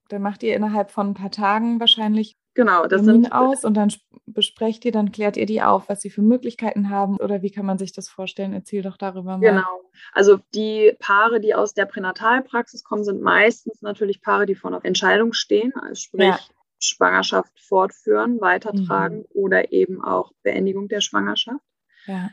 dann 0.09 0.22
macht 0.22 0.43
ihr 0.43 0.55
innerhalb 0.55 0.91
von 0.91 1.09
ein 1.09 1.14
paar 1.14 1.32
Tagen 1.32 1.80
wahrscheinlich 1.80 2.38
Genau, 2.53 2.86
das 2.86 3.03
Termin 3.03 3.24
sind 3.24 3.32
aus 3.32 3.64
und 3.64 3.76
dann 3.76 3.93
besprecht 4.26 4.84
ihr, 4.84 4.91
dann 4.91 5.12
klärt 5.12 5.38
ihr 5.38 5.45
die 5.45 5.62
auf, 5.62 5.88
was 5.88 6.01
sie 6.01 6.09
für 6.09 6.22
Möglichkeiten 6.22 6.89
haben 6.89 7.18
oder 7.18 7.41
wie 7.41 7.51
kann 7.51 7.66
man 7.66 7.78
sich 7.78 7.93
das 7.93 8.09
vorstellen? 8.09 8.53
Erzähl 8.53 8.82
doch 8.82 8.97
darüber 8.97 9.38
mal. 9.38 9.39
Genau. 9.39 9.82
Also 10.12 10.38
die 10.53 10.93
Paare, 10.99 11.39
die 11.39 11.55
aus 11.55 11.74
der 11.74 11.86
Pränatalpraxis 11.86 12.84
kommen, 12.84 13.05
sind 13.05 13.22
meistens 13.22 13.82
natürlich 13.82 14.22
Paare, 14.22 14.45
die 14.45 14.55
vor 14.55 14.72
einer 14.72 14.84
Entscheidung 14.84 15.32
stehen, 15.32 15.74
also 15.76 15.95
sprich 15.95 16.26
ja. 16.26 16.39
Schwangerschaft 16.80 17.57
fortführen, 17.59 18.41
weitertragen 18.41 19.20
mhm. 19.20 19.26
oder 19.30 19.72
eben 19.72 20.03
auch 20.03 20.34
Beendigung 20.43 20.89
der 20.89 21.01
Schwangerschaft. 21.01 21.64
Ja. 22.05 22.32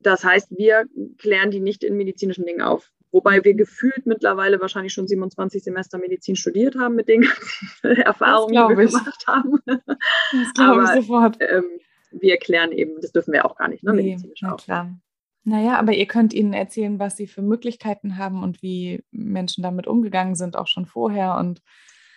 Das 0.00 0.24
heißt, 0.24 0.56
wir 0.56 0.86
klären 1.18 1.50
die 1.50 1.60
nicht 1.60 1.84
in 1.84 1.96
medizinischen 1.96 2.46
Dingen 2.46 2.62
auf. 2.62 2.90
Wobei 3.12 3.44
wir 3.44 3.54
gefühlt 3.54 4.06
mittlerweile 4.06 4.60
wahrscheinlich 4.60 4.92
schon 4.92 5.08
27 5.08 5.64
Semester 5.64 5.98
Medizin 5.98 6.36
studiert 6.36 6.76
haben 6.76 6.94
mit 6.94 7.08
den 7.08 7.28
Erfahrungen, 7.82 8.52
die 8.52 8.76
wir 8.76 8.84
ich. 8.84 8.92
gemacht 8.92 9.26
haben. 9.26 9.58
Das 9.66 10.54
glaube 10.54 10.84
ich 10.84 11.02
sofort. 11.02 11.36
Ähm, 11.40 11.64
wir 12.12 12.32
erklären 12.32 12.72
eben, 12.72 13.00
das 13.00 13.12
dürfen 13.12 13.32
wir 13.32 13.44
auch 13.44 13.56
gar 13.56 13.68
nicht, 13.68 13.82
ne, 13.82 13.92
nee, 13.92 14.02
medizinisch 14.02 14.40
na 14.42 14.54
klar. 14.54 15.00
Naja, 15.42 15.78
aber 15.78 15.92
ihr 15.92 16.06
könnt 16.06 16.34
ihnen 16.34 16.52
erzählen, 16.52 16.98
was 16.98 17.16
sie 17.16 17.26
für 17.26 17.42
Möglichkeiten 17.42 18.18
haben 18.18 18.42
und 18.42 18.62
wie 18.62 19.02
Menschen 19.10 19.62
damit 19.62 19.86
umgegangen 19.86 20.34
sind, 20.34 20.56
auch 20.56 20.66
schon 20.66 20.86
vorher. 20.86 21.36
Und 21.36 21.62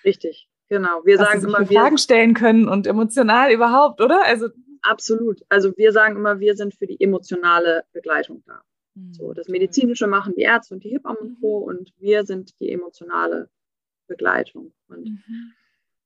Richtig, 0.04 0.50
genau. 0.68 1.06
Wir 1.06 1.18
sagen 1.18 1.40
sie 1.40 1.48
immer, 1.48 1.68
wir 1.70 1.80
Fragen 1.80 1.98
stellen 1.98 2.34
können 2.34 2.68
und 2.68 2.86
emotional 2.86 3.52
überhaupt, 3.52 4.02
oder? 4.02 4.24
Also 4.26 4.50
absolut. 4.84 5.42
Also 5.50 5.76
wir 5.78 5.92
sagen 5.92 6.16
immer, 6.16 6.40
wir 6.40 6.56
sind 6.56 6.76
für 6.76 6.88
die 6.88 7.02
emotionale 7.02 7.84
Begleitung 7.92 8.44
da. 8.46 8.62
So, 9.12 9.30
mhm, 9.30 9.34
das 9.34 9.48
Medizinische 9.48 10.08
machen 10.08 10.34
die 10.38 10.44
Ärzte 10.44 10.76
und 10.76 10.84
die 10.84 10.90
Hebammen 10.90 11.22
und 11.22 11.42
Co. 11.42 11.62
Mhm. 11.62 11.66
Und 11.66 11.94
wir 11.98 12.26
sind 12.26 12.60
die 12.60 12.72
emotionale 12.72 13.50
Begleitung. 14.08 14.74
Und 14.88 15.06
mhm. 15.10 15.54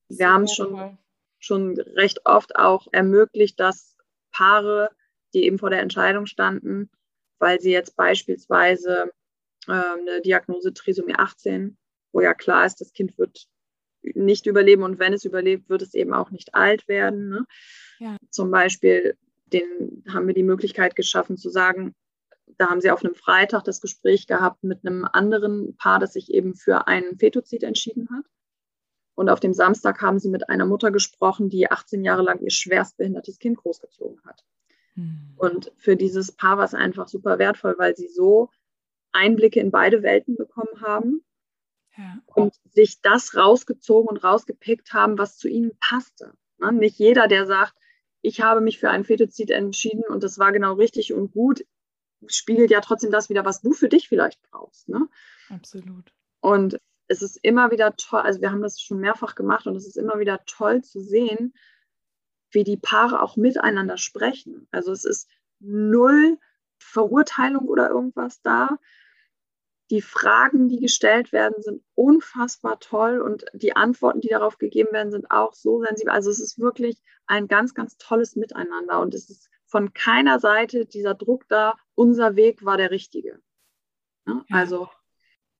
wir 0.10 0.30
haben 0.30 0.44
es 0.44 0.54
schon, 0.54 0.98
schon 1.40 1.78
recht 1.78 2.26
oft 2.26 2.56
auch 2.56 2.88
ermöglicht, 2.92 3.60
dass 3.60 3.98
Paare, 4.32 4.92
die 5.34 5.44
eben 5.44 5.60
vor 5.60 5.70
der 5.70 5.82
Entscheidung 5.82 6.28
standen, 6.28 6.90
weil 7.40 7.60
sie 7.60 7.72
jetzt 7.72 7.96
beispielsweise 7.98 9.12
äh, 9.68 9.72
eine 9.72 10.22
Diagnose 10.22 10.74
Trisomie 10.74 11.16
18, 11.16 11.78
wo 12.14 12.22
ja 12.22 12.34
klar 12.34 12.66
ist, 12.66 12.80
das 12.80 12.94
Kind 12.94 13.18
wird 13.18 13.48
nicht 14.02 14.46
überleben 14.46 14.84
und 14.84 15.00
wenn 15.00 15.12
es 15.12 15.26
überlebt, 15.26 15.70
wird 15.70 15.82
es 15.82 15.94
eben 15.94 16.14
auch 16.14 16.32
nicht 16.32 16.56
alt 16.56 16.88
werden. 16.88 17.30
Ne? 17.30 17.46
Ja. 18.00 18.18
Zum 18.30 18.52
Beispiel 18.52 19.18
den, 19.54 20.04
haben 20.12 20.28
wir 20.28 20.34
die 20.34 20.44
Möglichkeit 20.44 20.96
geschaffen 20.96 21.38
zu 21.38 21.50
sagen, 21.50 21.96
da 22.58 22.70
haben 22.70 22.82
sie 22.82 22.92
auf 22.92 23.04
einem 23.04 23.16
Freitag 23.16 23.64
das 23.64 23.82
Gespräch 23.82 24.28
gehabt 24.28 24.64
mit 24.64 24.86
einem 24.86 25.06
anderen 25.06 25.76
Paar, 25.78 26.00
das 26.00 26.14
sich 26.14 26.34
eben 26.34 26.56
für 26.56 26.88
einen 26.88 27.18
Fetozid 27.18 27.64
entschieden 27.64 28.10
hat. 28.10 28.26
Und 29.16 29.30
auf 29.30 29.40
dem 29.40 29.54
Samstag 29.54 30.02
haben 30.02 30.20
sie 30.20 30.30
mit 30.30 30.50
einer 30.50 30.66
Mutter 30.66 30.92
gesprochen, 30.92 31.50
die 31.50 31.72
18 31.72 32.04
Jahre 32.04 32.22
lang 32.22 32.40
ihr 32.40 32.52
schwerstbehindertes 32.52 33.40
Kind 33.40 33.58
großgezogen 33.58 34.22
hat. 34.26 34.46
Hm. 34.94 35.34
Und 35.38 35.72
für 35.78 35.96
dieses 35.96 36.32
Paar 36.32 36.58
war 36.58 36.66
es 36.66 36.74
einfach 36.74 37.08
super 37.08 37.40
wertvoll, 37.40 37.76
weil 37.78 37.96
sie 37.96 38.08
so 38.08 38.50
Einblicke 39.12 39.60
in 39.60 39.72
beide 39.72 40.04
Welten 40.04 40.36
bekommen 40.36 40.82
haben 40.82 41.24
ja. 41.98 42.20
und 42.28 42.54
sich 42.72 43.02
das 43.02 43.36
rausgezogen 43.36 44.10
und 44.10 44.24
rausgepickt 44.24 44.94
haben, 44.94 45.18
was 45.18 45.38
zu 45.38 45.48
ihnen 45.48 45.72
passte. 45.80 46.34
Ne? 46.60 46.72
Nicht 46.72 47.00
jeder, 47.00 47.28
der 47.28 47.48
sagt, 47.48 47.74
ich 48.22 48.42
habe 48.42 48.62
mich 48.62 48.80
für 48.80 48.90
einen 48.90 49.04
Fetozid 49.04 49.52
entschieden 49.52 50.04
und 50.10 50.24
das 50.24 50.40
war 50.40 50.52
genau 50.52 50.74
richtig 50.74 51.14
und 51.14 51.32
gut, 51.32 51.66
spiegelt 52.26 52.72
ja 52.72 52.82
trotzdem 52.82 53.12
das 53.12 53.30
wieder, 53.30 53.46
was 53.46 53.62
du 53.62 53.74
für 53.74 53.90
dich 53.90 54.10
vielleicht 54.10 54.42
brauchst. 54.50 54.90
Ne? 54.90 55.08
Absolut. 55.50 56.14
Und 56.42 56.80
es 57.08 57.22
ist 57.22 57.38
immer 57.42 57.72
wieder 57.72 57.96
toll, 57.96 58.22
also 58.22 58.42
wir 58.42 58.52
haben 58.52 58.62
das 58.62 58.82
schon 58.82 59.00
mehrfach 59.00 59.36
gemacht 59.36 59.68
und 59.68 59.76
es 59.76 59.88
ist 59.88 59.98
immer 59.98 60.20
wieder 60.20 60.44
toll 60.46 60.84
zu 60.84 61.00
sehen, 61.00 61.54
wie 62.52 62.64
die 62.64 62.78
Paare 62.78 63.22
auch 63.22 63.36
miteinander 63.36 63.98
sprechen. 63.98 64.68
Also 64.72 64.92
es 64.92 65.06
ist 65.06 65.30
null 65.60 66.38
Verurteilung 66.80 67.68
oder 67.68 67.90
irgendwas 67.90 68.42
da. 68.42 68.78
Die 69.90 70.02
Fragen, 70.02 70.68
die 70.68 70.80
gestellt 70.80 71.32
werden, 71.32 71.62
sind 71.62 71.82
unfassbar 71.96 72.80
toll 72.80 73.22
und 73.22 73.46
die 73.54 73.76
Antworten, 73.76 74.20
die 74.20 74.28
darauf 74.28 74.58
gegeben 74.58 74.92
werden, 74.92 75.12
sind 75.12 75.32
auch 75.32 75.54
so 75.54 75.82
sensibel. 75.82 76.12
Also 76.12 76.30
es 76.30 76.40
ist 76.40 76.60
wirklich 76.60 77.02
ein 77.26 77.48
ganz, 77.48 77.74
ganz 77.74 77.98
tolles 77.98 78.36
Miteinander 78.36 79.00
und 79.00 79.14
es 79.14 79.30
ist 79.30 79.50
von 79.66 79.94
keiner 79.94 80.40
Seite 80.40 80.86
dieser 80.86 81.14
Druck 81.14 81.48
da, 81.50 81.76
unser 81.94 82.36
Weg 82.36 82.66
war 82.66 82.78
der 82.78 82.92
richtige. 82.92 83.40
Ja, 84.26 84.44
also. 84.52 84.90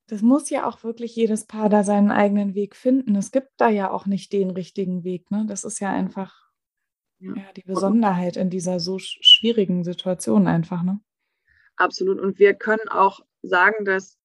Das 0.06 0.22
muss 0.22 0.48
ja 0.48 0.66
auch 0.66 0.82
wirklich 0.84 1.14
jedes 1.14 1.44
Paar 1.44 1.68
da 1.68 1.84
seinen 1.84 2.10
eigenen 2.10 2.54
Weg 2.54 2.74
finden. 2.74 3.14
Es 3.14 3.30
gibt 3.30 3.50
da 3.58 3.68
ja 3.68 3.90
auch 3.90 4.06
nicht 4.06 4.32
den 4.32 4.50
richtigen 4.50 5.04
Weg. 5.04 5.30
Ne? 5.30 5.44
Das 5.46 5.64
ist 5.64 5.80
ja 5.80 5.90
einfach 5.90 6.50
ja. 7.18 7.34
ja 7.34 7.52
die 7.54 7.62
Besonderheit 7.62 8.38
in 8.38 8.48
dieser 8.48 8.80
so 8.80 8.98
schwierigen 8.98 9.84
Situation 9.84 10.46
einfach. 10.46 10.82
Ne? 10.82 11.00
Absolut. 11.76 12.20
Und 12.20 12.38
wir 12.38 12.54
können 12.54 12.88
auch 12.88 13.20
sagen, 13.42 13.84
dass 13.84 14.17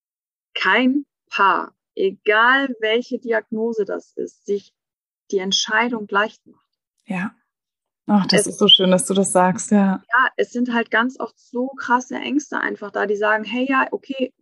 kein 0.53 1.05
Paar, 1.29 1.73
egal 1.95 2.75
welche 2.79 3.19
Diagnose 3.19 3.85
das 3.85 4.13
ist, 4.15 4.45
sich 4.45 4.73
die 5.31 5.39
Entscheidung 5.39 6.07
leicht 6.09 6.45
macht. 6.45 6.69
Ja. 7.05 7.33
Ach, 8.05 8.25
das 8.27 8.41
es, 8.41 8.47
ist 8.47 8.59
so 8.59 8.67
schön, 8.67 8.91
dass 8.91 9.05
du 9.05 9.13
das 9.13 9.31
sagst, 9.31 9.71
ja. 9.71 10.03
Ja, 10.13 10.27
es 10.35 10.51
sind 10.51 10.73
halt 10.73 10.91
ganz 10.91 11.19
oft 11.19 11.39
so 11.39 11.69
krasse 11.69 12.15
Ängste 12.15 12.59
einfach 12.59 12.91
da, 12.91 13.05
die 13.05 13.15
sagen, 13.15 13.45
hey, 13.45 13.65
ja, 13.67 13.87
okay, 13.91 14.33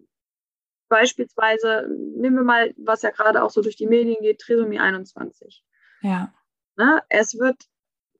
beispielsweise, 0.89 1.87
nehmen 2.17 2.37
wir 2.37 2.43
mal, 2.43 2.73
was 2.77 3.03
ja 3.03 3.11
gerade 3.11 3.43
auch 3.43 3.51
so 3.51 3.61
durch 3.61 3.77
die 3.77 3.87
Medien 3.87 4.21
geht, 4.21 4.39
Trisomie 4.39 4.79
21. 4.79 5.63
Ja. 6.01 6.33
Ne? 6.75 7.01
Es 7.09 7.37
wird 7.37 7.63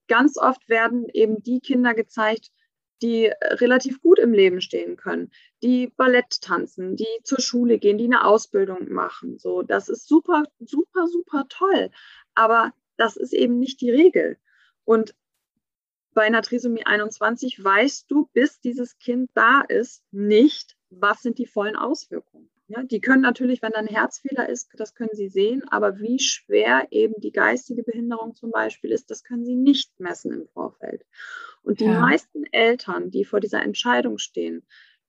ganz 0.08 0.38
oft 0.38 0.70
werden 0.70 1.08
eben 1.14 1.42
die 1.42 1.60
Kinder 1.60 1.94
gezeigt, 1.94 2.52
die 3.02 3.32
relativ 3.42 4.02
gut 4.02 4.20
im 4.20 4.34
Leben 4.34 4.62
stehen 4.62 4.96
können, 4.96 5.32
die 5.64 5.88
Ballett 5.88 6.42
tanzen, 6.42 6.96
die 6.96 7.08
zur 7.24 7.40
Schule 7.40 7.80
gehen, 7.80 7.98
die 7.98 8.06
eine 8.06 8.26
Ausbildung 8.26 8.92
machen. 8.92 9.40
So, 9.40 9.64
das 9.64 9.90
ist 9.90 10.08
super, 10.08 10.44
super, 10.60 11.08
super 11.08 11.46
toll. 11.50 11.90
Aber 12.36 12.74
das 12.98 13.18
ist 13.18 13.34
eben 13.34 13.58
nicht 13.58 13.82
die 13.82 13.92
Regel. 13.92 14.38
Und 14.86 15.16
bei 16.14 16.24
einer 16.24 16.42
Trisomie 16.42 16.86
21 16.86 17.64
weißt 17.64 18.12
du, 18.12 18.30
bis 18.34 18.60
dieses 18.60 19.00
Kind 19.00 19.32
da 19.34 19.62
ist, 19.62 20.04
nicht, 20.12 20.76
was 20.90 21.22
sind 21.22 21.40
die 21.40 21.48
vollen 21.48 21.76
Auswirkungen. 21.76 22.51
Ja, 22.72 22.84
die 22.84 23.02
können 23.02 23.22
natürlich, 23.22 23.62
wenn 23.62 23.74
da 23.74 23.80
ein 23.80 23.88
Herzfehler 23.88 24.48
ist, 24.48 24.70
das 24.78 24.96
können 24.96 25.14
sie 25.14 25.28
sehen, 25.28 25.62
aber 25.68 26.00
wie 26.00 26.20
schwer 26.20 26.88
eben 26.90 27.16
die 27.20 27.34
geistige 27.34 27.84
Behinderung 27.84 28.34
zum 28.34 28.50
Beispiel 28.50 28.92
ist, 28.92 29.12
das 29.12 29.26
können 29.26 29.44
sie 29.44 29.56
nicht 29.56 30.00
messen 30.00 30.32
im 30.32 30.48
Vorfeld. 30.48 31.06
Und 31.64 31.82
die 31.82 31.86
ja. 31.86 32.00
meisten 32.00 32.46
Eltern, 32.54 33.12
die 33.12 33.26
vor 33.26 33.42
dieser 33.42 33.62
Entscheidung 33.62 34.20
stehen, 34.20 34.66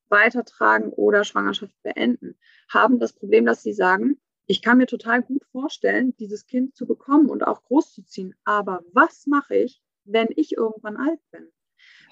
weitertragen 0.08 0.90
oder 0.90 1.22
Schwangerschaft 1.22 1.80
beenden, 1.84 2.36
haben 2.68 2.98
das 2.98 3.12
Problem, 3.12 3.46
dass 3.46 3.62
sie 3.62 3.72
sagen, 3.72 4.20
ich 4.46 4.60
kann 4.60 4.78
mir 4.78 4.86
total 4.86 5.22
gut 5.22 5.44
vorstellen, 5.52 6.16
dieses 6.16 6.46
Kind 6.46 6.74
zu 6.74 6.84
bekommen 6.84 7.30
und 7.30 7.46
auch 7.46 7.62
großzuziehen. 7.62 8.34
Aber 8.44 8.82
was 8.92 9.28
mache 9.28 9.54
ich, 9.54 9.80
wenn 10.04 10.28
ich 10.34 10.56
irgendwann 10.56 10.96
alt 10.96 11.20
bin? 11.30 11.46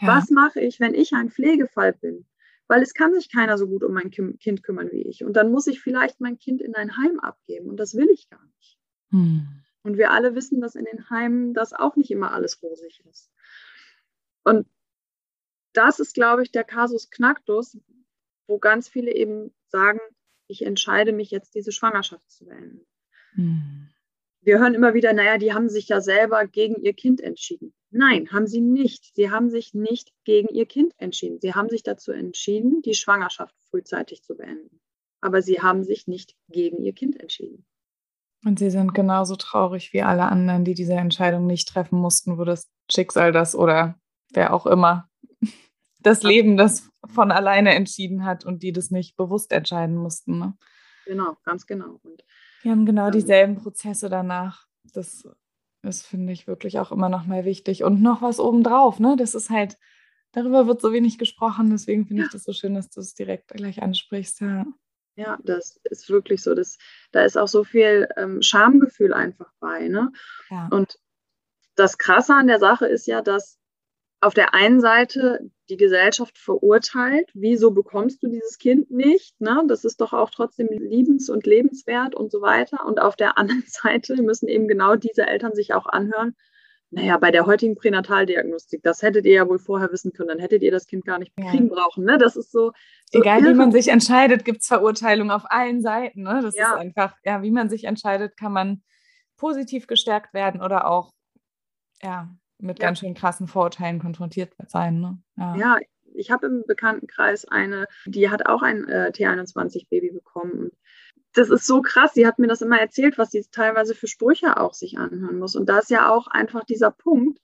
Ja. 0.00 0.16
Was 0.16 0.30
mache 0.30 0.60
ich, 0.60 0.78
wenn 0.78 0.94
ich 0.94 1.12
ein 1.12 1.28
Pflegefall 1.28 1.92
bin? 1.92 2.26
Weil 2.70 2.82
es 2.82 2.94
kann 2.94 3.12
sich 3.12 3.32
keiner 3.32 3.58
so 3.58 3.66
gut 3.66 3.82
um 3.82 3.92
mein 3.92 4.12
Kind 4.12 4.62
kümmern 4.62 4.92
wie 4.92 5.02
ich. 5.02 5.24
Und 5.24 5.32
dann 5.32 5.50
muss 5.50 5.66
ich 5.66 5.80
vielleicht 5.80 6.20
mein 6.20 6.38
Kind 6.38 6.62
in 6.62 6.76
ein 6.76 6.96
Heim 6.96 7.18
abgeben. 7.18 7.68
Und 7.68 7.78
das 7.78 7.96
will 7.96 8.08
ich 8.10 8.30
gar 8.30 8.44
nicht. 8.44 8.78
Hm. 9.10 9.64
Und 9.82 9.96
wir 9.96 10.12
alle 10.12 10.36
wissen, 10.36 10.60
dass 10.60 10.76
in 10.76 10.84
den 10.84 11.10
Heimen 11.10 11.52
das 11.52 11.72
auch 11.72 11.96
nicht 11.96 12.12
immer 12.12 12.30
alles 12.30 12.62
rosig 12.62 13.02
ist. 13.10 13.28
Und 14.44 14.68
das 15.72 15.98
ist, 15.98 16.14
glaube 16.14 16.44
ich, 16.44 16.52
der 16.52 16.62
Kasus 16.62 17.10
Knacktus, 17.10 17.76
wo 18.46 18.60
ganz 18.60 18.88
viele 18.88 19.12
eben 19.16 19.52
sagen, 19.66 19.98
ich 20.46 20.64
entscheide 20.64 21.12
mich 21.12 21.32
jetzt, 21.32 21.56
diese 21.56 21.72
Schwangerschaft 21.72 22.30
zu 22.30 22.44
beenden. 22.44 22.86
Mhm. 23.34 23.88
Wir 24.42 24.60
hören 24.60 24.74
immer 24.74 24.94
wieder, 24.94 25.12
naja, 25.12 25.38
die 25.38 25.52
haben 25.52 25.68
sich 25.68 25.88
ja 25.88 26.00
selber 26.00 26.46
gegen 26.46 26.80
ihr 26.80 26.94
Kind 26.94 27.20
entschieden. 27.20 27.74
Nein, 27.90 28.30
haben 28.32 28.46
sie 28.46 28.60
nicht. 28.60 29.14
Sie 29.14 29.30
haben 29.30 29.50
sich 29.50 29.74
nicht 29.74 30.12
gegen 30.24 30.48
ihr 30.48 30.66
Kind 30.66 30.94
entschieden. 30.98 31.40
Sie 31.40 31.54
haben 31.54 31.68
sich 31.68 31.82
dazu 31.82 32.12
entschieden, 32.12 32.82
die 32.82 32.94
Schwangerschaft 32.94 33.54
frühzeitig 33.68 34.22
zu 34.22 34.36
beenden. 34.36 34.80
Aber 35.20 35.42
sie 35.42 35.60
haben 35.60 35.82
sich 35.82 36.06
nicht 36.06 36.36
gegen 36.48 36.82
ihr 36.82 36.92
Kind 36.94 37.20
entschieden. 37.20 37.66
Und 38.44 38.58
sie 38.58 38.70
sind 38.70 38.94
genauso 38.94 39.36
traurig 39.36 39.92
wie 39.92 40.02
alle 40.02 40.24
anderen, 40.24 40.64
die 40.64 40.74
diese 40.74 40.94
Entscheidung 40.94 41.46
nicht 41.46 41.68
treffen 41.68 41.98
mussten, 41.98 42.38
wo 42.38 42.44
das 42.44 42.70
Schicksal 42.90 43.32
das 43.32 43.54
oder 43.54 43.98
wer 44.32 44.54
auch 44.54 44.66
immer 44.66 45.08
das 46.00 46.22
Leben 46.22 46.56
das 46.56 46.88
von 47.06 47.32
alleine 47.32 47.74
entschieden 47.74 48.24
hat 48.24 48.44
und 48.44 48.62
die 48.62 48.72
das 48.72 48.90
nicht 48.90 49.16
bewusst 49.16 49.52
entscheiden 49.52 49.96
mussten. 49.96 50.38
Ne? 50.38 50.56
Genau, 51.06 51.36
ganz 51.44 51.66
genau. 51.66 51.98
Und, 52.02 52.24
wir 52.62 52.72
haben 52.72 52.86
genau 52.86 53.06
ähm, 53.06 53.12
dieselben 53.12 53.56
Prozesse 53.56 54.08
danach. 54.08 54.66
Das 54.92 55.26
ist, 55.82 56.06
finde 56.06 56.32
ich, 56.32 56.46
wirklich 56.46 56.78
auch 56.78 56.92
immer 56.92 57.08
noch 57.08 57.26
mal 57.26 57.44
wichtig. 57.44 57.84
Und 57.84 58.02
noch 58.02 58.22
was 58.22 58.40
obendrauf, 58.40 59.00
ne? 59.00 59.16
Das 59.18 59.34
ist 59.34 59.50
halt, 59.50 59.78
darüber 60.32 60.66
wird 60.66 60.80
so 60.80 60.92
wenig 60.92 61.18
gesprochen, 61.18 61.70
deswegen 61.70 62.06
finde 62.06 62.22
ja. 62.22 62.26
ich 62.26 62.32
das 62.32 62.44
so 62.44 62.52
schön, 62.52 62.74
dass 62.74 62.90
du 62.90 63.00
es 63.00 63.14
direkt 63.14 63.48
gleich 63.48 63.82
ansprichst, 63.82 64.40
ja. 64.40 64.66
Ja, 65.16 65.38
das 65.42 65.78
ist 65.84 66.08
wirklich 66.08 66.42
so. 66.42 66.54
Das, 66.54 66.78
da 67.12 67.24
ist 67.24 67.36
auch 67.36 67.48
so 67.48 67.62
viel 67.64 68.08
ähm, 68.16 68.40
Schamgefühl 68.40 69.12
einfach 69.12 69.52
bei. 69.60 69.88
Ne? 69.88 70.12
Ja. 70.48 70.68
Und 70.70 70.98
das 71.74 71.98
Krasse 71.98 72.34
an 72.34 72.46
der 72.46 72.58
Sache 72.58 72.86
ist 72.86 73.06
ja, 73.06 73.20
dass 73.20 73.59
auf 74.20 74.34
der 74.34 74.54
einen 74.54 74.80
Seite 74.80 75.50
die 75.70 75.76
Gesellschaft 75.76 76.36
verurteilt, 76.36 77.30
wieso 77.32 77.70
bekommst 77.70 78.22
du 78.22 78.28
dieses 78.28 78.58
Kind 78.58 78.90
nicht? 78.90 79.40
Ne? 79.40 79.62
Das 79.68 79.84
ist 79.84 80.00
doch 80.00 80.12
auch 80.12 80.30
trotzdem 80.30 80.68
liebens- 80.68 81.30
und 81.30 81.46
lebenswert 81.46 82.14
und 82.14 82.30
so 82.30 82.42
weiter. 82.42 82.84
Und 82.84 83.00
auf 83.00 83.16
der 83.16 83.38
anderen 83.38 83.64
Seite 83.66 84.20
müssen 84.22 84.48
eben 84.48 84.68
genau 84.68 84.96
diese 84.96 85.26
Eltern 85.26 85.54
sich 85.54 85.72
auch 85.72 85.86
anhören, 85.86 86.34
naja, 86.92 87.18
bei 87.18 87.30
der 87.30 87.46
heutigen 87.46 87.76
Pränataldiagnostik, 87.76 88.82
das 88.82 89.00
hättet 89.02 89.24
ihr 89.24 89.34
ja 89.34 89.48
wohl 89.48 89.60
vorher 89.60 89.92
wissen 89.92 90.12
können, 90.12 90.28
dann 90.28 90.40
hättet 90.40 90.62
ihr 90.62 90.72
das 90.72 90.88
Kind 90.88 91.04
gar 91.04 91.20
nicht 91.20 91.36
kriegen 91.36 91.68
ja. 91.68 91.74
brauchen. 91.74 92.04
Ne? 92.04 92.18
Das 92.18 92.34
ist 92.34 92.50
so. 92.50 92.72
so 93.12 93.20
Egal 93.20 93.42
irre. 93.42 93.50
wie 93.50 93.54
man 93.54 93.70
sich 93.70 93.88
entscheidet, 93.88 94.44
gibt 94.44 94.62
es 94.62 94.66
Verurteilungen 94.66 95.30
auf 95.30 95.44
allen 95.46 95.82
Seiten. 95.82 96.22
Ne? 96.22 96.40
Das 96.42 96.56
ja. 96.56 96.72
ist 96.72 96.80
einfach, 96.80 97.14
ja, 97.24 97.42
wie 97.42 97.52
man 97.52 97.70
sich 97.70 97.84
entscheidet, 97.84 98.36
kann 98.36 98.52
man 98.52 98.82
positiv 99.36 99.86
gestärkt 99.86 100.34
werden 100.34 100.60
oder 100.60 100.88
auch 100.88 101.12
ja, 102.02 102.28
mit 102.62 102.78
ja. 102.78 102.86
ganz 102.86 103.00
schön 103.00 103.14
krassen 103.14 103.46
Vorurteilen 103.46 103.98
konfrontiert 103.98 104.52
sein. 104.66 105.00
Ne? 105.00 105.18
Ja. 105.36 105.56
ja. 105.56 105.78
ich 106.14 106.30
habe 106.30 106.46
im 106.46 106.64
Bekanntenkreis 106.66 107.46
eine, 107.46 107.86
die 108.06 108.30
hat 108.30 108.46
auch 108.46 108.62
ein 108.62 108.88
äh, 108.88 109.12
T21-Baby 109.14 110.12
bekommen 110.12 110.70
das 111.34 111.50
ist 111.50 111.66
so 111.66 111.80
krass. 111.80 112.14
Sie 112.14 112.26
hat 112.26 112.38
mir 112.38 112.48
das 112.48 112.62
immer 112.62 112.80
erzählt, 112.80 113.18
was 113.18 113.30
sie 113.30 113.44
teilweise 113.50 113.94
für 113.94 114.08
Sprüche 114.08 114.56
auch 114.56 114.74
sich 114.74 114.98
anhören 114.98 115.38
muss. 115.38 115.56
Und 115.56 115.68
da 115.68 115.78
ist 115.78 115.90
ja 115.90 116.10
auch 116.10 116.26
einfach 116.26 116.64
dieser 116.64 116.90
Punkt, 116.90 117.38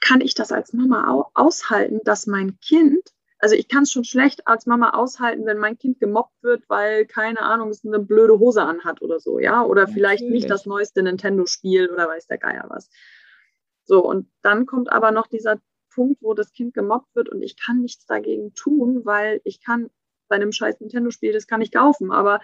kann 0.00 0.20
ich 0.20 0.34
das 0.34 0.50
als 0.50 0.72
Mama 0.72 1.28
aushalten, 1.34 2.00
dass 2.04 2.26
mein 2.26 2.58
Kind, 2.60 3.10
also 3.38 3.54
ich 3.54 3.68
kann 3.68 3.84
es 3.84 3.92
schon 3.92 4.04
schlecht 4.04 4.46
als 4.48 4.66
Mama 4.66 4.90
aushalten, 4.90 5.46
wenn 5.46 5.58
mein 5.58 5.78
Kind 5.78 6.00
gemobbt 6.00 6.42
wird, 6.42 6.68
weil, 6.68 7.06
keine 7.06 7.40
Ahnung, 7.40 7.68
es 7.68 7.84
eine 7.84 8.00
blöde 8.00 8.38
Hose 8.38 8.62
anhat 8.62 9.00
oder 9.02 9.20
so, 9.20 9.38
ja, 9.38 9.62
oder 9.62 9.86
ja, 9.86 9.92
vielleicht 9.92 10.22
natürlich. 10.22 10.42
nicht 10.42 10.50
das 10.50 10.66
neueste 10.66 11.02
Nintendo-Spiel 11.02 11.88
oder 11.90 12.08
weiß 12.08 12.26
der 12.26 12.38
Geier 12.38 12.64
was. 12.68 12.90
So, 13.84 14.04
und 14.04 14.30
dann 14.42 14.66
kommt 14.66 14.90
aber 14.90 15.10
noch 15.10 15.26
dieser 15.26 15.60
Punkt, 15.90 16.22
wo 16.22 16.34
das 16.34 16.52
Kind 16.52 16.74
gemobbt 16.74 17.14
wird 17.14 17.28
und 17.28 17.42
ich 17.42 17.56
kann 17.56 17.80
nichts 17.80 18.06
dagegen 18.06 18.54
tun, 18.54 19.04
weil 19.04 19.40
ich 19.44 19.62
kann 19.62 19.90
bei 20.28 20.36
einem 20.36 20.52
scheiß 20.52 20.80
Nintendo-Spiel, 20.80 21.32
das 21.32 21.46
kann 21.46 21.60
ich 21.60 21.72
kaufen, 21.72 22.10
aber 22.10 22.40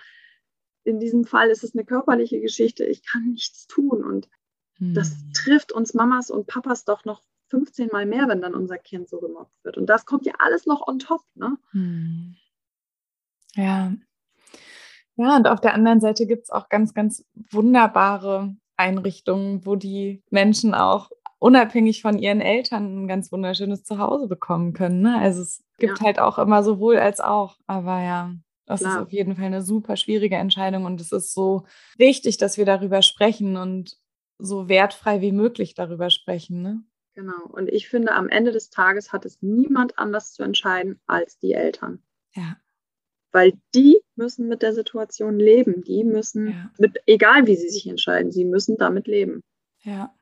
in 0.84 1.00
diesem 1.00 1.24
Fall 1.24 1.50
ist 1.50 1.64
es 1.64 1.74
eine 1.74 1.84
körperliche 1.84 2.40
Geschichte. 2.40 2.84
Ich 2.84 3.04
kann 3.04 3.30
nichts 3.30 3.66
tun. 3.66 4.04
Und 4.04 4.28
hm. 4.78 4.94
das 4.94 5.16
trifft 5.34 5.72
uns 5.72 5.94
Mamas 5.94 6.30
und 6.30 6.46
Papas 6.46 6.84
doch 6.84 7.04
noch 7.04 7.22
15 7.48 7.88
Mal 7.92 8.06
mehr, 8.06 8.28
wenn 8.28 8.40
dann 8.40 8.54
unser 8.54 8.78
Kind 8.78 9.08
so 9.08 9.20
gemobbt 9.20 9.52
wird. 9.64 9.76
Und 9.76 9.86
das 9.86 10.06
kommt 10.06 10.26
ja 10.26 10.34
alles 10.38 10.66
noch 10.66 10.86
on 10.86 10.98
top. 10.98 11.22
Ne? 11.34 11.56
Hm. 11.72 12.36
Ja. 13.54 13.92
Ja, 15.16 15.36
und 15.36 15.48
auf 15.48 15.60
der 15.60 15.74
anderen 15.74 16.00
Seite 16.00 16.26
gibt 16.26 16.44
es 16.44 16.50
auch 16.50 16.68
ganz, 16.68 16.94
ganz 16.94 17.24
wunderbare 17.34 18.56
Einrichtungen, 18.76 19.66
wo 19.66 19.74
die 19.74 20.22
Menschen 20.30 20.74
auch 20.74 21.10
unabhängig 21.38 22.02
von 22.02 22.18
ihren 22.18 22.40
Eltern 22.40 23.04
ein 23.04 23.08
ganz 23.08 23.30
wunderschönes 23.30 23.84
Zuhause 23.84 24.26
bekommen 24.26 24.72
können. 24.72 25.00
Ne? 25.00 25.18
Also 25.18 25.42
es 25.42 25.62
gibt 25.78 26.00
ja. 26.00 26.06
halt 26.06 26.18
auch 26.18 26.38
immer 26.38 26.62
sowohl 26.62 26.96
als 26.98 27.20
auch. 27.20 27.56
Aber 27.66 28.02
ja, 28.02 28.34
das 28.66 28.80
Klar. 28.80 28.96
ist 28.96 29.02
auf 29.02 29.12
jeden 29.12 29.36
Fall 29.36 29.46
eine 29.46 29.62
super 29.62 29.96
schwierige 29.96 30.36
Entscheidung 30.36 30.84
und 30.84 31.00
es 31.00 31.12
ist 31.12 31.32
so 31.32 31.64
wichtig, 31.96 32.36
dass 32.36 32.58
wir 32.58 32.64
darüber 32.64 33.02
sprechen 33.02 33.56
und 33.56 33.96
so 34.38 34.68
wertfrei 34.68 35.20
wie 35.20 35.32
möglich 35.32 35.74
darüber 35.74 36.10
sprechen. 36.10 36.62
Ne? 36.62 36.82
Genau. 37.14 37.46
Und 37.50 37.68
ich 37.68 37.88
finde, 37.88 38.12
am 38.12 38.28
Ende 38.28 38.52
des 38.52 38.70
Tages 38.70 39.12
hat 39.12 39.24
es 39.24 39.42
niemand 39.42 39.98
anders 39.98 40.32
zu 40.32 40.42
entscheiden 40.42 41.00
als 41.06 41.38
die 41.38 41.52
Eltern. 41.52 42.02
Ja. 42.34 42.56
Weil 43.32 43.54
die 43.74 44.00
müssen 44.14 44.48
mit 44.48 44.62
der 44.62 44.72
Situation 44.72 45.38
leben. 45.38 45.82
Die 45.82 46.04
müssen, 46.04 46.48
ja. 46.48 46.70
mit, 46.78 46.98
egal 47.06 47.46
wie 47.46 47.56
sie 47.56 47.70
sich 47.70 47.86
entscheiden, 47.86 48.32
sie 48.32 48.44
müssen 48.44 48.76
damit 48.76 49.06
leben. 49.06 49.42
Ja. 49.82 50.14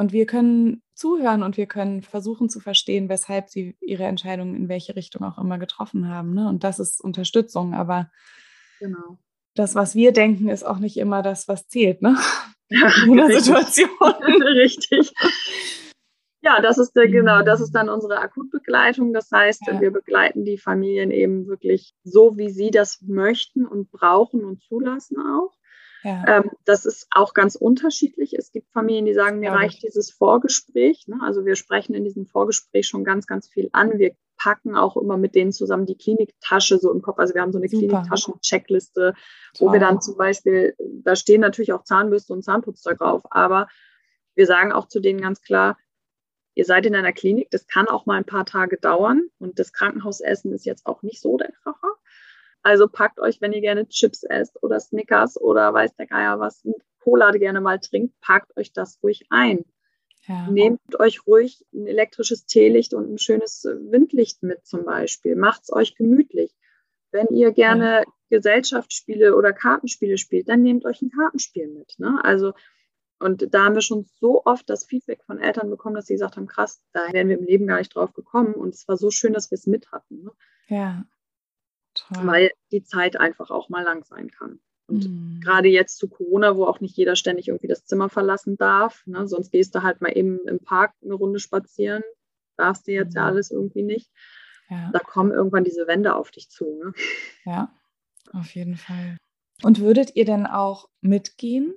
Und 0.00 0.14
wir 0.14 0.24
können 0.24 0.82
zuhören 0.94 1.42
und 1.42 1.58
wir 1.58 1.66
können 1.66 2.00
versuchen 2.00 2.48
zu 2.48 2.58
verstehen, 2.58 3.10
weshalb 3.10 3.50
sie 3.50 3.76
ihre 3.82 4.04
Entscheidungen 4.04 4.54
in 4.54 4.70
welche 4.70 4.96
Richtung 4.96 5.22
auch 5.24 5.36
immer 5.36 5.58
getroffen 5.58 6.08
haben. 6.08 6.32
Ne? 6.32 6.48
Und 6.48 6.64
das 6.64 6.78
ist 6.78 7.02
Unterstützung. 7.02 7.74
Aber 7.74 8.10
genau. 8.78 9.18
das, 9.54 9.74
was 9.74 9.94
wir 9.94 10.12
denken, 10.12 10.48
ist 10.48 10.62
auch 10.62 10.78
nicht 10.78 10.96
immer 10.96 11.20
das, 11.20 11.48
was 11.48 11.68
zählt. 11.68 12.00
Ne? 12.00 12.16
Ja, 12.72 12.88
in 13.04 13.16
der 13.16 13.40
Situation. 13.40 13.90
richtig. 14.00 15.12
Ja, 16.40 16.62
das 16.62 16.78
ist 16.78 16.92
der, 16.92 17.08
genau, 17.08 17.42
das 17.42 17.60
ist 17.60 17.72
dann 17.72 17.88
unsere 17.90 18.20
Akutbegleitung. 18.20 19.12
Das 19.12 19.28
heißt, 19.32 19.66
ja. 19.66 19.80
wir 19.80 19.90
begleiten 19.90 20.44
die 20.44 20.56
Familien 20.56 21.10
eben 21.10 21.48
wirklich 21.48 21.94
so, 22.04 22.38
wie 22.38 22.48
sie 22.48 22.70
das 22.70 23.02
möchten 23.02 23.66
und 23.66 23.90
brauchen 23.90 24.44
und 24.44 24.62
zulassen 24.62 25.18
auch. 25.18 25.52
Ja. 26.02 26.24
Ähm, 26.26 26.50
das 26.64 26.86
ist 26.86 27.06
auch 27.10 27.34
ganz 27.34 27.56
unterschiedlich. 27.56 28.34
Es 28.34 28.52
gibt 28.52 28.70
Familien, 28.70 29.04
die 29.04 29.14
sagen, 29.14 29.38
mir 29.38 29.50
ja, 29.50 29.54
reicht 29.54 29.82
dieses 29.82 30.10
Vorgespräch. 30.10 31.06
Ne? 31.08 31.18
Also 31.22 31.44
wir 31.44 31.56
sprechen 31.56 31.94
in 31.94 32.04
diesem 32.04 32.26
Vorgespräch 32.26 32.86
schon 32.86 33.04
ganz, 33.04 33.26
ganz 33.26 33.48
viel 33.48 33.68
an. 33.72 33.98
Wir 33.98 34.14
packen 34.40 34.74
auch 34.74 34.96
immer 34.96 35.18
mit 35.18 35.34
denen 35.34 35.52
zusammen 35.52 35.84
die 35.84 35.98
Kliniktasche 35.98 36.78
so 36.78 36.90
im 36.90 37.02
Kopf. 37.02 37.18
Also 37.18 37.34
wir 37.34 37.42
haben 37.42 37.52
so 37.52 37.58
eine 37.58 37.68
Kliniktaschen-Checkliste, 37.68 39.14
wo 39.58 39.70
wir 39.70 39.80
dann 39.80 40.00
zum 40.00 40.16
Beispiel, 40.16 40.74
da 40.78 41.14
stehen 41.14 41.42
natürlich 41.42 41.74
auch 41.74 41.84
Zahnbürste 41.84 42.32
und 42.32 42.42
Zahnputz 42.42 42.82
da 42.82 42.94
drauf, 42.94 43.22
aber 43.30 43.68
wir 44.34 44.46
sagen 44.46 44.72
auch 44.72 44.88
zu 44.88 45.00
denen 45.00 45.20
ganz 45.20 45.42
klar, 45.42 45.76
ihr 46.54 46.64
seid 46.64 46.86
in 46.86 46.94
einer 46.94 47.12
Klinik, 47.12 47.50
das 47.50 47.66
kann 47.66 47.86
auch 47.88 48.06
mal 48.06 48.16
ein 48.16 48.24
paar 48.24 48.46
Tage 48.46 48.78
dauern 48.78 49.28
und 49.38 49.58
das 49.58 49.74
Krankenhausessen 49.74 50.54
ist 50.54 50.64
jetzt 50.64 50.86
auch 50.86 51.02
nicht 51.02 51.20
so 51.20 51.36
der 51.36 51.52
Kracher. 51.52 51.94
Also 52.62 52.88
packt 52.88 53.20
euch, 53.20 53.40
wenn 53.40 53.52
ihr 53.52 53.60
gerne 53.60 53.88
Chips 53.88 54.22
esst 54.24 54.62
oder 54.62 54.80
Snickers 54.80 55.40
oder 55.40 55.72
weiß 55.72 55.96
der 55.96 56.06
Geier 56.06 56.38
was, 56.40 56.62
Cola 57.00 57.30
gerne 57.32 57.60
mal 57.60 57.78
trinkt, 57.78 58.20
packt 58.20 58.56
euch 58.56 58.72
das 58.72 58.98
ruhig 59.02 59.26
ein. 59.30 59.64
Ja. 60.26 60.50
Nehmt 60.50 61.00
euch 61.00 61.26
ruhig 61.26 61.64
ein 61.72 61.86
elektrisches 61.86 62.46
Teelicht 62.46 62.94
und 62.94 63.10
ein 63.10 63.18
schönes 63.18 63.64
Windlicht 63.64 64.42
mit 64.42 64.66
zum 64.66 64.84
Beispiel. 64.84 65.34
Macht 65.34 65.62
es 65.62 65.72
euch 65.72 65.94
gemütlich. 65.96 66.54
Wenn 67.10 67.26
ihr 67.30 67.52
gerne 67.52 68.00
ja. 68.00 68.04
Gesellschaftsspiele 68.28 69.34
oder 69.34 69.52
Kartenspiele 69.52 70.18
spielt, 70.18 70.48
dann 70.48 70.62
nehmt 70.62 70.84
euch 70.84 71.02
ein 71.02 71.10
Kartenspiel 71.10 71.68
mit. 71.68 71.94
Ne? 71.98 72.20
Also, 72.22 72.52
und 73.18 73.52
da 73.52 73.64
haben 73.64 73.74
wir 73.74 73.82
schon 73.82 74.06
so 74.20 74.42
oft 74.44 74.68
das 74.70 74.84
Feedback 74.84 75.24
von 75.24 75.38
Eltern 75.38 75.70
bekommen, 75.70 75.96
dass 75.96 76.06
sie 76.06 76.14
gesagt 76.14 76.36
haben, 76.36 76.46
krass, 76.46 76.82
da 76.92 77.12
wären 77.12 77.28
wir 77.28 77.38
im 77.38 77.44
Leben 77.44 77.66
gar 77.66 77.78
nicht 77.78 77.94
drauf 77.94 78.12
gekommen. 78.12 78.54
Und 78.54 78.74
es 78.74 78.86
war 78.86 78.96
so 78.96 79.10
schön, 79.10 79.32
dass 79.32 79.50
wir 79.50 79.56
es 79.56 79.66
mit 79.66 79.90
hatten. 79.90 80.22
Ne? 80.22 80.30
Ja. 80.68 81.04
Toll. 82.12 82.26
weil 82.26 82.50
die 82.72 82.82
Zeit 82.82 83.18
einfach 83.18 83.50
auch 83.50 83.68
mal 83.68 83.84
lang 83.84 84.04
sein 84.04 84.30
kann. 84.30 84.60
Und 84.86 85.08
mhm. 85.08 85.40
gerade 85.40 85.68
jetzt 85.68 85.98
zu 85.98 86.08
Corona, 86.08 86.56
wo 86.56 86.64
auch 86.64 86.80
nicht 86.80 86.96
jeder 86.96 87.14
ständig 87.14 87.48
irgendwie 87.48 87.68
das 87.68 87.84
Zimmer 87.84 88.08
verlassen 88.08 88.56
darf, 88.56 89.06
ne? 89.06 89.28
sonst 89.28 89.52
gehst 89.52 89.74
du 89.74 89.82
halt 89.82 90.00
mal 90.00 90.16
eben 90.16 90.40
im 90.48 90.58
Park 90.58 90.92
eine 91.02 91.14
Runde 91.14 91.38
spazieren, 91.38 92.02
darfst 92.56 92.88
du 92.88 92.92
jetzt 92.92 93.14
mhm. 93.14 93.18
ja 93.18 93.26
alles 93.26 93.50
irgendwie 93.50 93.82
nicht. 93.82 94.10
Ja. 94.68 94.90
Da 94.92 94.98
kommen 94.98 95.32
irgendwann 95.32 95.64
diese 95.64 95.86
Wände 95.86 96.14
auf 96.14 96.30
dich 96.30 96.50
zu. 96.50 96.64
Ne? 96.82 96.92
Ja, 97.44 97.72
auf 98.32 98.54
jeden 98.54 98.76
Fall. 98.76 99.16
Und 99.62 99.80
würdet 99.80 100.16
ihr 100.16 100.24
denn 100.24 100.46
auch 100.46 100.88
mitgehen? 101.00 101.74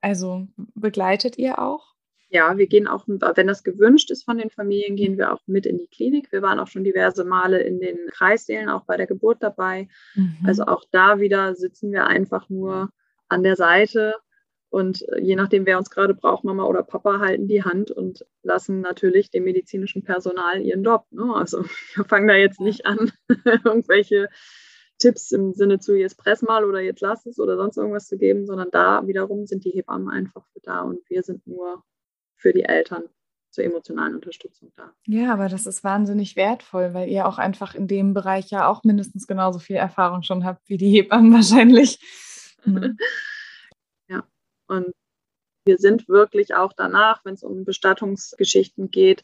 Also 0.00 0.46
begleitet 0.74 1.38
ihr 1.38 1.58
auch? 1.58 1.89
Ja, 2.30 2.56
wir 2.56 2.68
gehen 2.68 2.86
auch, 2.86 3.04
wenn 3.08 3.46
das 3.46 3.64
gewünscht 3.64 4.10
ist 4.10 4.24
von 4.24 4.38
den 4.38 4.50
Familien, 4.50 4.96
gehen 4.96 5.18
wir 5.18 5.32
auch 5.32 5.40
mit 5.46 5.66
in 5.66 5.78
die 5.78 5.88
Klinik. 5.88 6.30
Wir 6.30 6.42
waren 6.42 6.60
auch 6.60 6.68
schon 6.68 6.84
diverse 6.84 7.24
Male 7.24 7.60
in 7.60 7.80
den 7.80 7.98
Kreissälen, 8.12 8.68
auch 8.68 8.84
bei 8.84 8.96
der 8.96 9.06
Geburt 9.06 9.42
dabei. 9.42 9.88
Mhm. 10.14 10.36
Also 10.46 10.64
auch 10.64 10.84
da 10.92 11.18
wieder 11.18 11.56
sitzen 11.56 11.90
wir 11.90 12.06
einfach 12.06 12.48
nur 12.48 12.90
an 13.28 13.42
der 13.42 13.56
Seite 13.56 14.14
und 14.70 15.06
äh, 15.08 15.20
je 15.20 15.34
nachdem, 15.34 15.66
wer 15.66 15.78
uns 15.78 15.90
gerade 15.90 16.14
braucht, 16.14 16.44
Mama 16.44 16.64
oder 16.64 16.84
Papa, 16.84 17.18
halten 17.18 17.48
die 17.48 17.64
Hand 17.64 17.90
und 17.90 18.24
lassen 18.42 18.80
natürlich 18.80 19.30
dem 19.30 19.44
medizinischen 19.44 20.04
Personal 20.04 20.62
ihren 20.62 20.84
Job. 20.84 21.06
Ne? 21.10 21.34
Also 21.34 21.64
wir 21.94 22.04
fangen 22.04 22.28
da 22.28 22.34
jetzt 22.34 22.60
nicht 22.60 22.86
an, 22.86 23.10
irgendwelche 23.64 24.28
Tipps 24.98 25.32
im 25.32 25.54
Sinne 25.54 25.80
zu 25.80 25.96
jetzt 25.96 26.18
press 26.18 26.42
mal 26.42 26.64
oder 26.64 26.80
jetzt 26.80 27.00
lass 27.00 27.26
es 27.26 27.38
oder 27.40 27.56
sonst 27.56 27.78
irgendwas 27.78 28.06
zu 28.06 28.16
geben, 28.16 28.46
sondern 28.46 28.68
da 28.70 29.06
wiederum 29.06 29.46
sind 29.46 29.64
die 29.64 29.70
Hebammen 29.70 30.08
einfach 30.08 30.46
für 30.52 30.60
da 30.62 30.82
und 30.82 31.00
wir 31.08 31.22
sind 31.22 31.46
nur 31.46 31.82
für 32.40 32.52
die 32.52 32.64
Eltern 32.64 33.04
zur 33.50 33.64
emotionalen 33.64 34.14
Unterstützung 34.14 34.72
da. 34.76 34.92
Ja, 35.06 35.32
aber 35.32 35.48
das 35.48 35.66
ist 35.66 35.82
wahnsinnig 35.82 36.36
wertvoll, 36.36 36.94
weil 36.94 37.08
ihr 37.08 37.26
auch 37.26 37.38
einfach 37.38 37.74
in 37.74 37.88
dem 37.88 38.14
Bereich 38.14 38.50
ja 38.50 38.68
auch 38.68 38.84
mindestens 38.84 39.26
genauso 39.26 39.58
viel 39.58 39.76
Erfahrung 39.76 40.22
schon 40.22 40.44
habt 40.44 40.68
wie 40.68 40.76
die 40.76 40.90
Hebammen 40.90 41.32
wahrscheinlich. 41.34 41.98
Mhm. 42.64 42.96
ja, 44.08 44.24
und 44.68 44.94
wir 45.64 45.78
sind 45.78 46.08
wirklich 46.08 46.54
auch 46.54 46.72
danach, 46.72 47.24
wenn 47.24 47.34
es 47.34 47.42
um 47.42 47.64
Bestattungsgeschichten 47.64 48.90
geht, 48.90 49.22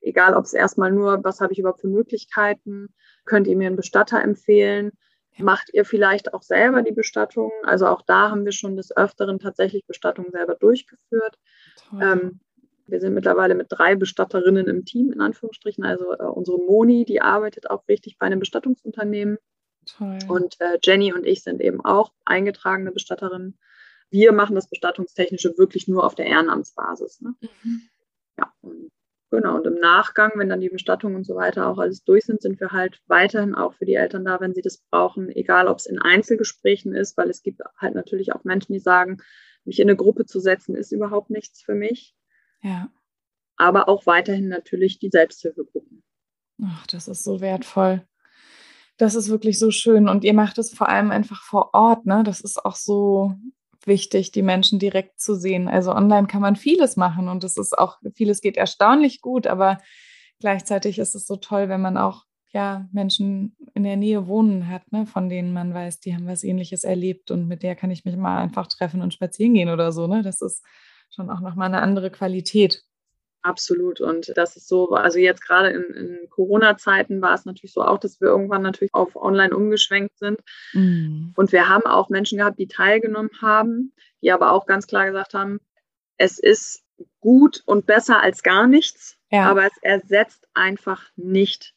egal 0.00 0.34
ob 0.34 0.44
es 0.44 0.52
erstmal 0.52 0.92
nur, 0.92 1.22
was 1.24 1.40
habe 1.40 1.52
ich 1.52 1.58
überhaupt 1.58 1.80
für 1.80 1.88
Möglichkeiten, 1.88 2.88
könnt 3.24 3.46
ihr 3.46 3.56
mir 3.56 3.68
einen 3.68 3.76
Bestatter 3.76 4.22
empfehlen, 4.22 4.92
macht 5.38 5.70
ihr 5.72 5.84
vielleicht 5.84 6.34
auch 6.34 6.42
selber 6.42 6.82
die 6.82 6.92
Bestattung. 6.92 7.52
Also 7.62 7.86
auch 7.86 8.02
da 8.02 8.30
haben 8.30 8.44
wir 8.44 8.52
schon 8.52 8.76
des 8.76 8.96
Öfteren 8.96 9.38
tatsächlich 9.38 9.86
Bestattungen 9.86 10.32
selber 10.32 10.56
durchgeführt. 10.56 11.38
Ähm, 12.00 12.40
wir 12.88 13.00
sind 13.00 13.14
mittlerweile 13.14 13.54
mit 13.54 13.66
drei 13.70 13.94
Bestatterinnen 13.94 14.66
im 14.66 14.84
Team, 14.84 15.12
in 15.12 15.20
Anführungsstrichen. 15.20 15.84
Also 15.84 16.12
äh, 16.12 16.22
unsere 16.24 16.58
Moni, 16.58 17.04
die 17.04 17.20
arbeitet 17.20 17.70
auch 17.70 17.86
richtig 17.88 18.18
bei 18.18 18.26
einem 18.26 18.40
Bestattungsunternehmen. 18.40 19.38
Toll. 19.86 20.18
Und 20.28 20.60
äh, 20.60 20.78
Jenny 20.82 21.12
und 21.12 21.26
ich 21.26 21.42
sind 21.42 21.60
eben 21.60 21.84
auch 21.84 22.12
eingetragene 22.24 22.92
Bestatterinnen. 22.92 23.58
Wir 24.10 24.32
machen 24.32 24.54
das 24.54 24.68
Bestattungstechnische 24.68 25.56
wirklich 25.58 25.88
nur 25.88 26.04
auf 26.04 26.14
der 26.14 26.26
Ehrenamtsbasis. 26.26 27.20
Ne? 27.20 27.34
Mhm. 27.62 27.82
Ja, 28.38 28.52
und 28.60 28.90
Genau, 29.30 29.56
und 29.56 29.66
im 29.66 29.74
Nachgang, 29.74 30.32
wenn 30.36 30.48
dann 30.48 30.62
die 30.62 30.70
Bestattung 30.70 31.14
und 31.14 31.24
so 31.24 31.34
weiter 31.34 31.66
auch 31.66 31.78
alles 31.78 32.02
durch 32.02 32.24
sind, 32.24 32.40
sind 32.40 32.60
wir 32.60 32.70
halt 32.70 33.02
weiterhin 33.08 33.54
auch 33.54 33.74
für 33.74 33.84
die 33.84 33.94
Eltern 33.94 34.24
da, 34.24 34.40
wenn 34.40 34.54
sie 34.54 34.62
das 34.62 34.78
brauchen, 34.78 35.28
egal 35.28 35.68
ob 35.68 35.78
es 35.78 35.86
in 35.86 35.98
Einzelgesprächen 35.98 36.94
ist, 36.94 37.18
weil 37.18 37.28
es 37.28 37.42
gibt 37.42 37.60
halt 37.76 37.94
natürlich 37.94 38.32
auch 38.32 38.44
Menschen, 38.44 38.72
die 38.72 38.78
sagen, 38.78 39.18
mich 39.64 39.80
in 39.80 39.88
eine 39.88 39.96
Gruppe 39.96 40.24
zu 40.24 40.40
setzen, 40.40 40.74
ist 40.74 40.92
überhaupt 40.92 41.28
nichts 41.28 41.60
für 41.62 41.74
mich. 41.74 42.14
Ja. 42.62 42.90
Aber 43.56 43.88
auch 43.88 44.06
weiterhin 44.06 44.48
natürlich 44.48 44.98
die 44.98 45.10
Selbsthilfegruppen. 45.10 46.02
Ach, 46.62 46.86
das 46.86 47.08
ist 47.08 47.24
so 47.24 47.40
wertvoll. 47.40 48.06
Das 48.96 49.14
ist 49.14 49.28
wirklich 49.28 49.58
so 49.58 49.70
schön. 49.70 50.08
Und 50.08 50.24
ihr 50.24 50.34
macht 50.34 50.58
es 50.58 50.74
vor 50.74 50.88
allem 50.88 51.10
einfach 51.10 51.42
vor 51.42 51.70
Ort, 51.72 52.06
ne? 52.06 52.22
Das 52.24 52.40
ist 52.40 52.64
auch 52.64 52.74
so, 52.74 53.36
wichtig, 53.88 54.30
die 54.30 54.42
Menschen 54.42 54.78
direkt 54.78 55.20
zu 55.20 55.34
sehen. 55.34 55.66
Also 55.68 55.92
online 55.92 56.28
kann 56.28 56.42
man 56.42 56.54
vieles 56.54 56.96
machen 56.96 57.28
und 57.28 57.42
es 57.42 57.56
ist 57.56 57.76
auch, 57.76 57.98
vieles 58.14 58.40
geht 58.40 58.56
erstaunlich 58.56 59.20
gut, 59.20 59.48
aber 59.48 59.78
gleichzeitig 60.38 61.00
ist 61.00 61.16
es 61.16 61.26
so 61.26 61.36
toll, 61.36 61.68
wenn 61.68 61.80
man 61.80 61.96
auch 61.96 62.24
ja, 62.52 62.88
Menschen 62.92 63.56
in 63.74 63.82
der 63.82 63.96
Nähe 63.96 64.26
wohnen 64.26 64.68
hat, 64.68 64.90
ne, 64.90 65.06
von 65.06 65.28
denen 65.28 65.52
man 65.52 65.74
weiß, 65.74 66.00
die 66.00 66.14
haben 66.14 66.26
was 66.26 66.44
ähnliches 66.44 66.82
erlebt 66.82 67.30
und 67.30 67.46
mit 67.46 67.62
der 67.62 67.74
kann 67.74 67.90
ich 67.90 68.04
mich 68.04 68.16
mal 68.16 68.38
einfach 68.38 68.68
treffen 68.68 69.02
und 69.02 69.12
spazieren 69.12 69.52
gehen 69.54 69.68
oder 69.68 69.92
so. 69.92 70.06
Ne? 70.06 70.22
Das 70.22 70.40
ist 70.40 70.64
schon 71.14 71.30
auch 71.30 71.40
nochmal 71.40 71.66
eine 71.66 71.82
andere 71.82 72.10
Qualität. 72.10 72.82
Absolut. 73.42 74.00
Und 74.00 74.32
das 74.36 74.56
ist 74.56 74.68
so, 74.68 74.90
also 74.90 75.18
jetzt 75.18 75.46
gerade 75.46 75.70
in, 75.70 75.94
in 75.94 76.30
Corona-Zeiten 76.30 77.22
war 77.22 77.34
es 77.34 77.44
natürlich 77.44 77.72
so 77.72 77.82
auch, 77.82 77.98
dass 77.98 78.20
wir 78.20 78.28
irgendwann 78.28 78.62
natürlich 78.62 78.92
auf 78.92 79.16
online 79.16 79.54
umgeschwenkt 79.56 80.18
sind. 80.18 80.40
Mhm. 80.72 81.32
Und 81.36 81.52
wir 81.52 81.68
haben 81.68 81.86
auch 81.86 82.08
Menschen 82.08 82.38
gehabt, 82.38 82.58
die 82.58 82.66
teilgenommen 82.66 83.30
haben, 83.40 83.92
die 84.22 84.32
aber 84.32 84.52
auch 84.52 84.66
ganz 84.66 84.86
klar 84.86 85.06
gesagt 85.06 85.34
haben, 85.34 85.60
es 86.16 86.38
ist 86.38 86.84
gut 87.20 87.62
und 87.64 87.86
besser 87.86 88.20
als 88.20 88.42
gar 88.42 88.66
nichts, 88.66 89.16
ja. 89.30 89.48
aber 89.48 89.64
es 89.66 89.78
ersetzt 89.82 90.48
einfach 90.52 91.04
nicht 91.14 91.74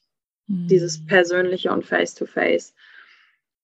mhm. 0.48 0.68
dieses 0.68 1.06
Persönliche 1.06 1.72
und 1.72 1.86
Face-to-Face. 1.86 2.74
-face. 2.74 2.81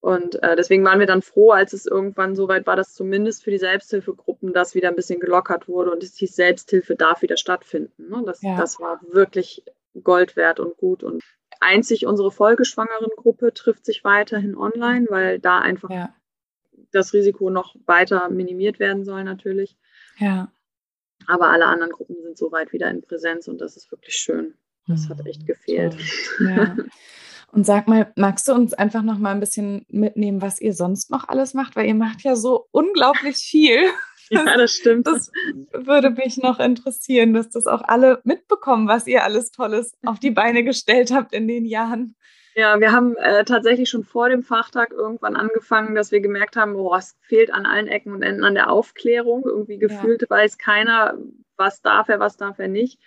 Und 0.00 0.40
äh, 0.42 0.54
deswegen 0.54 0.84
waren 0.84 1.00
wir 1.00 1.06
dann 1.06 1.22
froh, 1.22 1.50
als 1.50 1.72
es 1.72 1.84
irgendwann 1.84 2.36
so 2.36 2.46
weit 2.46 2.66
war, 2.66 2.76
dass 2.76 2.94
zumindest 2.94 3.42
für 3.42 3.50
die 3.50 3.58
Selbsthilfegruppen 3.58 4.52
das 4.52 4.74
wieder 4.74 4.88
ein 4.88 4.96
bisschen 4.96 5.18
gelockert 5.18 5.66
wurde 5.66 5.90
und 5.90 6.02
es 6.02 6.16
hieß, 6.16 6.36
Selbsthilfe 6.36 6.94
darf 6.94 7.22
wieder 7.22 7.36
stattfinden. 7.36 8.08
Ne? 8.08 8.22
Das, 8.24 8.42
ja. 8.42 8.56
das 8.56 8.78
war 8.78 9.00
wirklich 9.10 9.64
Gold 10.02 10.36
wert 10.36 10.60
und 10.60 10.76
gut. 10.76 11.02
Und 11.02 11.24
einzig 11.60 12.06
unsere 12.06 12.30
folgeschwangeren 12.30 13.10
Gruppe 13.16 13.52
trifft 13.52 13.84
sich 13.84 14.04
weiterhin 14.04 14.56
online, 14.56 15.06
weil 15.10 15.40
da 15.40 15.58
einfach 15.58 15.90
ja. 15.90 16.14
das 16.92 17.12
Risiko 17.12 17.50
noch 17.50 17.74
weiter 17.86 18.28
minimiert 18.28 18.78
werden 18.78 19.04
soll 19.04 19.24
natürlich. 19.24 19.76
Ja. 20.18 20.52
Aber 21.26 21.48
alle 21.48 21.66
anderen 21.66 21.92
Gruppen 21.92 22.22
sind 22.22 22.38
soweit 22.38 22.72
wieder 22.72 22.88
in 22.88 23.02
Präsenz 23.02 23.48
und 23.48 23.60
das 23.60 23.76
ist 23.76 23.90
wirklich 23.90 24.14
schön. 24.14 24.54
Das 24.86 25.08
hat 25.08 25.26
echt 25.26 25.44
gefehlt. 25.44 25.96
Ja. 26.40 26.76
Und 27.50 27.64
sag 27.64 27.88
mal, 27.88 28.12
magst 28.16 28.46
du 28.48 28.52
uns 28.52 28.74
einfach 28.74 29.02
noch 29.02 29.18
mal 29.18 29.32
ein 29.32 29.40
bisschen 29.40 29.86
mitnehmen, 29.88 30.42
was 30.42 30.60
ihr 30.60 30.74
sonst 30.74 31.10
noch 31.10 31.28
alles 31.28 31.54
macht? 31.54 31.76
Weil 31.76 31.86
ihr 31.86 31.94
macht 31.94 32.22
ja 32.22 32.36
so 32.36 32.66
unglaublich 32.70 33.36
viel. 33.36 33.80
Ja, 34.30 34.44
das 34.58 34.72
stimmt. 34.72 35.06
Das 35.06 35.30
würde 35.72 36.10
mich 36.10 36.36
noch 36.36 36.60
interessieren, 36.60 37.32
dass 37.32 37.48
das 37.48 37.66
auch 37.66 37.80
alle 37.80 38.20
mitbekommen, 38.24 38.86
was 38.86 39.06
ihr 39.06 39.24
alles 39.24 39.52
Tolles 39.52 39.96
auf 40.04 40.18
die 40.18 40.30
Beine 40.30 40.64
gestellt 40.64 41.10
habt 41.10 41.32
in 41.32 41.48
den 41.48 41.64
Jahren. 41.64 42.14
Ja, 42.54 42.78
wir 42.78 42.92
haben 42.92 43.16
äh, 43.16 43.44
tatsächlich 43.44 43.88
schon 43.88 44.04
vor 44.04 44.28
dem 44.28 44.42
Fachtag 44.42 44.90
irgendwann 44.90 45.36
angefangen, 45.36 45.94
dass 45.94 46.10
wir 46.12 46.20
gemerkt 46.20 46.56
haben, 46.56 46.74
boah, 46.74 46.98
es 46.98 47.16
fehlt 47.22 47.52
an 47.52 47.66
allen 47.66 47.86
Ecken 47.86 48.12
und 48.12 48.22
Enden 48.22 48.44
an 48.44 48.54
der 48.54 48.70
Aufklärung. 48.70 49.44
Irgendwie 49.46 49.78
gefühlt 49.78 50.22
ja. 50.22 50.28
weiß 50.28 50.58
keiner, 50.58 51.16
was 51.58 51.82
darf 51.82 52.08
er, 52.08 52.20
was 52.20 52.36
darf 52.36 52.58
er 52.58 52.68
nicht. 52.68 52.98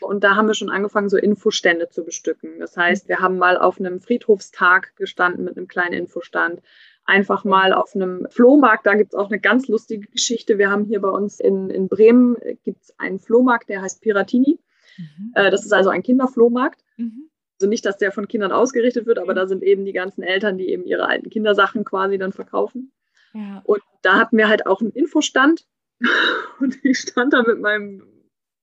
Und 0.00 0.24
da 0.24 0.34
haben 0.36 0.48
wir 0.48 0.54
schon 0.54 0.70
angefangen, 0.70 1.08
so 1.08 1.16
Infostände 1.16 1.88
zu 1.88 2.04
bestücken. 2.04 2.58
Das 2.58 2.76
heißt, 2.76 3.08
wir 3.08 3.18
haben 3.18 3.38
mal 3.38 3.56
auf 3.56 3.78
einem 3.78 4.00
Friedhofstag 4.00 4.96
gestanden 4.96 5.44
mit 5.44 5.56
einem 5.56 5.68
kleinen 5.68 5.94
Infostand. 5.94 6.60
Einfach 7.04 7.44
mal 7.44 7.72
auf 7.72 7.94
einem 7.94 8.26
Flohmarkt, 8.30 8.86
da 8.86 8.94
gibt 8.94 9.12
es 9.12 9.18
auch 9.18 9.30
eine 9.30 9.40
ganz 9.40 9.68
lustige 9.68 10.06
Geschichte. 10.08 10.58
Wir 10.58 10.70
haben 10.70 10.84
hier 10.84 11.00
bei 11.00 11.08
uns 11.08 11.40
in, 11.40 11.70
in 11.70 11.88
Bremen 11.88 12.36
gibt's 12.64 12.92
einen 12.98 13.18
Flohmarkt, 13.18 13.68
der 13.68 13.82
heißt 13.82 14.00
Piratini. 14.00 14.58
Mhm. 14.96 15.32
Äh, 15.34 15.50
das 15.50 15.64
ist 15.64 15.72
also 15.72 15.90
ein 15.90 16.02
Kinderflohmarkt. 16.02 16.82
Mhm. 16.96 17.30
Also 17.60 17.68
nicht, 17.68 17.84
dass 17.84 17.98
der 17.98 18.10
von 18.10 18.26
Kindern 18.26 18.52
ausgerichtet 18.52 19.06
wird, 19.06 19.18
aber 19.18 19.34
da 19.34 19.46
sind 19.46 19.62
eben 19.62 19.84
die 19.84 19.92
ganzen 19.92 20.22
Eltern, 20.22 20.56
die 20.56 20.70
eben 20.70 20.86
ihre 20.86 21.06
alten 21.06 21.28
Kindersachen 21.28 21.84
quasi 21.84 22.16
dann 22.16 22.32
verkaufen. 22.32 22.92
Ja. 23.34 23.60
Und 23.64 23.82
da 24.02 24.18
hatten 24.18 24.38
wir 24.38 24.48
halt 24.48 24.66
auch 24.66 24.80
einen 24.80 24.92
Infostand. 24.92 25.66
Und 26.60 26.84
ich 26.84 26.98
stand 27.00 27.32
da 27.32 27.42
mit 27.42 27.60
meinem 27.60 28.06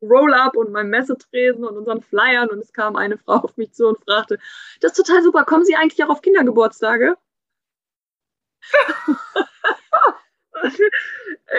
Roll-Up 0.02 0.56
und 0.56 0.72
meinem 0.72 0.92
Messetresen 0.92 1.66
und 1.66 1.76
unseren 1.76 2.04
Flyern 2.04 2.50
und 2.50 2.60
es 2.60 2.72
kam 2.72 2.96
eine 2.96 3.18
Frau 3.18 3.38
auf 3.38 3.58
mich 3.58 3.74
zu 3.74 3.88
und 3.88 3.98
fragte, 4.04 4.38
das 4.80 4.92
ist 4.92 5.04
total 5.04 5.24
super, 5.24 5.44
kommen 5.44 5.66
Sie 5.66 5.76
eigentlich 5.76 6.04
auch 6.04 6.10
auf 6.10 6.22
Kindergeburtstage? 6.22 7.18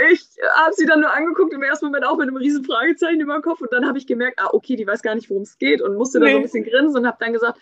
ich 0.08 0.28
habe 0.54 0.72
sie 0.74 0.86
dann 0.86 1.00
nur 1.00 1.12
angeguckt 1.12 1.52
im 1.52 1.64
ersten 1.64 1.86
Moment 1.86 2.06
auch 2.06 2.16
mit 2.16 2.28
einem 2.28 2.36
riesen 2.36 2.64
Fragezeichen 2.64 3.20
über 3.20 3.34
dem 3.34 3.42
Kopf 3.42 3.60
und 3.60 3.72
dann 3.72 3.88
habe 3.88 3.98
ich 3.98 4.06
gemerkt, 4.06 4.38
ah, 4.38 4.50
okay, 4.52 4.76
die 4.76 4.86
weiß 4.86 5.02
gar 5.02 5.16
nicht, 5.16 5.30
worum 5.30 5.42
es 5.42 5.58
geht 5.58 5.82
und 5.82 5.96
musste 5.96 6.20
nee. 6.20 6.26
dann 6.26 6.34
so 6.34 6.38
ein 6.38 6.42
bisschen 6.44 6.62
grinsen 6.64 6.98
und 6.98 7.08
habe 7.08 7.18
dann 7.18 7.32
gesagt, 7.32 7.58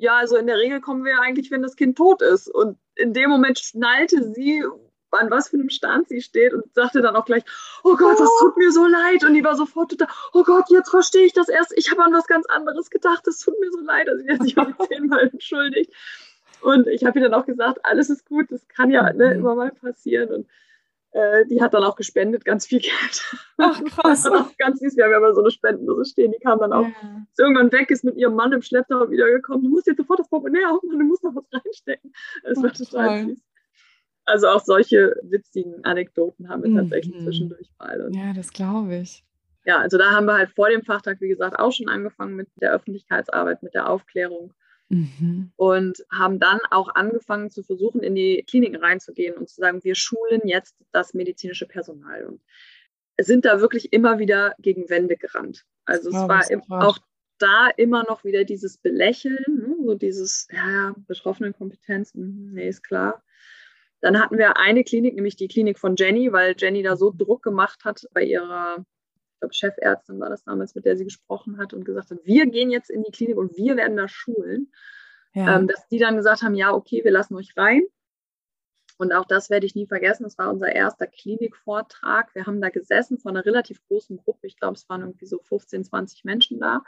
ja, 0.00 0.16
also 0.16 0.36
in 0.36 0.46
der 0.46 0.56
Regel 0.56 0.80
kommen 0.80 1.04
wir 1.04 1.20
eigentlich, 1.20 1.50
wenn 1.50 1.62
das 1.62 1.76
Kind 1.76 1.98
tot 1.98 2.22
ist. 2.22 2.48
Und 2.48 2.78
in 2.94 3.12
dem 3.12 3.28
Moment 3.28 3.58
schnallte 3.58 4.32
sie, 4.32 4.64
an 5.12 5.30
was 5.30 5.48
für 5.48 5.56
einem 5.56 5.70
Stand 5.70 6.08
sie 6.08 6.20
steht 6.20 6.54
und 6.54 6.72
sagte 6.74 7.02
dann 7.02 7.16
auch 7.16 7.24
gleich, 7.24 7.44
oh 7.84 7.96
Gott, 7.96 8.18
das 8.18 8.30
tut 8.40 8.56
mir 8.56 8.72
so 8.72 8.86
leid. 8.86 9.24
Und 9.24 9.34
die 9.34 9.44
war 9.44 9.56
sofort 9.56 9.90
total, 9.90 10.08
oh 10.32 10.44
Gott, 10.44 10.64
jetzt 10.70 10.90
verstehe 10.90 11.26
ich 11.26 11.32
das 11.32 11.48
erst. 11.48 11.72
Ich 11.76 11.90
habe 11.90 12.02
an 12.04 12.12
was 12.12 12.26
ganz 12.26 12.46
anderes 12.46 12.90
gedacht. 12.90 13.26
Das 13.26 13.38
tut 13.38 13.58
mir 13.60 13.70
so 13.70 13.80
leid. 13.80 14.08
Also 14.08 14.22
sie 14.22 14.32
hat 14.32 14.42
sich 14.42 14.58
auch 14.58 14.68
zehnmal 14.88 15.28
entschuldigt. 15.32 15.92
Und 16.62 16.86
ich 16.88 17.04
habe 17.04 17.18
ihr 17.18 17.28
dann 17.28 17.40
auch 17.40 17.46
gesagt, 17.46 17.78
alles 17.84 18.10
ist 18.10 18.26
gut, 18.26 18.50
das 18.50 18.66
kann 18.68 18.90
ja 18.90 19.12
ne, 19.12 19.26
mhm. 19.26 19.40
immer 19.40 19.54
mal 19.54 19.70
passieren. 19.70 20.30
Und 20.30 20.46
äh, 21.12 21.44
die 21.46 21.60
hat 21.60 21.74
dann 21.74 21.82
auch 21.82 21.96
gespendet, 21.96 22.44
ganz 22.44 22.66
viel 22.66 22.80
Geld. 22.80 23.36
Ach 23.56 23.82
krass. 23.84 24.26
auch 24.26 24.56
ganz 24.58 24.80
süß. 24.80 24.96
Wir 24.96 25.04
haben 25.04 25.10
ja 25.10 25.18
immer 25.18 25.34
so 25.34 25.40
eine 25.40 25.50
Spendendose 25.50 26.10
stehen, 26.10 26.32
die 26.32 26.38
kam 26.38 26.60
dann 26.60 26.72
auch, 26.72 26.86
ja. 26.86 27.26
als 27.28 27.38
irgendwann 27.38 27.72
weg 27.72 27.90
ist 27.90 28.04
mit 28.04 28.16
ihrem 28.16 28.34
Mann 28.34 28.52
im 28.52 28.62
Schlepptau 28.62 29.10
wiedergekommen. 29.10 29.64
Du 29.64 29.70
musst 29.70 29.86
jetzt 29.86 29.96
sofort 29.96 30.20
das 30.20 30.28
Portemonnaie 30.28 30.64
aufmachen, 30.66 30.98
du 30.98 31.04
musst 31.04 31.24
noch 31.24 31.34
was 31.34 31.44
reinstecken. 31.52 32.12
Das 32.44 32.62
war 32.62 32.72
total 32.72 33.24
süß. 33.26 33.38
Also 34.30 34.48
auch 34.48 34.64
solche 34.64 35.16
witzigen 35.22 35.84
Anekdoten 35.84 36.48
haben 36.48 36.62
wir 36.62 36.74
tatsächlich 36.80 37.14
mhm. 37.16 37.24
zwischendurch 37.24 37.68
mal. 37.78 38.00
Und 38.00 38.14
ja, 38.14 38.32
das 38.32 38.52
glaube 38.52 38.96
ich. 38.96 39.24
Ja, 39.64 39.78
also 39.78 39.98
da 39.98 40.10
haben 40.12 40.26
wir 40.26 40.34
halt 40.34 40.50
vor 40.50 40.70
dem 40.70 40.82
Fachtag, 40.82 41.20
wie 41.20 41.28
gesagt, 41.28 41.58
auch 41.58 41.72
schon 41.72 41.88
angefangen 41.88 42.36
mit 42.36 42.48
der 42.60 42.72
Öffentlichkeitsarbeit, 42.72 43.62
mit 43.62 43.74
der 43.74 43.88
Aufklärung. 43.88 44.54
Mhm. 44.88 45.52
Und 45.56 46.04
haben 46.10 46.40
dann 46.40 46.58
auch 46.70 46.94
angefangen 46.94 47.50
zu 47.50 47.62
versuchen, 47.62 48.02
in 48.02 48.14
die 48.14 48.44
Kliniken 48.48 48.76
reinzugehen 48.76 49.36
und 49.36 49.48
zu 49.48 49.60
sagen, 49.60 49.84
wir 49.84 49.94
schulen 49.94 50.40
jetzt 50.44 50.74
das 50.90 51.14
medizinische 51.14 51.66
Personal. 51.66 52.24
Und 52.24 52.40
sind 53.24 53.44
da 53.44 53.60
wirklich 53.60 53.92
immer 53.92 54.18
wieder 54.18 54.54
gegen 54.58 54.88
Wände 54.88 55.16
gerannt. 55.16 55.64
Also 55.84 56.08
es 56.08 56.14
war 56.14 56.50
im, 56.50 56.62
auch 56.68 56.98
da 57.38 57.68
immer 57.76 58.04
noch 58.04 58.24
wieder 58.24 58.44
dieses 58.44 58.78
Belächeln, 58.78 59.44
ne? 59.48 59.76
so 59.84 59.94
dieses, 59.94 60.46
ja, 60.52 60.70
ja, 60.70 60.94
Betroffenenkompetenz, 61.06 62.14
hm, 62.14 62.52
nee, 62.54 62.68
ist 62.68 62.82
klar. 62.82 63.22
Dann 64.00 64.20
hatten 64.20 64.38
wir 64.38 64.56
eine 64.56 64.84
Klinik, 64.84 65.14
nämlich 65.14 65.36
die 65.36 65.48
Klinik 65.48 65.78
von 65.78 65.96
Jenny, 65.96 66.32
weil 66.32 66.54
Jenny 66.56 66.82
da 66.82 66.96
so 66.96 67.12
Druck 67.16 67.42
gemacht 67.42 67.84
hat 67.84 68.06
bei 68.12 68.22
ihrer, 68.22 68.78
ich 68.78 69.40
glaube, 69.40 69.54
Chefärztin 69.54 70.20
war 70.20 70.30
das 70.30 70.44
damals, 70.44 70.74
mit 70.74 70.84
der 70.84 70.96
sie 70.96 71.04
gesprochen 71.04 71.58
hat 71.58 71.74
und 71.74 71.84
gesagt 71.84 72.10
hat, 72.10 72.18
wir 72.24 72.46
gehen 72.46 72.70
jetzt 72.70 72.90
in 72.90 73.02
die 73.02 73.12
Klinik 73.12 73.36
und 73.36 73.56
wir 73.56 73.76
werden 73.76 73.96
da 73.96 74.08
schulen. 74.08 74.72
ja. 75.34 75.56
ähm, 75.56 75.68
dass 75.68 75.86
die 75.88 75.98
dann 75.98 76.16
gesagt 76.16 76.42
haben, 76.42 76.54
ja, 76.54 76.72
okay, 76.72 77.04
wir 77.04 77.12
lassen 77.12 77.36
euch 77.36 77.56
rein. 77.56 77.82
Und 79.00 79.14
auch 79.14 79.24
das 79.24 79.48
werde 79.48 79.64
ich 79.64 79.74
nie 79.74 79.86
vergessen. 79.86 80.24
Das 80.24 80.36
war 80.36 80.50
unser 80.50 80.74
erster 80.74 81.06
Klinikvortrag. 81.06 82.34
Wir 82.34 82.44
haben 82.44 82.60
da 82.60 82.68
gesessen 82.68 83.18
von 83.18 83.34
einer 83.34 83.46
relativ 83.46 83.80
großen 83.88 84.18
Gruppe. 84.18 84.46
Ich 84.46 84.58
glaube, 84.58 84.74
es 84.74 84.86
waren 84.90 85.00
irgendwie 85.00 85.24
so 85.24 85.38
15, 85.38 85.84
20 85.84 86.24
Menschen 86.24 86.60
da. 86.60 86.82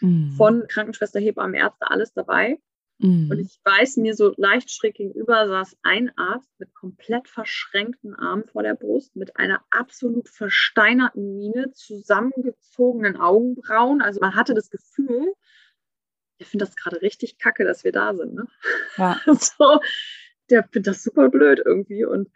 Mhm. 0.00 0.32
Von 0.38 0.66
Krankenschwester, 0.68 1.20
Hebammen, 1.20 1.54
Ärzte, 1.54 1.90
alles 1.90 2.14
dabei. 2.14 2.58
Mhm. 3.00 3.30
Und 3.30 3.38
ich 3.38 3.58
weiß, 3.64 3.96
mir 3.96 4.14
so 4.14 4.34
leicht 4.36 4.70
schräg 4.70 4.94
gegenüber 4.94 5.48
saß 5.48 5.78
ein 5.82 6.12
Arzt 6.16 6.50
mit 6.58 6.74
komplett 6.74 7.28
verschränkten 7.28 8.14
Armen 8.14 8.44
vor 8.44 8.62
der 8.62 8.74
Brust, 8.74 9.16
mit 9.16 9.36
einer 9.36 9.64
absolut 9.70 10.28
versteinerten 10.28 11.36
Miene, 11.36 11.72
zusammengezogenen 11.72 13.16
Augenbrauen. 13.16 14.02
Also 14.02 14.20
man 14.20 14.34
hatte 14.34 14.54
das 14.54 14.70
Gefühl, 14.70 15.32
ich 16.38 16.46
finde 16.46 16.66
das 16.66 16.76
gerade 16.76 17.00
richtig 17.00 17.38
kacke, 17.38 17.64
dass 17.64 17.84
wir 17.84 17.92
da 17.92 18.14
sind. 18.14 18.34
Ne? 18.34 18.46
Ja. 18.96 19.18
so, 19.26 19.80
der 20.50 20.64
findet 20.64 20.88
das 20.88 21.02
super 21.02 21.30
blöd 21.30 21.62
irgendwie. 21.64 22.04
Und 22.04 22.28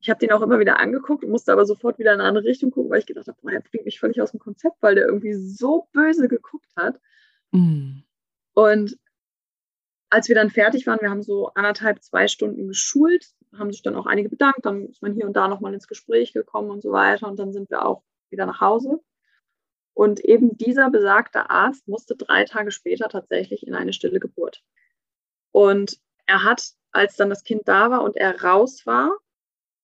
ich 0.00 0.08
habe 0.08 0.20
den 0.20 0.32
auch 0.32 0.42
immer 0.42 0.60
wieder 0.60 0.80
angeguckt, 0.80 1.24
musste 1.24 1.52
aber 1.52 1.66
sofort 1.66 1.98
wieder 1.98 2.14
in 2.14 2.20
eine 2.20 2.28
andere 2.28 2.44
Richtung 2.44 2.70
gucken, 2.70 2.90
weil 2.90 3.00
ich 3.00 3.06
gedacht 3.06 3.26
habe, 3.26 3.38
boah, 3.42 3.50
der 3.50 3.60
bringt 3.60 3.84
mich 3.84 4.00
völlig 4.00 4.20
aus 4.22 4.30
dem 4.30 4.40
Konzept, 4.40 4.76
weil 4.80 4.94
der 4.94 5.06
irgendwie 5.06 5.34
so 5.34 5.88
böse 5.92 6.28
geguckt 6.28 6.70
hat. 6.76 7.00
Mhm. 7.52 8.04
Und 8.54 8.98
als 10.14 10.28
wir 10.28 10.36
dann 10.36 10.50
fertig 10.50 10.86
waren, 10.86 11.00
wir 11.00 11.10
haben 11.10 11.24
so 11.24 11.48
anderthalb, 11.54 12.00
zwei 12.00 12.28
Stunden 12.28 12.68
geschult, 12.68 13.26
haben 13.58 13.72
sich 13.72 13.82
dann 13.82 13.96
auch 13.96 14.06
einige 14.06 14.28
bedankt, 14.28 14.64
dann 14.64 14.86
ist 14.86 15.02
man 15.02 15.12
hier 15.12 15.26
und 15.26 15.34
da 15.34 15.48
nochmal 15.48 15.74
ins 15.74 15.88
Gespräch 15.88 16.32
gekommen 16.32 16.70
und 16.70 16.82
so 16.82 16.92
weiter 16.92 17.26
und 17.26 17.36
dann 17.36 17.52
sind 17.52 17.68
wir 17.68 17.84
auch 17.84 18.04
wieder 18.30 18.46
nach 18.46 18.60
Hause. 18.60 19.00
Und 19.92 20.20
eben 20.20 20.56
dieser 20.56 20.88
besagte 20.88 21.50
Arzt 21.50 21.88
musste 21.88 22.14
drei 22.14 22.44
Tage 22.44 22.70
später 22.70 23.08
tatsächlich 23.08 23.66
in 23.66 23.74
eine 23.74 23.92
stille 23.92 24.20
Geburt. 24.20 24.62
Und 25.50 25.98
er 26.26 26.44
hat, 26.44 26.74
als 26.92 27.16
dann 27.16 27.28
das 27.28 27.42
Kind 27.42 27.62
da 27.66 27.90
war 27.90 28.04
und 28.04 28.16
er 28.16 28.40
raus 28.40 28.86
war, 28.86 29.18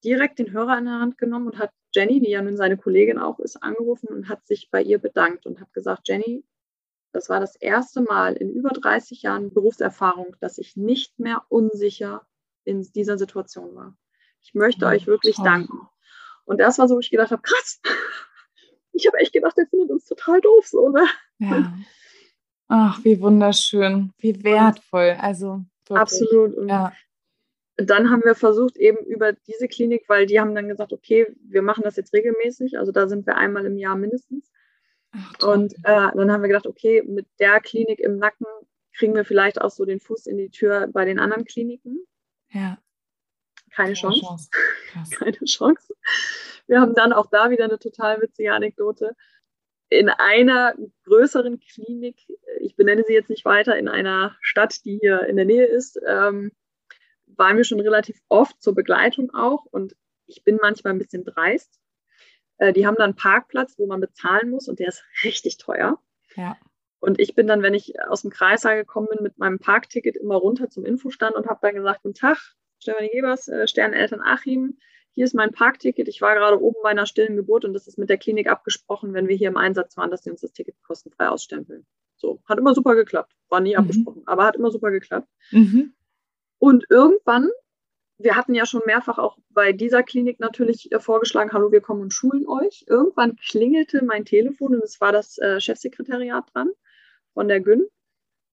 direkt 0.04 0.38
den 0.38 0.52
Hörer 0.52 0.78
in 0.78 0.84
der 0.84 1.00
Hand 1.00 1.18
genommen 1.18 1.48
und 1.48 1.58
hat 1.58 1.72
Jenny, 1.92 2.20
die 2.20 2.30
ja 2.30 2.40
nun 2.40 2.56
seine 2.56 2.76
Kollegin 2.76 3.18
auch 3.18 3.40
ist, 3.40 3.56
angerufen 3.56 4.06
und 4.06 4.28
hat 4.28 4.46
sich 4.46 4.70
bei 4.70 4.80
ihr 4.80 4.98
bedankt 4.98 5.44
und 5.44 5.60
hat 5.60 5.72
gesagt, 5.72 6.08
Jenny, 6.08 6.44
das 7.12 7.28
war 7.28 7.40
das 7.40 7.56
erste 7.56 8.02
Mal 8.02 8.34
in 8.34 8.50
über 8.50 8.70
30 8.70 9.22
Jahren 9.22 9.52
Berufserfahrung, 9.52 10.36
dass 10.40 10.58
ich 10.58 10.76
nicht 10.76 11.18
mehr 11.18 11.42
unsicher 11.48 12.26
in 12.64 12.82
dieser 12.94 13.18
Situation 13.18 13.74
war. 13.74 13.96
Ich 14.40 14.54
möchte 14.54 14.84
ja, 14.84 14.90
euch 14.90 15.06
wirklich 15.06 15.36
toll. 15.36 15.44
danken. 15.44 15.88
Und 16.44 16.58
das 16.58 16.78
war 16.78 16.88
so, 16.88 16.96
wo 16.96 17.00
ich 17.00 17.10
gedacht 17.10 17.30
habe, 17.30 17.42
krass. 17.42 17.80
Ich 18.92 19.06
habe 19.06 19.18
echt 19.18 19.32
gedacht, 19.32 19.56
der 19.56 19.68
findet 19.68 19.92
uns 19.92 20.04
total 20.04 20.40
doof 20.40 20.66
so, 20.66 20.88
ne? 20.88 21.06
Ja. 21.38 21.72
Ach, 22.66 22.98
wie 23.04 23.20
wunderschön, 23.20 24.12
wie 24.18 24.42
wertvoll. 24.42 25.16
Also 25.20 25.64
wirklich. 25.86 25.98
absolut. 25.98 26.54
Und 26.56 26.68
ja. 26.68 26.92
dann 27.76 28.10
haben 28.10 28.24
wir 28.24 28.34
versucht, 28.34 28.76
eben 28.76 28.98
über 29.06 29.32
diese 29.32 29.68
Klinik, 29.68 30.04
weil 30.08 30.26
die 30.26 30.40
haben 30.40 30.56
dann 30.56 30.66
gesagt, 30.66 30.92
okay, 30.92 31.28
wir 31.40 31.62
machen 31.62 31.84
das 31.84 31.96
jetzt 31.96 32.12
regelmäßig. 32.12 32.78
Also 32.78 32.90
da 32.90 33.08
sind 33.08 33.26
wir 33.26 33.36
einmal 33.36 33.64
im 33.64 33.78
Jahr 33.78 33.96
mindestens 33.96 34.50
und 35.42 35.74
äh, 35.82 36.10
dann 36.14 36.30
haben 36.30 36.42
wir 36.42 36.48
gedacht, 36.48 36.66
okay, 36.66 37.02
mit 37.02 37.26
der 37.38 37.60
Klinik 37.60 38.00
im 38.00 38.18
Nacken 38.18 38.46
kriegen 38.94 39.14
wir 39.14 39.24
vielleicht 39.24 39.60
auch 39.60 39.70
so 39.70 39.84
den 39.84 40.00
Fuß 40.00 40.26
in 40.26 40.36
die 40.36 40.50
Tür 40.50 40.88
bei 40.92 41.04
den 41.04 41.18
anderen 41.18 41.44
Kliniken. 41.44 42.04
Ja. 42.50 42.78
Keine, 43.72 43.94
Keine 43.94 43.94
Chance. 43.94 44.20
Chance. 44.20 44.50
Keine 45.16 45.44
Chance. 45.44 45.94
Wir 46.66 46.80
haben 46.80 46.94
dann 46.94 47.12
auch 47.12 47.26
da 47.26 47.50
wieder 47.50 47.64
eine 47.64 47.78
total 47.78 48.20
witzige 48.20 48.52
Anekdote. 48.52 49.16
In 49.88 50.08
einer 50.08 50.74
größeren 51.04 51.58
Klinik, 51.58 52.16
ich 52.60 52.76
benenne 52.76 53.04
sie 53.06 53.12
jetzt 53.12 53.30
nicht 53.30 53.44
weiter, 53.44 53.76
in 53.76 53.88
einer 53.88 54.36
Stadt, 54.40 54.84
die 54.84 54.98
hier 54.98 55.26
in 55.26 55.36
der 55.36 55.44
Nähe 55.44 55.66
ist, 55.66 55.98
ähm, 56.06 56.52
waren 57.26 57.56
wir 57.56 57.64
schon 57.64 57.80
relativ 57.80 58.20
oft 58.28 58.60
zur 58.62 58.74
Begleitung 58.74 59.32
auch. 59.32 59.64
Und 59.64 59.96
ich 60.26 60.44
bin 60.44 60.58
manchmal 60.62 60.92
ein 60.92 60.98
bisschen 60.98 61.24
dreist 61.24 61.80
äh, 62.60 62.72
die 62.72 62.86
haben 62.86 62.94
dann 62.96 63.06
einen 63.06 63.16
Parkplatz, 63.16 63.74
wo 63.78 63.86
man 63.86 64.00
bezahlen 64.00 64.50
muss 64.50 64.68
und 64.68 64.78
der 64.78 64.88
ist 64.88 65.02
richtig 65.24 65.56
teuer. 65.56 65.98
Ja. 66.36 66.56
Und 67.00 67.18
ich 67.18 67.34
bin 67.34 67.46
dann, 67.46 67.62
wenn 67.62 67.74
ich 67.74 67.94
aus 68.08 68.22
dem 68.22 68.30
Kreissaal 68.30 68.76
gekommen 68.76 69.08
bin, 69.10 69.22
mit 69.22 69.38
meinem 69.38 69.58
Parkticket 69.58 70.16
immer 70.16 70.36
runter 70.36 70.68
zum 70.68 70.84
Infostand 70.84 71.34
und 71.34 71.46
habe 71.46 71.60
dann 71.62 71.74
gesagt, 71.74 72.02
guten 72.02 72.14
Tag, 72.14 72.36
Stefanie 72.78 73.10
Gebers, 73.10 73.48
äh, 73.48 73.66
Sterneltern 73.66 74.20
Achim, 74.20 74.78
hier 75.12 75.24
ist 75.24 75.34
mein 75.34 75.52
Parkticket. 75.52 76.06
Ich 76.06 76.20
war 76.20 76.34
gerade 76.34 76.62
oben 76.62 76.76
bei 76.82 76.90
einer 76.90 77.06
stillen 77.06 77.36
Geburt 77.36 77.64
und 77.64 77.72
das 77.72 77.88
ist 77.88 77.98
mit 77.98 78.10
der 78.10 78.18
Klinik 78.18 78.48
abgesprochen, 78.48 79.14
wenn 79.14 79.26
wir 79.26 79.36
hier 79.36 79.48
im 79.48 79.56
Einsatz 79.56 79.96
waren, 79.96 80.10
dass 80.10 80.22
sie 80.22 80.30
uns 80.30 80.42
das 80.42 80.52
Ticket 80.52 80.76
kostenfrei 80.82 81.28
ausstempeln. 81.28 81.86
So, 82.16 82.42
hat 82.44 82.58
immer 82.58 82.74
super 82.74 82.94
geklappt. 82.94 83.32
War 83.48 83.60
nie 83.60 83.72
mhm. 83.72 83.80
abgesprochen, 83.80 84.22
aber 84.26 84.44
hat 84.44 84.56
immer 84.56 84.70
super 84.70 84.90
geklappt. 84.90 85.28
Mhm. 85.50 85.94
Und 86.58 86.84
irgendwann 86.90 87.48
wir 88.22 88.36
hatten 88.36 88.54
ja 88.54 88.66
schon 88.66 88.82
mehrfach 88.86 89.18
auch 89.18 89.38
bei 89.50 89.72
dieser 89.72 90.02
Klinik 90.02 90.40
natürlich 90.40 90.92
äh, 90.92 91.00
vorgeschlagen, 91.00 91.52
hallo, 91.52 91.72
wir 91.72 91.80
kommen 91.80 92.02
und 92.02 92.12
schulen 92.12 92.46
euch. 92.46 92.84
Irgendwann 92.86 93.36
klingelte 93.36 94.04
mein 94.04 94.24
Telefon 94.24 94.74
und 94.74 94.84
es 94.84 95.00
war 95.00 95.12
das 95.12 95.38
äh, 95.38 95.60
Chefsekretariat 95.60 96.44
dran 96.52 96.70
von 97.34 97.48
der 97.48 97.60
Gün. 97.60 97.86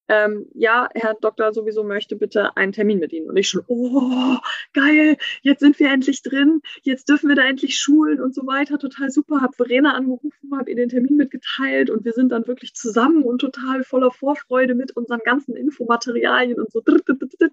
Ähm, 0.10 0.46
ja, 0.54 0.88
Herr 0.96 1.16
Doktor 1.16 1.54
sowieso 1.54 1.84
möchte 1.84 2.16
bitte 2.16 2.56
einen 2.56 2.72
Termin 2.72 3.00
mit 3.00 3.12
Ihnen. 3.12 3.30
Und 3.30 3.36
ich 3.36 3.50
schon, 3.50 3.66
oh, 3.68 4.38
geil, 4.74 5.18
jetzt 5.42 5.60
sind 5.60 5.78
wir 5.80 5.92
endlich 5.92 6.24
drin, 6.24 6.62
jetzt 6.82 7.10
dürfen 7.10 7.28
wir 7.28 7.36
da 7.36 7.44
endlich 7.44 7.78
schulen 7.78 8.22
und 8.22 8.34
so 8.34 8.48
weiter, 8.48 8.80
total 8.80 9.10
super. 9.10 9.42
Hab 9.42 9.56
Verena 9.56 9.96
angerufen, 9.96 10.52
hab 10.58 10.70
ihr 10.70 10.78
den 10.78 10.88
Termin 10.88 11.18
mitgeteilt 11.18 11.90
und 11.90 12.06
wir 12.06 12.14
sind 12.14 12.32
dann 12.32 12.48
wirklich 12.48 12.74
zusammen 12.74 13.24
und 13.24 13.40
total 13.40 13.84
voller 13.84 14.12
Vorfreude 14.12 14.76
mit 14.76 14.96
unseren 14.96 15.20
ganzen 15.26 15.58
Infomaterialien 15.58 16.58
und 16.58 16.72
so 16.72 16.82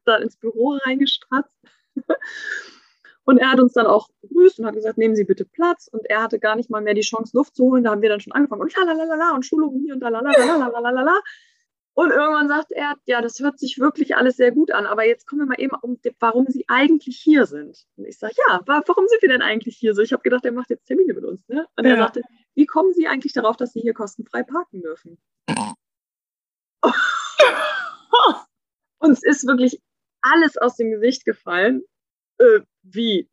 da 0.05 0.17
ins 0.17 0.37
Büro 0.37 0.79
reingestratzt. 0.85 1.51
Und 3.27 3.39
er 3.39 3.51
hat 3.51 3.61
uns 3.61 3.73
dann 3.73 3.87
auch 3.87 4.09
begrüßt 4.21 4.59
und 4.59 4.67
hat 4.67 4.75
gesagt, 4.75 4.99
nehmen 4.99 5.17
Sie 5.17 5.25
bitte 5.25 5.47
Platz. 5.47 5.89
Und 5.91 6.05
er 6.11 6.23
hatte 6.23 6.39
gar 6.39 6.57
nicht 6.57 6.69
mal 6.69 6.83
mehr 6.83 6.93
die 6.93 7.01
Chance, 7.01 7.35
Luft 7.35 7.57
zu 7.57 7.65
holen. 7.65 7.85
Da 7.85 7.91
haben 7.91 8.03
wir 8.03 8.11
dann 8.11 8.21
schon 8.21 8.35
angefangen 8.35 8.61
und 8.61 8.77
lalalala 8.77 9.35
und 9.35 9.47
Schulungen 9.47 9.81
hier 9.81 9.95
und 9.95 10.01
da 10.01 10.11
lalalala. 10.11 11.23
Und 11.95 12.11
irgendwann 12.11 12.49
sagt 12.49 12.73
er, 12.73 12.97
ja, 13.07 13.23
das 13.23 13.39
hört 13.39 13.59
sich 13.59 13.79
wirklich 13.79 14.17
alles 14.17 14.37
sehr 14.37 14.51
gut 14.51 14.73
an, 14.73 14.85
aber 14.85 15.07
jetzt 15.07 15.29
kommen 15.29 15.43
wir 15.43 15.47
mal 15.47 15.61
eben 15.61 15.77
um, 15.81 16.01
warum 16.19 16.47
Sie 16.49 16.65
eigentlich 16.67 17.19
hier 17.23 17.47
sind. 17.47 17.87
Und 17.97 18.07
ich 18.07 18.19
sage, 18.19 18.35
ja, 18.49 18.61
warum 18.67 19.07
sind 19.07 19.23
wir 19.23 19.29
denn 19.29 19.43
eigentlich 19.43 19.77
hier 19.77 19.95
so? 19.95 20.03
Ich 20.03 20.13
habe 20.13 20.23
gedacht, 20.23 20.45
er 20.45 20.51
macht 20.53 20.71
jetzt 20.71 20.87
Termine 20.87 21.15
mit 21.15 21.25
uns. 21.25 21.49
Ne? 21.49 21.67
Und 21.77 21.85
ja. 21.85 21.93
er 21.93 21.99
sagte, 21.99 22.23
wie 22.57 22.67
kommen 22.67 22.93
Sie 22.93 23.07
eigentlich 23.07 23.33
darauf, 23.33 23.57
dass 23.57 23.73
Sie 23.73 23.81
hier 23.81 23.95
kostenfrei 23.95 24.43
parken 24.43 24.83
dürfen? 24.83 25.19
und 28.99 29.13
es 29.13 29.23
ist 29.23 29.47
wirklich 29.47 29.81
alles 30.25 30.57
aus 30.57 30.77
dem 30.77 30.91
Gesicht 30.91 31.25
gefallen. 31.25 31.83
Äh, 32.39 32.61
wie? 32.83 33.29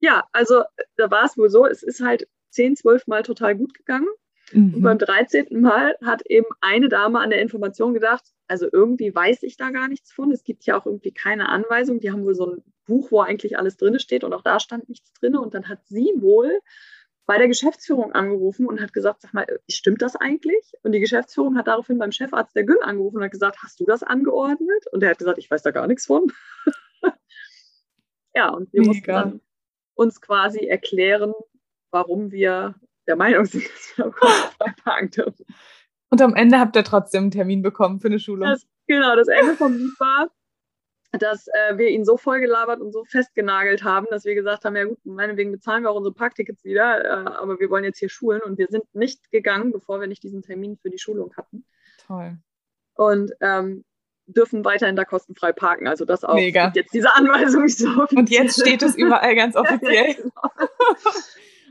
Ja, 0.00 0.24
also 0.32 0.62
da 0.96 1.10
war 1.10 1.24
es 1.24 1.36
wohl 1.36 1.50
so, 1.50 1.66
es 1.66 1.82
ist 1.82 2.00
halt 2.00 2.28
zehn, 2.50 2.76
zwölf 2.76 3.06
Mal 3.06 3.22
total 3.22 3.56
gut 3.56 3.74
gegangen. 3.74 4.08
Mhm. 4.52 4.74
Und 4.74 4.82
beim 4.82 4.98
13. 4.98 5.60
Mal 5.60 5.96
hat 6.02 6.22
eben 6.26 6.46
eine 6.60 6.88
Dame 6.88 7.20
an 7.20 7.30
der 7.30 7.40
Information 7.40 7.94
gedacht, 7.94 8.24
also 8.48 8.68
irgendwie 8.70 9.14
weiß 9.14 9.42
ich 9.44 9.56
da 9.56 9.70
gar 9.70 9.88
nichts 9.88 10.12
von. 10.12 10.32
Es 10.32 10.42
gibt 10.42 10.64
ja 10.64 10.78
auch 10.78 10.86
irgendwie 10.86 11.12
keine 11.12 11.48
Anweisung. 11.48 12.00
Die 12.00 12.10
haben 12.10 12.24
wohl 12.24 12.34
so 12.34 12.50
ein 12.50 12.64
Buch, 12.86 13.12
wo 13.12 13.20
eigentlich 13.20 13.58
alles 13.58 13.76
drin 13.76 13.98
steht 14.00 14.24
und 14.24 14.32
auch 14.32 14.42
da 14.42 14.58
stand 14.58 14.88
nichts 14.88 15.12
drin. 15.12 15.36
Und 15.36 15.54
dann 15.54 15.68
hat 15.68 15.86
sie 15.86 16.12
wohl 16.16 16.58
bei 17.30 17.38
der 17.38 17.46
Geschäftsführung 17.46 18.10
angerufen 18.10 18.66
und 18.66 18.80
hat 18.80 18.92
gesagt, 18.92 19.22
sag 19.22 19.32
mal, 19.32 19.46
stimmt 19.68 20.02
das 20.02 20.16
eigentlich? 20.16 20.72
Und 20.82 20.90
die 20.90 20.98
Geschäftsführung 20.98 21.56
hat 21.56 21.68
daraufhin 21.68 21.96
beim 21.96 22.10
Chefarzt 22.10 22.56
der 22.56 22.64
Gün 22.64 22.82
angerufen 22.82 23.18
und 23.18 23.22
hat 23.22 23.30
gesagt, 23.30 23.62
hast 23.62 23.78
du 23.78 23.84
das 23.84 24.02
angeordnet? 24.02 24.84
Und 24.90 25.04
er 25.04 25.10
hat 25.10 25.18
gesagt, 25.18 25.38
ich 25.38 25.48
weiß 25.48 25.62
da 25.62 25.70
gar 25.70 25.86
nichts 25.86 26.06
von. 26.06 26.32
ja, 28.34 28.48
und 28.48 28.72
wir 28.72 28.80
Mega. 28.80 28.90
mussten 28.90 29.12
dann 29.12 29.40
uns 29.94 30.20
quasi 30.20 30.66
erklären, 30.66 31.32
warum 31.92 32.32
wir 32.32 32.74
der 33.06 33.14
Meinung 33.14 33.44
sind, 33.44 33.62
dass 33.96 33.96
wir 33.96 34.06
am 34.06 34.74
parken 34.82 35.10
dürfen. 35.10 35.46
Und 36.08 36.20
am 36.22 36.34
Ende 36.34 36.58
habt 36.58 36.74
ihr 36.74 36.82
trotzdem 36.82 37.22
einen 37.22 37.30
Termin 37.30 37.62
bekommen 37.62 38.00
für 38.00 38.08
eine 38.08 38.18
Schulung. 38.18 38.48
Das, 38.48 38.66
genau, 38.88 39.14
das 39.14 39.28
Ende 39.28 39.54
vom 39.54 39.72
Lied 39.76 40.00
war, 40.00 40.32
dass 41.18 41.48
äh, 41.48 41.76
wir 41.76 41.88
ihn 41.88 42.04
so 42.04 42.16
vollgelabert 42.16 42.80
und 42.80 42.92
so 42.92 43.04
festgenagelt 43.04 43.82
haben, 43.82 44.06
dass 44.10 44.24
wir 44.24 44.34
gesagt 44.34 44.64
haben, 44.64 44.76
ja 44.76 44.84
gut, 44.84 45.04
meinetwegen 45.04 45.50
bezahlen 45.50 45.82
wir 45.82 45.90
auch 45.90 45.96
unsere 45.96 46.14
Parktickets 46.14 46.64
wieder, 46.64 47.04
äh, 47.04 47.08
aber 47.08 47.58
wir 47.58 47.68
wollen 47.70 47.84
jetzt 47.84 47.98
hier 47.98 48.08
schulen 48.08 48.40
und 48.42 48.58
wir 48.58 48.68
sind 48.68 48.84
nicht 48.94 49.30
gegangen, 49.30 49.72
bevor 49.72 50.00
wir 50.00 50.06
nicht 50.06 50.22
diesen 50.22 50.42
Termin 50.42 50.76
für 50.76 50.90
die 50.90 50.98
Schulung 50.98 51.34
hatten. 51.36 51.64
Toll. 52.06 52.38
Und 52.94 53.32
ähm, 53.40 53.84
dürfen 54.26 54.64
weiterhin 54.64 54.96
da 54.96 55.04
kostenfrei 55.04 55.52
parken. 55.52 55.88
Also 55.88 56.04
das 56.04 56.24
auch. 56.24 56.34
Mega. 56.34 56.72
Jetzt 56.74 56.94
diese 56.94 57.14
Anweisung 57.14 57.68
so. 57.68 58.06
Und 58.14 58.30
jetzt 58.30 58.60
steht 58.60 58.82
es 58.82 58.96
überall 58.96 59.34
ganz 59.34 59.56
offiziell. 59.56 60.14
genau. 60.14 60.30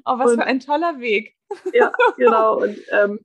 oh, 0.05 0.19
was 0.19 0.31
und, 0.31 0.39
für 0.39 0.45
ein 0.45 0.59
toller 0.59 0.99
Weg. 0.99 1.35
ja, 1.73 1.91
genau. 2.17 2.61
Und 2.61 2.77
ähm, 2.91 3.19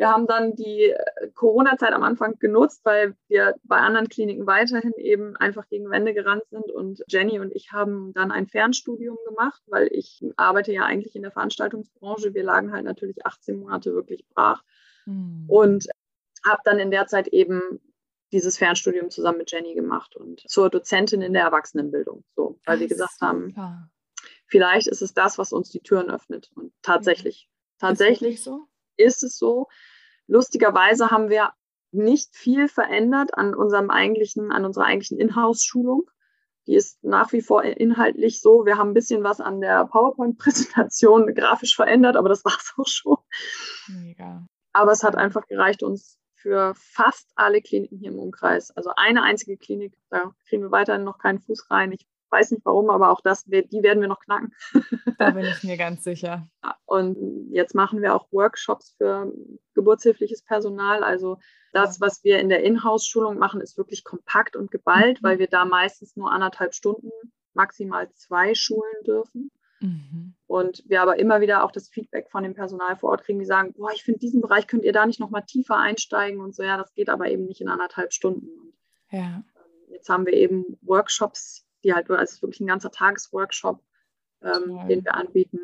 wir 0.00 0.08
haben 0.08 0.26
dann 0.26 0.56
die 0.56 0.84
äh, 0.84 1.30
Corona-Zeit 1.34 1.92
am 1.92 2.02
Anfang 2.02 2.38
genutzt, 2.38 2.80
weil 2.84 3.14
wir 3.28 3.54
bei 3.64 3.76
anderen 3.76 4.08
Kliniken 4.08 4.46
weiterhin 4.46 4.94
eben 4.96 5.36
einfach 5.36 5.68
gegen 5.68 5.90
Wände 5.90 6.14
gerannt 6.14 6.44
sind. 6.48 6.72
Und 6.72 7.02
Jenny 7.06 7.38
und 7.38 7.54
ich 7.54 7.70
haben 7.70 8.14
dann 8.14 8.32
ein 8.32 8.46
Fernstudium 8.46 9.18
gemacht, 9.28 9.60
weil 9.66 9.90
ich 9.92 10.24
arbeite 10.38 10.72
ja 10.72 10.86
eigentlich 10.86 11.16
in 11.16 11.22
der 11.22 11.32
Veranstaltungsbranche. 11.32 12.32
Wir 12.32 12.44
lagen 12.44 12.72
halt 12.72 12.86
natürlich 12.86 13.26
18 13.26 13.58
Monate 13.58 13.92
wirklich 13.94 14.26
brach. 14.30 14.62
Mhm. 15.04 15.44
Und 15.48 15.86
habe 16.46 16.62
dann 16.64 16.78
in 16.78 16.90
der 16.90 17.06
Zeit 17.06 17.28
eben 17.28 17.60
dieses 18.32 18.56
Fernstudium 18.56 19.10
zusammen 19.10 19.36
mit 19.36 19.52
Jenny 19.52 19.74
gemacht 19.74 20.16
und 20.16 20.40
zur 20.48 20.70
Dozentin 20.70 21.20
in 21.20 21.34
der 21.34 21.42
Erwachsenenbildung. 21.42 22.24
So, 22.34 22.58
weil 22.64 22.80
wir 22.80 22.88
gesagt 22.88 23.18
super. 23.18 23.26
haben, 23.26 23.90
vielleicht 24.46 24.86
ist 24.86 25.02
es 25.02 25.12
das, 25.12 25.36
was 25.36 25.52
uns 25.52 25.68
die 25.68 25.80
Türen 25.80 26.10
öffnet. 26.10 26.50
Und 26.54 26.72
tatsächlich, 26.80 27.50
mhm. 27.50 27.86
tatsächlich 27.86 28.36
ist, 28.36 28.44
so? 28.44 28.66
ist 29.00 29.22
es 29.22 29.36
so. 29.36 29.68
Lustigerweise 30.30 31.10
haben 31.10 31.28
wir 31.28 31.52
nicht 31.90 32.36
viel 32.36 32.68
verändert 32.68 33.36
an 33.36 33.52
unserem 33.52 33.90
eigentlichen, 33.90 34.52
an 34.52 34.64
unserer 34.64 34.84
eigentlichen 34.84 35.18
Inhouse-Schulung. 35.18 36.08
Die 36.68 36.76
ist 36.76 37.02
nach 37.02 37.32
wie 37.32 37.42
vor 37.42 37.64
inhaltlich 37.64 38.40
so. 38.40 38.64
Wir 38.64 38.78
haben 38.78 38.90
ein 38.90 38.94
bisschen 38.94 39.24
was 39.24 39.40
an 39.40 39.60
der 39.60 39.86
PowerPoint-Präsentation 39.86 41.26
grafisch 41.34 41.74
verändert, 41.74 42.16
aber 42.16 42.28
das 42.28 42.44
war 42.44 42.56
es 42.56 42.72
auch 42.76 42.86
schon. 42.86 43.16
Mega. 43.88 44.46
Aber 44.72 44.92
es 44.92 45.02
hat 45.02 45.16
einfach 45.16 45.48
gereicht, 45.48 45.82
uns 45.82 46.16
für 46.34 46.74
fast 46.76 47.32
alle 47.34 47.60
Kliniken 47.60 47.98
hier 47.98 48.12
im 48.12 48.20
Umkreis. 48.20 48.70
Also 48.70 48.92
eine 48.96 49.24
einzige 49.24 49.56
Klinik, 49.56 49.94
da 50.10 50.32
kriegen 50.48 50.62
wir 50.62 50.70
weiterhin 50.70 51.02
noch 51.02 51.18
keinen 51.18 51.40
Fuß 51.40 51.72
rein. 51.72 51.90
Ich 51.90 52.06
weiß 52.30 52.52
nicht 52.52 52.64
warum, 52.64 52.90
aber 52.90 53.10
auch 53.10 53.20
das, 53.20 53.44
die 53.44 53.82
werden 53.82 54.00
wir 54.00 54.08
noch 54.08 54.20
knacken. 54.20 54.54
Da 55.18 55.30
bin 55.32 55.44
ich 55.44 55.62
mir 55.64 55.76
ganz 55.76 56.02
sicher. 56.02 56.48
Und 56.86 57.50
jetzt 57.52 57.74
machen 57.74 58.00
wir 58.00 58.14
auch 58.14 58.32
Workshops 58.32 58.94
für 58.96 59.30
geburtshilfliches 59.74 60.42
Personal. 60.42 61.04
Also 61.04 61.36
das, 61.72 62.00
was 62.00 62.24
wir 62.24 62.38
in 62.38 62.48
der 62.48 62.64
Inhouse-Schulung 62.64 63.38
machen, 63.38 63.60
ist 63.60 63.76
wirklich 63.76 64.02
kompakt 64.02 64.56
und 64.56 64.70
geballt, 64.70 65.20
mhm. 65.20 65.26
weil 65.26 65.38
wir 65.38 65.46
da 65.46 65.66
meistens 65.66 66.16
nur 66.16 66.32
anderthalb 66.32 66.72
Stunden, 66.74 67.10
maximal 67.52 68.10
zwei 68.12 68.54
schulen 68.54 69.04
dürfen. 69.06 69.50
Mhm. 69.80 70.34
Und 70.46 70.82
wir 70.86 71.00
aber 71.00 71.18
immer 71.18 71.40
wieder 71.40 71.64
auch 71.64 71.72
das 71.72 71.88
Feedback 71.88 72.30
von 72.30 72.42
dem 72.42 72.54
Personal 72.54 72.96
vor 72.96 73.10
Ort 73.10 73.24
kriegen, 73.24 73.38
die 73.38 73.46
sagen, 73.46 73.72
boah, 73.72 73.92
ich 73.92 74.04
finde 74.04 74.20
diesen 74.20 74.40
Bereich 74.40 74.66
könnt 74.66 74.84
ihr 74.84 74.92
da 74.92 75.06
nicht 75.06 75.20
noch 75.20 75.30
mal 75.30 75.42
tiefer 75.42 75.76
einsteigen 75.76 76.40
und 76.40 76.54
so. 76.54 76.62
Ja, 76.62 76.76
das 76.76 76.92
geht 76.94 77.08
aber 77.08 77.30
eben 77.30 77.46
nicht 77.46 77.60
in 77.60 77.68
anderthalb 77.68 78.12
Stunden. 78.12 78.48
Ja. 79.10 79.20
Ähm, 79.20 79.44
jetzt 79.92 80.08
haben 80.08 80.26
wir 80.26 80.34
eben 80.34 80.64
Workshops, 80.82 81.66
die 81.84 81.94
halt, 81.94 82.10
also 82.10 82.22
es 82.22 82.32
ist 82.32 82.42
wirklich 82.42 82.60
ein 82.60 82.66
ganzer 82.66 82.90
Tagesworkshop, 82.90 83.82
ähm, 84.42 84.86
den 84.88 85.04
wir 85.04 85.14
anbieten. 85.14 85.58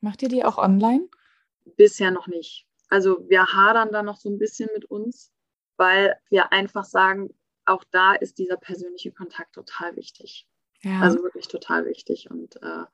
Macht 0.00 0.22
ihr 0.22 0.28
die 0.28 0.44
auch 0.44 0.58
online? 0.58 1.08
Bisher 1.76 2.10
noch 2.10 2.26
nicht. 2.26 2.66
Also 2.88 3.28
wir 3.28 3.46
hadern 3.46 3.92
da 3.92 4.02
noch 4.02 4.16
so 4.16 4.28
ein 4.28 4.38
bisschen 4.38 4.68
mit 4.74 4.84
uns, 4.84 5.32
weil 5.76 6.16
wir 6.28 6.52
einfach 6.52 6.84
sagen, 6.84 7.32
auch 7.64 7.84
da 7.90 8.14
ist 8.14 8.38
dieser 8.38 8.56
persönliche 8.56 9.12
Kontakt 9.12 9.54
total 9.54 9.96
wichtig. 9.96 10.48
Ja. 10.82 11.00
Also 11.00 11.22
wirklich 11.22 11.48
total 11.48 11.84
wichtig. 11.86 12.30
Und 12.30 12.56
äh, 12.62 12.84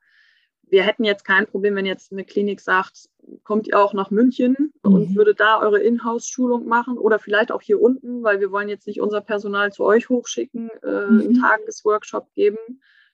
wir 0.69 0.83
hätten 0.83 1.03
jetzt 1.03 1.23
kein 1.23 1.47
Problem, 1.47 1.75
wenn 1.75 1.85
jetzt 1.85 2.11
eine 2.11 2.25
Klinik 2.25 2.59
sagt, 2.61 3.09
kommt 3.43 3.67
ihr 3.67 3.79
auch 3.79 3.93
nach 3.93 4.11
München 4.11 4.73
mhm. 4.83 4.93
und 4.93 5.15
würde 5.15 5.33
da 5.33 5.59
eure 5.59 5.79
Inhouse-Schulung 5.79 6.65
machen 6.65 6.97
oder 6.97 7.19
vielleicht 7.19 7.51
auch 7.51 7.61
hier 7.61 7.81
unten, 7.81 8.23
weil 8.23 8.39
wir 8.39 8.51
wollen 8.51 8.69
jetzt 8.69 8.87
nicht 8.87 9.01
unser 9.01 9.21
Personal 9.21 9.71
zu 9.71 9.83
euch 9.83 10.09
hochschicken, 10.09 10.69
äh, 10.83 11.05
mhm. 11.05 11.19
einen 11.19 11.41
Tagesworkshop 11.41 12.33
geben. 12.33 12.57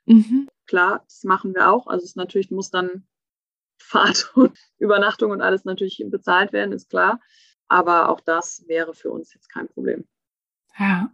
Mhm. 0.05 0.49
Klar, 0.67 1.03
das 1.05 1.23
machen 1.23 1.53
wir 1.53 1.69
auch. 1.71 1.87
Also 1.87 2.05
es 2.05 2.15
natürlich 2.15 2.51
muss 2.51 2.69
dann 2.69 3.07
Fahrt 3.77 4.31
und 4.35 4.57
Übernachtung 4.77 5.31
und 5.31 5.41
alles 5.41 5.65
natürlich 5.65 6.03
bezahlt 6.07 6.53
werden, 6.53 6.71
ist 6.71 6.89
klar. 6.89 7.19
Aber 7.67 8.09
auch 8.09 8.21
das 8.21 8.63
wäre 8.67 8.93
für 8.93 9.09
uns 9.11 9.33
jetzt 9.33 9.49
kein 9.49 9.67
Problem. 9.67 10.05
Ja. 10.77 11.11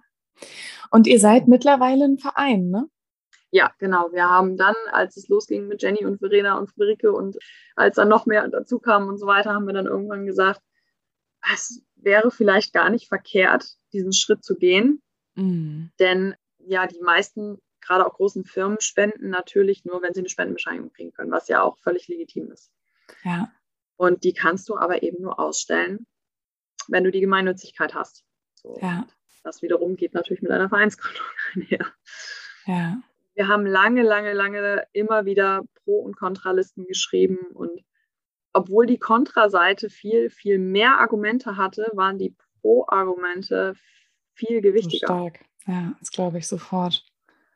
Und 0.91 1.07
ihr 1.07 1.20
seid 1.20 1.48
mittlerweile 1.48 2.06
ein 2.06 2.18
Verein, 2.18 2.70
ne? 2.70 2.90
Ja, 3.52 3.74
genau. 3.80 4.12
Wir 4.12 4.30
haben 4.30 4.58
dann, 4.58 4.76
als 4.92 5.18
es 5.18 5.28
losging 5.28 5.68
mit 5.68 5.82
Jenny 5.82 6.06
und 6.06 6.20
Verena 6.20 6.58
und 6.58 6.70
Friederike 6.70 7.12
und 7.12 7.38
als 7.76 7.96
dann 7.96 8.08
noch 8.08 8.26
mehr 8.26 8.48
dazu 8.48 8.80
kam 8.80 9.08
und 9.08 9.18
so 9.18 9.26
weiter, 9.26 9.54
haben 9.54 9.66
wir 9.66 9.74
dann 9.74 9.88
irgendwann 9.88 10.26
gesagt, 10.26 10.62
es 11.54 11.84
wäre 11.96 12.32
vielleicht 12.32 12.74
gar 12.74 12.90
nicht 12.90 13.08
verkehrt, 13.08 13.76
diesen 13.92 14.14
Schritt 14.14 14.44
zu 14.44 14.56
gehen. 14.56 15.02
Mhm. 15.36 15.92
Denn 16.00 16.36
ja, 16.60 16.86
die 16.86 17.02
meisten, 17.02 17.60
gerade 17.82 18.06
auch 18.06 18.14
großen 18.14 18.46
Firmen, 18.46 18.82
spenden 18.82 19.30
natürlich 19.30 19.84
nur, 19.84 20.02
wenn 20.02 20.14
sie 20.14 20.20
eine 20.20 20.30
Spendenbescheinigung 20.30 20.92
kriegen 20.92 21.12
können, 21.12 21.32
was 21.32 21.48
ja 21.48 21.64
auch 21.64 21.80
völlig 21.80 22.08
legitim 22.08 22.52
ist. 22.52 22.72
Ja. 23.24 23.52
Und 23.96 24.24
die 24.24 24.34
kannst 24.34 24.70
du 24.70 24.78
aber 24.78 25.02
eben 25.02 25.24
nur 25.24 25.40
ausstellen, 25.40 26.06
wenn 26.88 27.04
du 27.04 27.12
die 27.12 27.22
Gemeinnützigkeit 27.22 27.96
hast. 27.96 28.24
So. 28.54 28.78
Ja. 28.82 29.08
Das 29.44 29.62
wiederum 29.62 29.96
geht 29.96 30.14
natürlich 30.14 30.44
mit 30.44 30.52
einer 30.52 30.70
Vereinsgründung 30.70 31.26
einher. 31.56 31.86
Ja 32.66 33.02
wir 33.40 33.48
haben 33.48 33.66
lange, 33.66 34.03
lange, 34.03 34.34
lange 34.34 34.86
immer 34.91 35.24
wieder 35.24 35.64
Pro- 35.86 36.02
und 36.02 36.18
Kontralisten 36.18 36.86
geschrieben 36.86 37.38
und 37.53 37.72
obwohl 38.52 38.86
die 38.86 38.99
Kontraseite 38.99 39.90
viel, 39.90 40.30
viel 40.30 40.60
mehr 40.60 40.99
Argumente 40.99 41.56
hatte, 41.56 41.90
waren 41.94 42.18
die 42.18 42.36
Pro-Argumente 42.60 43.76
viel 44.34 44.60
gewichtiger. 44.60 45.07
So 45.07 45.14
stark, 45.14 45.40
ja, 45.68 45.94
das 46.02 46.11
glaube 46.11 46.40
ich 46.40 46.49
sofort. 46.49 47.06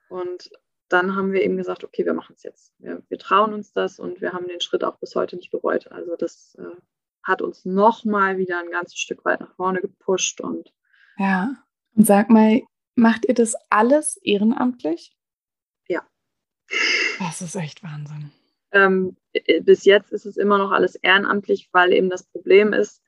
Und 0.08 0.52
dann 0.88 1.18
haben 1.18 1.34
wir 1.34 1.42
eben 1.42 1.58
gesagt, 1.58 1.84
okay, 1.84 2.06
wir 2.06 2.14
machen 2.14 2.36
es 2.38 2.44
jetzt. 2.44 2.74
Wir, 2.80 3.04
wir, 3.10 3.20
trauen 3.20 3.54
uns 3.54 3.74
das 3.74 4.00
und 4.00 4.22
wir 4.22 4.32
haben 4.32 4.48
den 4.48 4.62
Schritt 4.62 4.86
auch 4.86 4.96
bis 5.00 5.16
heute 5.16 5.36
nicht 5.36 5.52
bereut. 5.52 5.92
Also 5.92 6.16
das 6.16 6.56
äh, 6.60 6.80
hat 7.24 7.42
uns 7.42 7.66
nochmal 7.66 8.38
wieder 8.38 8.58
ein 8.60 8.72
ganzes 8.72 9.00
Stück 9.00 9.26
weit 9.26 9.42
nach 9.42 9.54
vorne 9.56 9.82
gepusht 9.82 10.40
und 10.40 10.72
ja. 11.18 11.58
Und 11.94 12.08
sag 12.08 12.30
mal, 12.30 12.62
macht 12.96 13.26
ihr 13.26 13.34
das 13.34 13.56
alles 13.70 14.16
ehrenamtlich? 14.24 15.14
Das 17.20 17.42
ist 17.42 17.56
echt 17.56 17.84
Wahnsinn. 17.84 18.32
Ähm, 18.72 19.16
äh, 19.34 19.62
bis 19.62 19.86
jetzt 19.86 20.12
ist 20.12 20.26
es 20.26 20.38
immer 20.38 20.58
noch 20.58 20.72
alles 20.72 20.96
ehrenamtlich, 20.96 21.70
weil 21.72 21.94
eben 21.94 22.10
das 22.10 22.24
Problem 22.24 22.74
ist, 22.74 23.02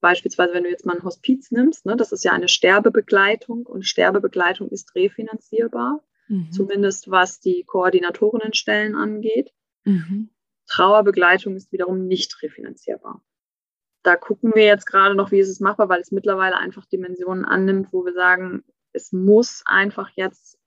beispielsweise 0.00 0.52
wenn 0.52 0.64
du 0.64 0.70
jetzt 0.70 0.84
mal 0.84 0.96
ein 0.96 1.04
Hospiz 1.04 1.50
nimmst, 1.50 1.86
ne, 1.86 1.96
das 1.96 2.12
ist 2.12 2.24
ja 2.24 2.32
eine 2.32 2.48
Sterbebegleitung 2.48 3.64
und 3.66 3.86
Sterbebegleitung 3.86 4.68
ist 4.68 4.94
refinanzierbar, 4.94 6.02
mhm. 6.28 6.50
zumindest 6.50 7.10
was 7.10 7.40
die 7.40 7.64
Koordinatorinnenstellen 7.64 8.96
angeht. 8.96 9.52
Mhm. 9.84 10.30
Trauerbegleitung 10.66 11.56
ist 11.56 11.72
wiederum 11.72 12.06
nicht 12.06 12.42
refinanzierbar. 12.42 13.22
Da 14.02 14.16
gucken 14.16 14.52
wir 14.54 14.64
jetzt 14.64 14.86
gerade 14.86 15.14
noch, 15.14 15.30
wie 15.30 15.38
ist 15.38 15.48
es 15.48 15.60
machbar, 15.60 15.88
weil 15.88 16.00
es 16.00 16.10
mittlerweile 16.10 16.56
einfach 16.56 16.86
Dimensionen 16.86 17.44
annimmt, 17.44 17.92
wo 17.92 18.04
wir 18.04 18.12
sagen, 18.12 18.64
es 18.92 19.12
muss 19.12 19.62
einfach 19.66 20.10
jetzt 20.16 20.58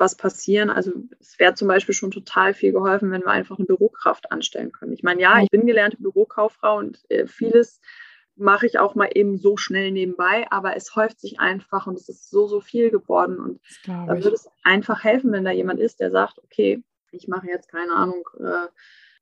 was 0.00 0.16
passieren. 0.16 0.70
Also 0.70 0.92
es 1.20 1.38
wäre 1.38 1.54
zum 1.54 1.68
Beispiel 1.68 1.94
schon 1.94 2.10
total 2.10 2.54
viel 2.54 2.72
geholfen, 2.72 3.12
wenn 3.12 3.20
wir 3.20 3.30
einfach 3.30 3.58
eine 3.58 3.66
Bürokraft 3.66 4.32
anstellen 4.32 4.72
können. 4.72 4.92
Ich 4.92 5.02
meine, 5.02 5.20
ja, 5.20 5.40
ich 5.40 5.50
bin 5.50 5.66
gelernte 5.66 5.98
Bürokauffrau 5.98 6.78
und 6.78 6.98
äh, 7.10 7.26
vieles 7.26 7.80
mache 8.34 8.66
ich 8.66 8.78
auch 8.78 8.94
mal 8.94 9.10
eben 9.14 9.36
so 9.36 9.58
schnell 9.58 9.90
nebenbei, 9.90 10.46
aber 10.50 10.74
es 10.74 10.96
häuft 10.96 11.20
sich 11.20 11.38
einfach 11.38 11.86
und 11.86 11.98
es 11.98 12.08
ist 12.08 12.30
so, 12.30 12.46
so 12.48 12.60
viel 12.60 12.90
geworden. 12.90 13.38
Und 13.38 13.60
da 13.84 14.08
würde 14.08 14.32
es 14.32 14.48
einfach 14.64 15.04
helfen, 15.04 15.30
wenn 15.32 15.44
da 15.44 15.50
jemand 15.50 15.78
ist, 15.78 16.00
der 16.00 16.10
sagt, 16.10 16.38
okay, 16.38 16.82
ich 17.10 17.28
mache 17.28 17.48
jetzt 17.48 17.68
keine 17.68 17.92
Ahnung, 17.92 18.26
äh, 18.38 18.68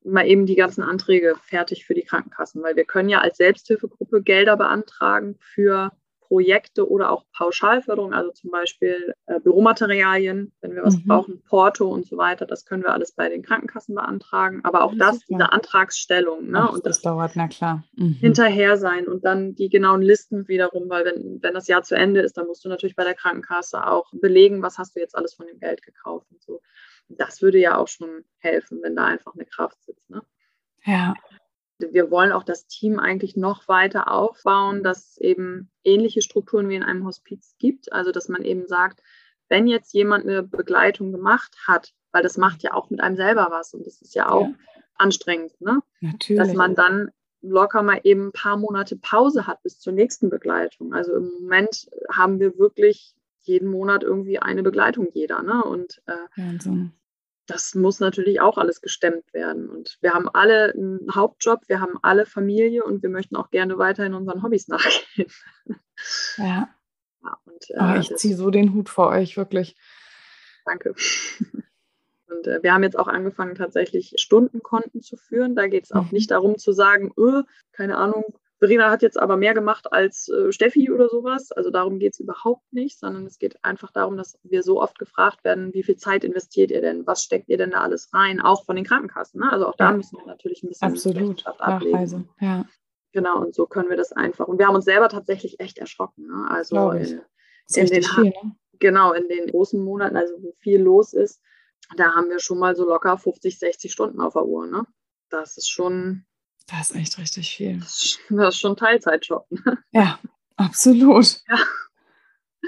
mal 0.03 0.25
eben 0.25 0.45
die 0.45 0.55
ganzen 0.55 0.83
Anträge 0.83 1.35
fertig 1.43 1.85
für 1.85 1.93
die 1.93 2.05
Krankenkassen, 2.05 2.63
weil 2.63 2.77
wir 2.77 2.85
können 2.85 3.09
ja 3.09 3.19
als 3.19 3.37
Selbsthilfegruppe 3.37 4.21
Gelder 4.21 4.55
beantragen 4.55 5.35
für 5.39 5.91
Projekte 6.29 6.87
oder 6.87 7.11
auch 7.11 7.25
Pauschalförderung, 7.35 8.13
also 8.13 8.31
zum 8.31 8.51
Beispiel 8.51 9.15
äh, 9.25 9.39
Büromaterialien, 9.39 10.53
wenn 10.61 10.75
wir 10.75 10.83
was 10.83 10.95
mhm. 10.97 11.07
brauchen, 11.07 11.43
Porto 11.43 11.89
und 11.89 12.05
so 12.05 12.17
weiter, 12.17 12.45
das 12.45 12.65
können 12.65 12.83
wir 12.83 12.93
alles 12.93 13.13
bei 13.13 13.29
den 13.29 13.41
Krankenkassen 13.41 13.95
beantragen. 13.95 14.61
Aber 14.63 14.83
auch 14.83 14.93
das, 14.95 15.17
das 15.17 15.25
diese 15.25 15.51
Antragsstellung, 15.51 16.51
ne? 16.51 16.59
Ach, 16.61 16.73
und 16.73 16.85
das, 16.85 16.97
das, 16.97 17.01
dauert, 17.01 17.31
na 17.33 17.47
klar. 17.47 17.83
Mhm. 17.95 18.13
Hinterher 18.13 18.77
sein 18.77 19.07
und 19.07 19.25
dann 19.25 19.55
die 19.55 19.69
genauen 19.69 20.03
Listen 20.03 20.47
wiederum, 20.47 20.87
weil 20.87 21.03
wenn, 21.03 21.41
wenn 21.41 21.55
das 21.55 21.67
Jahr 21.67 21.81
zu 21.81 21.95
Ende 21.95 22.21
ist, 22.21 22.37
dann 22.37 22.45
musst 22.45 22.63
du 22.63 22.69
natürlich 22.69 22.95
bei 22.95 23.03
der 23.03 23.15
Krankenkasse 23.15 23.87
auch 23.87 24.11
belegen, 24.13 24.61
was 24.61 24.77
hast 24.77 24.95
du 24.95 24.99
jetzt 24.99 25.15
alles 25.15 25.33
von 25.33 25.47
dem 25.47 25.59
Geld 25.59 25.81
gekauft 25.81 26.27
und 26.31 26.43
so. 26.43 26.61
Das 27.07 27.41
würde 27.41 27.57
ja 27.57 27.75
auch 27.75 27.87
schon 27.87 28.23
helfen, 28.37 28.81
wenn 28.83 28.95
da 28.95 29.05
einfach 29.05 29.33
eine 29.33 29.45
Kraft 29.45 29.83
sitzt. 29.83 30.11
Ne? 30.11 30.21
Ja 30.85 31.15
wir 31.79 32.11
wollen 32.11 32.31
auch 32.31 32.43
das 32.43 32.67
Team 32.67 32.99
eigentlich 32.99 33.35
noch 33.35 33.67
weiter 33.67 34.11
aufbauen, 34.11 34.83
dass 34.83 35.11
es 35.11 35.17
eben 35.17 35.71
ähnliche 35.83 36.21
Strukturen 36.21 36.69
wie 36.69 36.75
in 36.75 36.83
einem 36.83 37.05
Hospiz 37.05 37.55
gibt. 37.57 37.93
Also 37.93 38.11
dass 38.11 38.27
man 38.27 38.43
eben 38.43 38.67
sagt, 38.67 39.01
wenn 39.47 39.67
jetzt 39.67 39.93
jemand 39.93 40.25
eine 40.25 40.43
Begleitung 40.43 41.11
gemacht 41.11 41.55
hat, 41.67 41.93
weil 42.11 42.23
das 42.23 42.37
macht 42.37 42.63
ja 42.63 42.73
auch 42.73 42.89
mit 42.89 43.01
einem 43.01 43.15
selber 43.15 43.47
was 43.49 43.73
und 43.73 43.85
das 43.85 44.01
ist 44.01 44.13
ja 44.13 44.29
auch 44.29 44.47
ja. 44.47 44.53
anstrengend, 44.97 45.59
ne? 45.61 45.81
Natürlich. 46.01 46.41
Dass 46.41 46.53
man 46.53 46.75
dann 46.75 47.11
locker 47.41 47.81
mal 47.81 48.01
eben 48.03 48.27
ein 48.27 48.31
paar 48.33 48.57
Monate 48.57 48.97
Pause 48.97 49.47
hat 49.47 49.63
bis 49.63 49.79
zur 49.79 49.93
nächsten 49.93 50.29
Begleitung. 50.29 50.93
Also 50.93 51.15
im 51.15 51.31
Moment 51.39 51.89
haben 52.11 52.39
wir 52.39 52.57
wirklich 52.57 53.15
jeden 53.39 53.69
Monat 53.69 54.03
irgendwie 54.03 54.39
eine 54.39 54.63
Begleitung 54.63 55.07
jeder, 55.13 55.41
ne? 55.41 55.63
Und 55.63 56.01
äh, 56.05 56.41
Wahnsinn 56.41 56.91
das 57.49 57.73
muss 57.73 57.99
natürlich 57.99 58.41
auch 58.41 58.57
alles 58.57 58.81
gestemmt 58.81 59.33
werden. 59.33 59.69
Und 59.69 59.97
wir 60.01 60.13
haben 60.13 60.29
alle 60.29 60.73
einen 60.73 61.13
Hauptjob, 61.13 61.61
wir 61.67 61.81
haben 61.81 61.97
alle 62.03 62.25
Familie 62.25 62.83
und 62.83 63.01
wir 63.01 63.09
möchten 63.09 63.35
auch 63.35 63.49
gerne 63.49 63.77
weiterhin 63.77 64.13
unseren 64.13 64.43
Hobbys 64.43 64.67
nachgehen. 64.67 65.31
Ja. 66.37 66.69
ja 67.23 67.37
und, 67.45 67.69
äh, 67.71 67.77
oh, 67.79 67.99
ich 67.99 68.15
ziehe 68.15 68.35
so 68.35 68.51
den 68.51 68.73
Hut 68.73 68.89
vor 68.89 69.09
euch, 69.09 69.35
wirklich. 69.35 69.75
Danke. 70.65 70.93
Und 72.27 72.45
äh, 72.45 72.61
wir 72.61 72.73
haben 72.73 72.83
jetzt 72.83 72.99
auch 72.99 73.07
angefangen, 73.07 73.55
tatsächlich 73.55 74.13
Stundenkonten 74.17 75.01
zu 75.01 75.17
führen. 75.17 75.55
Da 75.55 75.65
geht 75.65 75.85
es 75.85 75.91
auch 75.91 76.03
mhm. 76.03 76.09
nicht 76.11 76.29
darum 76.29 76.59
zu 76.59 76.73
sagen, 76.73 77.11
öh, 77.17 77.41
keine 77.71 77.97
Ahnung, 77.97 78.23
Verena 78.59 78.91
hat 78.91 79.01
jetzt 79.01 79.17
aber 79.17 79.37
mehr 79.37 79.53
gemacht 79.53 79.91
als 79.91 80.27
äh, 80.27 80.51
Steffi 80.51 80.91
oder 80.91 81.07
sowas. 81.07 81.51
Also 81.53 81.71
darum 81.71 81.97
geht 81.97 82.13
es 82.13 82.19
überhaupt 82.19 82.71
nicht, 82.73 82.99
sondern 82.99 83.25
es 83.25 83.39
geht 83.39 83.63
einfach 83.63 83.91
darum, 83.91 84.17
dass 84.17 84.37
wir 84.43 84.63
so 84.63 84.81
oft 84.81 84.99
gefragt 84.99 85.45
werden, 85.45 85.73
wie 85.73 85.83
viel 85.83 85.95
Zeit 85.95 86.25
investiert 86.25 86.69
ihr 86.69 86.81
denn? 86.81 87.07
Was 87.07 87.23
steckt 87.23 87.47
ihr 87.47 87.57
denn 87.57 87.71
da 87.71 87.81
alles 87.81 88.13
rein? 88.13 88.41
Auch 88.41 88.65
von 88.65 88.75
den 88.75 88.85
Krankenkassen. 88.85 89.39
Ne? 89.39 89.49
Also 89.49 89.65
auch 89.65 89.77
da 89.77 89.91
ja. 89.91 89.97
müssen 89.97 90.17
wir 90.17 90.25
natürlich 90.25 90.61
ein 90.61 90.67
bisschen 90.67 90.91
Absolut. 90.91 91.45
Nachweise. 91.45 92.25
Ja. 92.41 92.65
Genau, 93.13 93.41
und 93.41 93.55
so 93.55 93.65
können 93.65 93.89
wir 93.89 93.97
das 93.97 94.11
einfach. 94.11 94.47
Und 94.47 94.59
wir 94.59 94.67
haben 94.67 94.75
uns 94.75 94.85
selber 94.85 95.07
tatsächlich 95.07 95.59
echt 95.59 95.77
erschrocken. 95.77 96.27
Ne? 96.27 96.47
Also 96.49 96.91
in, 96.91 97.21
in 97.75 97.87
den 97.87 98.03
viel, 98.03 98.23
ne? 98.25 98.55
genau 98.79 99.13
in 99.13 99.27
den 99.29 99.47
großen 99.47 99.81
Monaten, 99.81 100.17
also 100.17 100.35
wo 100.43 100.53
viel 100.59 100.81
los 100.81 101.13
ist, 101.13 101.41
da 101.95 102.13
haben 102.13 102.29
wir 102.29 102.39
schon 102.39 102.59
mal 102.59 102.75
so 102.75 102.85
locker 102.85 103.17
50, 103.17 103.57
60 103.57 103.91
Stunden 103.91 104.21
auf 104.21 104.33
der 104.33 104.45
Uhr. 104.45 104.67
Ne? 104.67 104.85
Das 105.29 105.57
ist 105.57 105.69
schon 105.69 106.25
das 106.69 106.91
ist 106.91 106.95
echt 106.95 107.17
richtig 107.17 107.49
viel. 107.55 107.79
Das 107.79 108.17
ist 108.29 108.59
schon 108.59 108.75
Teilzeitjob. 108.75 109.47
Ja, 109.91 110.19
absolut. 110.55 111.41
Ja. 111.47 111.57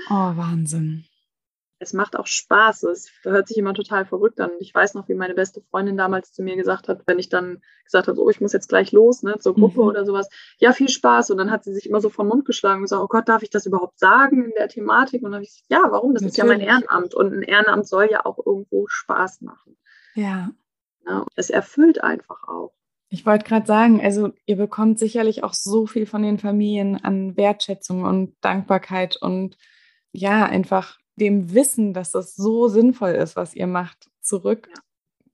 Oh, 0.10 0.38
Wahnsinn. 0.38 1.06
Es 1.78 1.94
macht 1.94 2.16
auch 2.16 2.28
Spaß. 2.28 2.84
Es 2.84 3.12
hört 3.24 3.48
sich 3.48 3.58
immer 3.58 3.74
total 3.74 4.06
verrückt 4.06 4.40
an. 4.40 4.52
Ich 4.60 4.74
weiß 4.74 4.94
noch, 4.94 5.10
wie 5.10 5.16
meine 5.16 5.34
beste 5.34 5.62
Freundin 5.62 5.98
damals 5.98 6.32
zu 6.32 6.44
mir 6.44 6.56
gesagt 6.56 6.88
hat, 6.88 7.02
wenn 7.08 7.18
ich 7.18 7.30
dann 7.30 7.62
gesagt 7.86 8.08
habe, 8.08 8.22
oh, 8.22 8.30
ich 8.30 8.40
muss 8.40 8.54
jetzt 8.54 8.70
gleich 8.70 8.92
los, 8.92 9.24
ne, 9.24 9.38
zur 9.40 9.56
Gruppe 9.56 9.82
mhm. 9.82 9.88
oder 9.88 10.06
sowas. 10.06 10.30
Ja, 10.60 10.74
viel 10.74 10.90
Spaß. 10.90 11.32
Und 11.32 11.38
dann 11.38 11.50
hat 11.50 11.64
sie 11.64 11.74
sich 11.74 11.90
immer 11.90 12.00
so 12.00 12.10
vom 12.10 12.28
Mund 12.28 12.46
geschlagen 12.46 12.78
und 12.78 12.84
gesagt, 12.84 13.02
oh 13.02 13.08
Gott, 13.08 13.28
darf 13.28 13.42
ich 13.42 13.50
das 13.50 13.66
überhaupt 13.66 13.98
sagen 13.98 14.46
in 14.46 14.52
der 14.56 14.68
Thematik? 14.68 15.24
Und 15.24 15.32
dann 15.32 15.36
habe 15.36 15.44
ich 15.44 15.50
gesagt, 15.50 15.72
ja, 15.72 15.92
warum? 15.92 16.14
Das 16.14 16.22
Natürlich. 16.22 16.34
ist 16.34 16.38
ja 16.38 16.46
mein 16.46 16.60
Ehrenamt. 16.62 17.16
Und 17.16 17.34
ein 17.34 17.42
Ehrenamt 17.42 17.88
soll 17.88 18.10
ja 18.12 18.26
auch 18.26 18.38
irgendwo 18.46 18.86
Spaß 18.88 19.42
machen. 19.42 19.76
Ja. 20.14 20.52
ja 21.08 21.26
es 21.36 21.50
erfüllt 21.50 22.04
einfach 22.04 22.48
auch. 22.48 22.74
Ich 23.14 23.26
wollte 23.26 23.44
gerade 23.44 23.68
sagen, 23.68 24.02
also 24.02 24.32
ihr 24.46 24.56
bekommt 24.56 24.98
sicherlich 24.98 25.44
auch 25.44 25.54
so 25.54 25.86
viel 25.86 26.06
von 26.06 26.24
den 26.24 26.40
Familien 26.40 26.96
an 26.96 27.36
Wertschätzung 27.36 28.04
und 28.04 28.34
Dankbarkeit 28.40 29.18
und 29.18 29.58
ja, 30.14 30.46
einfach 30.46 30.98
dem 31.18 31.54
Wissen, 31.54 31.94
dass 31.94 32.12
das 32.12 32.36
so 32.36 32.70
sinnvoll 32.70 33.12
ist, 33.12 33.36
was 33.36 33.54
ihr 33.54 33.68
macht, 33.68 34.10
zurück. 34.22 34.70
Ja, 34.70 34.82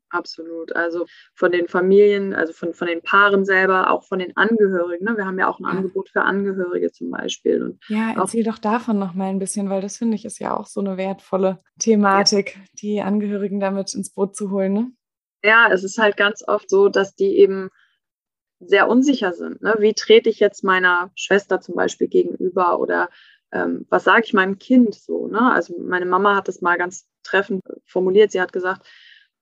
absolut. 0.09 0.75
Also 0.75 1.05
von 1.35 1.51
den 1.51 1.67
Familien, 1.67 2.33
also 2.33 2.51
von, 2.51 2.73
von 2.73 2.87
den 2.87 3.03
Paaren 3.03 3.45
selber, 3.45 3.91
auch 3.91 4.03
von 4.03 4.17
den 4.17 4.35
Angehörigen. 4.35 5.05
Ne? 5.05 5.15
Wir 5.15 5.27
haben 5.27 5.37
ja 5.37 5.47
auch 5.47 5.59
ein 5.59 5.65
ja. 5.65 5.69
Angebot 5.69 6.09
für 6.09 6.23
Angehörige 6.23 6.91
zum 6.91 7.11
Beispiel. 7.11 7.61
Und 7.61 7.79
ja, 7.89 8.13
erzähl 8.17 8.43
doch 8.43 8.57
davon 8.57 8.97
noch 8.97 9.13
mal 9.13 9.29
ein 9.29 9.39
bisschen, 9.39 9.69
weil 9.69 9.81
das 9.81 9.97
finde 9.97 10.15
ich 10.15 10.25
ist 10.25 10.39
ja 10.39 10.57
auch 10.57 10.65
so 10.65 10.79
eine 10.79 10.97
wertvolle 10.97 11.59
Thematik, 11.77 12.55
ja. 12.55 12.61
die 12.81 13.01
Angehörigen 13.01 13.59
damit 13.59 13.93
ins 13.93 14.11
Boot 14.11 14.35
zu 14.35 14.49
holen. 14.49 14.73
Ne? 14.73 14.91
Ja, 15.43 15.69
es 15.71 15.83
ist 15.83 15.97
halt 15.97 16.17
ganz 16.17 16.43
oft 16.47 16.69
so, 16.69 16.89
dass 16.89 17.15
die 17.15 17.37
eben 17.37 17.69
sehr 18.59 18.87
unsicher 18.89 19.33
sind. 19.33 19.61
Ne? 19.61 19.75
Wie 19.79 19.93
trete 19.93 20.29
ich 20.29 20.39
jetzt 20.39 20.63
meiner 20.63 21.11
Schwester 21.15 21.61
zum 21.61 21.75
Beispiel 21.75 22.07
gegenüber 22.07 22.79
oder 22.79 23.09
ähm, 23.51 23.85
was 23.89 24.03
sage 24.03 24.23
ich 24.25 24.33
meinem 24.33 24.57
Kind 24.57 24.95
so? 24.95 25.27
Ne? 25.27 25.51
Also 25.51 25.75
meine 25.79 26.05
Mama 26.05 26.35
hat 26.35 26.47
das 26.47 26.61
mal 26.61 26.77
ganz 26.77 27.07
treffend 27.23 27.63
formuliert. 27.85 28.31
Sie 28.31 28.41
hat 28.41 28.51
gesagt, 28.51 28.87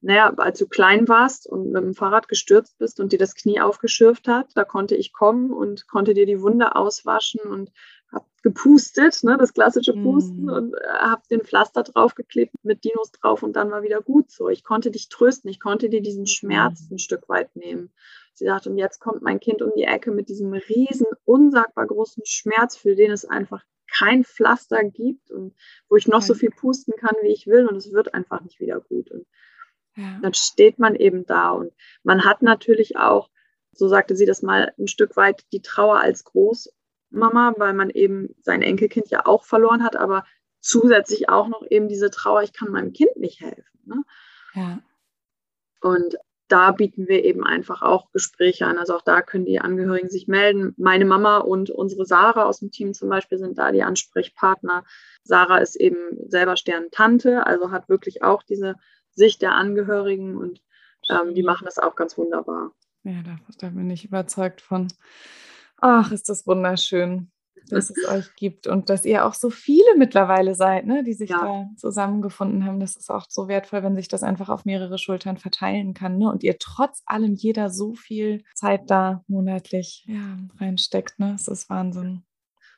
naja, 0.02 0.34
als 0.38 0.60
du 0.60 0.68
klein 0.68 1.08
warst 1.08 1.48
und 1.48 1.72
mit 1.72 1.82
dem 1.82 1.96
Fahrrad 1.96 2.28
gestürzt 2.28 2.78
bist 2.78 3.00
und 3.00 3.12
dir 3.12 3.20
das 3.20 3.34
Knie 3.34 3.62
aufgeschürft 3.62 4.28
hat, 4.28 4.52
da 4.54 4.64
konnte 4.64 4.96
ich 4.96 5.14
kommen 5.14 5.52
und 5.52 5.88
konnte 5.88 6.14
dir 6.14 6.26
die 6.26 6.42
Wunde 6.42 6.76
auswaschen 6.76 7.42
und 7.42 7.72
habe 8.16 8.26
gepustet, 8.42 9.24
ne, 9.24 9.38
das 9.38 9.54
klassische 9.54 9.94
Pusten 9.94 10.46
mm. 10.46 10.50
und 10.50 10.74
äh, 10.74 10.88
habe 10.88 11.22
den 11.30 11.42
Pflaster 11.42 11.84
draufgeklebt 11.84 12.54
mit 12.64 12.84
Dinos 12.84 13.12
drauf 13.12 13.44
und 13.44 13.56
dann 13.56 13.70
war 13.70 13.84
wieder 13.84 14.02
gut 14.02 14.32
so. 14.32 14.50
Ich 14.50 14.64
konnte 14.64 14.90
dich 14.90 15.10
trösten, 15.10 15.50
ich 15.50 15.60
konnte 15.60 15.90
dir 15.90 16.02
diesen 16.02 16.26
Schmerz 16.26 16.90
mm. 16.90 16.96
ein 16.96 17.00
Stück 17.00 17.30
weit 17.30 17.56
nehmen. 17.56 17.92
Sie 18.34 18.46
sagt, 18.46 18.68
und 18.68 18.78
jetzt 18.78 19.00
kommt 19.00 19.22
mein 19.22 19.40
Kind 19.40 19.62
um 19.62 19.72
die 19.76 19.84
Ecke 19.84 20.12
mit 20.12 20.30
diesem 20.30 20.52
riesen, 20.54 21.08
unsagbar 21.24 21.88
großen 21.88 22.26
Schmerz, 22.26 22.76
für 22.76 22.96
den 22.96 23.12
es 23.12 23.26
einfach 23.26 23.64
kein 23.88 24.24
Pflaster 24.24 24.84
gibt 24.84 25.32
und 25.32 25.54
wo 25.90 25.96
ich 25.96 26.08
noch 26.08 26.18
okay. 26.18 26.28
so 26.28 26.34
viel 26.34 26.50
pusten 26.50 26.94
kann, 26.98 27.16
wie 27.22 27.32
ich 27.32 27.48
will 27.48 27.68
und 27.68 27.78
es 27.78 27.92
wird 27.92 28.14
einfach 28.14 28.42
nicht 28.42 28.60
wieder 28.60 28.80
gut. 28.80 29.12
Und 29.12 29.26
ja. 29.96 30.20
dann 30.22 30.34
steht 30.34 30.80
man 30.80 30.96
eben 30.96 31.26
da 31.26 31.52
und 31.52 31.72
man 32.04 32.26
hat 32.26 32.42
natürlich 32.42 32.98
auch, 32.98 33.30
so 33.72 33.88
sagte 33.88 34.16
sie 34.16 34.26
das 34.26 34.42
mal, 34.42 34.74
ein 34.78 34.88
Stück 34.88 35.16
weit 35.16 35.46
die 35.52 35.62
Trauer 35.62 36.00
als 36.00 36.24
Großmama, 37.16 37.56
weil 37.58 37.74
man 37.74 37.90
eben 37.90 38.36
sein 38.42 38.62
Enkelkind 38.62 39.10
ja 39.10 39.26
auch 39.26 39.46
verloren 39.46 39.84
hat, 39.84 39.96
aber 39.96 40.26
zusätzlich 40.60 41.30
auch 41.30 41.48
noch 41.48 41.64
eben 41.70 41.88
diese 41.88 42.10
Trauer, 42.10 42.44
ich 42.44 42.54
kann 42.54 42.72
meinem 42.72 42.94
Kind 42.94 43.16
nicht 43.18 43.42
helfen. 43.42 43.80
Ne? 43.86 44.04
Ja. 44.54 44.80
Und 45.82 46.18
da 46.48 46.72
bieten 46.72 47.08
wir 47.08 47.24
eben 47.24 47.44
einfach 47.44 47.82
auch 47.82 48.12
Gespräche 48.12 48.68
an. 48.68 48.78
Also 48.78 48.96
auch 48.96 49.02
da 49.02 49.22
können 49.22 49.46
die 49.46 49.60
Angehörigen 49.60 50.10
sich 50.10 50.28
melden. 50.28 50.74
Meine 50.78 51.06
Mama 51.06 51.40
und 51.40 51.72
unsere 51.72 52.06
Sarah 52.06 52.46
aus 52.46 52.60
dem 52.60 52.72
Team 52.72 52.94
zum 52.94 53.10
Beispiel 53.10 53.40
sind 53.40 53.58
da 53.58 53.72
die 53.72 53.84
Ansprechpartner. 53.84 54.84
Sarah 55.24 55.58
ist 55.58 55.76
eben 55.76 55.98
selber 56.28 56.56
Sternentante, 56.56 57.46
also 57.48 57.72
hat 57.72 57.90
wirklich 57.90 58.24
auch 58.24 58.44
diese 58.44 58.76
Sicht 59.12 59.42
der 59.42 59.56
Angehörigen 59.56 60.38
und 60.38 60.62
ähm, 61.10 61.34
die 61.34 61.44
machen 61.44 61.66
das 61.66 61.80
auch 61.80 61.96
ganz 61.96 62.18
wunderbar. 62.18 62.72
Ja, 63.04 63.22
da, 63.24 63.38
da 63.60 63.70
bin 63.70 63.90
ich 63.90 64.06
überzeugt 64.06 64.62
von. 64.62 64.88
Ach, 65.78 66.12
ist 66.12 66.30
das 66.30 66.48
wunderschön 66.48 67.32
dass 67.70 67.90
es 67.90 68.08
euch 68.08 68.36
gibt 68.36 68.68
und 68.68 68.90
dass 68.90 69.06
ihr 69.06 69.26
auch 69.26 69.34
so 69.34 69.50
viele 69.50 69.96
mittlerweile 69.98 70.56
seid, 70.56 70.86
ne, 70.86 71.04
die 71.04 71.14
sich 71.14 71.30
ja. 71.30 71.42
da 71.42 71.70
zusammengefunden 71.78 72.66
haben. 72.66 72.80
Das 72.80 72.96
ist 72.96 73.10
auch 73.10 73.26
so 73.30 73.48
wertvoll, 73.48 73.84
wenn 73.84 73.96
sich 73.96 74.08
das 74.08 74.24
einfach 74.24 74.50
auf 74.50 74.66
mehrere 74.66 74.98
Schultern 74.98 75.38
verteilen 75.38 75.94
kann. 75.94 76.18
Ne? 76.18 76.30
Und 76.30 76.44
ihr 76.44 76.58
trotz 76.60 77.02
allem 77.06 77.34
jeder 77.34 77.70
so 77.70 77.94
viel 77.94 78.44
Zeit 78.54 78.90
da 78.90 79.24
monatlich 79.28 80.06
ja, 80.08 80.38
reinsteckt. 80.60 81.20
Ne? 81.20 81.32
Das 81.34 81.48
ist 81.48 81.70
Wahnsinn. 81.70 82.24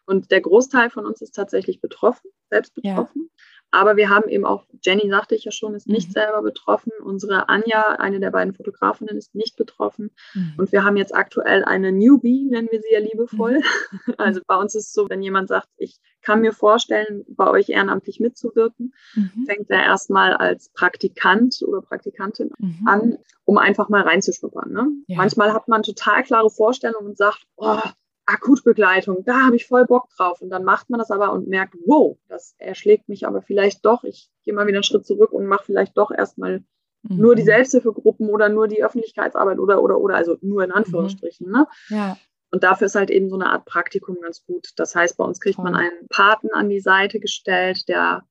Und 0.06 0.32
der 0.32 0.42
Großteil 0.42 0.90
von 0.90 1.06
uns 1.06 1.22
ist 1.22 1.36
tatsächlich 1.36 1.82
betroffen, 1.82 2.32
selbst 2.50 2.74
betroffen. 2.74 3.30
Ja. 3.30 3.44
Aber 3.72 3.98
wir 3.98 4.10
haben 4.10 4.30
eben 4.30 4.46
auch, 4.46 4.66
Jenny 4.82 5.10
sagte 5.10 5.36
ich 5.36 5.44
ja 5.44 5.52
schon, 5.52 5.76
ist 5.76 5.88
nicht 5.88 6.10
mhm. 6.10 6.14
selber 6.14 6.42
betroffen. 6.42 6.92
Unsere 7.04 7.50
Anja, 7.50 7.98
eine 8.00 8.20
der 8.20 8.32
beiden 8.32 8.54
Fotografinnen, 8.54 9.18
ist 9.18 9.36
nicht 9.36 9.58
betroffen. 9.58 10.12
Mhm. 10.34 10.54
Und 10.58 10.72
wir 10.72 10.84
haben 10.84 10.96
jetzt 10.96 11.14
aktuell 11.14 11.66
eine 11.66 11.92
Newbie, 11.92 12.46
nennen 12.46 12.70
wir 12.72 12.82
sie 12.82 12.94
ja 12.94 13.00
liebevoll. 13.00 13.60
Mhm. 13.60 13.64
Also 14.18 14.42
bei 14.48 14.56
uns 14.56 14.74
ist 14.74 14.88
es 14.88 14.94
so, 14.94 15.10
wenn 15.10 15.22
jemand 15.22 15.50
sagt, 15.50 15.68
ich 15.78 16.00
kann 16.22 16.42
mir 16.42 16.52
vorstellen, 16.52 17.24
bei 17.28 17.50
euch 17.50 17.70
ehrenamtlich 17.70 18.20
mitzuwirken, 18.20 18.94
mhm. 19.16 19.46
fängt 19.46 19.70
er 19.70 19.84
erstmal 19.84 20.34
als 20.34 20.70
Praktikant 20.70 21.62
oder 21.66 21.82
Praktikantin 21.82 22.52
mhm. 22.58 22.88
an, 22.88 23.18
um 23.46 23.58
einfach 23.58 23.90
mal 23.90 24.02
reinzuschnuppern. 24.02 24.72
Ne? 24.72 24.88
Ja. 25.08 25.18
Manchmal 25.18 25.54
hat 25.54 25.68
man 25.68 25.84
total 25.84 26.24
klare 26.24 26.50
Vorstellungen 26.50 27.08
und 27.08 27.18
sagt, 27.18 27.44
oh, 27.58 27.80
Akutbegleitung, 28.28 29.24
da 29.26 29.46
habe 29.46 29.56
ich 29.56 29.66
voll 29.66 29.86
Bock 29.86 30.10
drauf. 30.16 30.42
Und 30.42 30.50
dann 30.50 30.64
macht 30.64 30.90
man 30.90 31.00
das 31.00 31.12
aber 31.12 31.32
und 31.32 31.48
merkt, 31.48 31.76
wow, 31.86 32.18
das 32.28 32.56
erschlägt 32.58 33.10
mich 33.10 33.26
aber 33.26 33.42
vielleicht 33.42 33.86
doch. 33.86 34.04
Ich 34.04 34.30
gehe 34.44 34.54
mal 34.54 34.68
wieder 34.68 34.78
einen 34.78 34.84
Schritt 34.84 35.06
zurück 35.06 35.32
und 35.32 35.48
mache 35.48 35.64
vielleicht 35.66 35.98
doch 35.98 36.12
erstmal 36.12 36.60
mhm. 37.04 37.18
nur 37.18 37.36
die 37.36 37.44
Selbsthilfegruppen 37.44 38.30
oder 38.30 38.50
nur 38.50 38.68
die 38.68 38.84
Öffentlichkeitsarbeit 38.84 39.60
oder, 39.60 39.82
oder, 39.82 40.00
oder, 40.00 40.16
also 40.16 40.38
nur 40.42 40.64
in 40.64 40.72
Anführungsstrichen. 40.72 41.50
Ne? 41.50 41.68
Ja. 41.88 42.18
Und 42.52 42.64
dafür 42.64 42.88
ist 42.88 42.96
halt 42.96 43.10
eben 43.10 43.30
so 43.30 43.36
eine 43.36 43.50
Art 43.50 43.66
Praktikum 43.66 44.18
ganz 44.22 44.46
gut. 44.46 44.70
Das 44.78 44.96
heißt, 44.96 45.18
bei 45.18 45.24
uns 45.24 45.40
kriegt 45.40 45.60
man 45.60 45.76
einen 45.76 46.08
Paten 46.10 46.50
an 46.54 46.70
die 46.70 46.80
Seite 46.80 47.20
gestellt, 47.20 47.90
der 47.90 48.24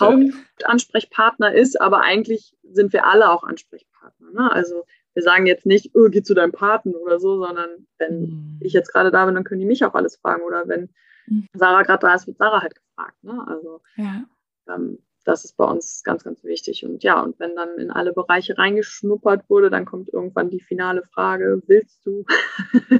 Hauptansprechpartner 0.00 1.52
ist, 1.52 1.80
aber 1.80 2.02
eigentlich 2.02 2.56
sind 2.62 2.92
wir 2.92 3.06
alle 3.06 3.30
auch 3.30 3.42
Ansprechpartner. 3.42 4.30
Ne? 4.30 4.52
Also 4.52 4.84
wir 5.14 5.22
sagen 5.22 5.46
jetzt 5.46 5.64
nicht, 5.64 5.92
oh, 5.94 6.08
geh 6.10 6.22
zu 6.22 6.34
deinem 6.34 6.52
Paten 6.52 6.94
oder 6.94 7.18
so, 7.18 7.38
sondern 7.38 7.86
wenn 7.98 8.20
mhm. 8.20 8.60
ich 8.60 8.72
jetzt 8.72 8.92
gerade 8.92 9.10
da 9.10 9.24
bin, 9.24 9.34
dann 9.34 9.44
können 9.44 9.60
die 9.60 9.66
mich 9.66 9.84
auch 9.84 9.94
alles 9.94 10.16
fragen. 10.16 10.42
Oder 10.42 10.68
wenn 10.68 10.90
mhm. 11.26 11.46
Sarah 11.54 11.82
gerade 11.82 12.06
da 12.06 12.14
ist, 12.14 12.26
wird 12.26 12.38
Sarah 12.38 12.60
halt 12.60 12.74
gefragt. 12.74 13.22
Ne? 13.22 13.44
Also 13.46 13.80
ja. 13.96 14.24
ähm, 14.68 14.98
das 15.24 15.44
ist 15.44 15.56
bei 15.56 15.64
uns 15.64 16.02
ganz, 16.02 16.24
ganz 16.24 16.44
wichtig. 16.44 16.84
Und 16.84 17.02
ja, 17.02 17.20
und 17.20 17.38
wenn 17.38 17.54
dann 17.56 17.78
in 17.78 17.90
alle 17.90 18.12
Bereiche 18.12 18.58
reingeschnuppert 18.58 19.48
wurde, 19.48 19.70
dann 19.70 19.84
kommt 19.84 20.12
irgendwann 20.12 20.50
die 20.50 20.60
finale 20.60 21.02
Frage, 21.02 21.62
willst 21.66 22.04
du 22.04 22.24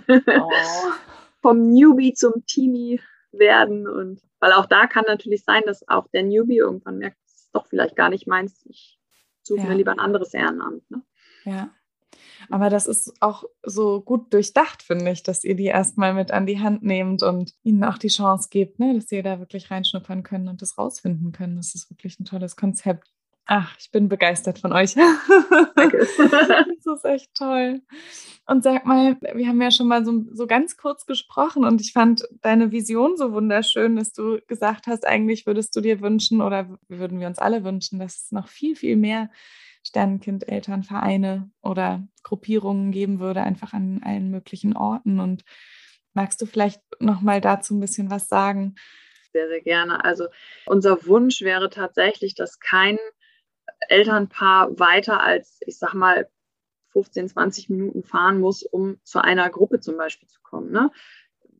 oh. 0.08 0.50
vom 1.42 1.70
Newbie 1.70 2.14
zum 2.14 2.46
Teenie 2.46 3.00
werden? 3.32 3.86
Und 3.86 4.22
weil 4.40 4.52
auch 4.52 4.66
da 4.66 4.86
kann 4.86 5.04
natürlich 5.06 5.44
sein, 5.44 5.62
dass 5.66 5.86
auch 5.88 6.08
der 6.08 6.22
Newbie 6.22 6.58
irgendwann 6.58 6.98
merkt, 6.98 7.18
das 7.24 7.34
ist 7.42 7.54
doch 7.54 7.66
vielleicht 7.66 7.96
gar 7.96 8.08
nicht 8.08 8.26
meins, 8.26 8.64
ich 8.66 8.98
suche 9.42 9.60
ja. 9.60 9.66
mir 9.66 9.74
lieber 9.74 9.92
ein 9.92 10.00
anderes 10.00 10.32
Ehrenamt. 10.32 10.90
Ne? 10.90 11.02
Ja. 11.44 11.70
Aber 12.50 12.70
das 12.70 12.86
ist 12.86 13.12
auch 13.20 13.44
so 13.62 14.00
gut 14.00 14.32
durchdacht, 14.32 14.82
finde 14.82 15.10
ich, 15.10 15.22
dass 15.22 15.44
ihr 15.44 15.54
die 15.54 15.66
erstmal 15.66 16.14
mit 16.14 16.30
an 16.30 16.46
die 16.46 16.60
Hand 16.60 16.82
nehmt 16.82 17.22
und 17.22 17.52
ihnen 17.62 17.84
auch 17.84 17.98
die 17.98 18.08
Chance 18.08 18.48
gebt, 18.50 18.78
ne, 18.78 18.94
dass 18.94 19.08
sie 19.08 19.22
da 19.22 19.38
wirklich 19.38 19.70
reinschnuppern 19.70 20.22
können 20.22 20.48
und 20.48 20.62
das 20.62 20.78
rausfinden 20.78 21.32
können. 21.32 21.56
Das 21.56 21.74
ist 21.74 21.90
wirklich 21.90 22.18
ein 22.20 22.24
tolles 22.24 22.56
Konzept. 22.56 23.12
Ach, 23.46 23.76
ich 23.78 23.90
bin 23.90 24.08
begeistert 24.08 24.58
von 24.58 24.72
euch. 24.72 24.94
Danke. 24.94 25.98
das 26.18 26.86
ist 26.86 27.04
echt 27.04 27.34
toll. 27.34 27.82
Und 28.46 28.62
sag 28.62 28.86
mal, 28.86 29.16
wir 29.34 29.48
haben 29.48 29.60
ja 29.60 29.70
schon 29.70 29.88
mal 29.88 30.04
so, 30.04 30.24
so 30.32 30.46
ganz 30.46 30.76
kurz 30.76 31.04
gesprochen 31.06 31.64
und 31.64 31.80
ich 31.80 31.92
fand 31.92 32.26
deine 32.40 32.72
Vision 32.72 33.16
so 33.16 33.32
wunderschön, 33.32 33.96
dass 33.96 34.12
du 34.12 34.38
gesagt 34.46 34.86
hast, 34.86 35.06
eigentlich 35.06 35.46
würdest 35.46 35.76
du 35.76 35.80
dir 35.80 36.00
wünschen 36.00 36.40
oder 36.40 36.78
würden 36.88 37.20
wir 37.20 37.26
uns 37.26 37.38
alle 37.38 37.64
wünschen, 37.64 37.98
dass 37.98 38.24
es 38.24 38.32
noch 38.32 38.48
viel, 38.48 38.76
viel 38.76 38.96
mehr 38.96 39.30
Sternenkind-Elternvereine 39.86 41.50
oder 41.62 42.06
Gruppierungen 42.22 42.92
geben 42.92 43.20
würde, 43.20 43.42
einfach 43.42 43.74
an 43.74 44.00
allen 44.02 44.30
möglichen 44.30 44.74
Orten. 44.76 45.20
Und 45.20 45.44
Magst 46.14 46.40
du 46.40 46.46
vielleicht 46.46 46.80
noch 47.00 47.20
mal 47.20 47.40
dazu 47.40 47.74
ein 47.74 47.80
bisschen 47.80 48.08
was 48.08 48.28
sagen? 48.28 48.76
Sehr, 49.32 49.48
sehr 49.48 49.60
gerne. 49.60 50.04
Also 50.04 50.28
unser 50.64 51.06
Wunsch 51.06 51.42
wäre 51.42 51.68
tatsächlich, 51.68 52.36
dass 52.36 52.60
kein 52.60 52.98
Elternpaar 53.88 54.78
weiter 54.78 55.22
als, 55.22 55.58
ich 55.60 55.78
sag 55.78 55.94
mal, 55.94 56.28
15, 56.92 57.28
20 57.28 57.70
Minuten 57.70 58.04
fahren 58.04 58.38
muss, 58.38 58.62
um 58.62 58.98
zu 59.02 59.22
einer 59.22 59.50
Gruppe 59.50 59.80
zum 59.80 59.96
Beispiel 59.96 60.28
zu 60.28 60.40
kommen. 60.42 60.70
Ne? 60.70 60.90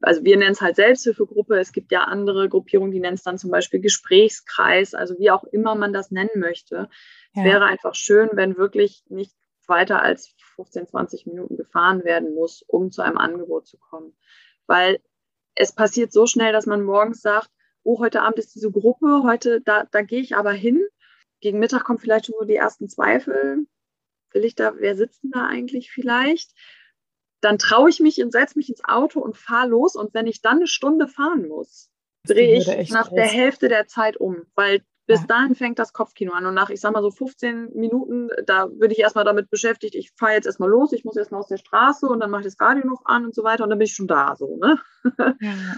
Also 0.00 0.22
wir 0.24 0.36
nennen 0.36 0.52
es 0.52 0.60
halt 0.60 0.76
Selbsthilfegruppe. 0.76 1.58
Es 1.58 1.72
gibt 1.72 1.90
ja 1.90 2.04
andere 2.04 2.48
Gruppierungen, 2.48 2.92
die 2.92 3.00
nennen 3.00 3.14
es 3.14 3.22
dann 3.22 3.38
zum 3.38 3.50
Beispiel 3.50 3.80
Gesprächskreis, 3.80 4.94
also 4.94 5.18
wie 5.18 5.30
auch 5.30 5.44
immer 5.44 5.74
man 5.74 5.92
das 5.92 6.10
nennen 6.10 6.30
möchte. 6.36 6.76
Ja. 6.76 6.88
Es 7.34 7.44
wäre 7.44 7.64
einfach 7.64 7.94
schön, 7.94 8.30
wenn 8.32 8.56
wirklich 8.56 9.04
nicht 9.08 9.34
weiter 9.66 10.02
als 10.02 10.34
15, 10.56 10.86
20 10.86 11.26
Minuten 11.26 11.56
gefahren 11.56 12.04
werden 12.04 12.34
muss, 12.34 12.62
um 12.62 12.90
zu 12.90 13.02
einem 13.02 13.18
Angebot 13.18 13.66
zu 13.66 13.78
kommen. 13.78 14.16
Weil 14.66 15.00
es 15.54 15.72
passiert 15.72 16.12
so 16.12 16.26
schnell, 16.26 16.52
dass 16.52 16.66
man 16.66 16.82
morgens 16.82 17.20
sagt, 17.22 17.48
oh, 17.82 17.98
heute 17.98 18.22
Abend 18.22 18.38
ist 18.38 18.54
diese 18.54 18.70
Gruppe, 18.70 19.22
heute, 19.24 19.60
da, 19.60 19.84
da 19.90 20.02
gehe 20.02 20.20
ich 20.20 20.36
aber 20.36 20.52
hin. 20.52 20.82
Gegen 21.44 21.58
Mittag 21.58 21.84
kommen 21.84 21.98
vielleicht 21.98 22.24
schon 22.24 22.36
so 22.38 22.46
die 22.46 22.56
ersten 22.56 22.88
Zweifel. 22.88 23.66
Will 24.32 24.44
ich 24.46 24.54
da, 24.54 24.72
wer 24.78 24.96
sitzt 24.96 25.22
denn 25.22 25.30
da 25.30 25.46
eigentlich 25.46 25.90
vielleicht? 25.90 26.52
Dann 27.42 27.58
traue 27.58 27.90
ich 27.90 28.00
mich 28.00 28.22
und 28.22 28.32
setze 28.32 28.56
mich 28.56 28.70
ins 28.70 28.82
Auto 28.82 29.20
und 29.20 29.36
fahre 29.36 29.68
los. 29.68 29.94
Und 29.94 30.14
wenn 30.14 30.26
ich 30.26 30.40
dann 30.40 30.56
eine 30.56 30.66
Stunde 30.66 31.06
fahren 31.06 31.46
muss, 31.46 31.90
drehe 32.26 32.56
ich 32.56 32.90
nach 32.90 33.10
der 33.10 33.26
Hälfte 33.26 33.68
der 33.68 33.86
Zeit 33.86 34.16
um, 34.16 34.46
weil 34.54 34.80
bis 35.06 35.20
ja. 35.20 35.26
dahin 35.26 35.54
fängt 35.54 35.78
das 35.78 35.92
Kopfkino 35.92 36.32
an. 36.32 36.46
Und 36.46 36.54
nach, 36.54 36.70
ich 36.70 36.80
sag 36.80 36.94
mal 36.94 37.02
so 37.02 37.10
15 37.10 37.74
Minuten, 37.74 38.30
da 38.46 38.70
würde 38.70 38.94
ich 38.94 39.00
erstmal 39.00 39.26
damit 39.26 39.50
beschäftigt, 39.50 39.96
ich 39.96 40.12
fahre 40.16 40.32
jetzt 40.32 40.46
erstmal 40.46 40.70
los, 40.70 40.94
ich 40.94 41.04
muss 41.04 41.18
erstmal 41.18 41.40
aus 41.40 41.48
der 41.48 41.58
Straße 41.58 42.06
und 42.06 42.20
dann 42.20 42.30
mache 42.30 42.40
ich 42.40 42.46
das 42.46 42.58
Radio 42.58 42.86
noch 42.86 43.04
an 43.04 43.26
und 43.26 43.34
so 43.34 43.44
weiter 43.44 43.64
und 43.64 43.68
dann 43.68 43.78
bin 43.78 43.84
ich 43.84 43.94
schon 43.94 44.06
da 44.06 44.34
so, 44.34 44.56
ne? 44.56 44.80
Ja. 45.42 45.74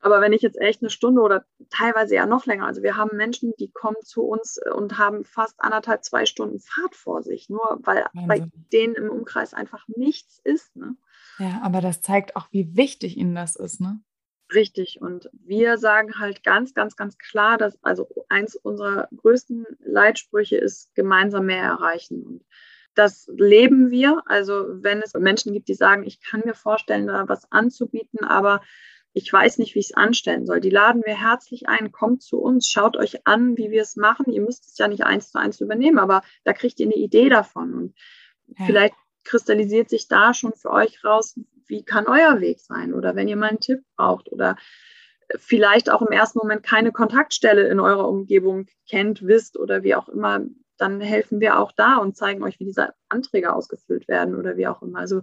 Aber 0.00 0.20
wenn 0.20 0.32
ich 0.32 0.40
jetzt 0.40 0.58
echt 0.58 0.82
eine 0.82 0.90
Stunde 0.90 1.20
oder 1.20 1.44
teilweise 1.68 2.14
ja 2.14 2.26
noch 2.26 2.46
länger, 2.46 2.66
also 2.66 2.82
wir 2.82 2.96
haben 2.96 3.16
Menschen, 3.16 3.52
die 3.58 3.70
kommen 3.70 3.98
zu 4.02 4.22
uns 4.22 4.58
und 4.74 4.98
haben 4.98 5.24
fast 5.24 5.60
anderthalb, 5.60 6.04
zwei 6.04 6.24
Stunden 6.24 6.58
Fahrt 6.58 6.96
vor 6.96 7.22
sich, 7.22 7.50
nur 7.50 7.78
weil 7.82 8.06
Wahnsinn. 8.14 8.28
bei 8.28 8.46
denen 8.72 8.94
im 8.94 9.10
Umkreis 9.10 9.52
einfach 9.52 9.86
nichts 9.88 10.40
ist. 10.42 10.74
Ne? 10.74 10.96
Ja, 11.38 11.60
aber 11.62 11.80
das 11.80 12.00
zeigt 12.00 12.34
auch, 12.34 12.48
wie 12.50 12.76
wichtig 12.76 13.16
ihnen 13.16 13.34
das 13.34 13.56
ist, 13.56 13.80
ne? 13.80 14.00
Richtig. 14.52 15.00
Und 15.00 15.30
wir 15.32 15.78
sagen 15.78 16.18
halt 16.18 16.42
ganz, 16.42 16.74
ganz, 16.74 16.96
ganz 16.96 17.18
klar, 17.18 17.56
dass 17.56 17.78
also 17.84 18.08
eins 18.28 18.56
unserer 18.56 19.08
größten 19.16 19.64
Leitsprüche 19.78 20.56
ist, 20.56 20.92
gemeinsam 20.94 21.46
mehr 21.46 21.62
erreichen. 21.62 22.24
Und 22.24 22.44
das 22.94 23.30
leben 23.36 23.90
wir. 23.90 24.22
Also 24.26 24.66
wenn 24.82 25.02
es 25.02 25.14
Menschen 25.14 25.52
gibt, 25.52 25.68
die 25.68 25.74
sagen, 25.74 26.04
ich 26.04 26.20
kann 26.20 26.42
mir 26.44 26.54
vorstellen, 26.54 27.06
da 27.06 27.28
was 27.28 27.50
anzubieten, 27.52 28.24
aber 28.24 28.60
ich 29.12 29.32
weiß 29.32 29.58
nicht, 29.58 29.74
wie 29.74 29.80
ich 29.80 29.90
es 29.90 29.96
anstellen 29.96 30.46
soll. 30.46 30.60
Die 30.60 30.70
laden 30.70 31.02
wir 31.04 31.20
herzlich 31.20 31.68
ein, 31.68 31.90
kommt 31.90 32.22
zu 32.22 32.38
uns, 32.38 32.68
schaut 32.68 32.96
euch 32.96 33.26
an, 33.26 33.56
wie 33.56 33.70
wir 33.70 33.82
es 33.82 33.96
machen. 33.96 34.30
Ihr 34.30 34.42
müsst 34.42 34.66
es 34.66 34.78
ja 34.78 34.88
nicht 34.88 35.04
eins 35.04 35.32
zu 35.32 35.38
eins 35.38 35.60
übernehmen, 35.60 35.98
aber 35.98 36.22
da 36.44 36.52
kriegt 36.52 36.78
ihr 36.78 36.86
eine 36.86 36.94
Idee 36.94 37.28
davon. 37.28 37.74
Und 37.74 37.94
ja. 38.58 38.66
vielleicht 38.66 38.94
kristallisiert 39.24 39.90
sich 39.90 40.08
da 40.08 40.32
schon 40.32 40.52
für 40.54 40.70
euch 40.70 41.04
raus, 41.04 41.38
wie 41.66 41.84
kann 41.84 42.06
euer 42.06 42.40
Weg 42.40 42.60
sein 42.60 42.94
oder 42.94 43.14
wenn 43.14 43.28
ihr 43.28 43.36
mal 43.36 43.50
einen 43.50 43.60
Tipp 43.60 43.80
braucht 43.96 44.30
oder 44.32 44.56
vielleicht 45.36 45.90
auch 45.90 46.02
im 46.02 46.12
ersten 46.12 46.38
Moment 46.38 46.64
keine 46.64 46.90
Kontaktstelle 46.90 47.68
in 47.68 47.78
eurer 47.78 48.08
Umgebung 48.08 48.66
kennt, 48.88 49.26
wisst 49.26 49.56
oder 49.56 49.82
wie 49.82 49.94
auch 49.94 50.08
immer, 50.08 50.40
dann 50.76 51.00
helfen 51.00 51.40
wir 51.40 51.58
auch 51.58 51.72
da 51.72 51.96
und 51.96 52.16
zeigen 52.16 52.42
euch, 52.42 52.58
wie 52.58 52.64
diese 52.64 52.94
Anträge 53.08 53.52
ausgefüllt 53.52 54.08
werden 54.08 54.34
oder 54.34 54.56
wie 54.56 54.66
auch 54.66 54.82
immer. 54.82 54.98
Also 54.98 55.22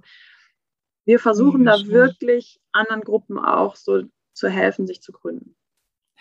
wir 1.07 1.19
versuchen 1.19 1.65
ja, 1.65 1.71
da 1.71 1.77
schön. 1.79 1.89
wirklich 1.89 2.59
anderen 2.73 3.01
Gruppen 3.01 3.39
auch 3.39 3.75
so 3.75 4.03
zu 4.34 4.49
helfen, 4.49 4.85
sich 4.85 5.01
zu 5.01 5.13
gründen. 5.13 5.55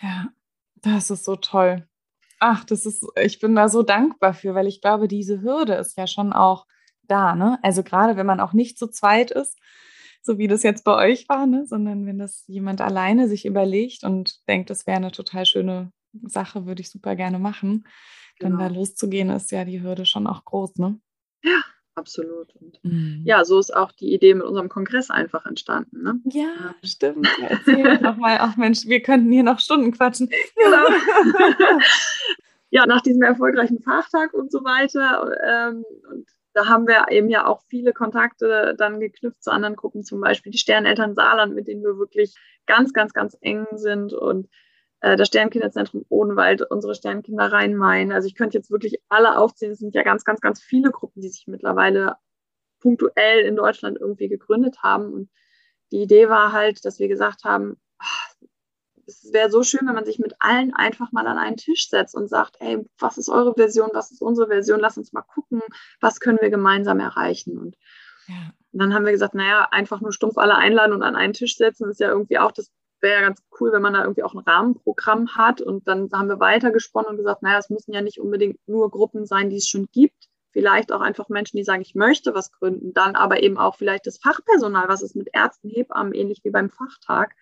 Ja, 0.01 0.29
das 0.75 1.11
ist 1.11 1.25
so 1.25 1.35
toll. 1.35 1.87
Ach, 2.39 2.63
das 2.63 2.85
ist, 2.85 3.05
ich 3.21 3.39
bin 3.39 3.55
da 3.55 3.67
so 3.67 3.83
dankbar 3.83 4.33
für, 4.33 4.55
weil 4.55 4.67
ich 4.67 4.81
glaube, 4.81 5.07
diese 5.07 5.41
Hürde 5.41 5.73
ist 5.73 5.97
ja 5.97 6.07
schon 6.07 6.31
auch 6.31 6.65
da, 7.03 7.35
ne? 7.35 7.59
Also 7.63 7.83
gerade 7.83 8.15
wenn 8.15 8.25
man 8.25 8.39
auch 8.39 8.53
nicht 8.53 8.79
zu 8.79 8.87
zweit 8.87 9.31
ist, 9.31 9.59
so 10.21 10.37
wie 10.37 10.47
das 10.47 10.63
jetzt 10.63 10.83
bei 10.83 10.95
euch 10.95 11.27
war, 11.27 11.47
ne? 11.47 11.65
sondern 11.65 12.05
wenn 12.05 12.19
das 12.19 12.43
jemand 12.47 12.81
alleine 12.81 13.27
sich 13.27 13.45
überlegt 13.45 14.03
und 14.03 14.47
denkt, 14.47 14.69
das 14.69 14.85
wäre 14.85 14.97
eine 14.97 15.11
total 15.11 15.45
schöne 15.45 15.91
Sache, 16.23 16.65
würde 16.65 16.81
ich 16.81 16.89
super 16.89 17.15
gerne 17.15 17.39
machen, 17.39 17.87
dann 18.39 18.51
genau. 18.51 18.63
da 18.63 18.75
loszugehen, 18.75 19.29
ist 19.29 19.51
ja 19.51 19.65
die 19.65 19.81
Hürde 19.81 20.05
schon 20.05 20.27
auch 20.27 20.43
groß, 20.45 20.75
ne? 20.77 20.99
Ja, 21.43 21.61
absolut. 21.97 22.55
Und 22.55 22.79
mhm. 22.83 23.21
ja, 23.25 23.43
so 23.43 23.59
ist 23.59 23.75
auch 23.75 23.91
die 23.91 24.13
Idee 24.13 24.33
mit 24.33 24.45
unserem 24.45 24.69
Kongress 24.69 25.09
einfach 25.09 25.45
entstanden. 25.45 26.03
Ne? 26.03 26.19
Ja, 26.25 26.43
ja. 26.43 26.75
stimmt. 26.83 27.27
Erzähl 27.41 27.97
nochmal, 28.01 28.37
ach 28.39 28.55
Mensch, 28.57 28.85
wir 28.85 29.01
könnten 29.01 29.31
hier 29.31 29.43
noch 29.43 29.59
Stunden 29.59 29.91
quatschen. 29.91 30.29
Genau. 30.55 31.49
ja, 32.69 32.85
nach 32.85 33.01
diesem 33.01 33.23
erfolgreichen 33.23 33.81
Fachtag 33.81 34.33
und 34.33 34.51
so 34.51 34.63
weiter 34.63 35.35
ähm, 35.45 35.83
und 36.11 36.27
da 36.53 36.65
haben 36.65 36.87
wir 36.87 37.05
eben 37.11 37.29
ja 37.29 37.45
auch 37.45 37.61
viele 37.67 37.93
Kontakte 37.93 38.73
dann 38.75 38.99
geknüpft 38.99 39.43
zu 39.43 39.51
anderen 39.51 39.75
Gruppen, 39.75 40.03
zum 40.03 40.19
Beispiel 40.19 40.51
die 40.51 40.57
Sterneltern 40.57 41.13
Saarland, 41.13 41.53
mit 41.53 41.67
denen 41.67 41.83
wir 41.83 41.99
wirklich 41.99 42.33
ganz, 42.65 42.93
ganz, 42.93 43.13
ganz 43.13 43.37
eng 43.41 43.67
sind 43.75 44.11
und 44.11 44.45
äh, 44.45 44.49
das 44.99 45.27
Sternkinderzentrum 45.27 46.05
Odenwald, 46.09 46.63
unsere 46.69 46.95
Sternkinder 46.95 47.51
Rhein-Main. 47.51 48.11
Also 48.11 48.27
ich 48.27 48.35
könnte 48.35 48.57
jetzt 48.57 48.71
wirklich 48.71 48.99
alle 49.09 49.37
aufzählen. 49.37 49.73
Es 49.73 49.79
sind 49.79 49.93
ja 49.93 50.03
ganz, 50.03 50.23
ganz, 50.23 50.41
ganz 50.41 50.61
viele 50.61 50.91
Gruppen, 50.91 51.21
die 51.21 51.29
sich 51.29 51.45
mittlerweile 51.47 52.15
punktuell 52.79 53.41
in 53.41 53.55
Deutschland 53.55 53.97
irgendwie 53.99 54.27
gegründet 54.27 54.81
haben. 54.81 55.13
Und 55.13 55.29
die 55.91 56.01
Idee 56.01 56.29
war 56.29 56.51
halt, 56.51 56.83
dass 56.83 56.99
wir 56.99 57.07
gesagt 57.07 57.43
haben, 57.43 57.77
es 59.05 59.31
wäre 59.31 59.49
so 59.49 59.63
schön, 59.63 59.87
wenn 59.87 59.95
man 59.95 60.05
sich 60.05 60.19
mit 60.19 60.35
allen 60.39 60.73
einfach 60.73 61.11
mal 61.11 61.27
an 61.27 61.37
einen 61.37 61.55
Tisch 61.55 61.89
setzt 61.89 62.13
und 62.13 62.27
sagt, 62.27 62.57
ey, 62.59 62.85
was 62.99 63.17
ist 63.17 63.29
eure 63.29 63.53
Version, 63.53 63.89
was 63.93 64.11
ist 64.11 64.21
unsere 64.21 64.47
Version, 64.47 64.79
lass 64.79 64.97
uns 64.97 65.13
mal 65.13 65.21
gucken, 65.21 65.61
was 66.01 66.19
können 66.19 66.39
wir 66.41 66.49
gemeinsam 66.49 66.99
erreichen. 66.99 67.57
Und 67.57 67.77
ja. 68.27 68.51
dann 68.73 68.93
haben 68.93 69.05
wir 69.05 69.13
gesagt, 69.13 69.33
naja, 69.33 69.67
einfach 69.71 70.01
nur 70.01 70.11
stumpf 70.11 70.37
alle 70.37 70.55
einladen 70.55 70.93
und 70.93 71.03
an 71.03 71.15
einen 71.15 71.33
Tisch 71.33 71.55
setzen, 71.55 71.89
ist 71.89 72.01
ja 72.01 72.09
irgendwie 72.09 72.37
auch, 72.37 72.51
das 72.51 72.71
wäre 73.01 73.21
ja 73.21 73.27
ganz 73.27 73.41
cool, 73.59 73.71
wenn 73.71 73.81
man 73.81 73.93
da 73.93 74.01
irgendwie 74.01 74.23
auch 74.23 74.33
ein 74.33 74.39
Rahmenprogramm 74.39 75.35
hat. 75.35 75.61
Und 75.61 75.87
dann 75.87 76.09
haben 76.11 76.29
wir 76.29 76.39
weitergesponnen 76.39 77.11
und 77.11 77.17
gesagt, 77.17 77.41
naja, 77.43 77.57
es 77.57 77.69
müssen 77.69 77.93
ja 77.93 78.01
nicht 78.01 78.19
unbedingt 78.19 78.59
nur 78.67 78.89
Gruppen 78.91 79.25
sein, 79.25 79.49
die 79.49 79.57
es 79.57 79.67
schon 79.67 79.87
gibt. 79.91 80.29
Vielleicht 80.51 80.91
auch 80.91 81.01
einfach 81.01 81.29
Menschen, 81.29 81.57
die 81.57 81.63
sagen, 81.63 81.81
ich 81.81 81.95
möchte 81.95 82.33
was 82.33 82.51
gründen. 82.51 82.93
Dann 82.93 83.15
aber 83.15 83.43
eben 83.43 83.57
auch 83.57 83.75
vielleicht 83.75 84.07
das 84.07 84.17
Fachpersonal, 84.17 84.87
was 84.87 85.01
ist 85.01 85.15
mit 85.15 85.29
Ärzten, 85.33 85.69
Hebammen, 85.69 86.13
ähnlich 86.13 86.41
wie 86.43 86.49
beim 86.49 86.69
Fachtag. 86.69 87.35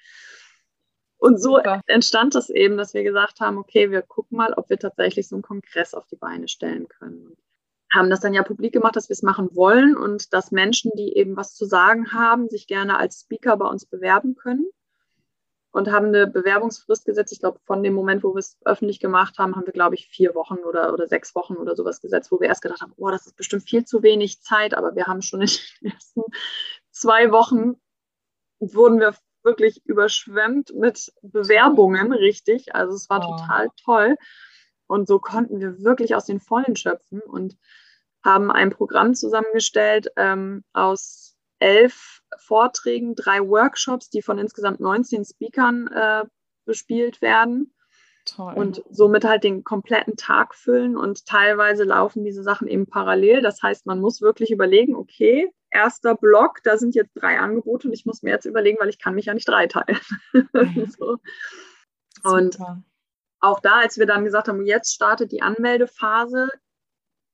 Und 1.18 1.42
so 1.42 1.56
Super. 1.56 1.82
entstand 1.88 2.36
das 2.36 2.50
eben, 2.50 2.78
dass 2.78 2.94
wir 2.94 3.04
gesagt 3.04 3.40
haben, 3.40 3.58
okay, 3.58 3.90
wir 3.90 4.02
gucken 4.02 4.38
mal, 4.38 4.54
ob 4.54 4.70
wir 4.70 4.78
tatsächlich 4.78 5.28
so 5.28 5.36
einen 5.36 5.44
Kongress 5.44 5.94
auf 5.94 6.06
die 6.08 6.18
Beine 6.18 6.48
stellen 6.48 6.88
können. 6.88 7.28
Und 7.28 7.38
haben 7.96 8.10
das 8.10 8.20
dann 8.20 8.34
ja 8.34 8.44
publik 8.44 8.74
gemacht, 8.74 8.96
dass 8.96 9.10
wir 9.10 9.14
es 9.14 9.24
machen 9.24 9.50
wollen 9.56 9.96
und 9.96 10.34
dass 10.34 10.52
Menschen, 10.52 10.92
die 10.96 11.16
eben 11.16 11.38
was 11.38 11.56
zu 11.56 11.66
sagen 11.66 12.12
haben, 12.12 12.50
sich 12.50 12.68
gerne 12.68 12.98
als 12.98 13.22
Speaker 13.22 13.58
bei 13.58 13.68
uns 13.68 13.86
bewerben 13.86 14.36
können. 14.36 14.70
Und 15.76 15.92
haben 15.92 16.08
eine 16.08 16.26
Bewerbungsfrist 16.26 17.04
gesetzt. 17.04 17.34
Ich 17.34 17.42
glaube, 17.42 17.60
von 17.66 17.84
dem 17.84 17.94
Moment, 17.94 18.24
wo 18.24 18.34
wir 18.34 18.40
es 18.40 18.58
öffentlich 18.64 19.02
gemacht 19.02 19.38
haben, 19.38 19.58
haben 19.58 19.66
wir, 19.66 19.74
glaube 19.74 19.96
ich, 19.96 20.08
vier 20.08 20.34
Wochen 20.34 20.60
oder, 20.60 20.94
oder 20.94 21.06
sechs 21.06 21.36
Wochen 21.36 21.56
oder 21.58 21.76
sowas 21.76 22.00
gesetzt, 22.00 22.32
wo 22.32 22.40
wir 22.40 22.48
erst 22.48 22.62
gedacht 22.62 22.80
haben, 22.80 22.94
oh, 22.96 23.10
das 23.10 23.28
ist 23.28 23.36
bestimmt 23.36 23.68
viel 23.68 23.84
zu 23.84 24.02
wenig 24.02 24.42
Zeit, 24.42 24.74
aber 24.74 24.96
wir 24.96 25.06
haben 25.06 25.22
schon 25.22 25.42
in 25.42 25.50
den 25.82 25.92
ersten 25.92 26.22
zwei 26.92 27.30
Wochen 27.34 27.74
wurden 28.60 29.02
wir 29.02 29.16
wirklich 29.44 29.86
überschwemmt 29.86 30.74
mit 30.76 31.12
Bewerbungen, 31.22 32.14
richtig. 32.14 32.74
Also 32.74 32.96
es 32.96 33.10
war 33.10 33.20
oh. 33.28 33.36
total 33.36 33.68
toll. 33.84 34.16
Und 34.88 35.10
so 35.10 35.20
konnten 35.20 35.60
wir 35.60 35.84
wirklich 35.84 36.16
aus 36.16 36.26
den 36.26 36.40
Vollen 36.40 36.78
schöpfen 36.78 37.20
und 37.20 37.58
haben 38.24 38.50
ein 38.50 38.70
Programm 38.70 39.14
zusammengestellt 39.14 40.08
ähm, 40.16 40.64
aus 40.72 41.36
elf 41.60 42.22
Vorträgen, 42.38 43.16
drei 43.16 43.40
Workshops, 43.40 44.10
die 44.10 44.22
von 44.22 44.38
insgesamt 44.38 44.80
19 44.80 45.26
Speakern 45.26 45.88
äh, 45.88 46.24
bespielt 46.66 47.22
werden. 47.22 47.74
Toll. 48.26 48.54
Und 48.56 48.84
somit 48.90 49.24
halt 49.24 49.44
den 49.44 49.64
kompletten 49.64 50.16
Tag 50.16 50.56
füllen 50.56 50.98
und 50.98 51.28
teilweise 51.28 51.84
laufen 51.84 52.24
diese 52.24 52.42
Sachen 52.42 52.68
eben 52.68 52.88
parallel. 52.88 53.42
Das 53.42 53.62
heißt, 53.62 53.86
man 53.86 54.00
muss 54.00 54.20
wirklich 54.22 54.50
überlegen, 54.50 54.96
okay, 54.96 55.52
erster 55.70 56.16
Block, 56.16 56.64
da 56.64 56.78
sind 56.78 56.96
jetzt 56.96 57.14
drei 57.14 57.38
Angebote 57.38 57.88
und 57.88 57.94
ich 57.94 58.06
muss 58.06 58.24
mir 58.24 58.32
jetzt 58.32 58.46
überlegen, 58.46 58.80
weil 58.80 58.90
ich 58.90 58.98
kann 58.98 59.14
mich 59.14 59.26
ja 59.26 59.36
nicht 59.36 59.48
dreiteilen. 59.48 60.00
so. 60.98 61.18
Und 62.24 62.58
auch 63.40 63.60
da, 63.60 63.80
als 63.80 64.00
wir 64.00 64.08
dann 64.08 64.24
gesagt 64.24 64.48
haben, 64.48 64.66
jetzt 64.66 64.94
startet 64.94 65.32
die 65.32 65.44
Anmeldephase, 65.44 66.50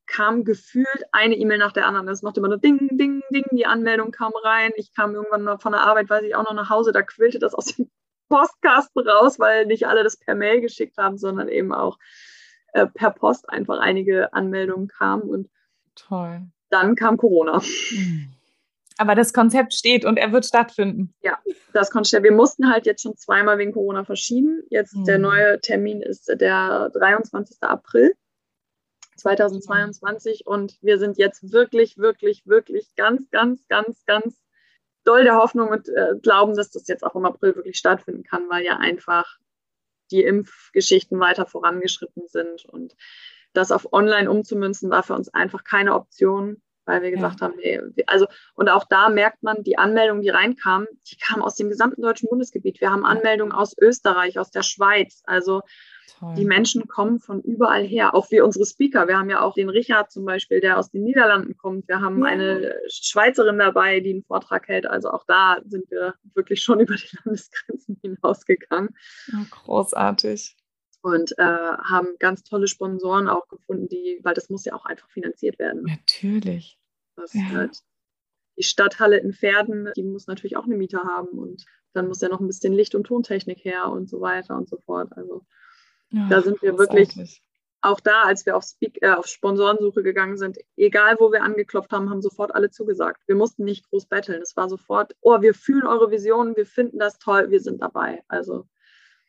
kam 0.07 0.43
gefühlt 0.43 1.03
eine 1.11 1.35
E-Mail 1.35 1.57
nach 1.57 1.71
der 1.71 1.85
anderen. 1.85 2.07
Es 2.09 2.21
machte 2.21 2.39
immer 2.39 2.49
nur 2.49 2.57
Ding, 2.57 2.97
Ding, 2.97 3.21
Ding, 3.33 3.45
die 3.51 3.65
Anmeldung 3.65 4.11
kam 4.11 4.33
rein. 4.43 4.71
Ich 4.75 4.93
kam 4.93 5.15
irgendwann 5.15 5.59
von 5.59 5.71
der 5.71 5.81
Arbeit, 5.81 6.09
weiß 6.09 6.23
ich 6.23 6.35
auch 6.35 6.43
noch 6.43 6.53
nach 6.53 6.69
Hause, 6.69 6.91
da 6.91 7.01
quillte 7.01 7.39
das 7.39 7.53
aus 7.53 7.75
dem 7.75 7.89
Postkasten 8.29 9.07
raus, 9.07 9.39
weil 9.39 9.65
nicht 9.65 9.87
alle 9.87 10.03
das 10.03 10.17
per 10.17 10.35
Mail 10.35 10.61
geschickt 10.61 10.97
haben, 10.97 11.17
sondern 11.17 11.49
eben 11.49 11.73
auch 11.73 11.97
äh, 12.73 12.87
per 12.87 13.11
Post 13.11 13.49
einfach 13.49 13.79
einige 13.79 14.33
Anmeldungen 14.33 14.87
kamen. 14.87 15.23
Und 15.23 15.49
Toll. 15.95 16.41
Dann 16.69 16.95
kam 16.95 17.17
Corona. 17.17 17.61
Hm. 17.89 18.33
Aber 18.97 19.15
das 19.15 19.33
Konzept 19.33 19.73
steht 19.73 20.05
und 20.05 20.17
er 20.17 20.31
wird 20.31 20.45
stattfinden. 20.45 21.13
Ja, 21.21 21.39
das 21.73 21.89
Konzept. 21.89 22.23
Wir 22.23 22.31
mussten 22.31 22.71
halt 22.71 22.85
jetzt 22.85 23.01
schon 23.01 23.17
zweimal 23.17 23.57
wegen 23.57 23.71
Corona 23.71 24.03
verschieben. 24.03 24.61
Jetzt 24.69 24.95
mhm. 24.95 25.05
der 25.05 25.17
neue 25.17 25.59
Termin 25.59 26.01
ist 26.01 26.27
der 26.27 26.91
23. 26.93 27.57
April 27.61 28.13
2022 29.21 30.45
und 30.45 30.77
wir 30.81 30.99
sind 30.99 31.17
jetzt 31.17 31.51
wirklich, 31.51 31.97
wirklich, 31.97 32.45
wirklich 32.45 32.93
ganz, 32.95 33.29
ganz, 33.31 33.67
ganz, 33.67 34.05
ganz 34.05 34.41
doll 35.03 35.23
der 35.23 35.37
Hoffnung 35.37 35.69
und 35.69 35.89
äh, 35.89 36.15
glauben, 36.21 36.55
dass 36.55 36.71
das 36.71 36.87
jetzt 36.87 37.03
auch 37.03 37.15
im 37.15 37.25
April 37.25 37.55
wirklich 37.55 37.77
stattfinden 37.77 38.23
kann, 38.23 38.49
weil 38.49 38.63
ja 38.63 38.77
einfach 38.77 39.37
die 40.11 40.23
Impfgeschichten 40.23 41.19
weiter 41.19 41.45
vorangeschritten 41.45 42.27
sind 42.27 42.65
und 42.65 42.95
das 43.53 43.71
auf 43.71 43.91
online 43.93 44.29
umzumünzen 44.29 44.89
war 44.89 45.03
für 45.03 45.13
uns 45.13 45.33
einfach 45.33 45.63
keine 45.63 45.95
Option 45.95 46.61
weil 46.85 47.01
wir 47.01 47.11
gesagt 47.11 47.41
ja. 47.41 47.47
haben, 47.47 47.55
nee, 47.57 47.79
also 48.07 48.27
und 48.55 48.69
auch 48.69 48.85
da 48.89 49.09
merkt 49.09 49.43
man, 49.43 49.63
die 49.63 49.77
Anmeldungen, 49.77 50.21
die 50.21 50.29
reinkamen, 50.29 50.87
die 51.09 51.17
kamen 51.17 51.41
aus 51.41 51.55
dem 51.55 51.69
gesamten 51.69 52.01
deutschen 52.01 52.29
Bundesgebiet. 52.29 52.81
Wir 52.81 52.91
haben 52.91 53.05
Anmeldungen 53.05 53.53
aus 53.53 53.75
Österreich, 53.77 54.39
aus 54.39 54.51
der 54.51 54.63
Schweiz. 54.63 55.21
Also 55.25 55.61
Toll. 56.19 56.35
die 56.35 56.45
Menschen 56.45 56.87
kommen 56.87 57.19
von 57.19 57.41
überall 57.41 57.83
her, 57.83 58.13
auch 58.15 58.29
wie 58.31 58.41
unsere 58.41 58.65
Speaker. 58.65 59.07
Wir 59.07 59.17
haben 59.17 59.29
ja 59.29 59.41
auch 59.41 59.55
den 59.55 59.69
Richard 59.69 60.11
zum 60.11 60.25
Beispiel, 60.25 60.59
der 60.59 60.77
aus 60.77 60.91
den 60.91 61.03
Niederlanden 61.03 61.57
kommt. 61.57 61.87
Wir 61.87 62.01
haben 62.01 62.19
ja. 62.19 62.25
eine 62.25 62.75
Schweizerin 62.87 63.57
dabei, 63.57 63.99
die 63.99 64.11
einen 64.11 64.23
Vortrag 64.23 64.67
hält. 64.67 64.85
Also 64.85 65.11
auch 65.11 65.25
da 65.27 65.59
sind 65.65 65.89
wir 65.91 66.15
wirklich 66.33 66.61
schon 66.61 66.79
über 66.81 66.95
die 66.95 67.17
Landesgrenzen 67.23 67.97
hinausgegangen. 68.01 68.89
Ja, 69.31 69.45
großartig 69.49 70.55
und 71.03 71.31
äh, 71.39 71.43
haben 71.43 72.09
ganz 72.19 72.43
tolle 72.43 72.67
Sponsoren 72.67 73.27
auch 73.27 73.47
gefunden, 73.47 73.87
die, 73.87 74.19
weil 74.23 74.35
das 74.35 74.49
muss 74.49 74.65
ja 74.65 74.73
auch 74.73 74.85
einfach 74.85 75.09
finanziert 75.09 75.57
werden. 75.57 75.83
Natürlich. 75.83 76.77
Das 77.15 77.33
ja. 77.33 77.49
halt 77.49 77.79
die 78.57 78.63
Stadthalle 78.63 79.17
in 79.17 79.33
Pferden, 79.33 79.89
die 79.95 80.03
muss 80.03 80.27
natürlich 80.27 80.57
auch 80.57 80.65
eine 80.65 80.77
Miete 80.77 80.99
haben 80.99 81.29
und 81.29 81.65
dann 81.93 82.07
muss 82.07 82.21
ja 82.21 82.29
noch 82.29 82.39
ein 82.39 82.47
bisschen 82.47 82.73
Licht- 82.73 82.95
und 82.95 83.05
Tontechnik 83.05 83.63
her 83.65 83.89
und 83.89 84.09
so 84.09 84.21
weiter 84.21 84.55
und 84.55 84.69
so 84.69 84.77
fort. 84.77 85.11
Also 85.15 85.45
ja, 86.11 86.27
da 86.29 86.41
sind 86.41 86.61
wir 86.61 86.77
wirklich 86.77 87.41
auch 87.81 87.99
da, 87.99 88.23
als 88.23 88.45
wir 88.45 88.55
auf, 88.55 88.63
Speak, 88.63 89.01
äh, 89.01 89.11
auf 89.11 89.27
Sponsorensuche 89.27 90.03
gegangen 90.03 90.37
sind, 90.37 90.57
egal 90.77 91.15
wo 91.19 91.31
wir 91.31 91.43
angeklopft 91.43 91.91
haben, 91.91 92.09
haben 92.09 92.21
sofort 92.21 92.53
alle 92.53 92.69
zugesagt. 92.69 93.21
Wir 93.27 93.35
mussten 93.35 93.63
nicht 93.63 93.89
groß 93.89 94.05
betteln. 94.05 94.41
Es 94.41 94.55
war 94.55 94.69
sofort, 94.69 95.15
oh, 95.21 95.41
wir 95.41 95.53
fühlen 95.53 95.87
eure 95.87 96.11
Vision, 96.11 96.55
wir 96.55 96.65
finden 96.65 96.99
das 96.99 97.17
toll, 97.17 97.49
wir 97.49 97.59
sind 97.59 97.81
dabei. 97.81 98.23
Also. 98.27 98.67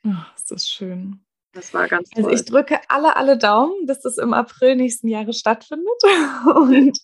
Ach, 0.06 0.36
ist 0.36 0.50
das 0.50 0.68
schön. 0.68 1.24
Das 1.52 1.72
war 1.74 1.88
ganz 1.88 2.10
toll. 2.10 2.24
Also 2.24 2.34
ich 2.34 2.44
drücke 2.44 2.78
alle, 2.88 3.16
alle 3.16 3.38
Daumen, 3.38 3.86
dass 3.86 4.00
das 4.00 4.18
im 4.18 4.32
April 4.34 4.76
nächsten 4.76 5.08
Jahres 5.08 5.38
stattfindet. 5.38 5.86
Und 6.54 6.98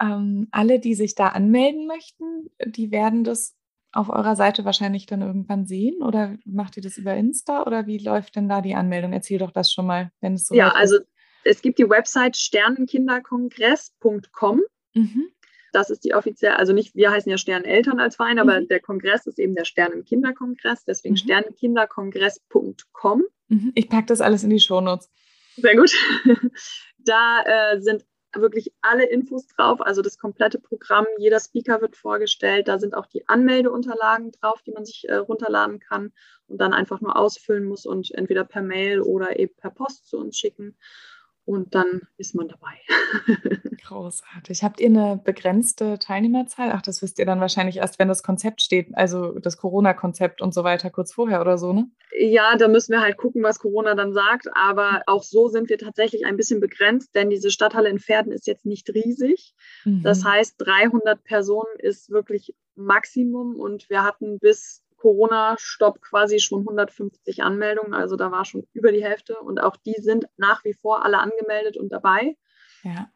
ähm, 0.00 0.48
alle, 0.50 0.80
die 0.80 0.94
sich 0.94 1.14
da 1.14 1.28
anmelden 1.28 1.86
möchten, 1.86 2.50
die 2.64 2.90
werden 2.90 3.24
das 3.24 3.54
auf 3.92 4.08
eurer 4.08 4.36
Seite 4.36 4.64
wahrscheinlich 4.64 5.06
dann 5.06 5.22
irgendwann 5.22 5.66
sehen? 5.66 6.02
Oder 6.02 6.36
macht 6.44 6.76
ihr 6.76 6.82
das 6.82 6.96
über 6.96 7.14
Insta? 7.14 7.64
Oder 7.64 7.86
wie 7.86 7.98
läuft 7.98 8.34
denn 8.36 8.48
da 8.48 8.60
die 8.60 8.74
Anmeldung? 8.74 9.12
Erzähl 9.12 9.38
doch 9.38 9.52
das 9.52 9.72
schon 9.72 9.86
mal, 9.86 10.10
wenn 10.20 10.34
es 10.34 10.46
so 10.46 10.54
Ja, 10.54 10.68
also 10.70 10.98
es 11.44 11.62
gibt 11.62 11.78
die 11.78 11.88
Website 11.88 12.36
sternenkinderkongress.com. 12.36 14.62
Mhm. 14.94 15.28
Das 15.72 15.90
ist 15.90 16.04
die 16.04 16.14
offizielle, 16.14 16.56
also 16.58 16.72
nicht, 16.72 16.94
wir 16.94 17.10
heißen 17.10 17.28
ja 17.30 17.38
Sterneneltern 17.38 17.98
als 17.98 18.16
Verein, 18.16 18.38
aber 18.38 18.60
mhm. 18.60 18.68
der 18.68 18.80
Kongress 18.80 19.26
ist 19.26 19.38
eben 19.38 19.54
der 19.54 19.64
Sternenkinderkongress, 19.64 20.84
deswegen 20.84 21.14
mhm. 21.14 21.18
sternenkinderkongress.com. 21.18 23.22
Mhm. 23.48 23.72
Ich 23.74 23.88
packe 23.88 24.06
das 24.06 24.20
alles 24.20 24.44
in 24.44 24.50
die 24.50 24.60
Shownotes. 24.60 25.10
Sehr 25.56 25.76
gut. 25.76 25.92
Da 27.04 27.42
äh, 27.44 27.80
sind 27.80 28.04
wirklich 28.34 28.72
alle 28.80 29.04
Infos 29.04 29.46
drauf, 29.46 29.80
also 29.80 30.02
das 30.02 30.18
komplette 30.18 30.58
Programm. 30.58 31.06
Jeder 31.18 31.40
Speaker 31.40 31.80
wird 31.80 31.96
vorgestellt. 31.96 32.68
Da 32.68 32.78
sind 32.78 32.94
auch 32.94 33.06
die 33.06 33.28
Anmeldeunterlagen 33.28 34.32
drauf, 34.32 34.62
die 34.62 34.72
man 34.72 34.84
sich 34.84 35.08
äh, 35.08 35.16
runterladen 35.16 35.78
kann 35.78 36.12
und 36.46 36.60
dann 36.60 36.72
einfach 36.72 37.00
nur 37.00 37.16
ausfüllen 37.16 37.64
muss 37.64 37.86
und 37.86 38.12
entweder 38.12 38.44
per 38.44 38.62
Mail 38.62 39.00
oder 39.00 39.38
eben 39.38 39.54
per 39.56 39.70
Post 39.70 40.08
zu 40.08 40.18
uns 40.18 40.38
schicken 40.38 40.76
und 41.44 41.74
dann 41.74 42.02
ist 42.18 42.34
man 42.34 42.48
dabei. 42.48 42.78
Großartig. 43.84 44.62
Habt 44.62 44.80
ihr 44.80 44.86
eine 44.86 45.20
begrenzte 45.22 45.98
Teilnehmerzahl? 45.98 46.70
Ach, 46.72 46.82
das 46.82 47.02
wisst 47.02 47.18
ihr 47.18 47.26
dann 47.26 47.40
wahrscheinlich 47.40 47.78
erst, 47.78 47.98
wenn 47.98 48.08
das 48.08 48.22
Konzept 48.22 48.62
steht, 48.62 48.96
also 48.96 49.38
das 49.38 49.56
Corona-Konzept 49.56 50.40
und 50.40 50.54
so 50.54 50.64
weiter, 50.64 50.90
kurz 50.90 51.12
vorher 51.12 51.40
oder 51.40 51.58
so, 51.58 51.72
ne? 51.72 51.90
Ja, 52.18 52.56
da 52.56 52.68
müssen 52.68 52.92
wir 52.92 53.00
halt 53.00 53.16
gucken, 53.16 53.42
was 53.42 53.58
Corona 53.58 53.94
dann 53.94 54.12
sagt. 54.12 54.48
Aber 54.54 55.02
auch 55.06 55.22
so 55.22 55.48
sind 55.48 55.68
wir 55.68 55.78
tatsächlich 55.78 56.26
ein 56.26 56.36
bisschen 56.36 56.60
begrenzt, 56.60 57.14
denn 57.14 57.30
diese 57.30 57.50
Stadthalle 57.50 57.88
in 57.88 57.98
Pferden 57.98 58.32
ist 58.32 58.46
jetzt 58.46 58.66
nicht 58.66 58.88
riesig. 58.90 59.54
Mhm. 59.84 60.02
Das 60.02 60.24
heißt, 60.24 60.56
300 60.58 61.24
Personen 61.24 61.78
ist 61.78 62.10
wirklich 62.10 62.54
Maximum 62.76 63.56
und 63.56 63.90
wir 63.90 64.02
hatten 64.02 64.38
bis 64.38 64.82
Corona-Stopp 65.02 66.00
quasi 66.00 66.38
schon 66.38 66.60
150 66.60 67.42
Anmeldungen. 67.42 67.92
Also 67.92 68.14
da 68.14 68.30
war 68.30 68.44
schon 68.44 68.68
über 68.72 68.92
die 68.92 69.02
Hälfte 69.02 69.36
und 69.40 69.60
auch 69.60 69.76
die 69.76 70.00
sind 70.00 70.26
nach 70.36 70.64
wie 70.64 70.74
vor 70.74 71.04
alle 71.04 71.18
angemeldet 71.18 71.76
und 71.76 71.90
dabei. 71.90 72.36
Ja. 72.84 73.10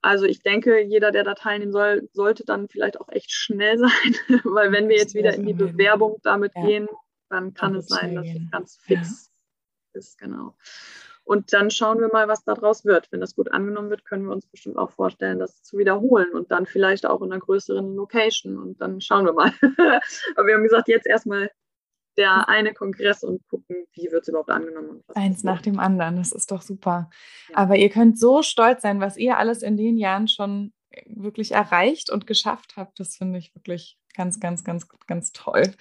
Also 0.00 0.24
ich 0.24 0.42
denke, 0.42 0.80
jeder, 0.82 1.12
der 1.12 1.24
da 1.24 1.34
teilnehmen 1.34 1.72
soll, 1.72 2.08
sollte 2.14 2.44
dann 2.46 2.68
vielleicht 2.68 2.98
auch 2.98 3.10
echt 3.10 3.32
schnell 3.32 3.76
sein, 3.78 4.40
weil 4.44 4.72
wenn 4.72 4.88
wir 4.88 4.96
jetzt 4.96 5.14
wieder 5.14 5.34
in 5.34 5.44
die 5.44 5.52
Bewerbung 5.52 6.16
damit 6.22 6.52
ja. 6.56 6.64
gehen, 6.64 6.88
dann 7.28 7.52
kann 7.52 7.74
es 7.74 7.86
sein, 7.88 8.14
dass 8.14 8.26
es 8.26 8.50
ganz 8.50 8.76
fix 8.76 9.30
ja. 9.92 9.98
ist, 9.98 10.16
genau. 10.16 10.56
Und 11.26 11.52
dann 11.52 11.70
schauen 11.72 11.98
wir 11.98 12.08
mal, 12.12 12.28
was 12.28 12.44
daraus 12.44 12.84
wird. 12.84 13.10
Wenn 13.10 13.20
das 13.20 13.34
gut 13.34 13.50
angenommen 13.52 13.90
wird, 13.90 14.04
können 14.04 14.26
wir 14.26 14.32
uns 14.32 14.46
bestimmt 14.46 14.78
auch 14.78 14.92
vorstellen, 14.92 15.40
das 15.40 15.60
zu 15.60 15.76
wiederholen 15.76 16.32
und 16.32 16.52
dann 16.52 16.66
vielleicht 16.66 17.04
auch 17.04 17.20
in 17.20 17.32
einer 17.32 17.40
größeren 17.40 17.96
Location. 17.96 18.56
Und 18.56 18.80
dann 18.80 19.00
schauen 19.00 19.26
wir 19.26 19.32
mal. 19.32 19.52
Aber 20.36 20.46
wir 20.46 20.54
haben 20.54 20.62
gesagt, 20.62 20.86
jetzt 20.86 21.06
erstmal 21.06 21.50
der 22.16 22.48
eine 22.48 22.72
Kongress 22.74 23.24
und 23.24 23.46
gucken, 23.48 23.86
wie 23.92 24.10
wird 24.12 24.22
es 24.22 24.28
überhaupt 24.28 24.50
angenommen. 24.50 25.02
Eins 25.14 25.42
nach 25.42 25.60
dem 25.60 25.80
anderen, 25.80 26.16
das 26.16 26.30
ist 26.30 26.52
doch 26.52 26.62
super. 26.62 27.10
Ja. 27.50 27.56
Aber 27.56 27.74
ihr 27.74 27.90
könnt 27.90 28.20
so 28.20 28.42
stolz 28.42 28.82
sein, 28.82 29.00
was 29.00 29.16
ihr 29.16 29.36
alles 29.36 29.62
in 29.62 29.76
den 29.76 29.98
Jahren 29.98 30.28
schon 30.28 30.72
wirklich 31.06 31.52
erreicht 31.52 32.08
und 32.08 32.28
geschafft 32.28 32.74
habt. 32.76 33.00
Das 33.00 33.16
finde 33.16 33.40
ich 33.40 33.52
wirklich 33.52 33.98
ganz, 34.14 34.38
ganz, 34.38 34.62
ganz, 34.62 34.88
ganz 35.08 35.32
toll. 35.32 35.74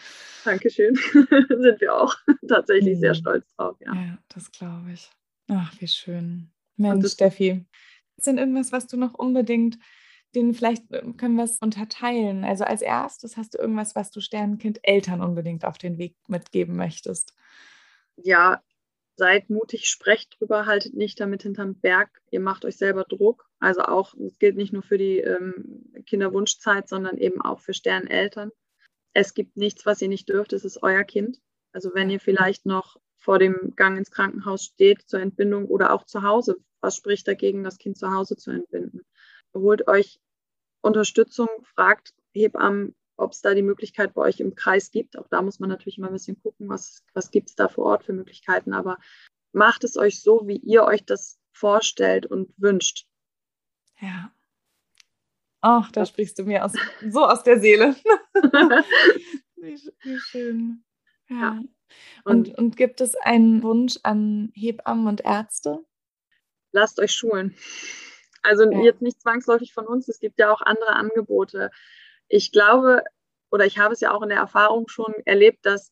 Dankeschön. 0.43 0.95
Sind 1.05 1.81
wir 1.81 1.95
auch 1.95 2.15
tatsächlich 2.49 2.97
mhm. 2.97 3.01
sehr 3.01 3.13
stolz 3.13 3.55
drauf. 3.55 3.77
Ja, 3.79 3.93
ja 3.93 4.17
das 4.27 4.51
glaube 4.51 4.91
ich. 4.91 5.11
Ach, 5.47 5.73
wie 5.79 5.87
schön. 5.87 6.51
Mensch, 6.77 7.11
Steffi. 7.11 7.65
Ist 8.17 8.27
denn 8.27 8.37
irgendwas, 8.37 8.71
was 8.71 8.87
du 8.87 8.97
noch 8.97 9.13
unbedingt, 9.13 9.77
den 10.33 10.53
vielleicht 10.53 10.91
äh, 10.91 11.03
können 11.17 11.35
wir 11.35 11.43
es 11.43 11.57
unterteilen? 11.57 12.43
Also 12.43 12.63
als 12.63 12.81
erstes 12.81 13.37
hast 13.37 13.53
du 13.53 13.57
irgendwas, 13.57 13.95
was 13.95 14.11
du 14.11 14.21
Sternenkind 14.21 14.79
Eltern 14.83 15.21
unbedingt 15.21 15.65
auf 15.65 15.77
den 15.77 15.97
Weg 15.97 16.15
mitgeben 16.27 16.75
möchtest? 16.75 17.33
Ja, 18.17 18.61
seid 19.15 19.49
mutig, 19.49 19.87
sprecht 19.87 20.37
drüber, 20.39 20.65
haltet 20.65 20.93
nicht 20.93 21.19
damit 21.19 21.43
hinterm 21.43 21.79
Berg. 21.79 22.21
Ihr 22.31 22.41
macht 22.41 22.65
euch 22.65 22.77
selber 22.77 23.03
Druck. 23.03 23.49
Also 23.59 23.81
auch, 23.81 24.13
es 24.15 24.37
gilt 24.37 24.57
nicht 24.57 24.73
nur 24.73 24.83
für 24.83 24.97
die 24.97 25.19
ähm, 25.19 25.91
Kinderwunschzeit, 26.05 26.89
sondern 26.89 27.17
eben 27.17 27.41
auch 27.41 27.59
für 27.59 27.73
Sterneneltern. 27.73 28.51
Es 29.13 29.33
gibt 29.33 29.55
nichts, 29.55 29.85
was 29.85 30.01
ihr 30.01 30.09
nicht 30.09 30.27
dürft. 30.27 30.53
Es 30.53 30.65
ist 30.65 30.83
euer 30.83 31.03
Kind. 31.03 31.39
Also 31.71 31.91
wenn 31.93 32.09
ihr 32.09 32.19
vielleicht 32.19 32.65
noch 32.65 32.97
vor 33.25 33.39
dem 33.39 33.73
Gang 33.75 33.97
ins 33.97 34.11
Krankenhaus 34.11 34.65
steht 34.65 35.01
zur 35.09 35.19
Entbindung 35.19 35.65
oder 35.65 35.91
auch 35.93 36.05
zu 36.05 36.21
Hause. 36.21 36.57
Was 36.79 36.95
spricht 36.95 37.27
dagegen, 37.27 37.63
das 37.63 37.79
Kind 37.79 37.97
zu 37.97 38.13
Hause 38.13 38.37
zu 38.37 38.51
entbinden? 38.51 39.01
Holt 39.55 39.87
euch 39.87 40.19
Unterstützung, 40.81 41.47
fragt 41.63 42.13
Hebammen, 42.33 42.93
ob 43.17 43.31
es 43.31 43.41
da 43.41 43.55
die 43.55 43.63
Möglichkeit 43.63 44.13
bei 44.13 44.21
euch 44.21 44.39
im 44.39 44.53
Kreis 44.53 44.91
gibt. 44.91 45.17
Auch 45.17 45.27
da 45.27 45.41
muss 45.41 45.59
man 45.59 45.69
natürlich 45.69 45.97
mal 45.97 46.07
ein 46.07 46.13
bisschen 46.13 46.39
gucken, 46.39 46.69
was, 46.69 47.03
was 47.13 47.31
gibt 47.31 47.49
es 47.49 47.55
da 47.55 47.67
vor 47.67 47.85
Ort 47.85 48.03
für 48.03 48.13
Möglichkeiten. 48.13 48.73
Aber 48.73 48.99
macht 49.53 49.83
es 49.83 49.97
euch 49.97 50.21
so, 50.21 50.47
wie 50.47 50.57
ihr 50.57 50.83
euch 50.83 51.03
das 51.03 51.39
vorstellt 51.51 52.27
und 52.27 52.53
wünscht. 52.57 53.07
Ja. 53.99 54.31
Ach, 55.61 55.91
da 55.91 56.05
sprichst 56.05 56.37
du 56.37 56.43
mir 56.43 56.63
aus, 56.63 56.73
so 57.09 57.25
aus 57.25 57.41
der 57.41 57.59
Seele. 57.59 57.95
wie, 59.55 59.81
wie, 60.03 60.19
schön. 60.19 60.83
Ja. 61.29 61.35
ja. 61.35 61.59
Und, 62.23 62.49
und, 62.49 62.57
und 62.57 62.77
gibt 62.77 63.01
es 63.01 63.15
einen 63.15 63.63
Wunsch 63.63 63.97
an 64.03 64.51
Hebammen 64.55 65.07
und 65.07 65.21
Ärzte? 65.21 65.85
Lasst 66.71 66.99
euch 66.99 67.11
schulen. 67.11 67.55
Also 68.43 68.69
ja. 68.69 68.81
jetzt 68.81 69.01
nicht 69.01 69.21
zwangsläufig 69.21 69.73
von 69.73 69.87
uns, 69.87 70.07
es 70.07 70.19
gibt 70.19 70.39
ja 70.39 70.51
auch 70.51 70.61
andere 70.61 70.93
Angebote. 70.93 71.71
Ich 72.27 72.51
glaube, 72.51 73.03
oder 73.51 73.65
ich 73.65 73.77
habe 73.77 73.93
es 73.93 74.01
ja 74.01 74.11
auch 74.11 74.21
in 74.21 74.29
der 74.29 74.39
Erfahrung 74.39 74.87
schon 74.87 75.13
erlebt, 75.25 75.65
dass 75.65 75.91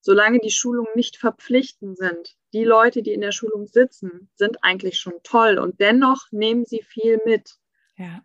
solange 0.00 0.38
die 0.38 0.50
Schulungen 0.50 0.92
nicht 0.94 1.16
verpflichtend 1.16 1.98
sind, 1.98 2.36
die 2.52 2.64
Leute, 2.64 3.02
die 3.02 3.12
in 3.12 3.20
der 3.20 3.32
Schulung 3.32 3.66
sitzen, 3.66 4.30
sind 4.36 4.62
eigentlich 4.62 4.98
schon 4.98 5.14
toll 5.22 5.58
und 5.58 5.80
dennoch 5.80 6.26
nehmen 6.30 6.64
sie 6.64 6.82
viel 6.82 7.20
mit. 7.24 7.56
Ja. 7.96 8.22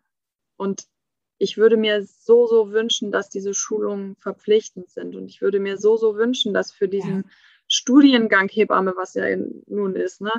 Und 0.58 0.84
ich 1.42 1.58
würde 1.58 1.76
mir 1.76 2.06
so, 2.06 2.46
so 2.46 2.72
wünschen, 2.72 3.12
dass 3.12 3.28
diese 3.28 3.56
Schulungen 3.56 4.16
verpflichtend 4.18 4.92
sind. 4.92 5.16
Und 5.16 5.28
ich 5.28 5.42
würde 5.42 5.60
mir 5.60 5.78
so, 5.78 5.98
so 5.98 6.16
wünschen, 6.16 6.54
dass 6.54 6.72
für 6.72 6.88
diesen 6.88 7.24
ja. 7.24 7.30
Studiengang 7.68 8.48
Hebamme, 8.48 8.94
was 8.96 9.16
ja 9.16 9.26
nun 9.66 9.96
ist, 9.96 10.22
ne, 10.22 10.32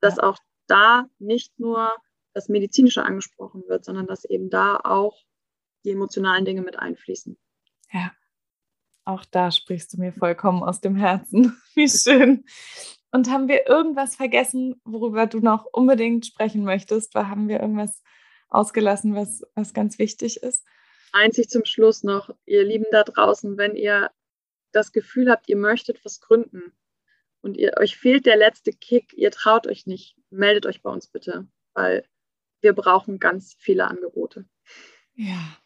dass 0.00 0.16
ja. 0.16 0.24
auch 0.24 0.38
da 0.66 1.08
nicht 1.18 1.58
nur 1.58 1.96
das 2.34 2.50
Medizinische 2.50 3.02
angesprochen 3.02 3.64
wird, 3.68 3.86
sondern 3.86 4.06
dass 4.06 4.26
eben 4.26 4.50
da 4.50 4.76
auch 4.76 5.16
die 5.84 5.92
emotionalen 5.92 6.44
Dinge 6.44 6.60
mit 6.60 6.78
einfließen. 6.78 7.38
Ja, 7.90 8.12
auch 9.06 9.24
da 9.24 9.50
sprichst 9.50 9.94
du 9.94 9.96
mir 9.98 10.12
vollkommen 10.12 10.62
aus 10.62 10.82
dem 10.82 10.94
Herzen. 10.94 11.56
Wie 11.74 11.88
schön. 11.88 12.44
Und 13.12 13.30
haben 13.30 13.48
wir 13.48 13.66
irgendwas 13.66 14.14
vergessen, 14.14 14.78
worüber 14.84 15.26
du 15.26 15.40
noch 15.40 15.64
unbedingt 15.64 16.26
sprechen 16.26 16.64
möchtest? 16.64 17.14
Haben 17.14 17.48
wir 17.48 17.60
irgendwas 17.60 18.02
ausgelassen, 18.50 19.14
was, 19.14 19.42
was 19.54 19.72
ganz 19.74 19.98
wichtig 19.98 20.42
ist? 20.42 20.66
Einzig 21.12 21.48
zum 21.48 21.64
Schluss 21.64 22.02
noch, 22.02 22.34
ihr 22.46 22.64
Lieben 22.64 22.86
da 22.92 23.02
draußen, 23.02 23.56
wenn 23.56 23.74
ihr 23.74 24.10
das 24.72 24.92
Gefühl 24.92 25.30
habt, 25.30 25.48
ihr 25.48 25.56
möchtet 25.56 26.04
was 26.04 26.20
gründen 26.20 26.72
und 27.40 27.56
ihr, 27.56 27.72
euch 27.78 27.96
fehlt 27.96 28.26
der 28.26 28.36
letzte 28.36 28.72
Kick, 28.72 29.12
ihr 29.14 29.30
traut 29.30 29.66
euch 29.66 29.86
nicht, 29.86 30.16
meldet 30.30 30.66
euch 30.66 30.82
bei 30.82 30.90
uns 30.90 31.08
bitte, 31.08 31.48
weil 31.74 32.04
wir 32.60 32.74
brauchen 32.74 33.18
ganz 33.18 33.54
viele 33.58 33.86
Angebote. 33.86 34.44
Ja. 35.14 35.56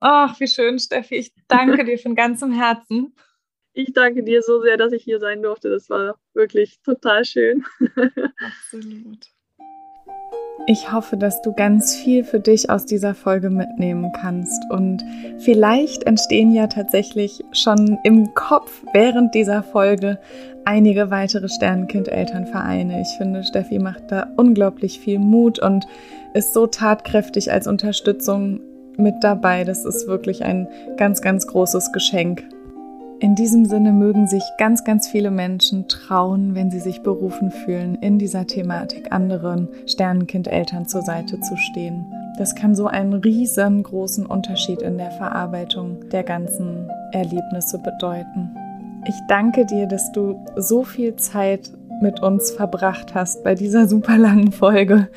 Ach, 0.00 0.38
wie 0.40 0.46
schön, 0.46 0.78
Steffi. 0.78 1.16
Ich 1.16 1.32
danke 1.48 1.84
dir 1.84 1.98
von 1.98 2.14
ganzem 2.14 2.52
Herzen. 2.52 3.14
Ich 3.72 3.92
danke 3.92 4.24
dir 4.24 4.42
so 4.42 4.60
sehr, 4.62 4.76
dass 4.76 4.92
ich 4.92 5.02
hier 5.04 5.20
sein 5.20 5.42
durfte. 5.42 5.70
Das 5.70 5.90
war 5.90 6.18
wirklich 6.34 6.80
total 6.82 7.24
schön. 7.24 7.64
Absolut. 8.38 9.28
Ich 10.70 10.92
hoffe, 10.92 11.16
dass 11.16 11.40
du 11.40 11.54
ganz 11.54 11.96
viel 11.96 12.24
für 12.24 12.40
dich 12.40 12.68
aus 12.68 12.84
dieser 12.84 13.14
Folge 13.14 13.48
mitnehmen 13.48 14.12
kannst. 14.12 14.70
Und 14.70 15.02
vielleicht 15.38 16.02
entstehen 16.02 16.52
ja 16.52 16.66
tatsächlich 16.66 17.42
schon 17.52 17.98
im 18.04 18.34
Kopf 18.34 18.82
während 18.92 19.34
dieser 19.34 19.62
Folge 19.62 20.18
einige 20.66 21.10
weitere 21.10 21.48
Sternenkind-Elternvereine. 21.48 23.00
Ich 23.00 23.08
finde, 23.16 23.44
Steffi 23.44 23.78
macht 23.78 24.12
da 24.12 24.26
unglaublich 24.36 25.00
viel 25.00 25.18
Mut 25.18 25.58
und 25.58 25.86
ist 26.34 26.52
so 26.52 26.66
tatkräftig 26.66 27.50
als 27.50 27.66
Unterstützung 27.66 28.60
mit 28.98 29.14
dabei. 29.22 29.64
Das 29.64 29.86
ist 29.86 30.06
wirklich 30.06 30.44
ein 30.44 30.68
ganz, 30.98 31.22
ganz 31.22 31.46
großes 31.46 31.92
Geschenk. 31.92 32.44
In 33.20 33.34
diesem 33.34 33.64
Sinne 33.64 33.92
mögen 33.92 34.28
sich 34.28 34.44
ganz, 34.58 34.84
ganz 34.84 35.08
viele 35.08 35.32
Menschen 35.32 35.88
trauen, 35.88 36.54
wenn 36.54 36.70
sie 36.70 36.78
sich 36.78 37.02
berufen 37.02 37.50
fühlen, 37.50 37.96
in 37.96 38.20
dieser 38.20 38.46
Thematik 38.46 39.10
anderen 39.10 39.68
Sternenkindeltern 39.86 40.86
zur 40.86 41.02
Seite 41.02 41.40
zu 41.40 41.56
stehen. 41.56 42.06
Das 42.38 42.54
kann 42.54 42.76
so 42.76 42.86
einen 42.86 43.14
riesengroßen 43.14 44.24
Unterschied 44.24 44.82
in 44.82 44.98
der 44.98 45.10
Verarbeitung 45.10 46.08
der 46.10 46.22
ganzen 46.22 46.88
Erlebnisse 47.10 47.80
bedeuten. 47.80 48.54
Ich 49.08 49.16
danke 49.26 49.66
dir, 49.66 49.86
dass 49.86 50.12
du 50.12 50.40
so 50.54 50.84
viel 50.84 51.16
Zeit 51.16 51.72
mit 52.00 52.20
uns 52.22 52.52
verbracht 52.52 53.16
hast 53.16 53.42
bei 53.42 53.56
dieser 53.56 53.88
super 53.88 54.16
langen 54.16 54.52
Folge 54.52 55.08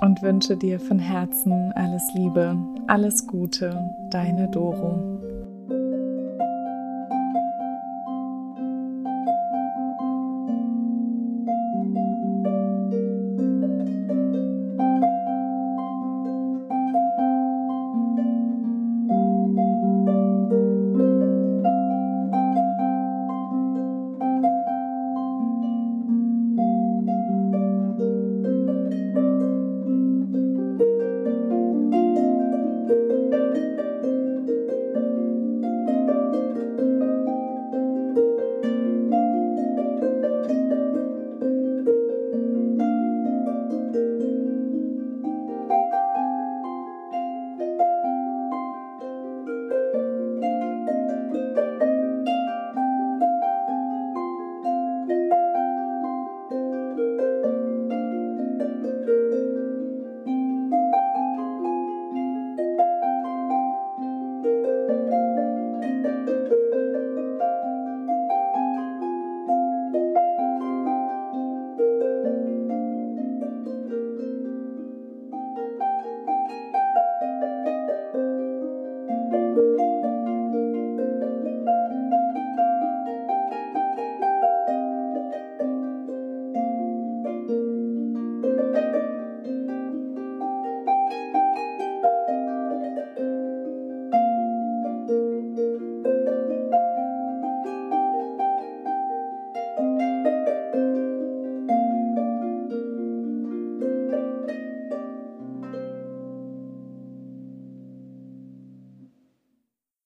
und 0.00 0.22
wünsche 0.22 0.56
dir 0.56 0.80
von 0.80 0.98
Herzen 0.98 1.72
alles 1.76 2.02
Liebe, 2.14 2.56
alles 2.88 3.28
Gute, 3.28 3.94
deine 4.10 4.48
Doro. 4.48 5.41